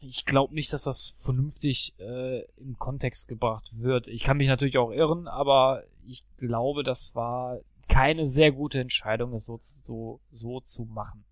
[0.00, 4.08] Ich glaube nicht, dass das vernünftig äh, im Kontext gebracht wird.
[4.08, 7.58] Ich kann mich natürlich auch irren, aber ich glaube, das war
[7.88, 11.24] keine sehr gute Entscheidung, es so, so, so zu machen.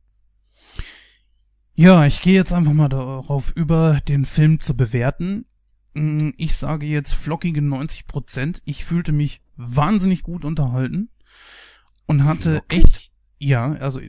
[1.74, 5.44] Ja, ich gehe jetzt einfach mal darauf über, den Film zu bewerten.
[5.94, 8.62] Mm, Ich sage jetzt flockige 90 Prozent.
[8.64, 11.10] Ich fühlte mich wahnsinnig gut unterhalten
[12.06, 14.00] und hatte echt, ja, also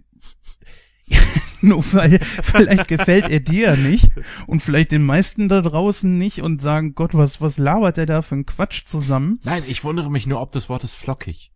[1.62, 4.10] nur weil vielleicht gefällt er dir ja nicht
[4.48, 8.22] und vielleicht den meisten da draußen nicht und sagen, Gott, was was labert der da
[8.24, 9.40] für ein Quatsch zusammen?
[9.44, 11.52] Nein, ich wundere mich nur ob des Wortes flockig.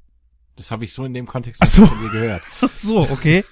[0.56, 1.82] Das habe ich so in dem Kontext Ach so.
[1.82, 2.44] nicht von dir gehört.
[2.62, 3.44] Ach so, okay.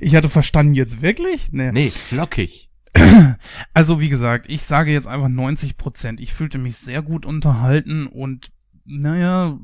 [0.00, 1.48] Ich hatte verstanden jetzt wirklich?
[1.52, 1.72] Nee.
[1.72, 2.70] Nee, flockig.
[3.74, 6.20] Also wie gesagt, ich sage jetzt einfach 90 Prozent.
[6.20, 8.50] Ich fühlte mich sehr gut unterhalten und
[8.86, 9.58] naja,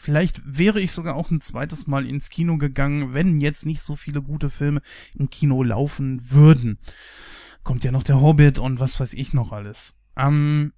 [0.00, 3.96] vielleicht wäre ich sogar auch ein zweites Mal ins Kino gegangen, wenn jetzt nicht so
[3.96, 4.82] viele gute Filme
[5.14, 6.78] im Kino laufen würden.
[7.64, 10.00] Kommt ja noch der Hobbit und was weiß ich noch alles.
[10.16, 10.72] Ähm,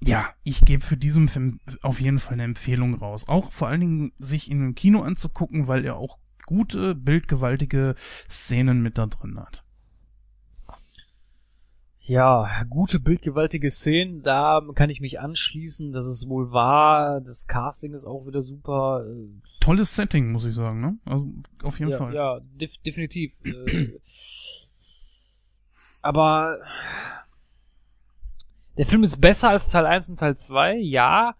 [0.00, 3.26] ja, ich gebe für diesen Film auf jeden Fall eine Empfehlung raus.
[3.28, 7.94] Auch vor allen Dingen sich in einem Kino anzugucken, weil er auch gute, bildgewaltige
[8.28, 9.64] Szenen mit da drin hat.
[12.00, 17.20] Ja, gute, bildgewaltige Szenen, da kann ich mich anschließen, dass es wohl war.
[17.20, 19.04] Das Casting ist auch wieder super.
[19.58, 20.98] Tolles Setting, muss ich sagen, ne?
[21.04, 21.26] Also
[21.64, 22.14] auf jeden ja, Fall.
[22.14, 23.34] Ja, def definitiv.
[23.44, 23.98] äh,
[26.00, 26.58] aber
[28.78, 31.34] der Film ist besser als Teil 1 und Teil 2, ja.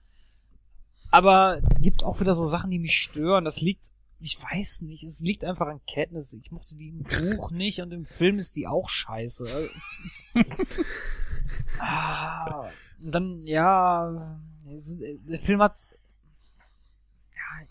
[1.12, 3.44] Aber gibt auch wieder so Sachen, die mich stören.
[3.44, 6.32] Das liegt, ich weiß nicht, es liegt einfach an Kenntnis.
[6.32, 9.46] Ich mochte die im Buch nicht und im Film ist die auch scheiße.
[11.80, 12.70] ah,
[13.02, 14.40] und dann, ja,
[14.74, 15.78] es, der Film hat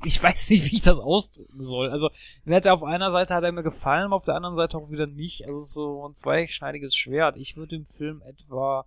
[0.03, 1.89] ich weiß nicht, wie ich das ausdrücken soll.
[1.89, 2.09] Also,
[2.43, 4.89] mir hat er auf einer Seite hat er mir gefallen, auf der anderen Seite auch
[4.89, 5.47] wieder nicht.
[5.47, 7.37] Also so ein zweischneidiges Schwert.
[7.37, 8.85] Ich würde dem Film etwa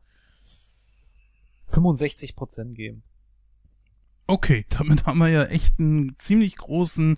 [1.70, 3.02] 65% geben.
[4.28, 7.16] Okay, damit haben wir ja echt einen ziemlich großen,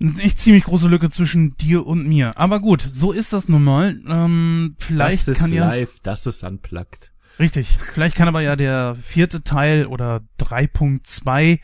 [0.00, 2.36] eine echt ziemlich große Lücke zwischen dir und mir.
[2.36, 3.96] Aber gut, so ist das nun mal.
[4.08, 7.12] Ähm, vielleicht das ist kann ja live, das ist unplugged.
[7.38, 7.68] richtig.
[7.78, 11.60] Vielleicht kann aber ja der vierte Teil oder 3.2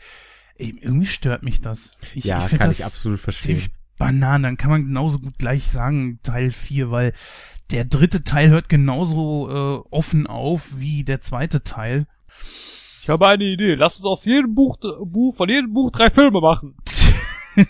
[0.61, 1.93] Ey, irgendwie stört mich das.
[2.13, 3.63] Ich, ja, ich kann das ich absolut verstehen.
[3.97, 4.43] Bananen.
[4.43, 7.13] Dann kann man genauso gut gleich sagen Teil 4, weil
[7.71, 12.05] der dritte Teil hört genauso äh, offen auf wie der zweite Teil.
[13.01, 13.73] Ich habe eine Idee.
[13.73, 16.75] Lass uns aus jedem Buch, Buch von jedem Buch drei Filme machen.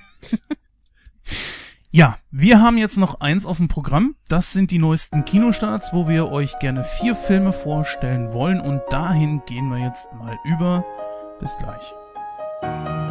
[1.93, 4.15] Ja, wir haben jetzt noch eins auf dem Programm.
[4.29, 8.61] Das sind die neuesten Kinostarts, wo wir euch gerne vier Filme vorstellen wollen.
[8.61, 10.85] Und dahin gehen wir jetzt mal über.
[11.41, 13.10] Bis gleich.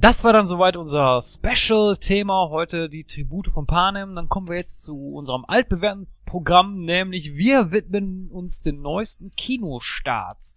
[0.00, 4.14] Das war dann soweit unser Special-Thema heute, die Tribute von Panem.
[4.14, 10.56] Dann kommen wir jetzt zu unserem altbewährten Programm, nämlich wir widmen uns den neuesten Kinostarts.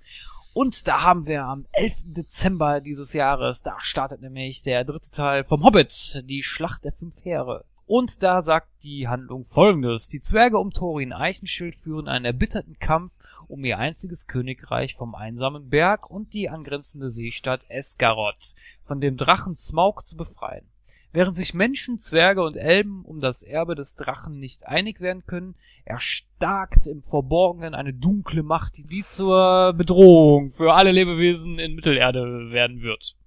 [0.54, 2.04] Und da haben wir am 11.
[2.06, 7.26] Dezember dieses Jahres, da startet nämlich der dritte Teil vom Hobbit, die Schlacht der fünf
[7.26, 7.66] Heere.
[7.86, 10.08] Und da sagt die Handlung folgendes.
[10.08, 13.14] Die Zwerge um Thorin Eichenschild führen einen erbitterten Kampf
[13.48, 18.54] um ihr einziges Königreich vom einsamen Berg und die angrenzende Seestadt Esgaroth
[18.86, 20.66] von dem Drachen Smaug zu befreien.
[21.14, 25.56] Während sich Menschen, Zwerge und Elben um das Erbe des Drachen nicht einig werden können,
[25.84, 32.82] erstarkt im Verborgenen eine dunkle Macht, die zur Bedrohung für alle Lebewesen in Mittelerde werden
[32.82, 33.18] wird.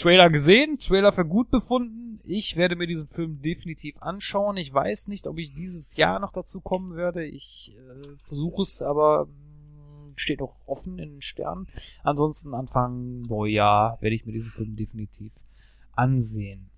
[0.00, 2.20] Trailer gesehen, Trailer für gut befunden.
[2.24, 4.56] Ich werde mir diesen Film definitiv anschauen.
[4.56, 7.24] Ich weiß nicht, ob ich dieses Jahr noch dazu kommen werde.
[7.24, 11.66] Ich äh, versuche es, aber mh, steht noch offen in den Sternen.
[12.02, 15.32] Ansonsten Anfang Neujahr werde ich mir diesen Film definitiv
[15.92, 16.70] ansehen.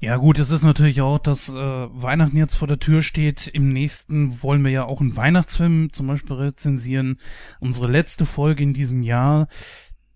[0.00, 3.48] Ja gut, es ist natürlich auch, dass äh, Weihnachten jetzt vor der Tür steht.
[3.48, 7.18] Im nächsten wollen wir ja auch einen Weihnachtsfilm zum Beispiel rezensieren.
[7.58, 9.48] Unsere letzte Folge in diesem Jahr.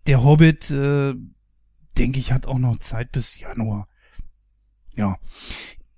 [0.06, 1.14] Der Hobbit, äh,
[1.92, 3.88] denke ich, hat auch noch Zeit bis Januar.
[4.94, 5.18] Ja.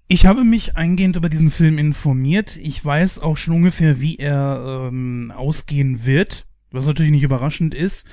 [0.06, 2.56] Ich habe mich eingehend über diesen Film informiert.
[2.56, 8.06] Ich weiß auch schon ungefähr, wie er ähm, ausgehen wird, was natürlich nicht überraschend ist.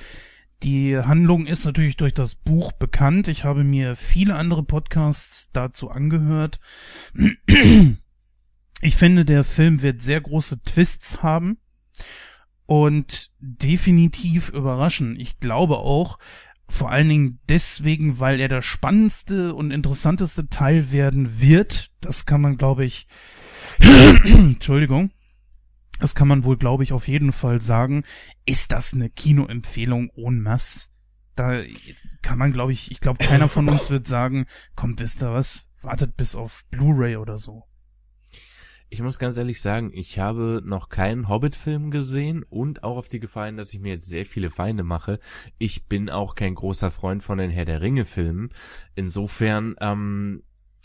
[0.62, 3.28] Die Handlung ist natürlich durch das Buch bekannt.
[3.28, 6.60] Ich habe mir viele andere Podcasts dazu angehört.
[8.80, 11.58] Ich finde, der Film wird sehr große Twists haben
[12.66, 15.18] und definitiv überraschen.
[15.18, 16.18] Ich glaube auch,
[16.72, 21.90] vor allen Dingen deswegen, weil er der spannendste und interessanteste Teil werden wird.
[22.00, 23.06] Das kann man, glaube ich,
[24.24, 25.10] Entschuldigung,
[26.00, 28.04] das kann man wohl, glaube ich, auf jeden Fall sagen.
[28.46, 30.92] Ist das eine Kinoempfehlung ohne Mass?
[31.36, 31.60] Da
[32.22, 35.70] kann man, glaube ich, ich glaube, keiner von uns wird sagen, kommt, wisst ihr was,
[35.82, 37.64] wartet bis auf Blu-ray oder so.
[38.92, 43.20] Ich muss ganz ehrlich sagen, ich habe noch keinen Hobbit-Film gesehen und auch auf die
[43.20, 45.18] Gefallen, dass ich mir jetzt sehr viele Feinde mache.
[45.56, 48.50] Ich bin auch kein großer Freund von den Herr der Ringe-Filmen.
[48.94, 50.42] Insofern, ähm,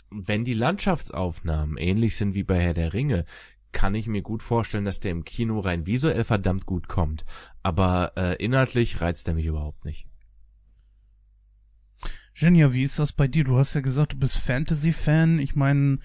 [0.08, 3.26] wenn die Landschaftsaufnahmen ähnlich sind wie bei Herr der Ringe,
[3.72, 7.26] kann ich mir gut vorstellen, dass der im Kino rein visuell verdammt gut kommt.
[7.62, 10.06] Aber äh, inhaltlich reizt er mich überhaupt nicht.
[12.32, 13.44] Genia, wie ist das bei dir?
[13.44, 15.40] Du hast ja gesagt, du bist Fantasy-Fan.
[15.40, 15.98] Ich meine,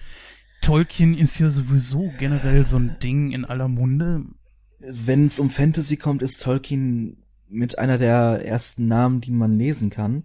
[0.64, 4.24] Tolkien ist ja sowieso generell so ein Ding in aller Munde.
[4.78, 9.90] Wenn es um Fantasy kommt, ist Tolkien mit einer der ersten Namen, die man lesen
[9.90, 10.24] kann.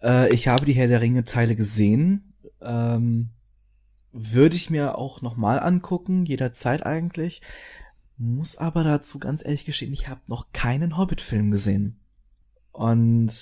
[0.00, 2.32] Äh, ich habe die Herr der Ringe Teile gesehen.
[2.62, 3.30] Ähm,
[4.12, 7.42] würde ich mir auch nochmal angucken, jederzeit eigentlich.
[8.18, 11.98] Muss aber dazu ganz ehrlich gestehen, ich habe noch keinen Hobbit-Film gesehen.
[12.70, 13.32] Und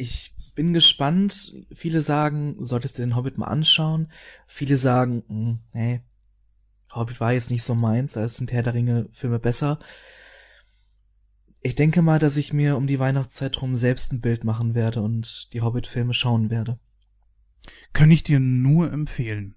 [0.00, 1.52] ich bin gespannt.
[1.72, 4.10] Viele sagen, solltest du den Hobbit mal anschauen.
[4.46, 6.00] Viele sagen, mh, nee,
[6.92, 9.78] Hobbit war jetzt nicht so meins, da sind Herr der Ringe Filme besser.
[11.62, 15.02] Ich denke mal, dass ich mir um die Weihnachtszeit rum selbst ein Bild machen werde
[15.02, 16.80] und die Hobbit-Filme schauen werde.
[17.92, 19.54] Kann ich dir nur empfehlen.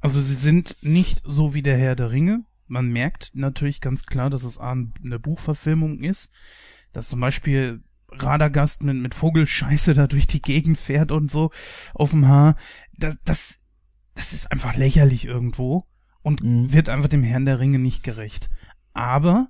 [0.00, 2.44] Also sie sind nicht so wie der Herr der Ringe.
[2.68, 6.32] Man merkt natürlich ganz klar, dass es eine Buchverfilmung ist.
[6.92, 7.82] Dass zum Beispiel
[8.12, 11.50] Radagast mit, mit Vogelscheiße da durch die Gegend fährt und so
[11.94, 12.56] auf dem Haar.
[12.96, 13.60] Das, das,
[14.14, 15.84] das ist einfach lächerlich irgendwo.
[16.22, 16.70] und Mhm.
[16.72, 18.50] wird einfach dem Herrn der Ringe nicht gerecht.
[18.92, 19.48] Aber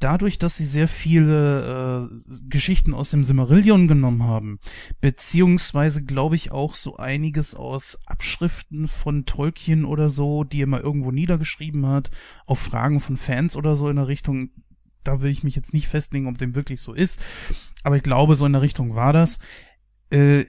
[0.00, 4.58] dadurch, dass sie sehr viele äh, Geschichten aus dem Silmarillion genommen haben,
[5.00, 10.80] beziehungsweise glaube ich auch so einiges aus Abschriften von Tolkien oder so, die er mal
[10.80, 12.10] irgendwo niedergeschrieben hat,
[12.46, 14.50] auf Fragen von Fans oder so in der Richtung,
[15.04, 17.20] da will ich mich jetzt nicht festlegen, ob dem wirklich so ist,
[17.82, 19.38] aber ich glaube, so in der Richtung war das,
[20.10, 20.44] äh,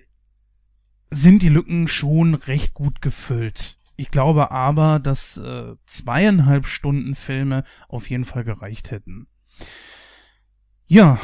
[1.09, 3.77] sind die Lücken schon recht gut gefüllt.
[3.97, 9.27] Ich glaube aber, dass äh, zweieinhalb Stunden Filme auf jeden Fall gereicht hätten.
[10.87, 11.19] Ja.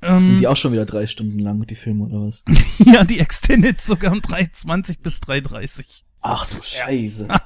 [0.00, 2.44] Ähm, Sind die auch schon wieder drei Stunden lang, die Filme, oder was?
[2.78, 6.02] ja, die Extended sogar um 3,20 bis 3,30.
[6.20, 7.28] Ach du Scheiße.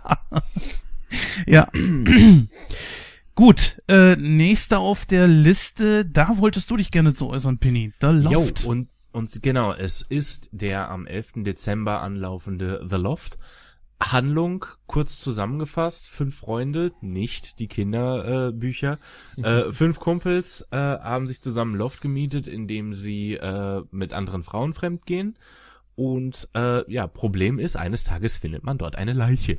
[1.47, 1.69] Ja.
[3.35, 7.93] Gut, äh, nächster auf der Liste, da wolltest du dich gerne zu äußern, Penny.
[8.01, 8.63] The Loft.
[8.63, 11.45] Jo, und, und genau, es ist der am 11.
[11.45, 13.39] Dezember anlaufende The Loft.
[14.03, 18.99] Handlung, kurz zusammengefasst, fünf Freunde, nicht die Kinderbücher,
[19.37, 24.13] äh, äh, fünf Kumpels äh, haben sich zusammen Loft gemietet, in dem sie äh, mit
[24.13, 25.39] anderen Frauen fremdgehen.
[25.95, 29.59] Und äh, ja, Problem ist, eines Tages findet man dort eine Leiche.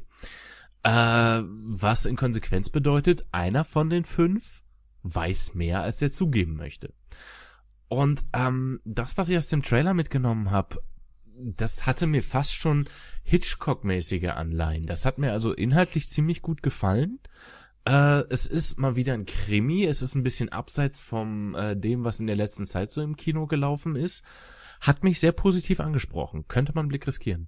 [0.83, 4.61] Äh, was in Konsequenz bedeutet, einer von den fünf
[5.03, 6.93] weiß mehr, als er zugeben möchte.
[7.87, 10.81] Und ähm, das, was ich aus dem Trailer mitgenommen habe,
[11.35, 12.87] das hatte mir fast schon
[13.23, 14.85] Hitchcock-mäßige Anleihen.
[14.85, 17.19] Das hat mir also inhaltlich ziemlich gut gefallen.
[17.85, 19.85] Äh, es ist mal wieder ein Krimi.
[19.85, 23.15] Es ist ein bisschen abseits vom äh, dem, was in der letzten Zeit so im
[23.15, 24.23] Kino gelaufen ist.
[24.81, 26.47] Hat mich sehr positiv angesprochen.
[26.47, 27.47] Könnte man einen Blick riskieren.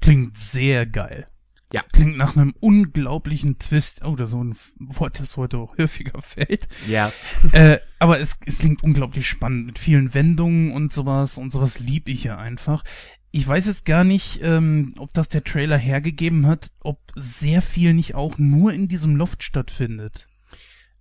[0.00, 1.28] Klingt sehr geil.
[1.74, 1.82] Ja.
[1.92, 4.04] Klingt nach einem unglaublichen Twist.
[4.04, 6.68] Oh, das ist so ein Wort, das heute auch häufiger fällt.
[6.86, 7.12] Ja.
[7.50, 12.08] äh, aber es, es klingt unglaublich spannend mit vielen Wendungen und sowas und sowas lieb
[12.08, 12.84] ich ja einfach.
[13.32, 17.92] Ich weiß jetzt gar nicht, ähm, ob das der Trailer hergegeben hat, ob sehr viel
[17.92, 20.28] nicht auch nur in diesem Loft stattfindet.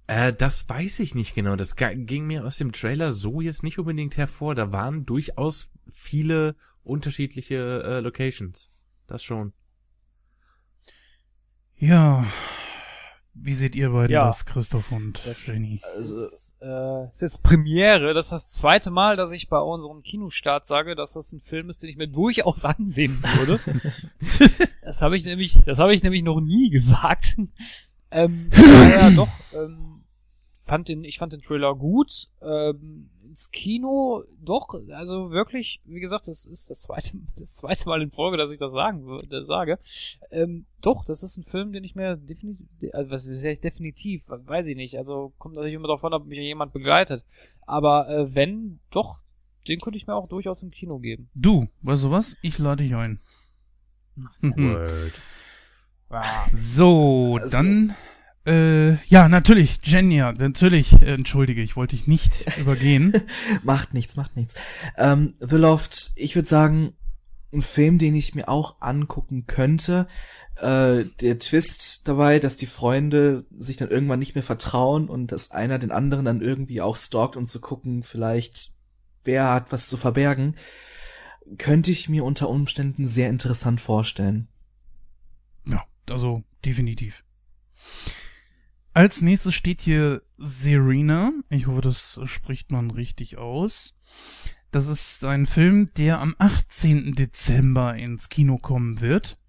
[0.08, 1.56] Äh, das weiß ich nicht genau.
[1.56, 4.56] Das ging mir aus dem Trailer so jetzt nicht unbedingt hervor.
[4.56, 8.72] Da waren durchaus viele unterschiedliche äh, Locations.
[9.06, 9.54] Das schon.
[11.88, 12.26] Ja.
[13.36, 14.28] Wie seht ihr beiden Ja.
[14.28, 15.82] das, Christoph und Das- Jenny?
[15.98, 18.14] Das ist, äh, ist jetzt Premiere.
[18.14, 21.70] Das ist das zweite Mal, dass ich bei unserem Kinostart sage, dass das ein Film
[21.70, 23.60] ist, den ich mir durchaus ansehen würde.
[24.84, 27.36] das habe ich nämlich, das habe ich nämlich noch nie gesagt.
[28.12, 28.50] ähm,
[28.92, 29.30] ja, doch.
[29.54, 29.93] Ähm,
[30.64, 32.30] fand den, ich fand den Trailer gut.
[32.42, 38.02] Ähm, ins Kino, doch, also wirklich, wie gesagt, das ist das zweite, das zweite Mal
[38.02, 39.80] in Folge, dass ich das sagen würde, sage.
[40.30, 44.24] Ähm, doch, das ist ein Film, den ich mir definitiv, also was ist heißt definitiv,
[44.28, 44.98] weiß ich nicht.
[44.98, 47.26] Also kommt natürlich immer darauf an, ob mich jemand begleitet.
[47.66, 49.22] Aber äh, wenn, doch,
[49.68, 51.30] den könnte ich mir auch durchaus im Kino geben.
[51.34, 52.38] Du, weißt du was?
[52.42, 53.20] Ich lade dich ein.
[54.16, 54.86] Ja.
[56.54, 57.96] So, Also- dann,
[58.46, 63.14] äh, ja, natürlich, Jenja, natürlich, äh, entschuldige, ich wollte dich nicht übergehen.
[63.64, 64.54] macht nichts, macht nichts.
[64.98, 66.94] Ähm, The Loft, ich würde sagen,
[67.54, 70.08] ein Film, den ich mir auch angucken könnte.
[70.58, 75.52] Äh, der Twist dabei, dass die Freunde sich dann irgendwann nicht mehr vertrauen und dass
[75.52, 78.72] einer den anderen dann irgendwie auch stalkt, um zu gucken, vielleicht
[79.24, 80.56] wer hat was zu verbergen,
[81.58, 84.48] könnte ich mir unter Umständen sehr interessant vorstellen.
[85.66, 87.24] Ja, also definitiv.
[88.96, 91.32] Als nächstes steht hier Serena.
[91.50, 93.98] Ich hoffe, das spricht man richtig aus.
[94.70, 97.16] Das ist ein Film, der am 18.
[97.16, 99.40] Dezember ins Kino kommen wird.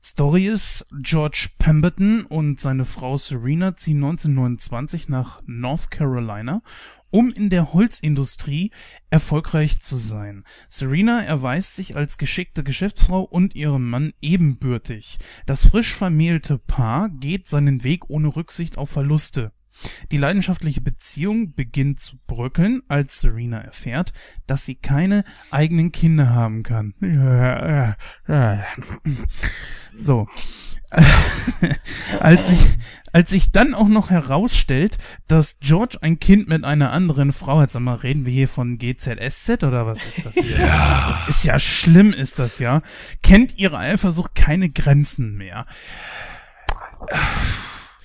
[0.00, 6.62] Story ist, George Pemberton und seine Frau Serena ziehen 1929 nach North Carolina,
[7.10, 8.70] um in der Holzindustrie
[9.10, 10.44] erfolgreich zu sein.
[10.68, 15.18] Serena erweist sich als geschickte Geschäftsfrau und ihrem Mann ebenbürtig.
[15.46, 19.52] Das frisch vermählte Paar geht seinen Weg ohne Rücksicht auf Verluste.
[20.10, 24.12] Die leidenschaftliche Beziehung beginnt zu bröckeln, als Serena erfährt,
[24.46, 26.94] dass sie keine eigenen Kinder haben kann.
[30.00, 30.28] So.
[32.20, 32.58] als sich,
[33.12, 37.70] als sich dann auch noch herausstellt, dass George ein Kind mit einer anderen Frau hat,
[37.70, 40.56] sag mal, reden wir hier von GZSZ oder was ist das hier?
[40.58, 42.82] Das ist ja schlimm, ist das ja.
[43.22, 45.66] Kennt ihre Eifersucht keine Grenzen mehr.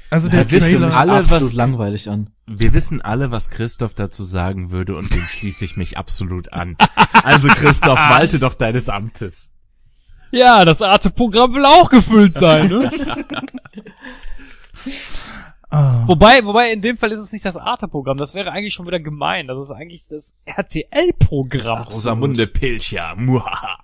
[0.09, 2.29] Also der für Trailer, mich alle, absolut was- langweilig an.
[2.45, 6.75] Wir wissen alle, was Christoph dazu sagen würde und dem schließe ich mich absolut an.
[7.23, 9.52] Also Christoph, walte doch deines Amtes.
[10.33, 12.89] Ja, das Arte-Programm will auch gefüllt sein, ne?
[15.69, 18.87] ah, wobei, wobei in dem Fall ist es nicht das Arte-Programm, das wäre eigentlich schon
[18.87, 19.45] wieder gemein.
[19.45, 21.83] Das ist eigentlich das RTL-Programm.
[21.83, 23.13] Rosamunde Pilcher.
[23.15, 23.77] Muhaha.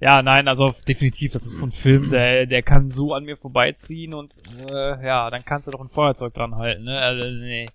[0.00, 3.38] Ja, nein, also definitiv, das ist so ein Film, der, der kann so an mir
[3.38, 4.30] vorbeiziehen und
[4.68, 6.98] äh, ja, dann kannst du doch ein Feuerzeug dran halten, ne?
[7.00, 7.68] Also, nee.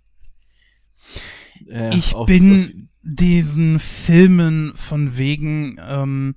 [1.67, 6.35] Äh, ich auf- bin diesen Filmen von wegen, ähm,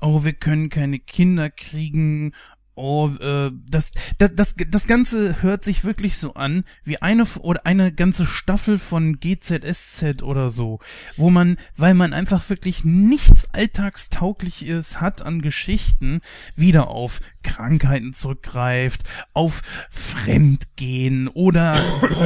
[0.00, 2.32] oh, wir können keine Kinder kriegen,
[2.76, 7.66] oh, äh, das, das, das, das Ganze hört sich wirklich so an, wie eine, oder
[7.66, 10.78] eine ganze Staffel von GZSZ oder so,
[11.16, 16.20] wo man, weil man einfach wirklich nichts Alltagstaugliches hat an Geschichten,
[16.54, 21.80] wieder auf Krankheiten zurückgreift, auf Fremdgehen oder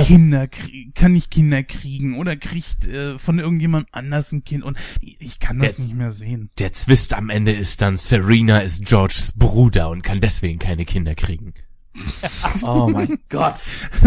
[0.05, 0.49] Kinder,
[0.95, 5.59] kann ich Kinder kriegen oder kriegt äh, von irgendjemand anders ein Kind und ich kann
[5.59, 6.51] das Jetzt- nicht mehr sehen.
[6.59, 11.15] Der Zwist am Ende ist dann, Serena ist Georges Bruder und kann deswegen keine Kinder
[11.15, 11.55] kriegen.
[12.63, 13.73] Oh mein Gott.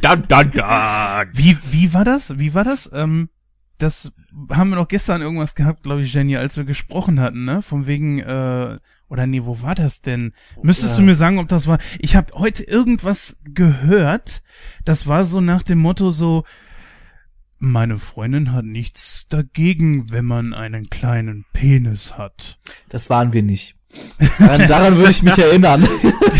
[0.00, 0.62] Dun, dun, dun.
[1.32, 2.38] Wie, wie war das?
[2.38, 2.90] Wie war das?
[2.92, 3.28] Ähm,
[3.78, 4.12] das
[4.50, 7.60] haben wir noch gestern irgendwas gehabt, glaube ich, Jenny, als wir gesprochen hatten, ne?
[7.62, 8.78] Von wegen, äh,
[9.08, 10.32] oder nee, wo war das denn?
[10.62, 11.06] Müsstest du Ja.
[11.06, 11.78] mir sagen, ob das war?
[11.98, 14.42] Ich habe heute irgendwas gehört,
[14.84, 16.44] das war so nach dem Motto so,
[17.58, 22.58] meine Freundin hat nichts dagegen, wenn man einen kleinen Penis hat.
[22.88, 23.76] Das waren wir nicht.
[24.38, 25.86] Daran, daran würde ich mich erinnern.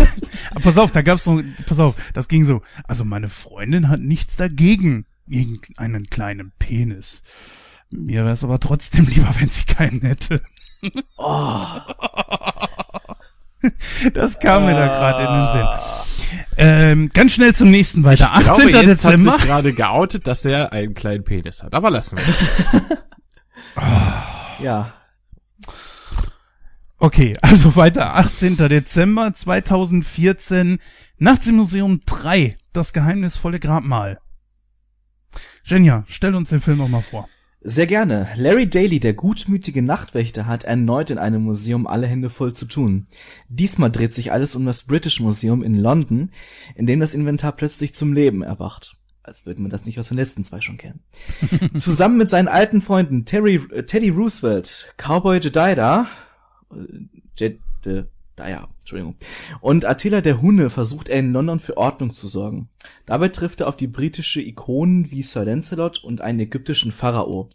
[0.63, 4.37] Pass auf, da gab's so, pass auf, das ging so, also meine Freundin hat nichts
[4.37, 7.23] dagegen, gegen einen kleinen Penis.
[7.91, 10.43] Mir wäre es aber trotzdem lieber, wenn sie keinen hätte.
[11.17, 11.67] Oh.
[14.13, 16.45] Das kam mir da gerade in den Sinn.
[16.57, 18.31] Ähm, ganz schnell zum nächsten weiter.
[18.39, 18.69] Ich 18.
[18.69, 19.33] glaube, jetzt Dezember.
[19.33, 21.73] hat sich gerade geoutet, dass er einen kleinen Penis hat.
[21.75, 22.99] Aber lassen wir.
[24.61, 24.95] Ja.
[26.99, 28.15] Okay, also weiter.
[28.15, 28.57] 18.
[28.69, 30.79] Dezember 2014.
[31.19, 32.57] Nachts im Museum 3.
[32.73, 34.21] Das geheimnisvolle Grabmal.
[35.65, 37.29] Jenja, stell uns den Film noch mal vor.
[37.67, 38.29] Sehr gerne.
[38.37, 43.07] Larry Daly, der gutmütige Nachtwächter, hat erneut in einem Museum alle Hände voll zu tun.
[43.49, 46.31] Diesmal dreht sich alles um das British Museum in London,
[46.75, 48.97] in dem das Inventar plötzlich zum Leben erwacht.
[49.23, 51.01] Als würden wir das nicht aus den letzten zwei schon kennen.
[51.75, 56.07] Zusammen mit seinen alten Freunden Terry, äh, Teddy Roosevelt, Cowboy Jedida,
[57.41, 58.05] äh,
[58.37, 59.17] Jedediah, Entschuldigung,
[59.61, 62.69] und Attila der Hunne versucht er in London für Ordnung zu sorgen.
[63.07, 67.49] Dabei trifft er auf die britische Ikonen wie Sir Lancelot und einen ägyptischen Pharao.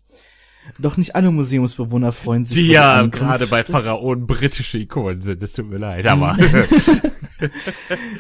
[0.77, 5.41] Doch nicht alle Museumsbewohner freuen sich Die über ja gerade bei Pharaonen britische Ikonen sind.
[5.41, 6.37] Es tut mir leid, aber.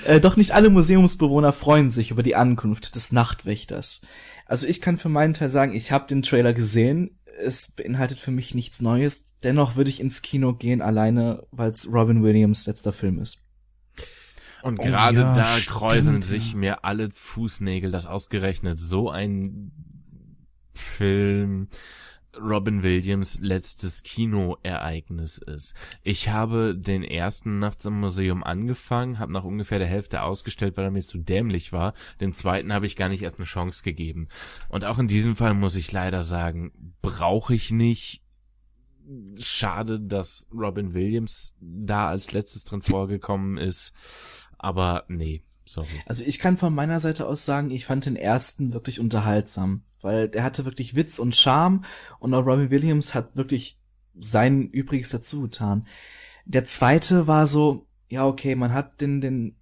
[0.05, 3.99] Äh, doch nicht alle Museumsbewohner freuen sich über die Ankunft des Nachtwächters.
[4.45, 7.18] Also ich kann für meinen Teil sagen, ich habe den Trailer gesehen.
[7.41, 9.25] Es beinhaltet für mich nichts Neues.
[9.43, 13.45] Dennoch würde ich ins Kino gehen, alleine weil es Robin Williams letzter Film ist.
[14.61, 16.27] Und Oh gerade ja, da stimmt, kräuseln ja.
[16.27, 19.71] sich mir alle Fußnägel, dass ausgerechnet so ein
[20.73, 21.69] Film
[22.41, 25.73] Robin Williams letztes Kinoereignis ist.
[26.03, 30.85] Ich habe den ersten Nachts im Museum angefangen, habe nach ungefähr der Hälfte ausgestellt, weil
[30.85, 31.93] er mir zu dämlich war.
[32.21, 34.27] Dem zweiten habe ich gar nicht erst eine Chance gegeben.
[34.69, 38.21] Und auch in diesem Fall muss ich leider sagen, brauche ich nicht.
[39.39, 43.93] Schade, dass Robin Williams da als letztes drin vorgekommen ist.
[44.59, 45.87] Aber nee, sorry.
[46.05, 50.27] Also ich kann von meiner Seite aus sagen, ich fand den ersten wirklich unterhaltsam, weil
[50.27, 51.83] der hatte wirklich Witz und Charme
[52.19, 53.79] und auch Robin Williams hat wirklich
[54.19, 55.87] sein Übriges dazu getan.
[56.45, 59.55] Der zweite war so, ja okay, man hat den, den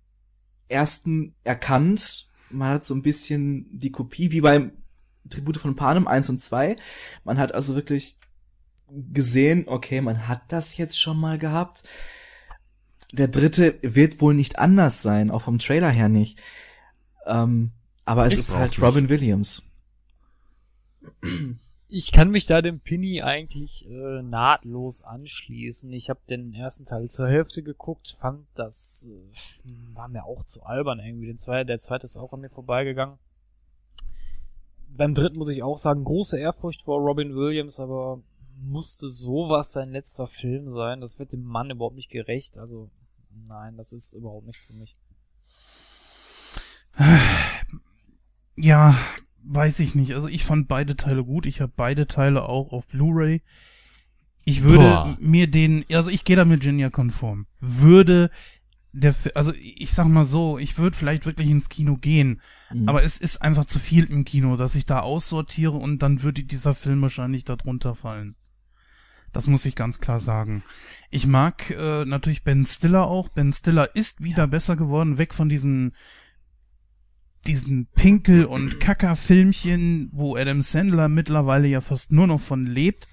[0.70, 4.72] ersten erkannt, man hat so ein bisschen die Kopie, wie beim
[5.30, 6.78] Tribute von Panem 1 und 2.
[7.26, 8.18] Man hat also wirklich
[8.90, 11.84] gesehen, okay, man hat das jetzt schon mal gehabt.
[13.14, 16.40] Der dritte wird wohl nicht anders sein, auch vom Trailer her nicht.
[17.26, 17.72] Ähm,
[18.06, 18.82] aber es Ich ist halt nicht.
[18.82, 19.70] Robin Williams.
[21.90, 25.92] Ich kann mich da dem Pinny eigentlich äh, nahtlos anschließen.
[25.94, 30.64] Ich habe den ersten Teil zur Hälfte geguckt, fand das äh, war mir auch zu
[30.64, 31.28] albern irgendwie.
[31.28, 33.18] Den zweiten, der zweite ist auch an mir vorbeigegangen.
[34.90, 38.20] Beim dritten muss ich auch sagen, große Ehrfurcht vor Robin Williams, aber
[38.60, 41.00] musste sowas sein letzter Film sein.
[41.00, 42.58] Das wird dem Mann überhaupt nicht gerecht.
[42.58, 42.90] Also
[43.48, 44.96] nein, das ist überhaupt nichts für mich.
[48.56, 48.98] Ja,
[49.44, 50.14] weiß ich nicht.
[50.14, 51.46] Also ich fand beide Teile gut.
[51.46, 53.42] Ich habe beide Teile auch auf Blu-ray.
[54.46, 55.18] Ich würde Boah.
[55.20, 57.46] mir den, also ich gehe da mit Genia konform.
[57.60, 58.32] Würde
[58.94, 62.42] der, also ich sag mal so, ich würde vielleicht wirklich ins Kino gehen,
[62.72, 62.90] Mhm.
[62.90, 66.44] aber es ist einfach zu viel im Kino, dass ich da aussortiere und dann würde
[66.44, 68.36] dieser Film wahrscheinlich darunter fallen.
[69.38, 70.64] Das muss ich ganz klar sagen.
[71.12, 73.30] Ich mag äh, natürlich Ben Stiller auch.
[73.30, 75.94] Ben Stiller ist wieder besser geworden, weg von diesen
[77.46, 83.08] diesen Pinkel- und Kacker-Filmchen, wo Adam Sandler mittlerweile ja fast nur noch von lebt.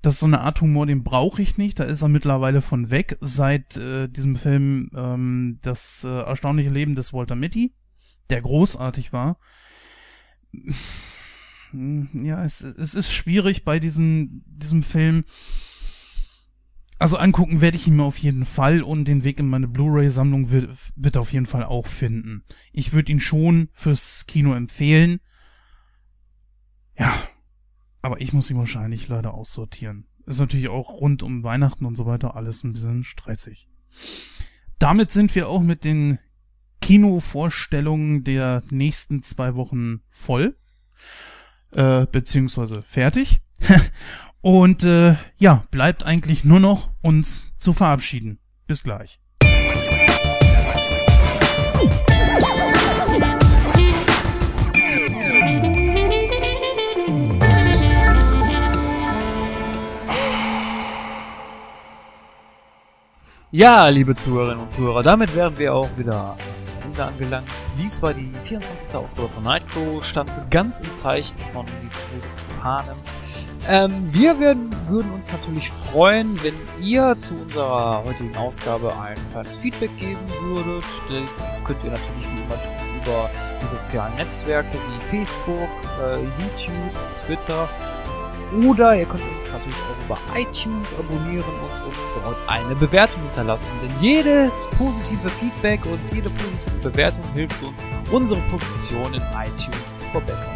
[0.00, 1.78] Das ist so eine Art Humor, den brauche ich nicht.
[1.78, 6.94] Da ist er mittlerweile von weg seit äh, diesem Film ähm, Das äh, erstaunliche Leben
[6.94, 7.74] des Walter Mitty,
[8.30, 9.36] der großartig war.
[11.72, 15.24] Ja, es, es ist schwierig bei diesem, diesem Film.
[16.98, 20.50] Also angucken werde ich ihn mir auf jeden Fall und den Weg in meine Blu-ray-Sammlung
[20.50, 22.44] wird, wird auf jeden Fall auch finden.
[22.72, 25.20] Ich würde ihn schon fürs Kino empfehlen.
[26.98, 27.14] Ja,
[28.02, 30.06] aber ich muss ihn wahrscheinlich leider aussortieren.
[30.26, 33.70] Ist natürlich auch rund um Weihnachten und so weiter alles ein bisschen stressig.
[34.78, 36.18] Damit sind wir auch mit den
[36.82, 40.56] Kinovorstellungen der nächsten zwei Wochen voll.
[41.72, 43.40] Äh, beziehungsweise fertig.
[44.40, 48.38] Und äh, ja, bleibt eigentlich nur noch uns zu verabschieden.
[48.66, 49.20] Bis gleich.
[63.52, 66.36] Ja, liebe Zuhörerinnen und Zuhörer, damit wären wir auch wieder
[66.80, 67.48] Ende angelangt.
[67.76, 68.94] Dies war die 24.
[68.96, 72.96] Ausgabe von Nightcrow, stand ganz im Zeichen von Detroit Panem.
[73.68, 79.58] Ähm, wir werden, würden uns natürlich freuen, wenn ihr zu unserer heutigen Ausgabe ein kleines
[79.58, 80.84] Feedback geben würdet.
[81.38, 83.30] Das könnt ihr natürlich wie immer tun über
[83.62, 85.68] die sozialen Netzwerke wie Facebook,
[86.02, 86.94] äh, YouTube,
[87.26, 87.68] Twitter.
[88.66, 93.70] Oder ihr könnt uns natürlich auch über iTunes abonnieren und uns dort eine Bewertung hinterlassen.
[93.82, 100.04] Denn jedes positive Feedback und jede positive Bewertung hilft uns, unsere Position in iTunes zu
[100.12, 100.54] verbessern.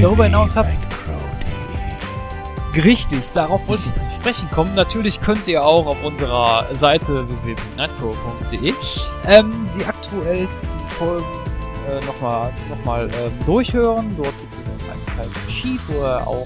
[0.00, 0.70] Darüber hinaus habt
[2.84, 4.74] Richtig, darauf wollte ich zu sprechen kommen.
[4.74, 8.74] Natürlich könnt ihr auch auf unserer Seite www.nightcrow.de
[9.26, 10.68] ähm, die aktuellsten
[10.98, 11.24] Folgen
[11.88, 14.14] äh, nochmal noch mal, ähm, durchhören.
[14.16, 16.44] Dort gibt es ein kleines Sheet, wo ihr auch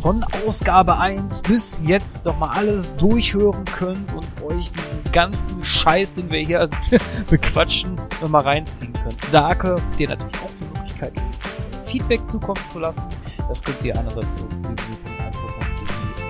[0.00, 6.14] von Ausgabe 1 bis jetzt doch mal alles durchhören könnt und euch diesen ganzen Scheiß,
[6.14, 6.68] den wir hier
[7.30, 9.16] bequatschen, nochmal reinziehen könnt.
[9.32, 13.04] Da könnt ihr natürlich auch die Möglichkeit, uns Feedback zukommen zu lassen.
[13.48, 14.46] Das könnt ihr einerseits auf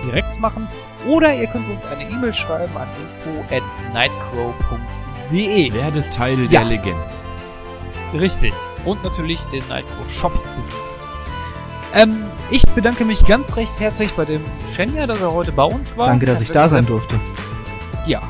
[0.03, 0.67] direkt machen
[1.07, 2.87] oder ihr könnt uns eine E-Mail schreiben an
[3.25, 5.73] info at nightcrow.de.
[5.73, 6.47] Werde Teil Ja.
[6.61, 7.03] der Legende.
[8.13, 8.53] Richtig.
[8.85, 10.82] Und natürlich den Nightcrow Shop besuchen.
[11.93, 14.41] Ähm, ich bedanke mich ganz recht herzlich bei dem
[14.75, 16.07] Shenya, dass er heute bei uns war.
[16.07, 17.19] Danke, dass ich da sein durfte.
[18.07, 18.21] Ja,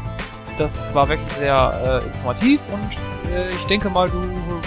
[0.58, 4.22] das war wirklich sehr äh, informativ und äh, ich denke mal, du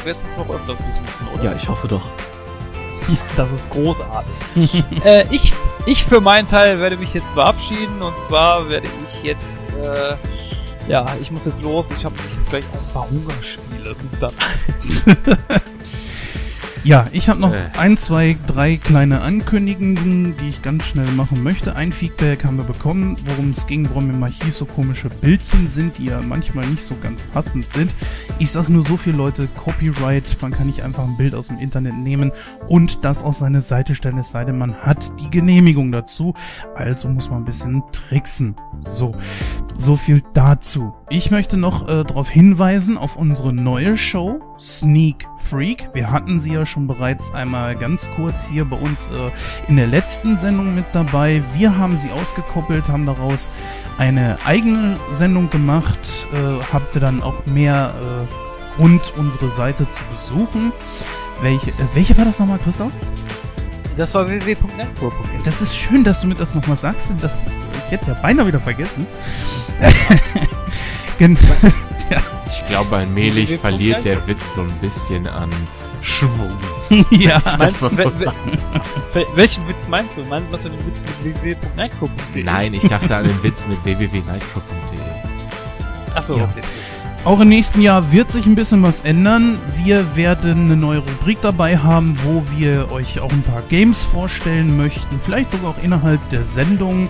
[0.04, 1.44] wirst uns noch öfters besuchen, oder?
[1.44, 2.02] Ja, ich hoffe doch.
[3.36, 4.82] Das ist großartig.
[5.04, 5.52] äh, ich,
[5.84, 10.16] ich für meinen Teil werde mich jetzt verabschieden und zwar werde ich jetzt, äh,
[10.90, 11.92] ja, ich muss jetzt los.
[11.92, 13.94] Ich habe mich jetzt gleich auf ein paar Hungerspiele.
[14.00, 14.32] Bis dann.
[16.86, 17.68] Ja, ich habe noch Äh.
[17.76, 21.74] ein, zwei, drei kleine Ankündigungen, die ich ganz schnell machen möchte.
[21.74, 25.98] Ein Feedback haben wir bekommen, worum es ging, warum im Archiv so komische Bildchen sind,
[25.98, 27.90] die ja manchmal nicht so ganz passend sind.
[28.38, 31.58] Ich sag nur so viel Leute, Copyright, man kann nicht einfach ein Bild aus dem
[31.58, 32.30] Internet nehmen
[32.68, 36.34] und das auf seine Seite stellen, es sei denn, man hat die Genehmigung dazu.
[36.76, 38.54] Also muss man ein bisschen tricksen.
[38.78, 39.16] So,
[39.78, 40.94] so viel dazu.
[41.10, 45.90] Ich möchte noch äh, darauf hinweisen auf unsere neue Show, Sneak Freak.
[45.92, 49.30] Wir hatten sie ja schon bereits einmal ganz kurz hier bei uns äh,
[49.68, 51.42] in der letzten Sendung mit dabei.
[51.54, 53.50] Wir haben sie ausgekoppelt, haben daraus
[53.98, 56.26] eine eigene Sendung gemacht.
[56.32, 60.72] Äh, habt ihr dann auch mehr äh, Grund, unsere Seite zu besuchen.
[61.40, 62.92] Welche, äh, welche war das nochmal, Christoph?
[63.96, 65.42] Das war www.network.de.
[65.44, 67.12] Das ist schön, dass du mir das nochmal sagst.
[67.20, 69.06] Das ist, ich hätte ja beinahe wieder vergessen.
[71.18, 71.38] Gen
[72.48, 75.50] Ich glaube, allmählich verliert der Witz so ein bisschen an
[76.02, 76.56] Schwung.
[77.10, 77.40] ja.
[77.58, 78.32] Das was sagen.
[79.14, 80.24] wel- welchen Witz meinst du?
[80.24, 82.44] Meinst du den Witz mit www.nightcrow.de?
[82.44, 85.00] Nein, ich dachte an den Witz mit www.nightcrow.de.
[86.14, 86.44] Achso, Ja.
[86.44, 86.62] okay.
[87.26, 89.58] Auch im nächsten Jahr wird sich ein bisschen was ändern.
[89.82, 94.76] Wir werden eine neue Rubrik dabei haben, wo wir euch auch ein paar Games vorstellen
[94.76, 95.18] möchten.
[95.18, 97.08] Vielleicht sogar auch innerhalb der Sendung.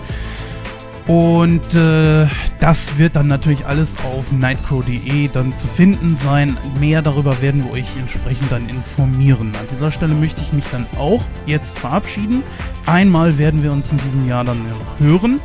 [1.05, 2.25] Und äh,
[2.59, 6.57] das wird dann natürlich alles auf nightcrow.de dann zu finden sein.
[6.79, 9.53] Mehr darüber werden wir euch entsprechend dann informieren.
[9.53, 12.41] An dieser Stelle möchte ich mich dann auch jetzt verabschieden.
[12.87, 14.65] Einmal werden wir uns in diesem Jahr dann
[14.97, 15.41] hören.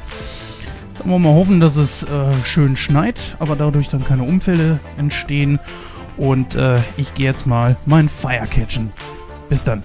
[1.02, 4.78] Dann wollen wir mal hoffen, dass es äh, schön schneit, aber dadurch dann keine Unfälle
[4.96, 5.58] entstehen.
[6.16, 8.92] Und äh, ich gehe jetzt mal mein Fire catchen.
[9.48, 9.82] Bis dann.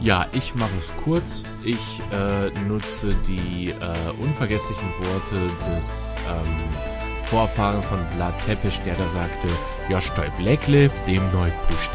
[0.00, 1.44] Ja, ich mache es kurz.
[1.62, 5.36] Ich äh, nutze die äh, unvergesslichen Worte
[5.76, 9.48] des ähm, Vorfahren von Vlad Tepes, der da sagte,
[9.90, 11.90] ja, stoi Blackle, dem neu pusht.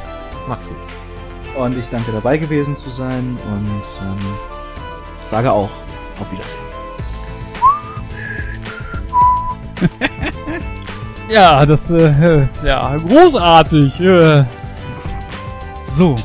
[0.47, 0.77] Macht's gut.
[1.57, 4.17] Und ich danke dabei gewesen zu sein und ähm,
[5.25, 5.71] sage auch
[6.19, 6.74] auf Wiedersehen.
[11.27, 13.99] Ja, das, äh, ja, großartig.
[13.99, 14.43] Äh.
[15.91, 16.15] So,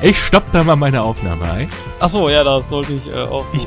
[0.00, 1.68] Ich stopp da mal meine Aufnahme ein.
[1.98, 3.44] Achso, ja, das sollte ich äh, auch.
[3.52, 3.66] Ich-